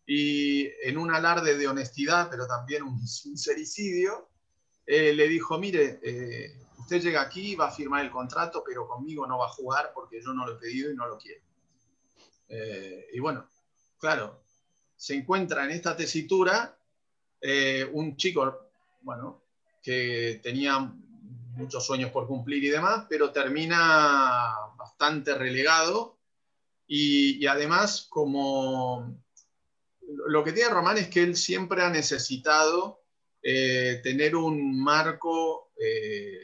y 0.05 0.67
en 0.83 0.97
un 0.97 1.13
alarde 1.13 1.57
de 1.57 1.67
honestidad, 1.67 2.29
pero 2.29 2.45
también 2.47 2.83
un 2.83 3.07
sincericidio, 3.07 4.29
eh, 4.85 5.13
le 5.13 5.27
dijo, 5.27 5.57
mire, 5.57 5.99
eh, 6.03 6.57
usted 6.77 7.01
llega 7.01 7.21
aquí, 7.21 7.55
va 7.55 7.67
a 7.67 7.71
firmar 7.71 8.03
el 8.03 8.11
contrato, 8.11 8.63
pero 8.65 8.87
conmigo 8.87 9.25
no 9.25 9.37
va 9.37 9.45
a 9.45 9.49
jugar 9.49 9.91
porque 9.93 10.21
yo 10.21 10.33
no 10.33 10.45
lo 10.45 10.53
he 10.53 10.59
pedido 10.59 10.91
y 10.91 10.95
no 10.95 11.07
lo 11.07 11.17
quiero. 11.17 11.41
Eh, 12.49 13.07
y 13.13 13.19
bueno, 13.19 13.49
claro, 13.97 14.43
se 14.95 15.15
encuentra 15.15 15.63
en 15.63 15.71
esta 15.71 15.95
tesitura 15.95 16.77
eh, 17.41 17.89
un 17.93 18.15
chico, 18.17 18.69
bueno, 19.01 19.41
que 19.81 20.39
tenía 20.43 20.93
muchos 21.53 21.85
sueños 21.85 22.11
por 22.11 22.27
cumplir 22.27 22.63
y 22.63 22.69
demás, 22.69 23.05
pero 23.09 23.31
termina 23.31 24.53
bastante 24.77 25.35
relegado 25.35 26.17
y, 26.87 27.43
y 27.43 27.47
además 27.47 28.07
como 28.09 29.23
lo 30.27 30.43
que 30.43 30.51
tiene 30.51 30.69
Román 30.69 30.97
es 30.97 31.07
que 31.07 31.21
él 31.21 31.35
siempre 31.35 31.81
ha 31.81 31.89
necesitado 31.89 33.03
eh, 33.41 33.99
tener 34.03 34.35
un 34.35 34.81
marco 34.81 35.71
eh, 35.77 36.39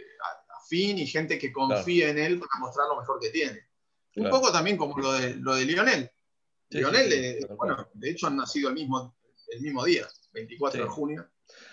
afín 0.57 0.97
y 0.97 1.07
gente 1.07 1.37
que 1.37 1.51
confíe 1.51 2.09
en 2.09 2.19
él 2.19 2.39
para 2.39 2.59
mostrar 2.59 2.87
lo 2.87 2.99
mejor 2.99 3.19
que 3.19 3.29
tiene. 3.29 3.67
Un 4.15 4.29
poco 4.29 4.51
también 4.51 4.75
como 4.75 4.97
lo 4.97 5.13
de, 5.13 5.35
lo 5.35 5.55
de 5.55 5.65
Lionel. 5.65 6.11
Sí, 6.69 6.79
Lionel, 6.79 7.11
sí, 7.11 7.33
sí, 7.39 7.47
tal 7.47 7.55
bueno, 7.55 7.87
de 7.93 8.09
hecho 8.09 8.27
han 8.27 8.35
nacido 8.35 8.69
el 8.69 8.75
mismo, 8.75 9.15
el 9.47 9.61
mismo 9.61 9.83
día, 9.85 10.07
24 10.33 10.83
de 10.83 10.89
junio. 10.89 11.29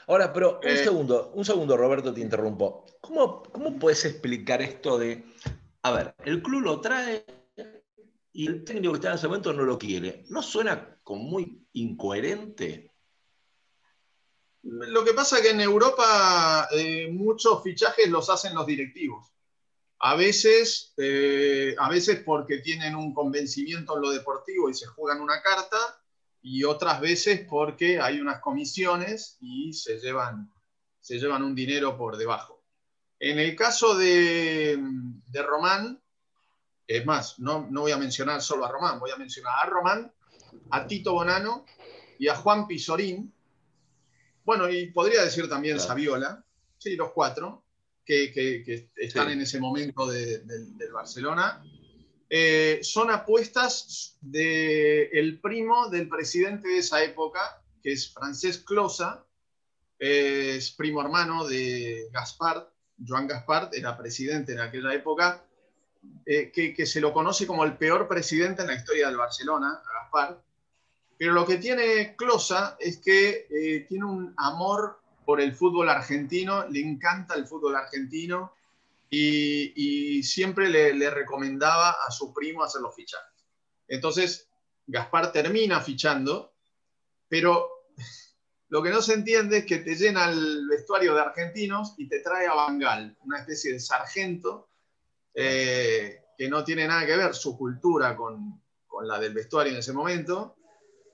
Ahora, 0.07 0.33
pero 0.33 0.61
un 0.63 0.69
Eh, 0.69 0.85
segundo, 0.85 1.33
un 1.35 1.45
segundo, 1.45 1.77
Roberto, 1.77 2.15
te 2.15 2.21
interrumpo. 2.21 2.87
¿Cómo, 3.01 3.43
¿Cómo 3.43 3.79
puedes 3.79 4.05
explicar 4.05 4.63
esto 4.63 4.99
de, 4.99 5.25
a 5.83 5.91
ver, 5.93 6.15
el 6.25 6.43
club 6.43 6.63
lo 6.63 6.81
trae 6.81 7.25
y 8.33 8.47
el 8.47 8.65
técnico 8.65 8.93
que 8.93 8.99
está 8.99 9.09
en 9.11 9.15
ese 9.17 9.27
momento 9.27 9.53
no 9.53 9.65
lo 9.65 9.79
quiere? 9.79 10.25
¿No 10.29 10.43
suena 10.43 11.01
como 11.03 11.25
muy 11.25 11.67
incoherente? 11.73 12.93
Lo 14.63 15.05
que 15.05 15.13
pasa 15.13 15.37
es 15.37 15.43
que 15.43 15.51
en 15.51 15.61
Europa 15.61 16.69
eh, 16.73 17.09
muchos 17.13 17.63
fichajes 17.63 18.09
los 18.09 18.29
hacen 18.31 18.55
los 18.55 18.67
directivos. 18.67 19.33
A 20.01 20.15
veces, 20.17 20.93
eh, 20.99 21.75
a 21.79 21.89
veces 21.89 22.23
porque 22.25 22.59
tienen 22.59 22.95
un 22.95 23.15
convencimiento 23.15 23.97
en 23.97 24.03
lo 24.03 24.11
deportivo 24.11 24.69
y 24.69 24.75
se 24.75 24.87
juegan 24.87 25.21
una 25.21 25.41
carta, 25.41 25.79
y 26.49 26.63
otras 26.63 27.01
veces 27.01 27.45
porque 27.49 27.99
hay 28.01 28.21
unas 28.21 28.41
comisiones 28.41 29.37
y 29.41 29.73
se 29.73 29.99
llevan, 29.99 30.49
se 31.01 31.19
llevan 31.19 31.43
un 31.43 31.57
dinero 31.57 31.97
por 31.99 32.17
debajo. 32.17 32.63
En 33.19 33.41
el 33.41 33.57
caso 33.57 33.97
de, 33.97 34.79
de 35.27 35.43
Román, 35.43 36.01
es 36.87 37.05
más, 37.05 37.41
no, 37.41 37.67
no 37.69 37.81
voy 37.81 37.91
a 37.91 37.97
mencionar 37.99 38.41
solo 38.41 38.65
a 38.65 38.71
Román, 38.71 39.01
voy 39.01 39.11
a 39.11 39.17
mencionar 39.17 39.55
a 39.61 39.67
Román, 39.69 40.13
a 40.71 40.87
Tito 40.87 41.15
Bonano 41.15 41.67
y 42.17 42.29
a 42.29 42.37
Juan 42.37 42.69
Pizorín, 42.69 43.33
bueno, 44.45 44.69
y 44.71 44.93
podría 44.93 45.25
decir 45.25 45.49
también 45.49 45.75
Claro. 45.79 45.89
Saviola, 45.89 46.45
sí, 46.79 46.95
los 46.95 47.11
cuatro, 47.11 47.65
que, 48.05 48.31
que- 48.33 48.63
que 48.65 48.91
están 48.95 49.27
Sí. 49.27 49.33
en 49.33 49.41
ese 49.41 49.59
momento 49.59 50.07
de- 50.07 50.39
del 50.45 50.93
Barcelona, 50.93 51.65
eh, 52.29 52.81
son 52.83 53.11
apuestas 53.11 54.17
del 54.21 55.39
primo 55.41 55.89
del 55.89 56.09
presidente 56.09 56.69
de 56.69 56.79
esa 56.79 57.03
época, 57.03 57.63
que 57.83 57.93
es 57.93 58.13
Francesc 58.13 58.65
Closa, 58.65 59.25
es 59.99 60.71
primo 60.73 61.01
hermano 61.01 61.47
de 61.47 62.09
Gaspar, 62.13 62.71
Joan 63.07 63.27
Gaspar, 63.27 63.71
era 63.73 63.97
presidente 63.97 64.53
en 64.53 64.61
aquella 64.61 64.93
época, 64.93 65.45
eh, 66.25 66.51
que, 66.51 66.75
que 66.75 66.87
se 66.87 67.01
lo 67.01 67.13
conoce 67.13 67.47
como 67.47 67.65
el 67.65 67.77
peor 67.77 68.09
presidente 68.09 68.63
en 68.63 68.69
la 68.69 68.75
historia 68.75 69.07
del 69.07 69.17
Barcelona, 69.17 69.81
Gaspar. 70.01 70.43
Pero 71.19 71.33
lo 71.33 71.47
que 71.47 71.57
tiene 71.57 72.15
Closa 72.17 72.77
es 72.79 72.99
que 72.99 73.47
eh, 73.51 73.87
tiene 73.89 74.05
un 74.05 74.35
amor 74.37 75.01
por 75.25 75.41
el 75.41 75.55
fútbol 75.55 75.89
argentino, 75.89 76.67
le 76.69 76.81
encanta 76.81 77.35
el 77.35 77.47
fútbol 77.47 77.77
argentino 77.77 78.53
y, 79.11 80.23
siempre 80.23 80.69
le, 80.69 81.11
recomendaba 81.11 81.91
a 81.91 82.11
su 82.11 82.33
primo 82.33 82.63
hacer 82.63 82.81
los 82.83 82.95
fichajes. 82.95 83.47
Entonces, 83.89 84.49
Gaspar 84.87 85.33
termina 85.33 85.81
fichando, 85.81 86.55
pero 87.29 87.69
lo 88.69 88.83
que 88.83 88.91
no 88.91 89.03
se 89.03 89.15
entiende 89.15 89.59
es 89.59 89.67
que 89.67 89.79
te 89.79 89.95
llena 89.95 90.31
el 90.31 90.67
vestuario 90.69 91.15
de 91.15 91.21
argentinos 91.21 91.95
y 91.99 92.09
te 92.09 92.21
trae 92.21 92.47
a 92.47 92.55
Bangal, 92.55 93.17
una 93.21 93.39
especie 93.39 93.73
de 93.73 93.81
sargento 93.81 94.71
eh, 95.35 96.23
que 96.37 96.49
no 96.49 96.65
tiene 96.65 96.87
nada 96.87 97.07
que 97.07 97.17
ver 97.17 97.35
su 97.35 97.57
cultura 97.57 98.17
con, 98.17 98.63
con 98.87 99.07
la 99.07 99.19
del 99.19 99.35
vestuario 99.35 99.73
en 99.73 99.79
ese 99.79 99.93
momento, 99.93 100.57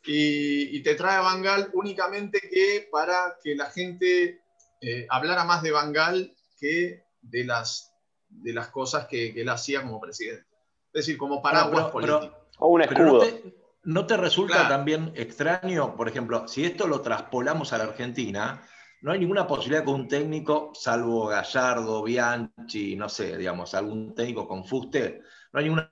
y, 0.05 0.77
y 0.77 0.83
te 0.83 0.97
trae 0.97 1.17
a 1.17 1.21
Bangal 1.21 1.71
únicamente 1.75 2.41
que 2.41 2.89
para 2.91 3.39
que 3.43 3.55
la 3.55 3.71
gente 3.71 4.43
eh, 4.81 5.07
hablara 5.09 5.45
más 5.45 5.63
de 5.63 5.71
Bangal 5.71 6.35
que 6.59 7.05
de 7.23 7.45
las, 7.45 7.93
de 8.29 8.53
las 8.53 8.69
cosas 8.69 9.07
que, 9.07 9.33
que 9.33 9.41
él 9.43 9.49
hacía 9.49 9.83
como 9.83 10.01
presidente. 10.01 10.47
Es 10.93 11.07
decir, 11.07 11.17
como 11.17 11.41
paraguas 11.41 11.87
Pero- 11.87 12.01
pero- 12.01 12.19
político. 12.21 12.39
O 12.59 12.69
un 12.69 12.83
Pero 12.83 13.05
no 13.05 13.23
escudo. 13.23 13.41
te, 13.43 13.55
¿no 13.85 14.07
te 14.07 14.17
resulta 14.17 14.55
Claro. 14.55 14.69
también 14.69 15.13
extraño, 15.17 15.97
por 15.97 16.09
ejemplo, 16.09 16.47
si 16.47 16.65
esto 16.65 16.87
lo 16.87 17.01
traspolamos 17.01 17.73
a 17.73 17.79
la 17.79 17.85
Argentina, 17.85 18.63
no 19.01 19.11
hay 19.11 19.19
ninguna 19.19 19.47
posibilidad 19.49 19.83
que 19.85 19.91
un 19.91 20.07
técnico, 20.07 20.71
salvo 20.75 21.27
Gallardo, 21.27 22.03
Bianchi, 22.05 22.95
no 22.95 23.09
sé, 23.09 23.37
digamos, 23.37 23.75
algún 23.75 24.15
técnico 24.15 24.47
con 24.47 24.65
fuste, 24.65 25.23
no 25.53 25.59
hay 25.59 25.65
ninguna 25.65 25.91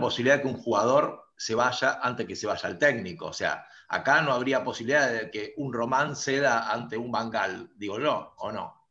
posibilidad 0.00 0.40
que 0.42 0.48
un 0.48 0.56
jugador 0.56 1.22
se 1.36 1.54
vaya 1.54 2.00
antes 2.02 2.26
que 2.26 2.34
se 2.34 2.46
vaya 2.48 2.68
el 2.68 2.78
técnico. 2.78 3.26
O 3.26 3.32
sea, 3.32 3.64
acá 3.88 4.22
no 4.22 4.32
habría 4.32 4.64
posibilidad 4.64 5.08
de 5.12 5.30
que 5.30 5.54
un 5.58 5.72
Román 5.72 6.16
ceda 6.16 6.72
ante 6.72 6.96
un 6.96 7.12
Bangal, 7.12 7.70
digo 7.76 8.00
yo, 8.00 8.34
¿o 8.38 8.50
no? 8.50 8.81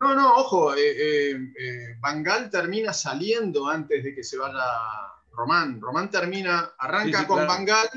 No, 0.00 0.14
no, 0.14 0.36
ojo, 0.36 0.74
eh, 0.74 0.80
eh, 0.80 1.52
eh, 1.58 1.96
Bangal 1.98 2.50
termina 2.50 2.92
saliendo 2.92 3.66
antes 3.66 4.02
de 4.04 4.14
que 4.14 4.22
se 4.22 4.36
vaya 4.36 4.64
Román. 5.32 5.80
Román 5.80 6.10
termina, 6.10 6.72
arranca 6.78 7.18
Sí, 7.18 7.24
sí, 7.24 7.26
con 7.26 7.36
claro. 7.38 7.52
Bangal, 7.52 7.88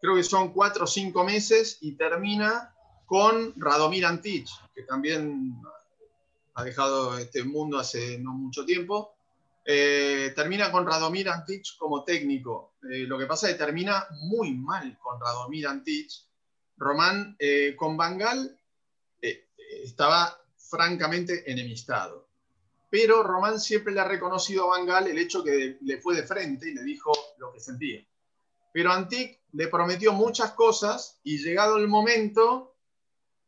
creo 0.00 0.14
que 0.16 0.22
son 0.22 0.52
cuatro 0.52 0.84
o 0.84 0.86
cinco 0.86 1.24
meses, 1.24 1.78
y 1.80 1.92
termina 1.92 2.74
con 3.06 3.54
Radomir 3.56 4.04
Antich, 4.04 4.50
que 4.74 4.82
también 4.82 5.54
ha 6.54 6.64
dejado 6.64 7.16
este 7.18 7.42
mundo 7.42 7.78
hace 7.78 8.18
no 8.18 8.32
mucho 8.32 8.64
tiempo. 8.64 9.14
Eh, 9.64 10.32
termina 10.36 10.70
con 10.70 10.86
Radomir 10.86 11.30
Antich 11.30 11.78
como 11.78 12.04
técnico. 12.04 12.74
Lo 12.82 13.18
que 13.18 13.24
pasa 13.24 13.48
es 13.48 13.54
que 13.54 13.64
termina 13.64 14.06
muy 14.24 14.52
mal 14.52 14.98
con 14.98 15.18
Radomir 15.18 15.66
Antich. 15.68 16.26
Román 16.76 17.36
con 17.76 17.96
Bangal 17.96 18.58
eh, 19.22 19.48
estaba 19.82 20.38
francamente 20.74 21.48
enemistado. 21.50 22.26
Pero 22.90 23.22
Román 23.22 23.60
siempre 23.60 23.92
le 23.92 24.00
ha 24.00 24.08
reconocido 24.08 24.64
a 24.64 24.76
Bangal 24.78 25.06
el 25.06 25.18
hecho 25.18 25.44
que 25.44 25.78
le 25.80 26.00
fue 26.00 26.16
de 26.16 26.24
frente 26.24 26.68
y 26.68 26.74
le 26.74 26.82
dijo 26.82 27.12
lo 27.38 27.52
que 27.52 27.60
sentía. 27.60 28.04
Pero 28.72 28.90
Antic 28.92 29.40
le 29.52 29.68
prometió 29.68 30.12
muchas 30.12 30.50
cosas 30.52 31.20
y 31.22 31.38
llegado 31.38 31.76
el 31.76 31.86
momento 31.86 32.74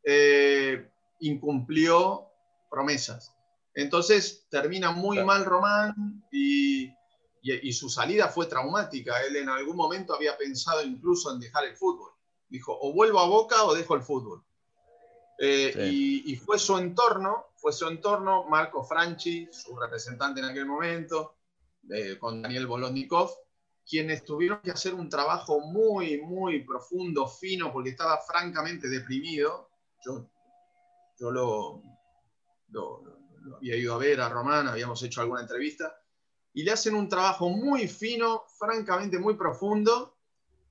eh, 0.04 0.88
incumplió 1.20 2.28
promesas. 2.70 3.32
Entonces 3.74 4.46
termina 4.48 4.92
muy 4.92 5.16
Claro. 5.16 5.26
mal 5.26 5.44
Román 5.44 6.24
y, 6.30 6.84
y- 6.84 7.68
y 7.68 7.72
su 7.72 7.88
salida 7.88 8.28
fue 8.28 8.46
traumática. 8.46 9.20
Él 9.26 9.34
en 9.36 9.48
algún 9.48 9.76
momento 9.76 10.14
había 10.14 10.36
pensado 10.36 10.82
incluso 10.84 11.32
en 11.32 11.40
dejar 11.40 11.64
el 11.64 11.76
fútbol. 11.76 12.12
Dijo, 12.48 12.76
o 12.80 12.92
vuelvo 12.92 13.18
a 13.18 13.26
Boca 13.26 13.64
o 13.64 13.74
dejo 13.74 13.96
el 13.96 14.02
fútbol. 14.02 14.44
Eh, 15.38 15.72
Sí. 15.74 16.24
y, 16.26 16.32
y 16.32 16.36
fue 16.36 16.58
su 16.58 16.76
entorno, 16.78 17.46
fue 17.56 17.72
su 17.72 17.86
entorno, 17.86 18.44
Marco 18.44 18.82
Franchi, 18.84 19.48
su 19.52 19.76
representante 19.76 20.40
en 20.40 20.46
aquel 20.46 20.66
momento, 20.66 21.36
eh, 21.90 22.16
con 22.18 22.40
Daniel 22.42 22.66
Bolotnikov, 22.66 23.30
quienes 23.88 24.24
tuvieron 24.24 24.60
que 24.62 24.70
hacer 24.70 24.94
un 24.94 25.08
trabajo 25.08 25.60
muy, 25.60 26.20
muy 26.22 26.64
profundo, 26.64 27.28
fino, 27.28 27.72
porque 27.72 27.90
estaba 27.90 28.18
francamente 28.18 28.88
deprimido. 28.88 29.68
Yo, 30.04 30.28
yo 31.18 31.30
lo, 31.30 31.82
lo, 32.70 33.02
lo 33.42 33.56
había 33.56 33.76
ido 33.76 33.94
a 33.94 33.98
ver 33.98 34.20
a 34.20 34.28
Román, 34.28 34.66
habíamos 34.68 35.02
hecho 35.02 35.20
alguna 35.20 35.42
entrevista, 35.42 36.00
y 36.52 36.62
le 36.62 36.72
hacen 36.72 36.94
un 36.94 37.08
trabajo 37.08 37.48
muy 37.50 37.86
fino, 37.86 38.44
francamente 38.58 39.18
muy 39.18 39.34
profundo, 39.34 40.15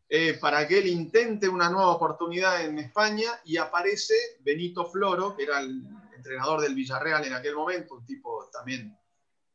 eh, 0.07 0.38
para 0.40 0.68
que 0.68 0.77
él 0.77 0.88
intente 0.88 1.49
una 1.49 1.69
nueva 1.69 1.90
oportunidad 1.90 2.64
en 2.64 2.77
España 2.77 3.32
y 3.44 3.57
aparece 3.57 4.14
Benito 4.41 4.86
Floro, 4.86 5.36
que 5.36 5.44
era 5.44 5.60
el 5.60 5.82
entrenador 6.15 6.61
del 6.61 6.76
Villarreal 6.76 7.26
en 7.26 7.34
aquel 7.34 7.56
momento, 7.56 7.95
un 7.95 8.06
tipo 8.06 8.48
también, 8.53 8.95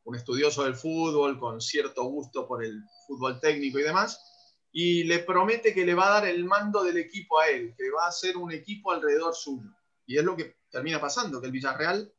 un 0.04 0.16
estudioso 0.16 0.64
del 0.64 0.74
fútbol, 0.74 1.38
con 1.38 1.60
cierto 1.60 2.02
gusto 2.04 2.48
por 2.48 2.64
el 2.64 2.82
fútbol 3.06 3.38
técnico 3.38 3.78
y 3.78 3.84
demás, 3.84 4.66
y 4.72 5.04
le 5.04 5.20
promete 5.20 5.72
que 5.72 5.86
le 5.86 5.94
va 5.94 6.08
a 6.08 6.20
dar 6.20 6.26
el 6.26 6.44
mando 6.44 6.82
del 6.82 6.96
equipo 6.96 7.38
a 7.38 7.48
él, 7.48 7.74
que 7.76 7.90
va 7.90 8.08
a 8.08 8.12
ser 8.12 8.36
un 8.36 8.50
equipo 8.50 8.90
alrededor 8.90 9.34
suyo. 9.34 9.70
Y 10.06 10.18
es 10.18 10.24
lo 10.24 10.36
que 10.36 10.56
termina 10.68 11.00
pasando, 11.00 11.40
que 11.40 11.46
el 11.46 11.52
Villarreal, 11.52 12.12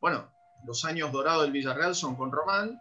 bueno, 0.00 0.32
los 0.66 0.84
años 0.84 1.12
dorados 1.12 1.44
del 1.44 1.52
Villarreal 1.52 1.94
son 1.94 2.16
con 2.16 2.32
Román, 2.32 2.80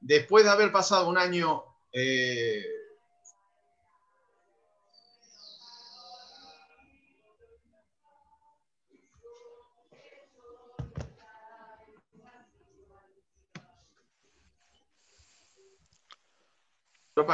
después 0.00 0.44
de 0.44 0.50
haber 0.50 0.72
pasado 0.72 1.08
un 1.08 1.18
año... 1.18 1.64
eh, 1.92 2.64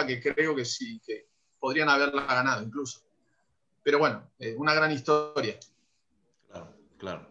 Que 0.06 0.20
creo 0.20 0.54
que 0.54 0.64
sí, 0.64 1.00
que 1.06 1.28
podrían 1.58 1.88
haberla 1.88 2.22
ganado 2.24 2.62
incluso. 2.62 3.00
Pero 3.82 3.98
bueno, 3.98 4.30
eh, 4.38 4.54
una 4.56 4.74
gran 4.74 4.92
historia. 4.92 5.58
Claro, 6.48 6.74
claro. 6.98 7.28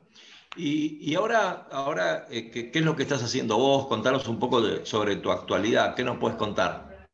Y, 0.55 1.11
y 1.11 1.15
ahora, 1.15 1.67
ahora 1.71 2.25
eh, 2.31 2.49
¿qué, 2.49 2.71
qué 2.71 2.79
es 2.79 2.85
lo 2.85 2.95
que 2.95 3.03
estás 3.03 3.21
haciendo 3.23 3.57
vos? 3.57 3.87
Contanos 3.87 4.27
un 4.27 4.39
poco 4.39 4.61
de- 4.61 4.85
sobre 4.85 5.17
tu 5.17 5.31
actualidad. 5.31 5.93
¿Qué 5.95 6.03
nos 6.03 6.17
puedes 6.17 6.37
contar? 6.37 7.07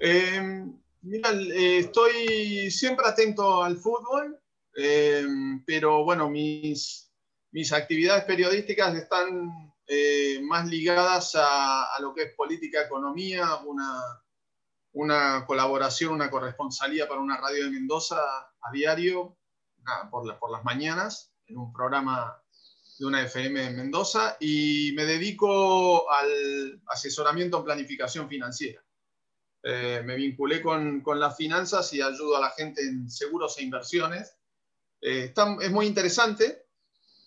Eh, 0.00 0.64
mira, 1.02 1.30
eh, 1.32 1.78
estoy 1.78 2.70
siempre 2.70 3.06
atento 3.06 3.64
al 3.64 3.76
fútbol, 3.76 4.38
eh, 4.76 5.26
pero 5.66 6.04
bueno, 6.04 6.30
mis, 6.30 7.10
mis 7.50 7.72
actividades 7.72 8.22
periodísticas 8.24 8.94
están 8.94 9.72
eh, 9.88 10.38
más 10.42 10.68
ligadas 10.68 11.34
a, 11.34 11.92
a 11.94 12.00
lo 12.00 12.14
que 12.14 12.22
es 12.22 12.34
política, 12.36 12.82
economía, 12.82 13.56
una, 13.66 14.00
una 14.98 15.46
colaboración, 15.46 16.12
una 16.12 16.28
corresponsalía 16.28 17.06
para 17.06 17.20
una 17.20 17.36
radio 17.36 17.64
de 17.64 17.70
Mendoza 17.70 18.18
a 18.18 18.72
diario, 18.72 19.38
por, 20.10 20.38
por 20.40 20.50
las 20.50 20.64
mañanas, 20.64 21.32
en 21.46 21.56
un 21.56 21.72
programa 21.72 22.42
de 22.98 23.06
una 23.06 23.22
FM 23.22 23.64
en 23.64 23.76
Mendoza, 23.76 24.36
y 24.40 24.92
me 24.96 25.04
dedico 25.04 26.10
al 26.10 26.82
asesoramiento 26.88 27.58
en 27.58 27.64
planificación 27.64 28.28
financiera. 28.28 28.82
Eh, 29.62 30.02
me 30.04 30.16
vinculé 30.16 30.60
con, 30.60 31.00
con, 31.00 31.20
las 31.20 31.36
finanzas 31.36 31.92
y 31.92 32.02
ayudo 32.02 32.36
a 32.36 32.40
la 32.40 32.50
gente 32.50 32.82
en 32.82 33.08
seguros 33.08 33.56
e 33.58 33.62
inversiones. 33.62 34.36
Eh, 35.00 35.32
es 35.60 35.70
muy 35.70 35.86
interesante. 35.86 36.66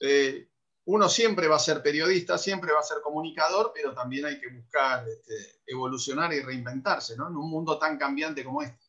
Eh, 0.01 0.49
uno 0.85 1.09
siempre 1.09 1.47
va 1.47 1.57
a 1.57 1.59
ser 1.59 1.83
periodista, 1.83 2.37
siempre 2.37 2.73
va 2.73 2.79
a 2.79 2.83
ser 2.83 3.01
comunicador, 3.01 3.71
pero 3.73 3.93
también 3.93 4.25
hay 4.25 4.39
que 4.39 4.49
buscar 4.49 5.07
este, 5.07 5.61
evolucionar 5.65 6.33
y 6.33 6.41
reinventarse, 6.41 7.15
¿no? 7.15 7.27
En 7.27 7.35
un 7.35 7.49
mundo 7.49 7.77
tan 7.77 7.97
cambiante 7.97 8.43
como 8.43 8.61
este. 8.61 8.79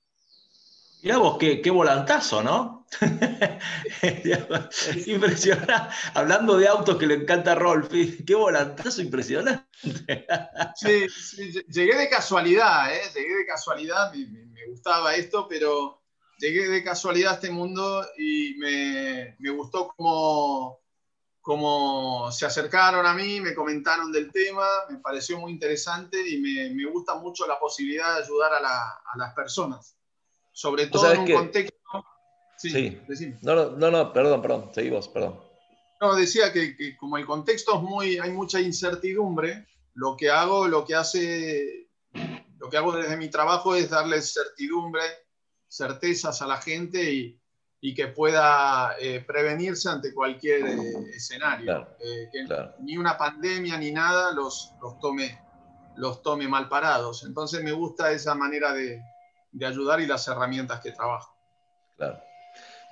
Mirá 1.02 1.18
vos, 1.18 1.36
qué, 1.36 1.60
qué 1.60 1.70
volantazo, 1.70 2.42
¿no? 2.42 2.86
impresionante. 5.06 5.74
Hablando 6.14 6.56
de 6.56 6.68
autos 6.68 6.96
que 6.96 7.08
le 7.08 7.14
encanta 7.14 7.56
Rolf, 7.56 7.90
qué 7.90 8.34
volantazo 8.36 9.02
impresionante. 9.02 9.66
sí, 10.76 11.08
llegué 11.68 11.96
de 11.96 12.08
casualidad, 12.08 12.94
¿eh? 12.94 13.02
Llegué 13.14 13.38
de 13.38 13.46
casualidad, 13.46 14.14
me, 14.14 14.26
me, 14.26 14.66
gustaba 14.68 15.16
esto, 15.16 15.48
pero 15.48 16.04
llegué 16.38 16.68
de 16.68 16.84
casualidad 16.84 17.32
a 17.32 17.34
este 17.34 17.50
mundo 17.50 18.06
y 18.16 18.54
me, 18.58 19.34
me 19.40 19.50
gustó 19.50 19.92
como 19.96 20.81
como 21.42 22.30
se 22.30 22.46
acercaron 22.46 23.04
a 23.04 23.14
mí, 23.14 23.40
me 23.40 23.52
comentaron 23.52 24.12
del 24.12 24.30
tema, 24.30 24.64
me 24.88 24.98
pareció 24.98 25.38
muy 25.40 25.50
interesante 25.50 26.16
y 26.26 26.38
me, 26.38 26.70
me 26.70 26.88
gusta 26.88 27.16
mucho 27.16 27.48
la 27.48 27.58
posibilidad 27.58 28.16
de 28.16 28.22
ayudar 28.22 28.54
a, 28.54 28.60
la, 28.60 28.80
a 29.12 29.18
las 29.18 29.34
personas, 29.34 29.96
sobre 30.52 30.86
todo 30.86 31.12
en 31.12 31.20
un 31.20 31.32
contexto... 31.32 31.76
Sí, 32.56 32.96
sí. 33.16 33.34
No, 33.42 33.70
no, 33.70 33.90
no, 33.90 34.12
perdón, 34.12 34.40
perdón, 34.40 34.70
seguimos, 34.72 35.08
perdón. 35.08 35.40
No, 36.00 36.14
decía 36.14 36.52
que, 36.52 36.76
que, 36.76 36.96
como 36.96 37.18
el 37.18 37.26
contexto 37.26 37.74
es 37.74 37.82
muy, 37.82 38.18
hay 38.18 38.30
mucha 38.30 38.60
incertidumbre, 38.60 39.66
lo 39.94 40.16
que 40.16 40.30
hago, 40.30 40.68
lo 40.68 40.84
que 40.84 40.94
hace, 40.94 41.88
lo 42.58 42.70
que 42.70 42.76
hago 42.76 42.92
desde 42.92 43.16
mi 43.16 43.28
trabajo 43.28 43.74
es 43.74 43.90
darle 43.90 44.22
certidumbre, 44.22 45.02
certezas 45.66 46.40
a 46.40 46.46
la 46.46 46.58
gente 46.58 47.12
y, 47.12 47.41
y 47.84 47.94
que 47.94 48.06
pueda 48.06 48.94
eh, 49.00 49.24
prevenirse 49.26 49.88
ante 49.88 50.14
cualquier 50.14 50.66
eh, 50.66 50.92
escenario. 51.16 51.88
Eh, 51.98 52.28
que 52.30 52.46
ni 52.78 52.96
una 52.96 53.18
pandemia 53.18 53.76
ni 53.76 53.90
nada 53.90 54.32
los, 54.32 54.72
los, 54.80 55.00
tome, 55.00 55.40
los 55.96 56.22
tome 56.22 56.46
mal 56.46 56.68
parados. 56.68 57.24
Entonces 57.24 57.60
me 57.64 57.72
gusta 57.72 58.12
esa 58.12 58.36
manera 58.36 58.72
de, 58.72 59.02
de 59.50 59.66
ayudar 59.66 60.00
y 60.00 60.06
las 60.06 60.28
herramientas 60.28 60.78
que 60.78 60.92
trabajo. 60.92 61.36
Claro. 61.96 62.22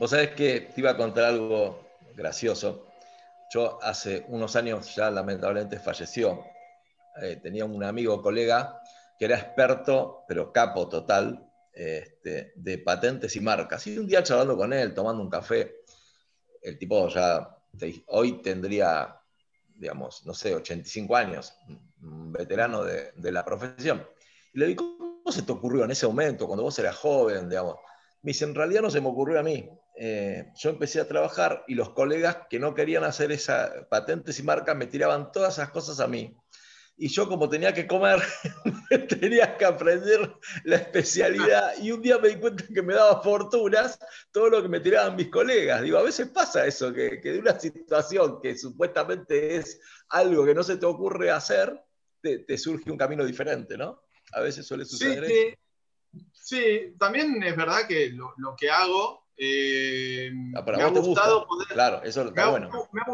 Vos 0.01 0.11
sabés 0.11 0.31
que 0.31 0.73
te 0.75 0.81
iba 0.81 0.91
a 0.91 0.97
contar 0.97 1.27
algo 1.27 1.87
gracioso. 2.17 2.89
Yo 3.55 3.79
hace 3.83 4.25
unos 4.27 4.57
años 4.57 4.93
ya 4.97 5.09
lamentablemente 5.09 5.79
falleció. 5.79 6.45
tenía 7.45 7.65
un 7.65 7.85
amigo, 7.85 8.21
colega, 8.23 8.83
que 9.17 9.27
era 9.27 9.37
experto, 9.39 10.25
pero 10.27 10.53
capo 10.53 10.89
total, 10.89 11.49
este, 11.81 12.53
de 12.57 12.77
patentes 12.77 13.35
y 13.37 13.41
marcas. 13.41 13.87
Y 13.87 13.97
un 13.97 14.07
día 14.07 14.23
charlando 14.23 14.55
con 14.55 14.71
él, 14.71 14.93
tomando 14.93 15.23
un 15.23 15.31
café, 15.31 15.77
el 16.61 16.79
tipo 16.79 17.09
ya 17.09 17.57
hoy 18.09 18.43
tendría, 18.43 19.17
digamos, 19.77 20.27
no 20.27 20.35
sé, 20.35 20.55
85 20.55 21.17
años, 21.17 21.55
un 22.03 22.33
veterano 22.33 22.85
de, 22.85 23.33
la 23.33 23.43
profesión. 23.47 24.07
Le 24.53 24.67
digo, 24.67 24.99
¿cómo 24.99 25.33
se 25.33 25.41
te 25.41 25.53
ocurrió 25.53 25.85
en 25.85 25.91
ese 25.91 26.07
momento, 26.07 26.47
cuando 26.47 26.65
vos 26.65 26.79
eras 26.79 26.97
joven, 26.97 27.49
digamos? 27.49 27.77
Me 28.21 28.33
dice, 28.33 28.45
en 28.45 28.55
realidad 28.55 28.83
no 28.83 28.91
se 28.91 29.01
me 29.01 29.09
ocurrió 29.09 29.41
a 29.41 29.43
mí. 29.43 29.71
Eh, 29.97 30.53
yo 30.57 30.69
empecé 30.69 31.01
a 31.01 31.09
trabajar 31.09 31.65
y 31.67 31.77
los 31.77 31.91
colegas 31.91 32.41
que 32.51 32.59
no 32.59 32.75
querían 32.75 33.05
hacer 33.05 33.33
esas 33.33 33.87
patentes 33.89 34.39
y 34.39 34.43
marcas 34.43 34.77
me 34.77 34.87
tiraban 34.87 35.33
todas 35.33 35.55
esas 35.55 35.71
cosas 35.71 35.99
a 36.01 36.07
mí 36.07 36.37
y 37.01 37.09
yo 37.09 37.27
como 37.27 37.49
tenía 37.49 37.73
que 37.73 37.87
comer, 37.87 38.21
tenía 39.09 39.57
que 39.57 39.65
aprender 39.65 40.37
la 40.65 40.77
especialidad 40.77 41.73
y 41.79 41.93
un 41.93 42.03
día 42.03 42.19
me 42.19 42.29
di 42.29 42.37
cuenta 42.37 42.63
que 42.67 42.83
me 42.83 42.93
daba 42.93 43.23
fortunas 43.23 43.99
todo 44.31 44.51
lo 44.51 44.63
que 44.63 44.69
me 44.69 44.81
tiraban 44.81 45.17
mis 45.17 45.31
colegas. 45.31 45.81
Digo, 45.81 45.97
a 45.97 46.03
veces 46.03 46.29
pasa 46.29 46.67
eso, 46.67 46.93
que, 46.93 47.19
de 47.23 47.39
una 47.39 47.59
situación 47.59 48.39
que 48.43 48.55
supuestamente 48.55 49.57
es 49.57 49.81
algo 50.11 50.45
que 50.45 50.55
no 50.55 50.63
se 50.63 50.77
te 50.77 50.85
ocurre 50.85 51.31
hacer, 51.31 51.75
te, 52.21 52.59
surge 52.59 52.91
un 52.91 52.99
camino 52.99 53.25
diferente, 53.25 53.79
¿no? 53.79 54.03
A 54.35 54.41
veces 54.41 54.67
suele 54.67 54.85
suceder 54.85 55.25
sí, 55.27 55.33
eso. 55.33 55.57
Sí, 56.35 56.95
también 56.99 57.43
es 57.43 57.57
verdad 57.57 57.87
que 57.89 58.11
lo, 58.11 58.55
que 58.59 58.71
hago... 58.71 59.27
Eh, 59.39 60.31
ah, 60.55 60.63
me 60.63 60.83
ha 60.83 60.89
gustado 60.89 61.47
poder... 61.47 61.69
Claro, 61.69 62.03
eso 62.03 62.29
está 62.29 62.51
bueno. 62.51 62.69
Me 62.93 63.01
ha, 63.01 63.07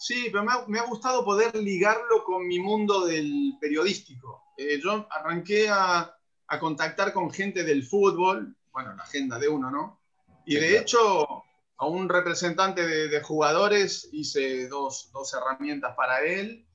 Sí, 0.00 0.30
pero 0.32 0.42
me 0.66 0.78
ha, 0.78 0.86
gustado 0.86 1.22
poder 1.22 1.54
ligarlo 1.54 2.24
con 2.24 2.48
mi 2.48 2.58
mundo 2.58 3.04
del 3.04 3.58
periodístico. 3.60 4.44
Eh, 4.56 4.80
yo 4.82 5.06
arranqué 5.10 5.68
a, 5.68 6.16
contactar 6.58 7.12
con 7.12 7.30
gente 7.30 7.64
del 7.64 7.84
fútbol, 7.84 8.56
bueno, 8.72 8.94
la 8.94 9.02
agenda 9.02 9.38
de 9.38 9.48
uno, 9.48 9.70
¿no? 9.70 10.00
Y 10.46 10.56
de 10.56 10.78
hecho, 10.78 11.44
a 11.76 11.86
un 11.86 12.08
representante 12.08 12.84
de, 12.86 13.20
jugadores 13.20 14.08
hice 14.10 14.68
dos, 14.68 15.12
herramientas 15.34 15.94
para 15.94 16.24
él 16.24 16.66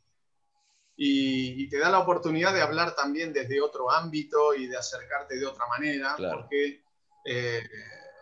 y, 0.95 1.67
te 1.67 1.79
da 1.79 1.89
la 1.89 1.99
oportunidad 1.99 2.53
de 2.53 2.61
hablar 2.61 2.95
también 2.95 3.33
desde 3.33 3.59
otro 3.59 3.89
ámbito 3.91 4.53
y 4.53 4.67
de 4.67 4.77
acercarte 4.77 5.39
de 5.39 5.47
otra 5.47 5.65
manera, 5.67 6.15
porque 6.15 6.83
eh, 7.25 7.63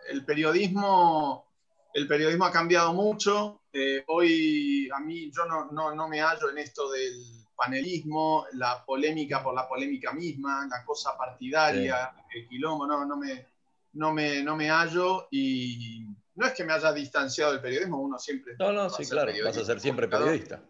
el 0.08 0.24
periodismo 0.24 1.44
el 1.92 2.08
periodismo 2.08 2.44
ha 2.44 2.50
cambiado 2.50 2.92
mucho. 2.92 3.60
Eh, 3.76 4.04
hoy 4.06 4.88
a 4.94 5.00
mí 5.00 5.32
yo 5.32 5.46
no, 5.46 5.64
no, 5.72 5.92
no, 5.96 6.08
me 6.08 6.20
hallo 6.20 6.48
en 6.48 6.58
esto 6.58 6.88
del 6.92 7.44
panelismo, 7.56 8.46
la 8.52 8.84
polémica 8.84 9.42
por 9.42 9.52
la 9.52 9.68
polémica 9.68 10.12
misma, 10.12 10.64
la 10.70 10.84
cosa 10.84 11.18
partidaria, 11.18 12.14
el 12.32 12.46
quilombo, 12.48 12.86
no, 12.86 13.04
no, 13.04 13.16
me, 13.16 13.48
no, 13.94 14.12
me, 14.12 14.44
no 14.44 14.54
me 14.54 14.70
hallo 14.70 15.26
y 15.32 16.06
no 16.36 16.46
es 16.46 16.52
que 16.52 16.62
me 16.62 16.72
haya 16.72 16.92
distanciado 16.92 17.50
del 17.50 17.60
periodismo, 17.60 18.00
uno 18.00 18.16
siempre... 18.16 18.54
No, 18.60 18.70
no, 18.70 18.88
sí, 18.88 19.06
claro, 19.06 19.32
vas 19.44 19.58
a 19.58 19.64
ser 19.64 19.80
siempre 19.80 20.06
periodista. 20.06 20.62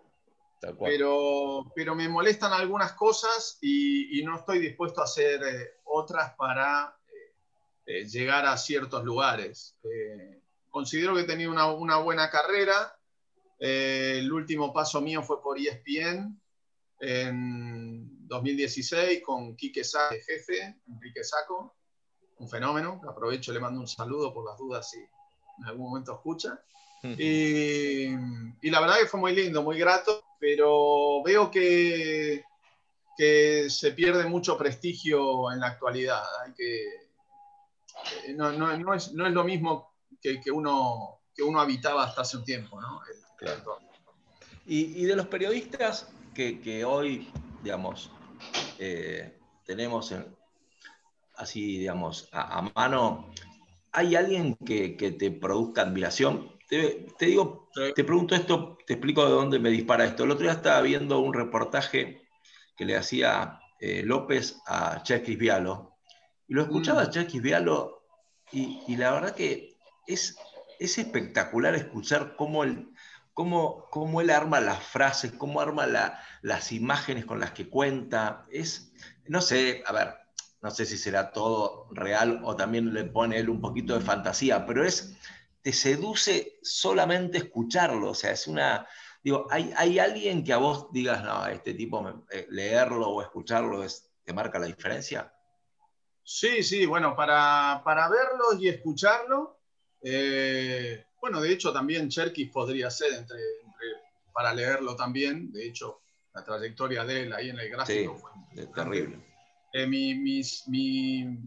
Pero, 0.81 1.71
pero 1.75 1.95
me 1.95 2.09
molestan 2.09 2.55
algunas 2.55 2.93
cosas 2.93 3.59
y, 3.61 4.19
y 4.19 4.25
no 4.25 4.39
estoy 4.39 4.61
dispuesto 4.61 5.03
a 5.03 5.05
hacer 5.05 5.43
eh, 5.43 5.81
otras 5.85 6.33
para 6.37 6.97
eh, 7.85 8.07
llegar 8.07 8.47
a 8.47 8.57
ciertos 8.57 9.05
lugares 9.05 9.77
considero 10.75 11.15
que 11.15 11.21
he 11.21 11.25
tenido 11.25 11.53
una, 11.53 11.99
buena 11.99 12.29
carrera. 12.29 12.99
Eh, 13.61 14.17
el 14.19 14.33
último 14.33 14.73
paso 14.73 15.01
mío 15.01 15.23
fue 15.23 15.41
por 15.41 15.57
ESPN 15.57 16.37
en 16.99 18.27
2016 18.27 19.23
con 19.23 19.55
Quique 19.55 19.85
Sá, 19.85 20.09
jefe, 20.09 20.81
Enrique 20.89 21.23
Saco, 21.23 21.77
un 22.39 22.49
fenómeno. 22.49 23.01
Aprovecho, 23.09 23.53
le 23.53 23.61
mando 23.61 23.81
un 23.81 23.87
saludo 23.87 24.35
por 24.35 24.45
las 24.45 24.59
dudas 24.59 24.91
si 24.91 24.99
en 24.99 25.65
algún 25.65 25.91
momento 25.91 26.13
escucha. 26.13 26.61
Y, 27.05 28.09
la 28.63 28.81
verdad 28.81 28.97
que 28.99 29.07
fue 29.07 29.21
muy 29.21 29.33
lindo, 29.33 29.63
muy 29.63 29.79
grato, 29.79 30.25
pero 30.41 31.23
veo 31.23 31.53
que, 31.53 32.43
que 33.17 33.71
se 33.71 33.93
pierde 33.93 34.27
mucho 34.27 34.59
prestigio 34.59 35.53
en 35.53 35.61
la 35.61 35.69
actualidad. 35.69 36.25
Hay 36.45 36.53
que, 36.53 38.35
no, 38.35 38.51
no, 38.51 38.93
es, 38.93 39.13
no 39.13 39.25
es 39.25 39.33
lo 39.33 39.45
mismo 39.45 39.94
que, 40.43 40.51
uno, 40.51 41.21
que 41.35 41.43
uno 41.43 41.61
habitaba 41.61 42.05
hasta 42.05 42.23
hace 42.23 42.39
un 42.39 42.45
tiempo, 42.45 42.81
¿no? 42.81 43.01
y, 44.67 45.05
de 45.05 45.17
los 45.17 45.27
periodistas 45.27 46.09
que, 46.35 46.85
hoy, 46.85 47.31
digamos, 47.63 48.11
eh, 48.79 49.39
tenemos 49.67 50.15
así, 51.37 51.79
digamos, 51.79 52.29
a, 52.33 52.63
mano, 52.75 53.31
¿hay 53.93 54.17
alguien 54.17 54.57
que, 54.65 54.97
te 55.19 55.31
produzca 55.31 55.83
admiración? 55.83 56.53
Te, 56.69 57.07
digo, 57.21 57.69
te 57.95 58.03
pregunto 58.03 58.35
esto, 58.35 58.79
te 58.87 58.95
explico 58.95 59.25
de 59.27 59.33
dónde 59.33 59.59
me 59.59 59.69
dispara 59.69 60.07
esto. 60.07 60.25
El 60.25 60.31
otro 60.31 60.45
día 60.45 60.53
estaba 60.53 60.81
viendo 60.81 61.21
un 61.21 61.35
reportaje 61.35 62.23
que 62.77 62.85
le 62.87 62.97
hacía 62.97 63.61
eh, 63.79 64.03
López 64.03 64.59
a 64.67 65.03
Chekis 65.03 65.39
Vialo, 65.39 65.97
y 66.49 66.55
lo 66.55 66.63
escuchaba 66.63 67.03
a 67.03 67.07
mm. 67.07 67.11
Chekis 67.11 67.43
Vialo, 67.43 68.01
y 68.53 68.97
la 68.97 69.11
verdad 69.11 69.35
que 69.35 69.74
es, 70.07 70.37
espectacular 70.79 71.75
escuchar 71.75 72.37
cómo 72.37 72.65
él, 72.65 72.93
cómo, 73.33 73.87
cómo 73.91 74.21
arma 74.21 74.61
las 74.61 74.83
frases, 74.83 75.33
cómo 75.33 75.61
arma 75.61 75.87
las 76.43 76.73
imágenes 76.73 77.25
con 77.25 77.41
las 77.41 77.53
que 77.53 77.69
cuenta. 77.69 78.47
Es, 78.51 78.93
no 79.27 79.41
sé, 79.41 79.83
a 79.87 79.93
ver, 79.93 80.15
no 80.63 80.71
sé 80.71 80.87
si 80.87 80.97
será 80.97 81.31
todo 81.31 81.89
real 81.91 82.41
o 82.45 82.57
también 82.57 82.93
le 82.95 83.05
pone 83.05 83.39
él 83.39 83.51
un 83.51 83.61
poquito 83.61 83.95
de 83.95 84.05
fantasía, 84.05 84.65
pero 84.67 84.85
es, 84.85 85.17
te 85.61 85.73
seduce 85.73 86.59
solamente 86.63 87.39
escucharlo, 87.39 88.11
o 88.11 88.15
sea, 88.15 88.33
es 88.33 88.47
una, 88.47 88.87
digo, 89.23 89.47
¿hay, 89.51 89.73
hay 89.77 89.99
alguien 89.99 90.45
que 90.45 90.53
a 90.53 90.59
vos 90.59 90.93
digas, 90.93 91.23
no, 91.25 91.47
este 91.47 91.75
tipo, 91.75 92.27
eh, 92.31 92.47
leerlo 92.51 93.09
o 93.09 93.23
escucharlo 93.23 93.83
es, 93.83 94.11
te 94.25 94.33
marca 94.33 94.59
la 94.59 94.67
diferencia? 94.67 95.33
Sí, 96.23 96.63
sí, 96.63 96.87
bueno, 96.87 97.15
para, 97.15 97.83
para 97.85 98.09
verlo 98.09 98.59
y 98.59 98.69
escucharlo, 98.69 99.61
eh, 100.05 101.05
bueno, 101.21 101.41
de 101.41 101.53
hecho 101.53 101.73
también 101.73 102.09
Cherkis 102.11 102.51
podría 102.51 102.91
ser 102.91 103.15
entre, 103.15 103.39
entre, 103.65 103.87
para 104.33 104.53
leerlo 104.55 104.95
también, 104.95 105.51
de 105.51 105.67
hecho 105.67 106.01
la 106.35 106.45
trayectoria 106.45 107.05
de 107.05 107.23
él 107.23 107.33
ahí 107.33 107.49
en 107.49 107.59
el 107.59 107.71
gráfico 107.71 108.15
Sí, 108.17 108.21
fue 108.21 108.63
es 108.63 108.73
terrible. 108.73 109.19
Eh, 109.73 109.87
mi- 109.87 110.15
mis 110.15 110.69
mi- 110.69 111.39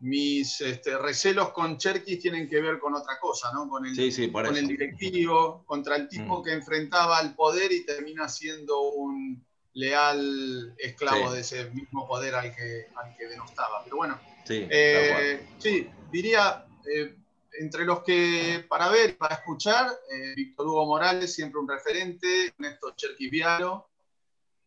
mis, 0.00 0.60
este, 0.60 0.96
recelos 0.96 1.50
con 1.50 1.76
Cherkis 1.76 2.20
tienen 2.20 2.48
que 2.48 2.60
ver 2.60 2.78
con 2.78 2.94
otra 2.94 3.18
cosa, 3.20 3.50
¿no? 3.52 3.68
Con 3.68 3.84
el, 3.84 3.94
Sí, 3.96 4.12
sí, 4.12 4.30
con 4.30 4.56
el 4.56 4.68
directivo, 4.68 5.64
contra 5.66 5.96
el 5.96 6.08
tipo 6.08 6.38
Mm. 6.40 6.44
que 6.44 6.52
enfrentaba 6.52 7.18
al 7.18 7.34
poder 7.34 7.72
y 7.72 7.84
termina 7.84 8.28
siendo 8.28 8.80
un 8.92 9.44
leal 9.74 10.74
esclavo 10.78 11.32
de 11.32 11.40
ese 11.40 11.70
mismo 11.70 12.06
poder 12.06 12.34
al 12.36 12.54
que, 12.54 12.86
al 12.96 13.14
que 13.16 13.26
denostaba. 13.26 13.82
Pero 13.84 13.96
bueno, 13.96 14.20
eh, 14.48 15.46
sí, 15.58 15.88
diría, 16.12 16.64
eh, 16.94 17.16
entre 17.60 17.84
los 17.84 18.02
que 18.02 18.64
para 18.68 18.88
ver 18.88 19.16
para 19.16 19.36
escuchar, 19.36 19.90
eh, 20.10 20.34
Víctor 20.36 20.66
Hugo 20.66 20.86
Morales, 20.86 21.34
siempre 21.34 21.60
un 21.60 21.68
referente, 21.68 22.54
Néstor 22.58 22.94
Cherkis 22.96 23.30
Vialo. 23.30 23.90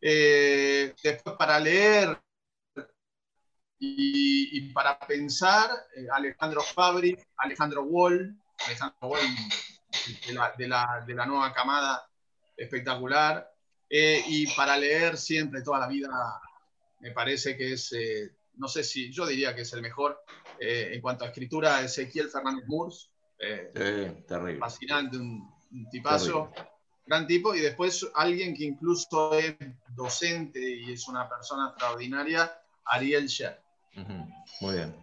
Eh, 0.01 0.93
después 1.03 1.35
para 1.37 1.59
leer 1.59 2.19
y, 3.83 4.71
para 4.73 4.99
pensar, 4.99 5.69
eh, 5.95 6.05
Alejandro 6.11 6.61
Fabri, 6.61 7.17
Alejandro 7.37 7.83
Wall, 7.83 8.35
Alejandro 8.67 9.07
Wall 9.07 9.21
de 10.27 10.33
la, 10.33 10.53
de 10.57 10.67
la- 10.67 11.03
de 11.05 11.13
la 11.15 11.25
nueva 11.25 11.51
camada 11.53 12.07
espectacular. 12.55 13.51
Eh, 13.89 14.23
y 14.27 14.47
para 14.55 14.77
leer 14.77 15.17
siempre, 15.17 15.61
toda 15.63 15.79
la 15.79 15.87
vida, 15.87 16.09
me 16.99 17.11
parece 17.11 17.57
que 17.57 17.73
es, 17.73 17.93
no 18.55 18.67
sé 18.67 18.83
si, 18.83 19.11
yo 19.11 19.25
diría 19.25 19.55
que 19.55 19.61
es 19.61 19.73
el 19.73 19.81
mejor 19.81 20.23
eh, 20.63 20.91
en 20.93 21.01
cuanto 21.01 21.25
a 21.25 21.29
escritura, 21.29 21.81
Ezequiel 21.81 22.29
Fernández 22.29 22.65
Murs, 22.67 23.09
eh, 23.39 23.71
Sí, 23.73 24.23
terrible. 24.27 24.59
fascinante, 24.59 25.17
un, 25.17 25.51
un 25.71 25.89
tipazo, 25.89 26.51
gran 27.07 27.25
tipo, 27.25 27.55
y 27.55 27.61
después 27.61 28.07
alguien 28.13 28.53
que 28.55 28.65
incluso 28.65 29.33
es 29.33 29.55
docente 29.95 30.59
y 30.59 30.93
es 30.93 31.07
una 31.07 31.27
persona 31.27 31.69
extraordinaria, 31.69 32.51
Ariel 32.85 33.25
Sher. 33.27 33.59
Muy 34.59 34.75
bien. 34.75 34.95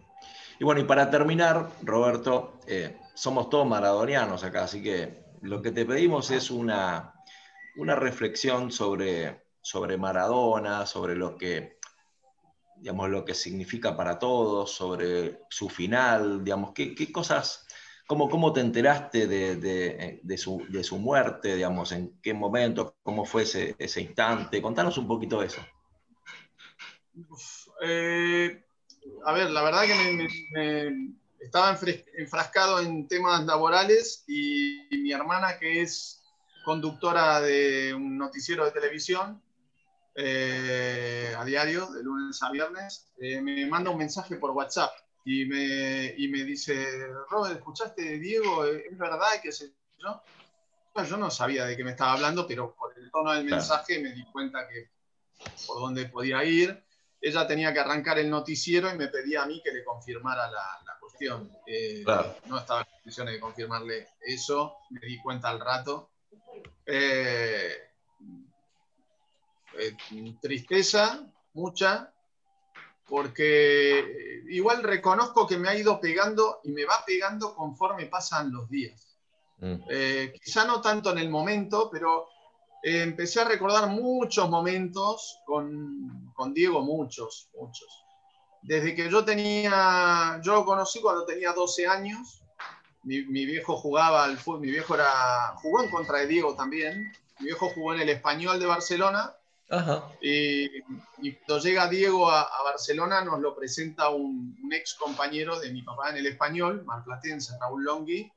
Y 0.59 0.63
bueno, 0.63 0.79
y 0.79 0.85
para 0.85 1.09
terminar, 1.09 1.69
Roberto, 1.81 2.59
eh, 2.65 2.97
somos 3.13 3.49
todos 3.49 3.67
maradonianos 3.67 4.43
acá, 4.45 4.63
así 4.63 4.81
que 4.81 5.23
lo 5.41 5.61
que 5.61 5.71
te 5.71 5.85
pedimos 5.85 6.31
es 6.31 6.51
una, 6.51 7.13
una 7.75 7.95
reflexión 7.95 8.71
sobre, 8.71 9.43
sobre 9.61 9.97
Maradona, 9.97 10.85
sobre 10.85 11.15
lo 11.15 11.37
que, 11.37 11.78
digamos, 12.79 13.09
lo 13.09 13.25
que 13.25 13.33
significa 13.33 13.95
para 13.95 14.17
todos, 14.19 14.71
sobre 14.71 15.41
su 15.49 15.69
final, 15.69 16.43
digamos, 16.43 16.71
qué, 16.73 16.95
qué 16.95 17.11
cosas, 17.11 17.65
cómo, 18.07 18.29
cómo 18.29 18.53
te 18.53 18.61
enteraste 18.61 19.27
de, 19.27 19.55
de- 20.23 20.37
su, 20.37 20.65
de 20.69 20.83
su 20.83 20.97
muerte, 20.97 21.55
digamos, 21.55 21.91
en 21.91 22.19
qué 22.21 22.33
momento, 22.33 22.95
cómo 23.03 23.25
fue 23.25 23.43
ese, 23.43 23.75
ese 23.77 24.01
instante. 24.01 24.61
Contanos 24.61 24.97
un 24.97 25.07
poquito 25.07 25.39
de 25.41 25.47
eso. 25.47 25.61
Eh, 27.81 28.63
a 29.25 29.33
ver, 29.33 29.49
la 29.51 29.61
verdad 29.61 29.83
que 29.83 30.27
me, 30.53 31.15
estaba 31.39 31.77
enfrascado 32.17 32.79
en 32.79 33.07
temas 33.07 33.45
laborales 33.45 34.23
y 34.27 34.87
mi 34.91 35.11
hermana, 35.11 35.57
que 35.59 35.81
es 35.81 36.23
conductora 36.63 37.41
de 37.41 37.93
un 37.93 38.17
noticiero 38.17 38.65
de 38.65 38.71
televisión 38.71 39.41
eh, 40.21 41.33
a 41.37 41.45
diario, 41.45 41.87
de 41.91 42.03
lunes 42.03 42.41
a 42.43 42.51
viernes, 42.51 43.11
eh, 43.19 43.41
me 43.41 43.65
manda 43.67 43.89
un 43.89 43.97
mensaje 43.97 44.35
por 44.35 44.51
WhatsApp 44.51 44.91
y 45.23 45.45
me, 45.45 46.13
y 46.17 46.27
me 46.27 46.43
dice, 46.43 47.07
Robert, 47.29 47.55
¿escuchaste, 47.57 48.19
Diego? 48.19 48.65
¿Es 48.65 48.97
verdad 48.97 49.41
que 49.41 49.51
se... 49.51 49.73
yo? 49.97 50.21
Bueno, 50.93 51.09
yo 51.09 51.17
no 51.17 51.31
sabía 51.31 51.65
de 51.65 51.77
qué 51.77 51.83
me 51.83 51.91
estaba 51.91 52.13
hablando, 52.13 52.45
pero 52.45 52.75
por 52.75 52.97
el 52.97 53.09
tono 53.11 53.31
del 53.31 53.45
mensaje 53.45 53.99
me 53.99 54.11
di 54.11 54.25
cuenta 54.31 54.67
que 54.67 54.89
por 55.67 55.79
dónde 55.79 56.05
podía 56.05 56.43
ir. 56.43 56.83
Ella 57.21 57.45
tenía 57.47 57.73
que 57.73 57.79
arrancar 57.79 58.17
el 58.19 58.29
noticiero 58.29 58.89
y 58.93 58.97
me 58.97 59.07
pedía 59.07 59.43
a 59.43 59.45
mí 59.45 59.61
que 59.63 59.71
le 59.71 59.83
confirmara 59.83 60.49
la, 60.49 60.65
la 60.85 60.97
cuestión. 60.99 61.51
Eh, 61.65 62.01
Claro. 62.03 62.35
No 62.45 62.57
estaba 62.57 62.81
en 62.81 62.87
condiciones 62.87 63.33
de 63.35 63.39
confirmarle 63.39 64.07
eso, 64.21 64.77
me 64.89 65.01
di 65.01 65.17
cuenta 65.21 65.49
al 65.49 65.59
rato. 65.59 66.11
Eh, 66.85 67.88
eh, 69.79 69.95
tristeza, 70.41 71.25
mucha, 71.53 72.13
porque 73.09 74.43
igual 74.49 74.83
reconozco 74.83 75.47
que 75.47 75.57
me 75.57 75.69
ha 75.69 75.75
ido 75.75 75.99
pegando 75.99 76.59
y 76.63 76.71
me 76.71 76.85
va 76.85 77.03
pegando 77.05 77.55
conforme 77.55 78.05
pasan 78.05 78.51
los 78.51 78.69
días. 78.69 79.17
Mm, 79.57 79.75
Eh, 79.89 80.33
quizá 80.41 80.65
no 80.65 80.79
tanto 80.79 81.11
en 81.11 81.17
el 81.17 81.29
momento, 81.29 81.89
pero 81.91 82.27
eh, 82.83 83.01
empecé 83.01 83.41
a 83.41 83.45
recordar 83.45 83.89
muchos 83.89 84.49
momentos 84.49 85.39
con, 85.45 86.31
con 86.35 86.53
Diego, 86.53 86.81
muchos, 86.81 87.49
muchos. 87.59 88.05
Desde 88.61 88.93
que 88.93 89.09
yo 89.09 89.25
tenía, 89.25 90.39
yo 90.43 90.53
lo 90.53 90.65
conocí 90.65 91.01
cuando 91.01 91.25
tenía 91.25 91.51
12 91.53 91.87
años, 91.87 92.43
mi, 93.03 93.23
mi 93.23 93.45
viejo 93.45 93.75
jugaba 93.77 94.25
al 94.25 94.37
fútbol, 94.37 94.61
mi 94.61 94.71
viejo 94.71 94.95
era, 94.95 95.55
jugó 95.61 95.81
en 95.81 95.89
contra 95.89 96.19
de 96.19 96.27
Diego 96.27 96.55
también, 96.55 97.11
mi 97.39 97.45
viejo 97.45 97.69
jugó 97.69 97.93
en 97.93 98.01
el 98.01 98.09
Español 98.09 98.59
de 98.59 98.65
Barcelona 98.65 99.33
Ajá. 99.71 100.11
y, 100.21 100.65
y 101.21 101.33
cuando 101.45 101.59
llega 101.63 101.87
Diego 101.87 102.29
a, 102.31 102.41
a 102.41 102.63
Barcelona 102.63 103.23
nos 103.23 103.39
lo 103.39 103.55
presenta 103.55 104.09
un, 104.09 104.57
un 104.63 104.73
ex 104.73 104.95
compañero 104.95 105.59
de 105.59 105.71
mi 105.71 105.83
papá 105.83 106.09
en 106.09 106.17
el 106.17 106.25
español, 106.25 106.83
marplatense, 106.85 107.53
Raúl 107.59 107.83
Longhi, 107.83 108.31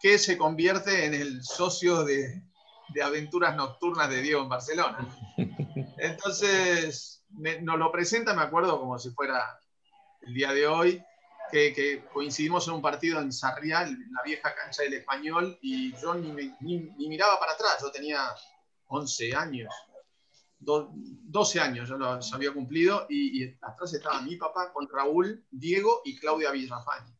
que 0.00 0.18
se 0.18 0.36
convierte 0.36 1.04
en 1.04 1.14
el 1.14 1.42
socio 1.44 2.02
de, 2.04 2.42
de 2.88 3.02
aventuras 3.02 3.54
nocturnas 3.56 4.10
de 4.10 4.20
Diego 4.22 4.42
en 4.42 4.48
Barcelona. 4.48 5.08
Entonces 5.98 7.22
me- 7.30 7.60
nos 7.60 7.78
lo 7.78 7.90
presenta, 7.92 8.34
me 8.34 8.42
acuerdo 8.42 8.78
como 8.80 8.98
si 8.98 9.10
fuera 9.10 9.58
el 10.22 10.34
día 10.34 10.52
de 10.52 10.66
hoy, 10.66 11.02
que, 11.52 11.72
que 11.72 12.04
coincidimos 12.12 12.66
en 12.66 12.74
un 12.74 12.82
partido 12.82 13.20
en 13.20 13.32
Sarriá, 13.32 13.82
en 13.82 13.98
la 14.12 14.22
vieja 14.24 14.54
cancha 14.54 14.82
del 14.82 14.94
español, 14.94 15.58
y 15.62 15.94
yo 16.00 16.14
ni, 16.14 16.32
ni- 16.60 16.90
ni 16.96 17.08
miraba 17.08 17.38
para 17.38 17.52
atrás, 17.52 17.78
yo 17.80 17.90
tenía 17.90 18.26
11 18.88 19.34
años 19.36 19.72
do- 20.64 20.90
12 20.94 21.60
años 21.60 21.88
yo 21.88 21.96
los 21.98 22.32
había 22.32 22.52
cumplido 22.52 23.06
y, 23.08 23.44
y 23.44 23.56
atrás 23.60 23.92
estaba 23.94 24.20
mi 24.22 24.36
papá 24.36 24.72
con 24.72 24.88
Raúl, 24.88 25.44
Diego 25.50 26.02
y 26.04 26.16
Claudia 26.18 26.50
Villafañe. 26.50 27.12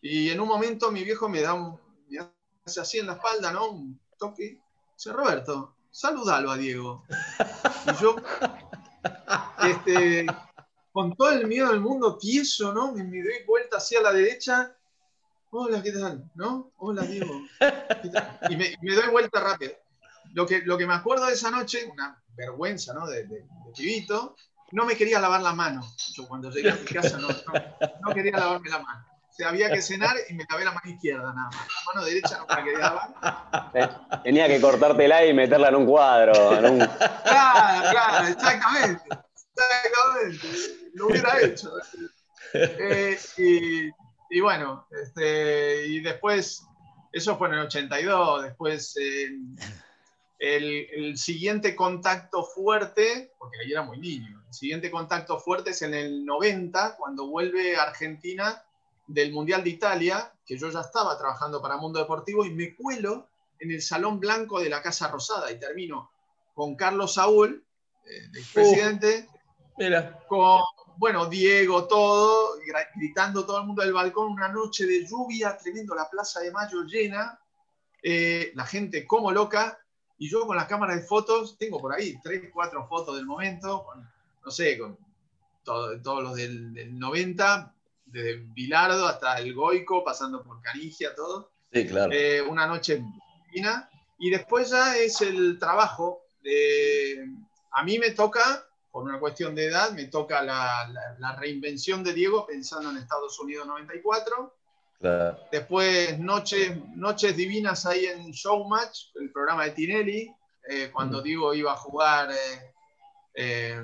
Y 0.00 0.30
en 0.30 0.40
un 0.40 0.48
momento 0.48 0.90
mi 0.90 1.04
viejo 1.04 1.28
me 1.28 1.40
da 1.40 1.54
un, 1.54 1.78
me 2.08 2.18
hace 2.64 2.80
así 2.80 2.98
en 2.98 3.06
la 3.06 3.14
espalda, 3.14 3.52
¿no? 3.52 3.70
Un 3.70 4.00
toque. 4.18 4.60
Dice, 4.96 5.12
Roberto, 5.12 5.76
saludalo 5.90 6.50
a 6.50 6.56
Diego. 6.56 7.04
Y 7.92 8.02
yo, 8.02 8.16
este, 9.62 10.26
con 10.92 11.14
todo 11.16 11.32
el 11.32 11.46
miedo 11.46 11.68
del 11.70 11.80
mundo, 11.80 12.16
tieso, 12.18 12.72
¿no? 12.72 12.92
Me, 12.92 13.04
me 13.04 13.22
doy 13.22 13.44
vuelta 13.46 13.78
hacia 13.78 14.00
la 14.00 14.12
derecha. 14.12 14.76
Hola, 15.50 15.82
¿qué 15.82 15.92
tal? 15.92 16.30
¿No? 16.34 16.72
Hola, 16.78 17.02
Diego. 17.02 17.42
¿Qué? 17.58 18.10
Y 18.50 18.56
me, 18.56 18.94
doy 18.94 19.10
vuelta 19.10 19.40
rápido 19.40 19.72
lo 20.34 20.46
que, 20.46 20.60
lo 20.60 20.76
que 20.76 20.86
me 20.86 20.94
acuerdo 20.94 21.26
de 21.26 21.32
esa 21.32 21.50
noche, 21.50 21.90
vergüenza, 22.36 22.92
¿no? 22.94 23.06
De, 23.06 23.24
de, 23.24 23.36
de 23.40 23.72
pibito, 23.76 24.36
no 24.72 24.84
me 24.84 24.96
quería 24.96 25.18
lavar 25.20 25.42
la 25.42 25.52
mano. 25.52 25.80
Yo 26.14 26.26
cuando 26.28 26.50
llegué 26.50 26.70
a 26.70 26.74
mi 26.76 26.84
casa 26.84 27.18
no, 27.18 27.28
no, 27.28 27.34
no 28.08 28.14
quería 28.14 28.36
lavarme 28.36 28.68
la 28.70 28.78
mano. 28.80 29.04
O 29.28 29.32
sea, 29.36 29.50
había 29.50 29.70
que 29.70 29.82
cenar 29.82 30.16
y 30.30 30.34
me 30.34 30.46
lavé 30.48 30.64
la 30.64 30.72
mano 30.72 30.90
izquierda 30.90 31.32
nada 31.34 31.50
más. 31.50 31.56
La 31.56 31.92
mano 31.94 32.06
derecha 32.06 32.38
no 32.38 32.46
me 32.46 32.54
la 32.54 32.64
quería 32.64 32.78
lavar. 32.78 33.70
Eh, 33.74 33.88
Tenía 34.24 34.48
que 34.48 34.60
cortártela 34.60 35.26
y 35.26 35.34
meterla 35.34 35.68
en 35.68 35.74
un 35.76 35.86
cuadro. 35.86 36.56
en 36.58 36.64
un- 36.64 36.78
Claro, 36.78 37.90
claro, 37.90 38.28
exactamente. 38.28 39.02
Exactamente. 39.54 40.48
Lo 40.94 41.06
hubiera 41.08 41.40
hecho. 41.42 41.70
Eh, 42.54 43.18
y, 43.36 43.90
y 44.30 44.40
bueno, 44.40 44.86
este, 44.90 45.86
y 45.86 46.00
después, 46.00 46.62
eso 47.12 47.36
fue 47.36 47.48
en 47.48 47.54
el 47.54 47.60
82, 47.66 48.42
después 48.44 48.96
eh, 48.98 49.28
el, 50.38 50.86
el 50.92 51.18
siguiente 51.18 51.74
contacto 51.74 52.44
fuerte, 52.44 53.32
porque 53.38 53.58
ahí 53.60 53.72
era 53.72 53.82
muy 53.82 53.98
niño, 53.98 54.42
el 54.46 54.54
siguiente 54.54 54.90
contacto 54.90 55.38
fuerte 55.38 55.70
es 55.70 55.82
en 55.82 55.94
el 55.94 56.24
90, 56.24 56.96
cuando 56.96 57.26
vuelve 57.26 57.76
a 57.76 57.84
Argentina 57.84 58.62
del 59.06 59.32
Mundial 59.32 59.64
de 59.64 59.70
Italia, 59.70 60.32
que 60.44 60.58
yo 60.58 60.70
ya 60.70 60.80
estaba 60.80 61.16
trabajando 61.16 61.62
para 61.62 61.76
Mundo 61.76 61.98
Deportivo 61.98 62.44
y 62.44 62.50
me 62.50 62.74
cuelo 62.74 63.28
en 63.58 63.70
el 63.70 63.80
Salón 63.80 64.20
Blanco 64.20 64.60
de 64.60 64.68
la 64.68 64.82
Casa 64.82 65.08
Rosada 65.08 65.50
y 65.50 65.58
termino 65.58 66.10
con 66.54 66.76
Carlos 66.76 67.14
Saúl, 67.14 67.64
eh, 68.04 68.30
el 68.34 68.44
presidente, 68.52 69.28
Mira. 69.78 70.18
con, 70.28 70.62
bueno, 70.96 71.26
Diego, 71.26 71.86
todo, 71.86 72.58
gritando 72.94 73.44
todo 73.44 73.60
el 73.60 73.66
mundo 73.66 73.82
del 73.82 73.92
balcón, 73.92 74.32
una 74.32 74.48
noche 74.48 74.86
de 74.86 75.06
lluvia, 75.06 75.56
tremendo, 75.56 75.94
la 75.94 76.08
Plaza 76.08 76.40
de 76.40 76.50
Mayo 76.50 76.82
llena, 76.84 77.38
eh, 78.02 78.52
la 78.54 78.64
gente 78.64 79.06
como 79.06 79.30
loca, 79.30 79.78
y 80.18 80.28
yo 80.30 80.46
con 80.46 80.56
la 80.56 80.66
cámara 80.66 80.94
de 80.96 81.02
fotos, 81.02 81.56
tengo 81.58 81.78
por 81.78 81.92
ahí 81.94 82.18
tres, 82.22 82.42
cuatro 82.52 82.86
fotos 82.86 83.16
del 83.16 83.26
momento, 83.26 83.84
con, 83.84 84.08
no 84.44 84.50
sé, 84.50 84.78
con 84.78 84.96
todo- 85.64 86.00
todos 86.00 86.22
los 86.22 86.34
del, 86.36 86.72
del 86.74 86.98
90, 86.98 87.74
desde 88.06 88.36
Bilardo 88.36 89.06
hasta 89.06 89.38
el 89.38 89.52
Goico, 89.54 90.04
pasando 90.04 90.42
por 90.42 90.62
Canigia, 90.62 91.14
todo. 91.14 91.50
Sí, 91.72 91.86
claro. 91.86 92.12
Eh, 92.12 92.40
una 92.42 92.66
noche 92.66 93.02
divina. 93.50 93.90
Y 94.18 94.30
después 94.30 94.70
ya 94.70 94.96
es 94.96 95.20
el 95.20 95.58
trabajo. 95.58 96.22
de- 96.42 97.28
a 97.72 97.82
mí 97.82 97.98
me 97.98 98.12
toca, 98.12 98.64
por 98.92 99.02
una 99.02 99.18
cuestión 99.18 99.56
de 99.56 99.66
edad, 99.66 99.90
me 99.90 100.04
toca 100.04 100.42
la, 100.44 100.86
la- 100.88 101.16
la 101.18 101.34
reinvención 101.34 102.04
de 102.04 102.12
Diego 102.14 102.46
pensando 102.46 102.88
en 102.90 102.98
Estados 102.98 103.36
Unidos 103.40 103.66
94. 103.66 104.54
Claro. 105.00 105.38
Después 105.52 106.18
Noches, 106.18 106.76
Noches 106.94 107.36
Divinas 107.36 107.86
ahí 107.86 108.06
en 108.06 108.30
Showmatch, 108.30 109.10
el 109.16 109.30
programa 109.32 109.64
de 109.64 109.70
Tinelli, 109.72 110.34
eh, 110.68 110.90
cuando 110.92 111.18
Ujú. 111.18 111.24
Diego 111.24 111.54
iba 111.54 111.72
a 111.72 111.76
jugar 111.76 112.30
eh, 112.32 112.72
eh, 113.34 113.82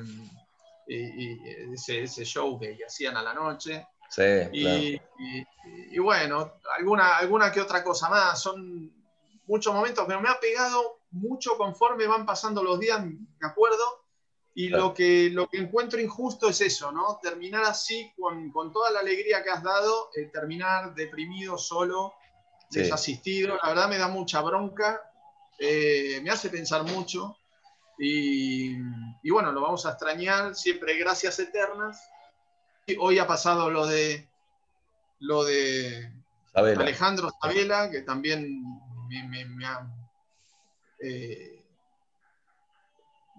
y- 0.88 1.32
y 1.32 1.40
ese, 1.74 2.02
ese 2.02 2.24
show 2.24 2.58
que 2.58 2.76
hacían 2.86 3.16
a 3.16 3.22
la 3.22 3.34
noche. 3.34 3.86
Sí, 4.08 4.22
Y, 4.52 4.62
claro. 4.62 5.08
y- 5.18 5.46
y 5.96 5.98
bueno, 5.98 6.54
alguna, 6.76 7.16
alguna 7.16 7.50
que 7.52 7.60
otra 7.60 7.82
cosa 7.84 8.08
más. 8.10 8.40
Son 8.42 8.92
muchos 9.46 9.72
momentos, 9.74 10.04
pero 10.06 10.20
me 10.20 10.28
ha 10.28 10.38
pegado 10.40 11.00
mucho 11.12 11.56
conforme 11.56 12.06
van 12.06 12.26
pasando 12.26 12.62
los 12.62 12.78
días, 12.80 13.02
me 13.04 13.46
acuerdo. 13.48 14.01
Y 14.54 14.68
Claro. 14.68 14.84
lo, 14.88 14.94
que, 14.94 15.30
lo 15.30 15.48
que 15.48 15.58
encuentro 15.58 15.98
injusto 16.00 16.48
es 16.48 16.60
eso, 16.60 16.92
¿no? 16.92 17.18
Terminar 17.22 17.64
así, 17.64 18.12
con, 18.18 18.50
con 18.50 18.70
toda 18.72 18.90
la 18.90 19.00
alegría 19.00 19.42
que 19.42 19.50
has 19.50 19.62
dado, 19.62 20.10
eh, 20.14 20.26
terminar 20.26 20.94
deprimido, 20.94 21.56
solo, 21.56 22.14
Sí. 22.68 22.80
desasistido. 22.80 23.58
La 23.62 23.68
verdad 23.70 23.88
me 23.88 23.98
da 23.98 24.08
mucha 24.08 24.40
bronca, 24.40 25.00
eh, 25.58 26.20
me 26.22 26.30
hace 26.30 26.48
pensar 26.50 26.82
mucho. 26.84 27.36
Y, 27.98 28.76
y 29.22 29.30
bueno, 29.30 29.52
lo 29.52 29.60
vamos 29.60 29.84
a 29.86 29.90
extrañar, 29.90 30.54
siempre 30.54 30.96
gracias 30.98 31.38
eternas. 31.38 32.00
Y 32.86 32.96
hoy 32.98 33.18
ha 33.18 33.26
pasado 33.26 33.70
lo 33.70 33.86
de 33.86 34.26
lo 35.20 35.44
de 35.44 36.10
Sabela. 36.52 36.82
Alejandro 36.82 37.30
Sabela, 37.40 37.90
que 37.90 38.00
también 38.02 38.62
me, 39.08 39.28
me- 39.28 39.44
me 39.44 39.66
ha, 39.66 39.86
eh, 40.98 41.51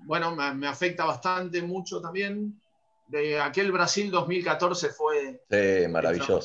bueno, 0.06 0.36
me, 0.36 0.54
me 0.54 0.68
afecta 0.68 1.06
bastante 1.06 1.62
mucho 1.62 2.02
también. 2.02 2.60
De 3.08 3.40
aquel 3.40 3.72
Brasil 3.72 4.10
2014 4.10 4.90
fue 4.90 5.42
Sí, 5.50 5.88
maravilloso. 5.90 6.40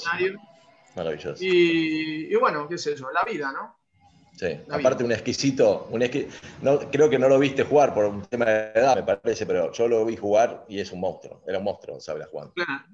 Maravilloso. 0.96 1.44
Y, 1.44 2.32
y 2.32 2.36
bueno, 2.36 2.68
qué 2.68 2.76
sé 2.78 2.96
yo, 2.96 3.10
la 3.10 3.22
vida, 3.24 3.52
¿no? 3.52 3.76
Sí, 4.36 4.46
La 4.66 4.76
aparte 4.76 5.02
un 5.02 5.10
exquisito, 5.12 5.88
un 5.90 6.00
exqui- 6.00 6.28
no, 6.62 6.78
creo 6.78 7.10
que 7.10 7.18
no 7.18 7.28
lo 7.28 7.38
viste 7.40 7.64
jugar 7.64 7.92
por 7.92 8.04
un 8.04 8.22
tema 8.22 8.44
de 8.44 8.72
edad, 8.74 8.94
me 8.94 9.02
parece, 9.02 9.46
pero 9.46 9.72
yo 9.72 9.88
lo 9.88 10.04
vi 10.04 10.16
jugar 10.16 10.64
y 10.68 10.78
es 10.78 10.92
un 10.92 11.00
monstruo, 11.00 11.42
era 11.46 11.58
un 11.58 11.64
monstruo, 11.64 11.98
Sabela 12.00 12.26
jugando. 12.30 12.52
Claro. 12.54 12.84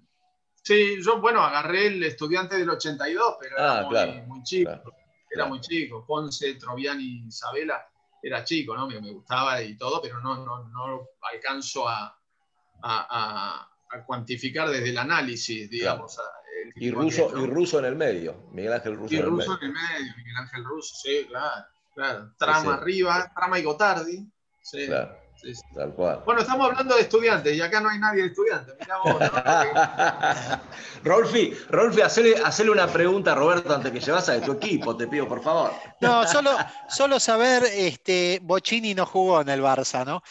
Sí, 0.62 0.96
yo, 1.04 1.20
bueno, 1.20 1.42
agarré 1.42 1.88
el 1.88 2.02
estudiante 2.02 2.56
del 2.56 2.70
82, 2.70 3.36
pero 3.40 3.58
era 3.58 3.74
Ah, 3.74 3.84
muy, 3.84 3.90
claro, 3.90 4.12
muy 4.26 4.42
chico. 4.42 4.70
claro, 4.70 4.82
era 4.84 4.96
claro. 5.28 5.48
muy 5.50 5.60
chico. 5.60 6.04
Ponce, 6.06 6.54
Troviani, 6.54 7.26
Isabela, 7.26 7.86
era 8.26 8.42
chico, 8.44 8.74
¿no? 8.76 8.86
Me, 8.86 9.00
me 9.00 9.10
gustaba 9.12 9.60
y 9.62 9.76
todo, 9.76 10.00
pero 10.00 10.20
no, 10.20 10.44
no, 10.44 10.64
no 10.68 11.08
alcanzo 11.32 11.88
a, 11.88 12.06
a- 12.82 13.06
a- 13.10 13.70
a 13.90 14.04
cuantificar 14.04 14.68
desde 14.70 14.90
el 14.90 14.98
análisis, 14.98 15.68
digamos. 15.70 16.18
el 16.64 16.82
Y 16.82 16.90
ruso, 16.90 17.30
y 17.38 17.46
ruso 17.46 17.78
en 17.78 17.84
el 17.84 17.96
medio, 17.96 18.48
Miguel 18.52 18.72
Ángel 18.72 18.96
Ruso 18.96 19.14
Y 19.14 19.18
en 19.18 19.24
el 19.24 19.30
ruso 19.30 19.50
medio. 19.52 19.58
en 19.62 19.66
el 19.66 19.72
medio, 19.72 20.14
Miguel 20.16 20.36
Ángel 20.36 20.64
Russo, 20.64 20.94
sí, 21.02 21.26
claro. 21.28 21.66
claro. 21.94 22.32
Trama 22.38 22.60
Sí, 22.60 22.66
sí. 22.66 22.72
arriba, 22.72 23.32
Trama 23.36 23.58
y 23.58 23.62
Gotardi. 23.62 24.26
Sí, 24.62 24.86
Claro, 24.86 25.16
sí, 25.44 25.54
sí. 25.54 25.62
tal 25.74 25.92
cual. 25.94 26.22
Bueno, 26.24 26.40
estamos 26.40 26.70
hablando 26.70 26.94
de 26.96 27.02
estudiantes 27.02 27.54
y 27.54 27.60
acá 27.60 27.80
no 27.80 27.88
hay 27.90 27.98
nadie 27.98 28.22
de 28.22 28.28
estudiantes. 28.28 28.74
Mirá 28.80 28.96
vos, 28.98 29.20
¿no? 29.20 30.60
Rolfi, 31.04 31.54
Rolfi, 31.68 32.00
hacele, 32.00 32.36
hacele 32.42 32.70
una 32.70 32.86
pregunta 32.86 33.32
a 33.32 33.34
Roberto 33.34 33.74
antes 33.74 33.92
que 33.92 34.00
llevas 34.00 34.28
a 34.28 34.32
de 34.32 34.40
tu 34.40 34.52
equipo, 34.52 34.96
te 34.96 35.06
pido, 35.06 35.28
por 35.28 35.42
favor. 35.42 35.72
No, 36.00 36.26
solo, 36.26 36.50
solo 36.88 37.20
saber, 37.20 37.64
este, 37.64 38.40
Bocini 38.42 38.94
no 38.94 39.06
jugó 39.06 39.42
en 39.42 39.48
el 39.50 39.60
Barça, 39.62 40.04
¿no? 40.04 40.22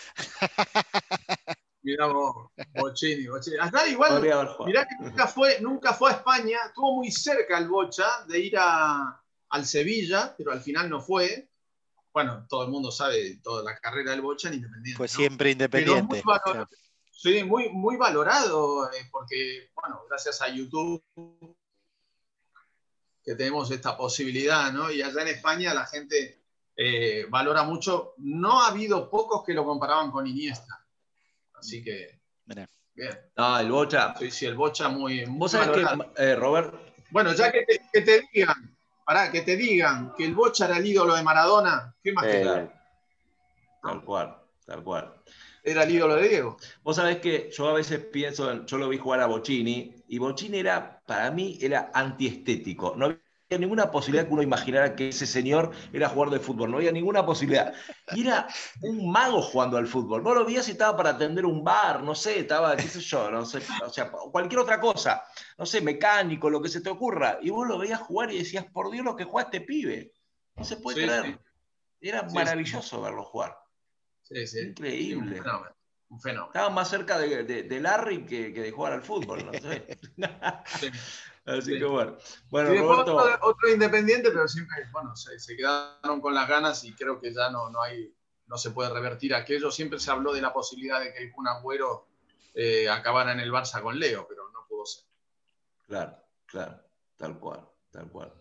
Mirá 1.83 2.05
vos, 2.07 2.49
Bochini, 2.73 3.27
Bochini. 3.27 3.57
Acá 3.59 3.85
igual, 3.87 4.21
mirá 4.65 4.85
que 4.87 4.95
nunca 5.03 5.27
fue, 5.27 5.59
nunca 5.59 5.93
fue 5.93 6.11
a 6.11 6.13
España, 6.13 6.57
estuvo 6.67 6.95
muy 6.95 7.11
cerca 7.11 7.57
el 7.57 7.67
Bocha 7.67 8.05
de 8.27 8.39
ir 8.39 8.55
a- 8.57 9.19
al 9.49 9.65
Sevilla, 9.65 10.33
pero 10.37 10.51
al 10.53 10.61
final 10.61 10.89
no 10.89 11.01
fue. 11.01 11.49
Bueno, 12.13 12.45
todo 12.47 12.63
el 12.63 12.69
mundo 12.69 12.91
sabe 12.91 13.37
toda 13.43 13.63
la 13.63 13.77
carrera 13.79 14.11
del 14.11 14.21
Bocha 14.21 14.47
en 14.49 14.55
Independiente. 14.55 14.97
Fue 14.97 15.07
¿no? 15.07 15.13
siempre 15.13 15.55
Pero 15.55 15.95
es 15.97 16.03
muy 16.03 16.17
independiente. 16.19 16.23
valor- 16.25 16.69
Sí, 17.15 17.43
muy, 17.43 17.69
muy 17.69 17.95
valorado, 17.95 18.91
eh, 18.91 19.07
porque, 19.09 19.69
bueno, 19.75 20.01
gracias 20.09 20.41
a 20.41 20.49
YouTube 20.49 21.01
que 23.23 23.35
tenemos 23.35 23.71
esta 23.71 23.95
posibilidad, 23.95 24.73
¿no? 24.73 24.91
Y 24.91 25.01
allá 25.01 25.21
en 25.21 25.29
España 25.29 25.73
la 25.73 25.85
gente 25.85 26.41
eh, 26.75 27.25
valora 27.29 27.63
mucho. 27.63 28.13
No 28.17 28.61
ha 28.61 28.67
habido 28.67 29.09
pocos 29.09 29.43
que 29.45 29.53
lo 29.53 29.63
comparaban 29.63 30.11
con 30.11 30.27
Iniesta. 30.27 30.85
Así 31.53 31.81
que, 31.83 32.19
Mirá. 32.45 32.67
bien. 32.93 33.17
No, 33.37 33.57
el 33.59 33.71
Bocha. 33.71 34.15
Sí, 34.19 34.29
sí, 34.31 34.45
el 34.45 34.55
Bocha 34.55 34.89
muy, 34.89 35.25
muy 35.25 35.39
Vos 35.39 35.51
sabés 35.51 35.69
que, 35.69 35.83
valorado. 35.83 36.13
eh, 36.17 36.35
Robert, 36.35 36.75
Bueno, 37.11 37.31
ya 37.33 37.51
que 37.53 37.63
te, 37.63 37.79
que 37.93 38.01
te 38.01 38.27
digan, 38.33 38.72
pará, 39.05 39.31
que 39.31 39.41
te 39.41 39.55
digan 39.55 40.13
que 40.17 40.25
el 40.25 40.33
Bocha 40.35 40.65
era 40.65 40.77
el 40.77 40.85
ídolo 40.85 41.15
de 41.15 41.23
Maradona, 41.23 41.95
¿qué 42.03 42.11
más 42.13 42.25
Eh, 42.25 42.29
querés? 42.31 42.69
tal 43.81 44.03
cual, 44.03 44.37
tal 44.65 44.83
cual. 44.83 45.13
Era 45.63 45.83
el 45.83 45.91
ídolo 45.91 46.15
de 46.15 46.27
Diego. 46.27 46.57
Vos 46.83 46.97
sabés 46.97 47.17
que 47.17 47.49
yo 47.51 47.69
a 47.69 47.73
veces 47.73 47.99
pienso, 47.99 48.51
en- 48.51 48.65
yo 48.65 48.77
lo 48.77 48.89
vi 48.89 48.97
jugar 48.97 49.21
a 49.21 49.27
Bocini, 49.27 49.93
y 50.07 50.17
Bocini 50.17 50.59
era, 50.59 51.01
para 51.05 51.31
mí, 51.31 51.57
era 51.61 51.89
antiestético. 51.93 52.95
No 52.97 53.05
había 53.05 53.59
ninguna 53.59 53.89
posibilidad 53.91 54.27
que 54.27 54.33
uno 54.33 54.41
imaginara 54.41 54.95
que 54.95 55.09
ese 55.09 55.25
señor 55.25 55.71
era 55.93 56.09
jugador 56.09 56.33
de 56.33 56.39
fútbol, 56.39 56.71
no 56.71 56.77
había 56.77 56.91
ninguna 56.91 57.25
posibilidad. 57.25 57.73
Y 58.11 58.21
era 58.27 58.47
un 58.81 59.09
mago 59.09 59.41
jugando 59.41 59.77
al 59.77 59.87
fútbol. 59.87 60.21
Vos 60.21 60.35
lo 60.35 60.45
veías 60.45 60.67
y 60.67 60.71
estaba 60.71 60.97
para 60.97 61.11
atender 61.11 61.45
un 61.45 61.63
bar, 61.63 62.03
no 62.03 62.13
sé, 62.15 62.39
estaba, 62.39 62.75
qué 62.75 62.83
sé 62.87 62.99
yo, 62.99 63.31
no 63.31 63.45
sé, 63.45 63.61
o 63.85 63.89
sea, 63.89 64.11
cualquier 64.11 64.59
otra 64.59 64.79
cosa, 64.79 65.23
no 65.57 65.65
sé, 65.65 65.79
mecánico, 65.81 66.49
lo 66.49 66.61
que 66.61 66.67
se 66.69 66.81
te 66.81 66.89
ocurra. 66.89 67.37
Y 67.41 67.49
vos 67.49 67.65
lo 67.67 67.77
veías 67.77 68.01
jugar 68.01 68.31
y 68.31 68.39
decías, 68.39 68.65
por 68.65 68.91
Dios 68.91 69.05
lo 69.05 69.15
que 69.15 69.23
juega 69.23 69.45
este 69.47 69.61
pibe. 69.61 70.11
No 70.55 70.65
se 70.65 70.77
puede 70.77 71.01
Sí, 71.01 71.07
creer. 71.07 71.25
sí. 71.25 72.07
Era 72.09 72.27
Sí, 72.27 72.35
maravilloso 72.35 73.01
verlo 73.01 73.23
jugar. 73.23 73.57
Sí, 74.23 74.45
sí. 74.47 74.59
Increíble. 74.59 75.37
Un 75.39 75.43
fenómeno. 75.43 75.75
Un 76.09 76.19
fenómeno. 76.21 76.47
Estaba 76.47 76.69
más 76.69 76.89
cerca 76.89 77.17
de, 77.17 77.43
de- 77.45 77.63
de 77.63 77.79
Larry 77.79 78.25
que, 78.25 78.53
que 78.53 78.61
de 78.61 78.71
jugar 78.71 78.93
al 78.93 79.01
fútbol, 79.01 79.45
no 79.45 79.53
sé. 79.53 79.97
Sí. 81.45 81.51
Así 81.51 81.73
Sí. 81.73 81.79
que 81.79 81.85
bueno. 81.85 82.17
Bueno, 82.49 82.69
Roberto, 82.69 83.15
otro, 83.15 83.39
otro 83.41 83.69
independiente, 83.69 84.29
pero 84.31 84.47
siempre, 84.47 84.77
bueno, 84.91 85.15
se, 85.15 85.37
se 85.39 85.55
quedaron 85.57 86.21
con 86.21 86.33
las 86.33 86.47
ganas 86.47 86.83
y 86.85 86.93
creo 86.93 87.19
que 87.19 87.33
ya 87.33 87.49
no, 87.49 87.69
no 87.69 87.81
hay, 87.81 88.13
no 88.47 88.57
se 88.57 88.71
puede 88.71 88.89
revertir 88.93 89.33
aquello. 89.35 89.69
Siempre 89.71 89.99
se 89.99 90.11
habló 90.11 90.33
de 90.33 90.41
la 90.41 90.53
posibilidad 90.53 90.99
de 91.01 91.11
que 91.13 91.23
el 91.23 91.31
Kun 91.31 91.47
Agüero 91.47 92.07
eh, 92.53 92.89
acabara 92.89 93.31
en 93.33 93.39
el 93.41 93.51
Barça 93.51 93.81
con 93.81 93.99
Leo, 93.99 94.25
pero 94.27 94.49
no 94.51 94.65
pudo 94.67 94.85
ser. 94.85 95.03
claro, 95.87 96.15
claro, 96.45 96.81
tal 97.17 97.37
cual, 97.39 97.67
tal 97.91 98.09
cual. 98.09 98.33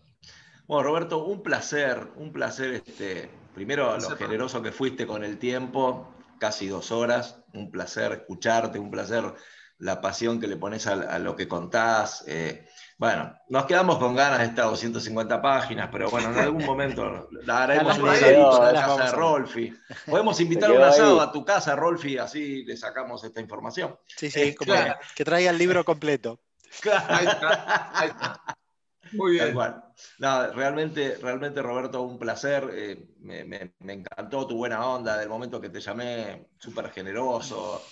Bueno, 0.65 0.83
Roberto, 0.83 1.25
un 1.25 1.43
placer, 1.43 2.07
un 2.15 2.31
placer, 2.31 2.75
este, 2.75 3.29
primero 3.53 3.85
lo 3.91 3.97
Placer. 3.97 4.17
generoso 4.17 4.61
que 4.61 4.71
fuiste 4.71 5.05
con 5.05 5.25
el 5.25 5.37
tiempo, 5.39 6.13
casi 6.39 6.67
dos 6.67 6.91
horas, 6.91 7.43
un 7.53 7.69
placer 7.69 8.13
escucharte, 8.13 8.79
un 8.79 8.89
placer 8.89 9.33
la 9.79 9.99
pasión 9.99 10.39
que 10.39 10.47
le 10.47 10.55
pones 10.55 10.87
a, 10.87 10.93
a 10.93 11.19
lo 11.19 11.35
que 11.35 11.47
contás. 11.49 12.23
eh, 12.27 12.65
bueno, 12.97 13.35
nos 13.49 13.65
quedamos 13.65 13.97
con 13.97 14.15
ganas 14.15 14.39
de 14.39 14.45
estas 14.45 14.65
250 14.69 15.41
páginas, 15.41 15.89
pero 15.91 16.09
bueno, 16.09 16.31
en 16.31 16.37
algún 16.39 16.63
momento 16.65 17.27
la 17.45 17.63
haremos 17.63 17.97
un 17.97 18.09
asadito 18.09 18.41
vamos 18.49 18.59
a 18.67 18.71
la 18.71 18.81
casa 18.81 19.03
de. 19.05 19.11
Rolfi. 19.11 19.73
Podemos 20.05 20.39
invitar 20.41 20.71
un 20.71 20.81
asado 20.81 21.21
ahí. 21.21 21.27
a 21.27 21.31
tu 21.31 21.43
casa, 21.43 21.75
Rolfi, 21.75 22.17
así 22.17 22.63
le 22.63 22.77
sacamos 22.77 23.23
esta 23.23 23.41
información. 23.41 23.97
Sí, 24.07 24.29
sí, 24.31 24.41
Eh, 24.41 24.55
como 24.57 24.71
claro. 24.73 24.95
que, 25.15 25.25
traiga 25.25 25.49
el 25.51 25.57
libro 25.57 25.83
completo. 25.83 26.39
Ahí 27.07 27.25
está, 27.27 27.91
ahí 27.99 28.09
está. 28.09 28.41
Muy 29.13 29.33
bien. 29.33 29.55
No, 30.17 30.47
realmente, 30.53 31.17
realmente, 31.21 31.61
Roberto, 31.61 32.01
un 32.01 32.17
placer. 32.17 32.67
eh, 32.73 33.09
me, 33.19 33.43
me- 33.43 33.73
me 33.79 33.93
encantó 33.93 34.47
tu 34.47 34.57
buena 34.57 34.83
onda 34.87 35.17
del 35.17 35.29
momento 35.29 35.61
que 35.61 35.69
te 35.69 35.79
llamé, 35.79 36.47
súper 36.57 36.89
generoso, 36.91 37.83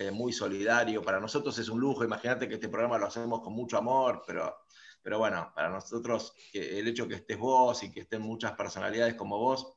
eh, 0.00 0.10
muy 0.10 0.32
solidario. 0.32 1.02
Para 1.02 1.20
nosotros 1.20 1.58
es 1.58 1.68
un 1.68 1.78
lujo. 1.78 2.02
Imagínate 2.04 2.48
que 2.48 2.54
este 2.54 2.70
programa 2.70 2.96
lo 2.96 3.06
hacemos 3.06 3.42
con 3.42 3.52
mucho 3.52 3.76
amor, 3.76 4.22
pero, 4.26 4.56
pero 5.02 5.18
bueno, 5.18 5.52
para 5.54 5.68
nosotros 5.68 6.32
que 6.50 6.78
el 6.78 6.88
hecho 6.88 7.06
que 7.06 7.16
estés 7.16 7.36
vos 7.38 7.82
y 7.82 7.92
que 7.92 8.00
estén 8.00 8.22
muchas 8.22 8.52
personalidades 8.52 9.14
como 9.14 9.36
vos, 9.38 9.74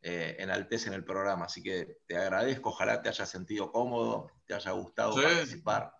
eh, 0.00 0.34
enaltecen 0.38 0.94
el 0.94 1.04
programa. 1.04 1.44
Así 1.44 1.62
que 1.62 1.98
te 2.06 2.16
agradezco. 2.16 2.70
Ojalá 2.70 3.02
te 3.02 3.10
haya 3.10 3.26
sentido 3.26 3.70
cómodo, 3.70 4.30
te 4.46 4.54
haya 4.54 4.70
gustado 4.70 5.12
Sí. 5.12 5.20
participar. 5.22 5.92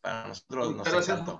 Para 0.00 0.28
nosotros 0.28 0.74
nos 0.74 0.86
encantó. 0.88 1.38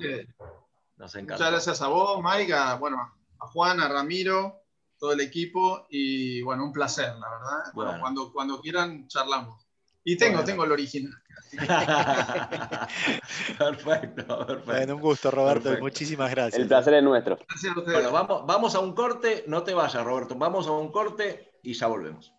Nos 0.97 1.15
encantó. 1.15 1.35
Muchas 1.35 1.51
gracias 1.53 1.81
a 1.81 1.89
vos, 1.89 2.21
Mike, 2.23 2.53
a, 2.53 2.75
bueno, 2.75 2.99
a 3.41 3.47
Juan, 3.47 3.81
a 3.81 3.89
Ramiro, 3.89 4.61
todo 4.99 5.13
el 5.13 5.21
equipo 5.21 5.87
y 5.89 6.43
bueno, 6.43 6.65
un 6.65 6.73
placer, 6.73 7.15
la 7.15 7.31
verdad. 7.31 7.73
Bueno, 7.73 7.91
Bueno. 7.93 8.03
cuando, 8.03 8.33
cuando 8.33 8.61
quieran 8.61 9.09
charlamos. 9.09 9.65
Y 10.05 10.17
tengo, 10.19 10.33
Bueno. 10.39 10.47
tengo 10.47 10.65
el 10.65 10.73
original. 10.73 11.13
perfecto, 13.59 14.47
perfecto. 14.47 14.63
Bueno, 14.67 14.95
un 14.97 15.01
gusto, 15.01 15.31
Roberto. 15.31 15.75
Muchísimas 15.81 16.31
gracias. 16.31 16.61
El 16.61 16.69
placer 16.69 16.93
es 16.95 17.03
nuestro. 17.03 17.39
Bueno, 17.85 18.13
vamos, 18.13 18.47
vamos 18.47 18.75
a 18.75 18.81
un 18.81 18.95
corte. 18.95 19.45
No 19.47 19.63
te 19.63 19.75
vayas, 19.75 20.05
Roberto. 20.05 20.35
Vamos 20.37 20.67
a 20.67 20.73
un 20.73 20.93
corte 20.93 21.53
y 21.63 21.75
ya 21.75 21.87
volvemos. 21.87 22.38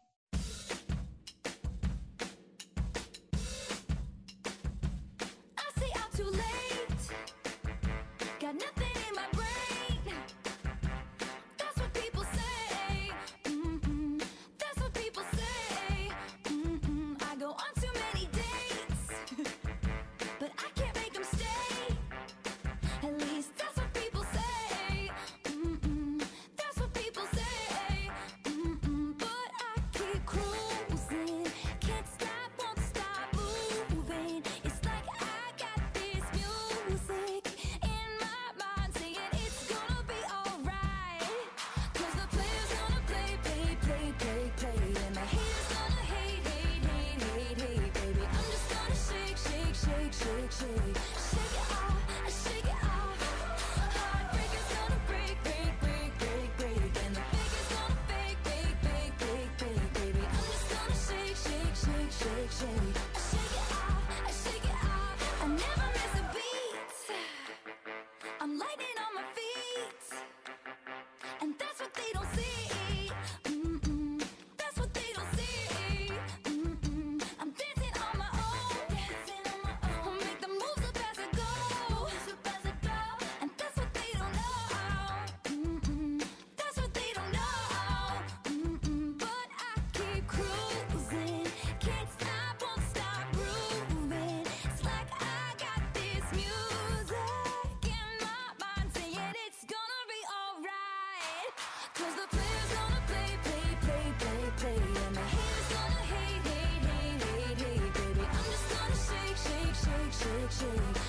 consumed 110.59 111.08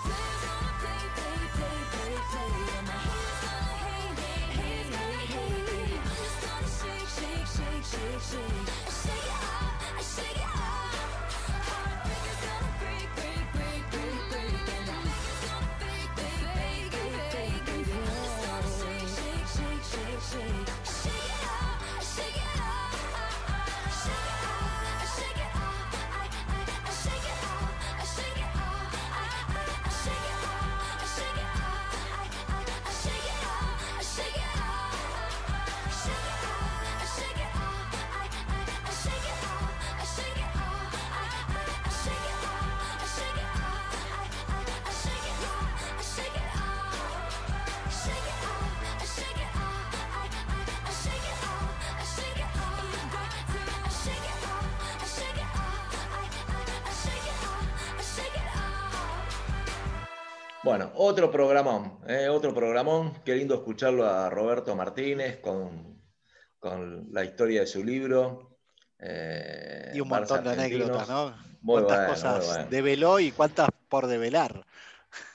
Ocean 8.33 8.60
Bueno, 60.63 60.91
otro 60.95 61.31
programón, 61.31 61.99
eh, 62.07 62.27
otro 62.29 62.53
programón. 62.53 63.13
Qué 63.25 63.35
lindo 63.35 63.55
escucharlo 63.55 64.05
a 64.05 64.29
Roberto 64.29 64.75
Martínez 64.75 65.39
con, 65.39 65.99
con 66.59 67.07
la 67.11 67.23
historia 67.23 67.61
de 67.61 67.67
su 67.67 67.83
libro. 67.83 68.59
Eh, 68.99 69.91
y 69.95 70.01
un 70.01 70.07
montón 70.07 70.43
de 70.43 70.51
anécdotas, 70.51 71.09
¿no? 71.09 71.35
Muy 71.61 71.83
cuántas 71.83 72.09
cosas 72.09 72.37
muy 72.37 72.45
bueno. 72.45 72.67
develó 72.69 73.19
y 73.19 73.31
cuántas 73.31 73.69
por 73.89 74.05
develar. 74.05 74.63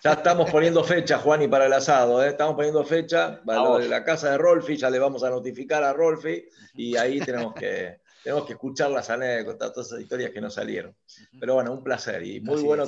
Ya 0.04 0.12
estamos 0.12 0.48
poniendo 0.48 0.84
fecha, 0.84 1.18
Juan, 1.18 1.42
y 1.42 1.48
para 1.48 1.66
el 1.66 1.72
asado, 1.72 2.24
¿eh? 2.24 2.28
estamos 2.28 2.54
poniendo 2.54 2.84
fecha 2.84 3.42
para 3.44 3.78
de 3.78 3.88
la 3.88 4.04
casa 4.04 4.30
de 4.30 4.38
Rolfi, 4.38 4.76
ya 4.76 4.88
le 4.88 4.98
vamos 4.98 5.22
a 5.24 5.30
notificar 5.30 5.82
a 5.82 5.92
Rolfi 5.92 6.44
y 6.74 6.96
ahí 6.96 7.20
tenemos 7.20 7.52
que, 7.52 8.00
tenemos 8.26 8.44
que 8.44 8.54
escuchar 8.54 8.90
las 8.90 9.08
anécdotas, 9.08 9.72
todas 9.72 9.86
esas 9.86 10.00
historias 10.00 10.32
que 10.32 10.40
no 10.40 10.50
salieron. 10.50 10.90
Uh. 10.90 11.38
Pero 11.38 11.54
bueno, 11.54 11.72
un 11.72 11.84
placer 11.84 12.24
y 12.24 12.40
muy 12.40 12.60
bueno 12.60 12.82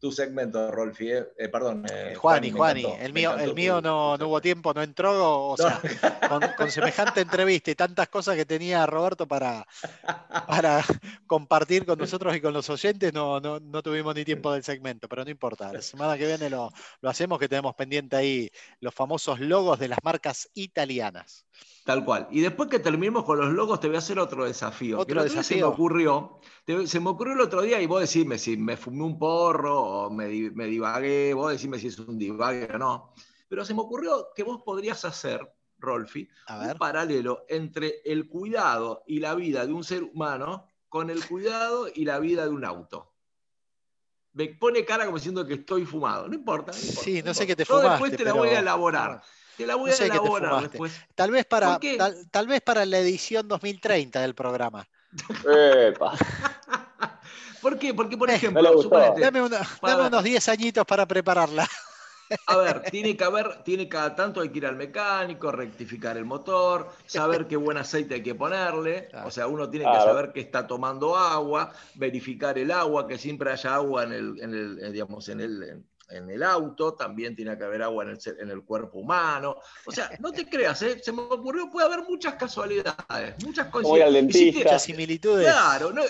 tu, 0.00 0.10
segmento, 0.10 0.70
Rolfi. 0.70 1.12
Eh, 1.12 1.26
eh, 1.36 1.48
perdón. 1.50 1.84
Eh, 1.84 2.12
eh 2.12 2.14
Juani, 2.14 2.50
Juani, 2.50 2.86
el 2.98 3.12
mío, 3.12 3.36
el 3.36 3.52
mío 3.52 3.82
no, 3.82 4.16
no, 4.16 4.28
hubo 4.28 4.40
tiempo, 4.40 4.72
no 4.72 4.82
entró, 4.82 5.48
o 5.48 5.56
sea, 5.58 5.78
con, 6.56 6.70
semejante 6.70 7.20
entrevista 7.20 7.70
y 7.70 7.74
tantas 7.74 8.08
cosas 8.08 8.34
que 8.34 8.46
tenía 8.46 8.86
Roberto 8.86 9.28
para, 9.28 9.66
compartir 11.26 11.84
con 11.84 11.98
nosotros 11.98 12.34
y 12.34 12.40
con 12.40 12.54
los 12.54 12.70
oyentes, 12.70 13.12
no, 13.12 13.40
no, 13.40 13.60
no 13.60 13.82
tuvimos 13.82 14.14
ni 14.14 14.24
tiempo 14.24 14.54
del 14.54 14.64
segmento, 14.64 15.06
pero 15.06 15.22
no 15.22 15.30
importa. 15.30 15.70
La 15.70 15.82
semana 15.82 16.16
que 16.16 16.24
viene 16.24 16.48
lo, 16.48 16.72
lo 17.02 17.10
hacemos, 17.10 17.38
que 17.38 17.48
tenemos 17.50 17.74
pendiente 17.74 18.16
ahí 18.16 18.50
los 18.80 18.94
famosos 18.94 19.38
logos 19.38 19.78
de 19.78 19.88
las 19.88 19.98
marcas 20.02 20.48
italianas. 20.54 21.44
Tal 21.84 22.04
cual. 22.04 22.28
Y 22.30 22.40
después 22.40 22.68
que 22.68 22.80
terminemos 22.80 23.24
con 23.24 23.38
los 23.38 23.50
logos, 23.50 23.80
te 23.80 23.86
voy 23.86 23.96
a 23.96 24.00
hacer 24.00 24.18
otro 24.18 24.44
desafío. 24.44 24.98
Otro 24.98 25.22
desafío. 25.22 25.42
Se 25.42 25.56
me 25.56 25.64
ocurrió. 25.64 26.38
Se 26.84 27.00
me 27.00 27.08
ocurrió 27.08 27.32
el 27.32 27.40
otro 27.40 27.62
día 27.62 27.80
y 27.80 27.86
vos 27.86 28.00
decime 28.00 28.38
si 28.38 28.58
me 28.58 28.76
fumé 28.76 29.04
un 29.04 29.18
porro 29.18 29.80
o 29.80 30.10
me, 30.10 30.28
me 30.50 30.66
divagué, 30.66 31.32
vos 31.32 31.50
decime 31.50 31.78
si 31.78 31.86
es 31.86 31.98
un 31.98 32.18
divague 32.18 32.68
o 32.74 32.78
no. 32.78 33.14
Pero 33.48 33.64
se 33.64 33.72
me 33.72 33.80
ocurrió 33.80 34.28
que 34.36 34.42
vos 34.42 34.60
podrías 34.62 35.02
hacer, 35.06 35.40
Rolfi, 35.78 36.28
un 36.50 36.76
paralelo 36.76 37.46
entre 37.48 38.02
el 38.04 38.28
cuidado 38.28 39.02
y 39.06 39.20
la 39.20 39.34
vida 39.34 39.64
de 39.64 39.72
un 39.72 39.82
ser 39.82 40.02
humano 40.02 40.66
con 40.90 41.08
el 41.08 41.26
cuidado 41.26 41.88
y 41.94 42.04
la 42.04 42.18
vida 42.18 42.44
de 42.44 42.50
un 42.50 42.66
auto 42.66 43.14
me 44.38 44.48
pone 44.50 44.84
cara 44.84 45.04
como 45.04 45.16
diciendo 45.16 45.44
que 45.44 45.54
estoy 45.54 45.84
fumado. 45.84 46.28
No 46.28 46.34
importa. 46.34 46.70
No 46.70 46.78
importa 46.78 47.02
sí, 47.02 47.20
no, 47.20 47.28
no 47.28 47.34
sé 47.34 47.46
qué 47.46 47.56
te 47.56 47.64
fumaste. 47.64 47.86
Yo 47.86 47.90
después 47.90 48.16
te 48.16 48.24
la 48.24 48.32
voy 48.34 48.48
a 48.50 48.60
elaborar. 48.60 49.22
Te 49.58 49.66
la 49.66 49.74
voy 49.74 49.88
No 49.88 49.92
a 49.92 49.96
sé 49.96 50.06
elaborar 50.06 50.62
después. 50.62 50.92
Tal 51.14 51.30
vez 51.30 51.44
para, 51.44 51.78
tal, 51.78 52.30
tal 52.30 52.46
vez 52.46 52.60
para 52.62 52.86
la 52.86 52.98
edición 52.98 53.46
2030 53.48 54.20
del 54.20 54.34
programa. 54.34 54.88
Epa. 55.44 56.14
¿Por 57.60 57.78
qué? 57.78 57.92
Porque, 57.92 58.16
por 58.16 58.30
Eh, 58.30 58.34
ejemplo, 58.34 58.80
suponete, 58.80 59.20
Dame, 59.20 59.42
una- 59.42 59.60
para- 59.80 59.96
dame 59.96 60.08
unos 60.08 60.24
10 60.24 60.48
añitos 60.48 60.84
para 60.86 61.06
prepararla. 61.06 61.66
A 62.46 62.56
ver, 62.58 62.82
tiene 62.92 63.16
que 63.16 63.24
haber, 63.24 63.62
tiene 63.64 63.88
cada 63.88 64.14
tanto 64.14 64.40
hay 64.40 64.50
que 64.50 64.58
ir 64.58 64.66
al 64.66 64.76
mecánico, 64.76 65.50
rectificar 65.50 66.16
el 66.16 66.24
motor, 66.24 66.92
saber 67.06 67.48
qué 67.48 67.56
buen 67.56 67.78
aceite 67.78 68.16
hay 68.16 68.22
que 68.22 68.34
ponerle. 68.34 69.08
Claro. 69.08 69.28
O 69.28 69.30
sea, 69.30 69.46
uno 69.48 69.68
tiene 69.68 69.86
que 69.86 69.96
saber 69.98 70.32
que 70.32 70.40
está 70.40 70.66
tomando 70.66 71.16
agua, 71.16 71.72
verificar 71.94 72.58
el 72.58 72.70
agua, 72.70 73.08
que 73.08 73.18
siempre 73.18 73.50
haya 73.50 73.74
agua 73.74 74.04
en 74.04 74.12
el, 74.12 74.40
en 74.40 74.54
el, 74.54 74.78
eh, 74.84 74.90
digamos, 74.92 75.28
en 75.30 75.40
el, 75.40 75.84
en, 76.10 76.30
el 76.30 76.42
auto, 76.42 76.94
también 76.94 77.34
tiene 77.36 77.56
que 77.58 77.64
haber 77.64 77.82
agua 77.82 78.04
en 78.04 78.10
el, 78.10 78.20
ser- 78.20 78.36
en 78.40 78.50
el 78.50 78.62
cuerpo 78.64 78.98
humano. 78.98 79.56
O 79.86 79.92
sea, 79.92 80.10
no 80.20 80.32
te 80.32 80.48
creas, 80.48 80.80
¿eh? 80.82 81.00
se 81.02 81.12
me 81.12 81.22
ocurrió, 81.22 81.70
puede 81.70 81.86
haber 81.86 82.04
muchas 82.08 82.34
casualidades, 82.34 83.34
muchas 83.44 83.66
Como 83.68 83.96
ir 83.96 84.02
al 84.02 84.12
coincidencias. 84.12 84.12
Dentista. 84.12 84.58
Muchas 84.70 84.82
similitudes. 84.82 85.46
Claro, 85.46 85.92
no, 85.92 86.02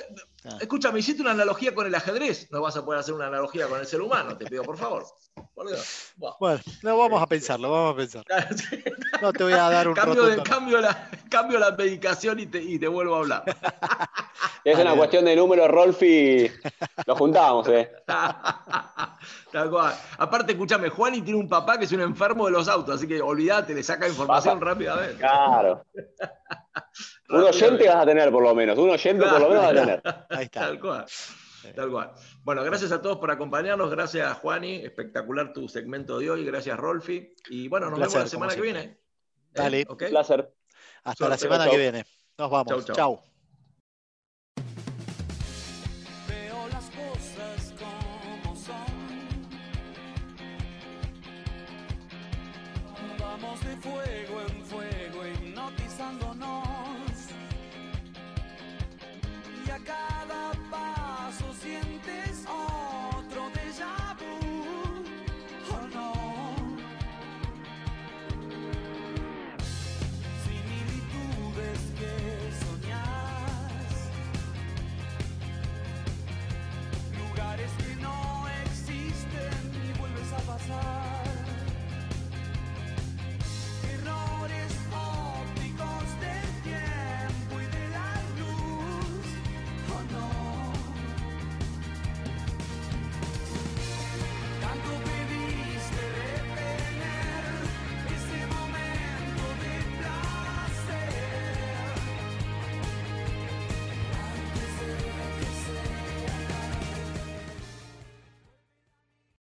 Ah. 0.44 0.56
escúchame, 0.60 1.00
hiciste 1.00 1.20
una 1.20 1.32
analogía 1.32 1.74
con 1.74 1.86
el 1.86 1.94
ajedrez, 1.94 2.48
no 2.52 2.60
vas 2.62 2.76
a 2.76 2.84
poder 2.84 3.00
hacer 3.00 3.12
una 3.12 3.26
analogía 3.26 3.66
con 3.66 3.80
el 3.80 3.86
ser 3.86 4.00
humano, 4.00 4.36
te 4.36 4.46
pido 4.46 4.62
por 4.62 4.78
favor. 4.78 5.04
Por 5.54 5.68
Dios. 5.68 6.12
Bueno, 6.38 6.60
no 6.82 6.96
vamos 6.96 7.22
a 7.22 7.26
pensarlo, 7.26 7.70
vamos 7.70 7.94
a 7.94 7.96
pensar. 7.96 8.24
No 9.20 9.32
te 9.32 9.42
voy 9.42 9.52
a 9.52 9.68
dar 9.68 9.88
un 9.88 9.94
cambio, 9.94 10.26
de, 10.26 10.40
cambio, 10.44 10.80
la, 10.80 11.10
cambio 11.28 11.58
la 11.58 11.72
medicación 11.72 12.38
y 12.38 12.46
te, 12.46 12.62
y 12.62 12.78
te 12.78 12.86
vuelvo 12.86 13.16
a 13.16 13.18
hablar. 13.18 13.44
Es 14.64 14.78
una 14.78 14.94
cuestión 14.94 15.24
de 15.24 15.34
números, 15.34 15.68
Rolfi. 15.68 16.50
Lo 17.06 17.16
juntamos, 17.16 17.66
¿eh? 17.68 17.90
Tal 19.52 19.70
cual. 19.70 19.94
Aparte, 20.18 20.52
escúchame, 20.52 20.90
Juani 20.90 21.22
tiene 21.22 21.38
un 21.40 21.48
papá 21.48 21.78
que 21.78 21.86
es 21.86 21.92
un 21.92 22.02
enfermo 22.02 22.46
de 22.46 22.52
los 22.52 22.68
autos, 22.68 22.96
así 22.96 23.08
que 23.08 23.22
olvídate, 23.22 23.74
le 23.74 23.82
saca 23.82 24.08
información 24.08 24.60
rápidamente. 24.60 25.16
Claro. 25.16 25.86
Un 27.28 27.42
oyente 27.42 27.86
vas 27.86 27.96
a 27.96 28.06
tener, 28.06 28.30
por 28.30 28.42
lo 28.42 28.54
menos. 28.54 28.78
Un 28.78 28.90
oyente, 28.90 29.24
por 29.26 29.40
lo 29.40 29.48
menos, 29.48 29.62
vas 29.62 29.72
a 29.72 29.74
tener. 29.74 30.02
Ahí 30.30 30.44
está. 30.44 30.60
Tal 30.60 30.80
cual. 30.80 31.04
Tal 31.74 31.90
cual. 31.90 32.12
Bueno, 32.42 32.64
gracias 32.64 32.92
a 32.92 33.02
todos 33.02 33.18
por 33.18 33.30
acompañarnos. 33.30 33.90
Gracias, 33.90 34.38
Juani. 34.38 34.76
Espectacular 34.76 35.52
tu 35.52 35.68
segmento 35.68 36.18
de 36.18 36.30
hoy. 36.30 36.44
Gracias, 36.44 36.76
Rolfi. 36.78 37.34
Y 37.50 37.68
bueno, 37.68 37.90
nos 37.90 37.98
placer, 37.98 38.18
vemos 38.18 38.24
la 38.24 38.30
semana 38.30 38.54
que 38.54 38.60
viene. 38.60 38.80
¿Eh? 38.80 38.98
Dale. 39.52 39.86
¿Ok? 39.88 40.02
Un 40.02 40.08
placer. 40.08 40.54
Hasta 41.04 41.28
la 41.28 41.36
semana 41.36 41.64
chau. 41.64 41.72
que 41.72 41.78
viene. 41.78 42.04
Nos 42.38 42.50
vamos. 42.50 42.68
Chau, 42.68 42.82
chau. 42.82 42.96
Chau. 42.96 43.22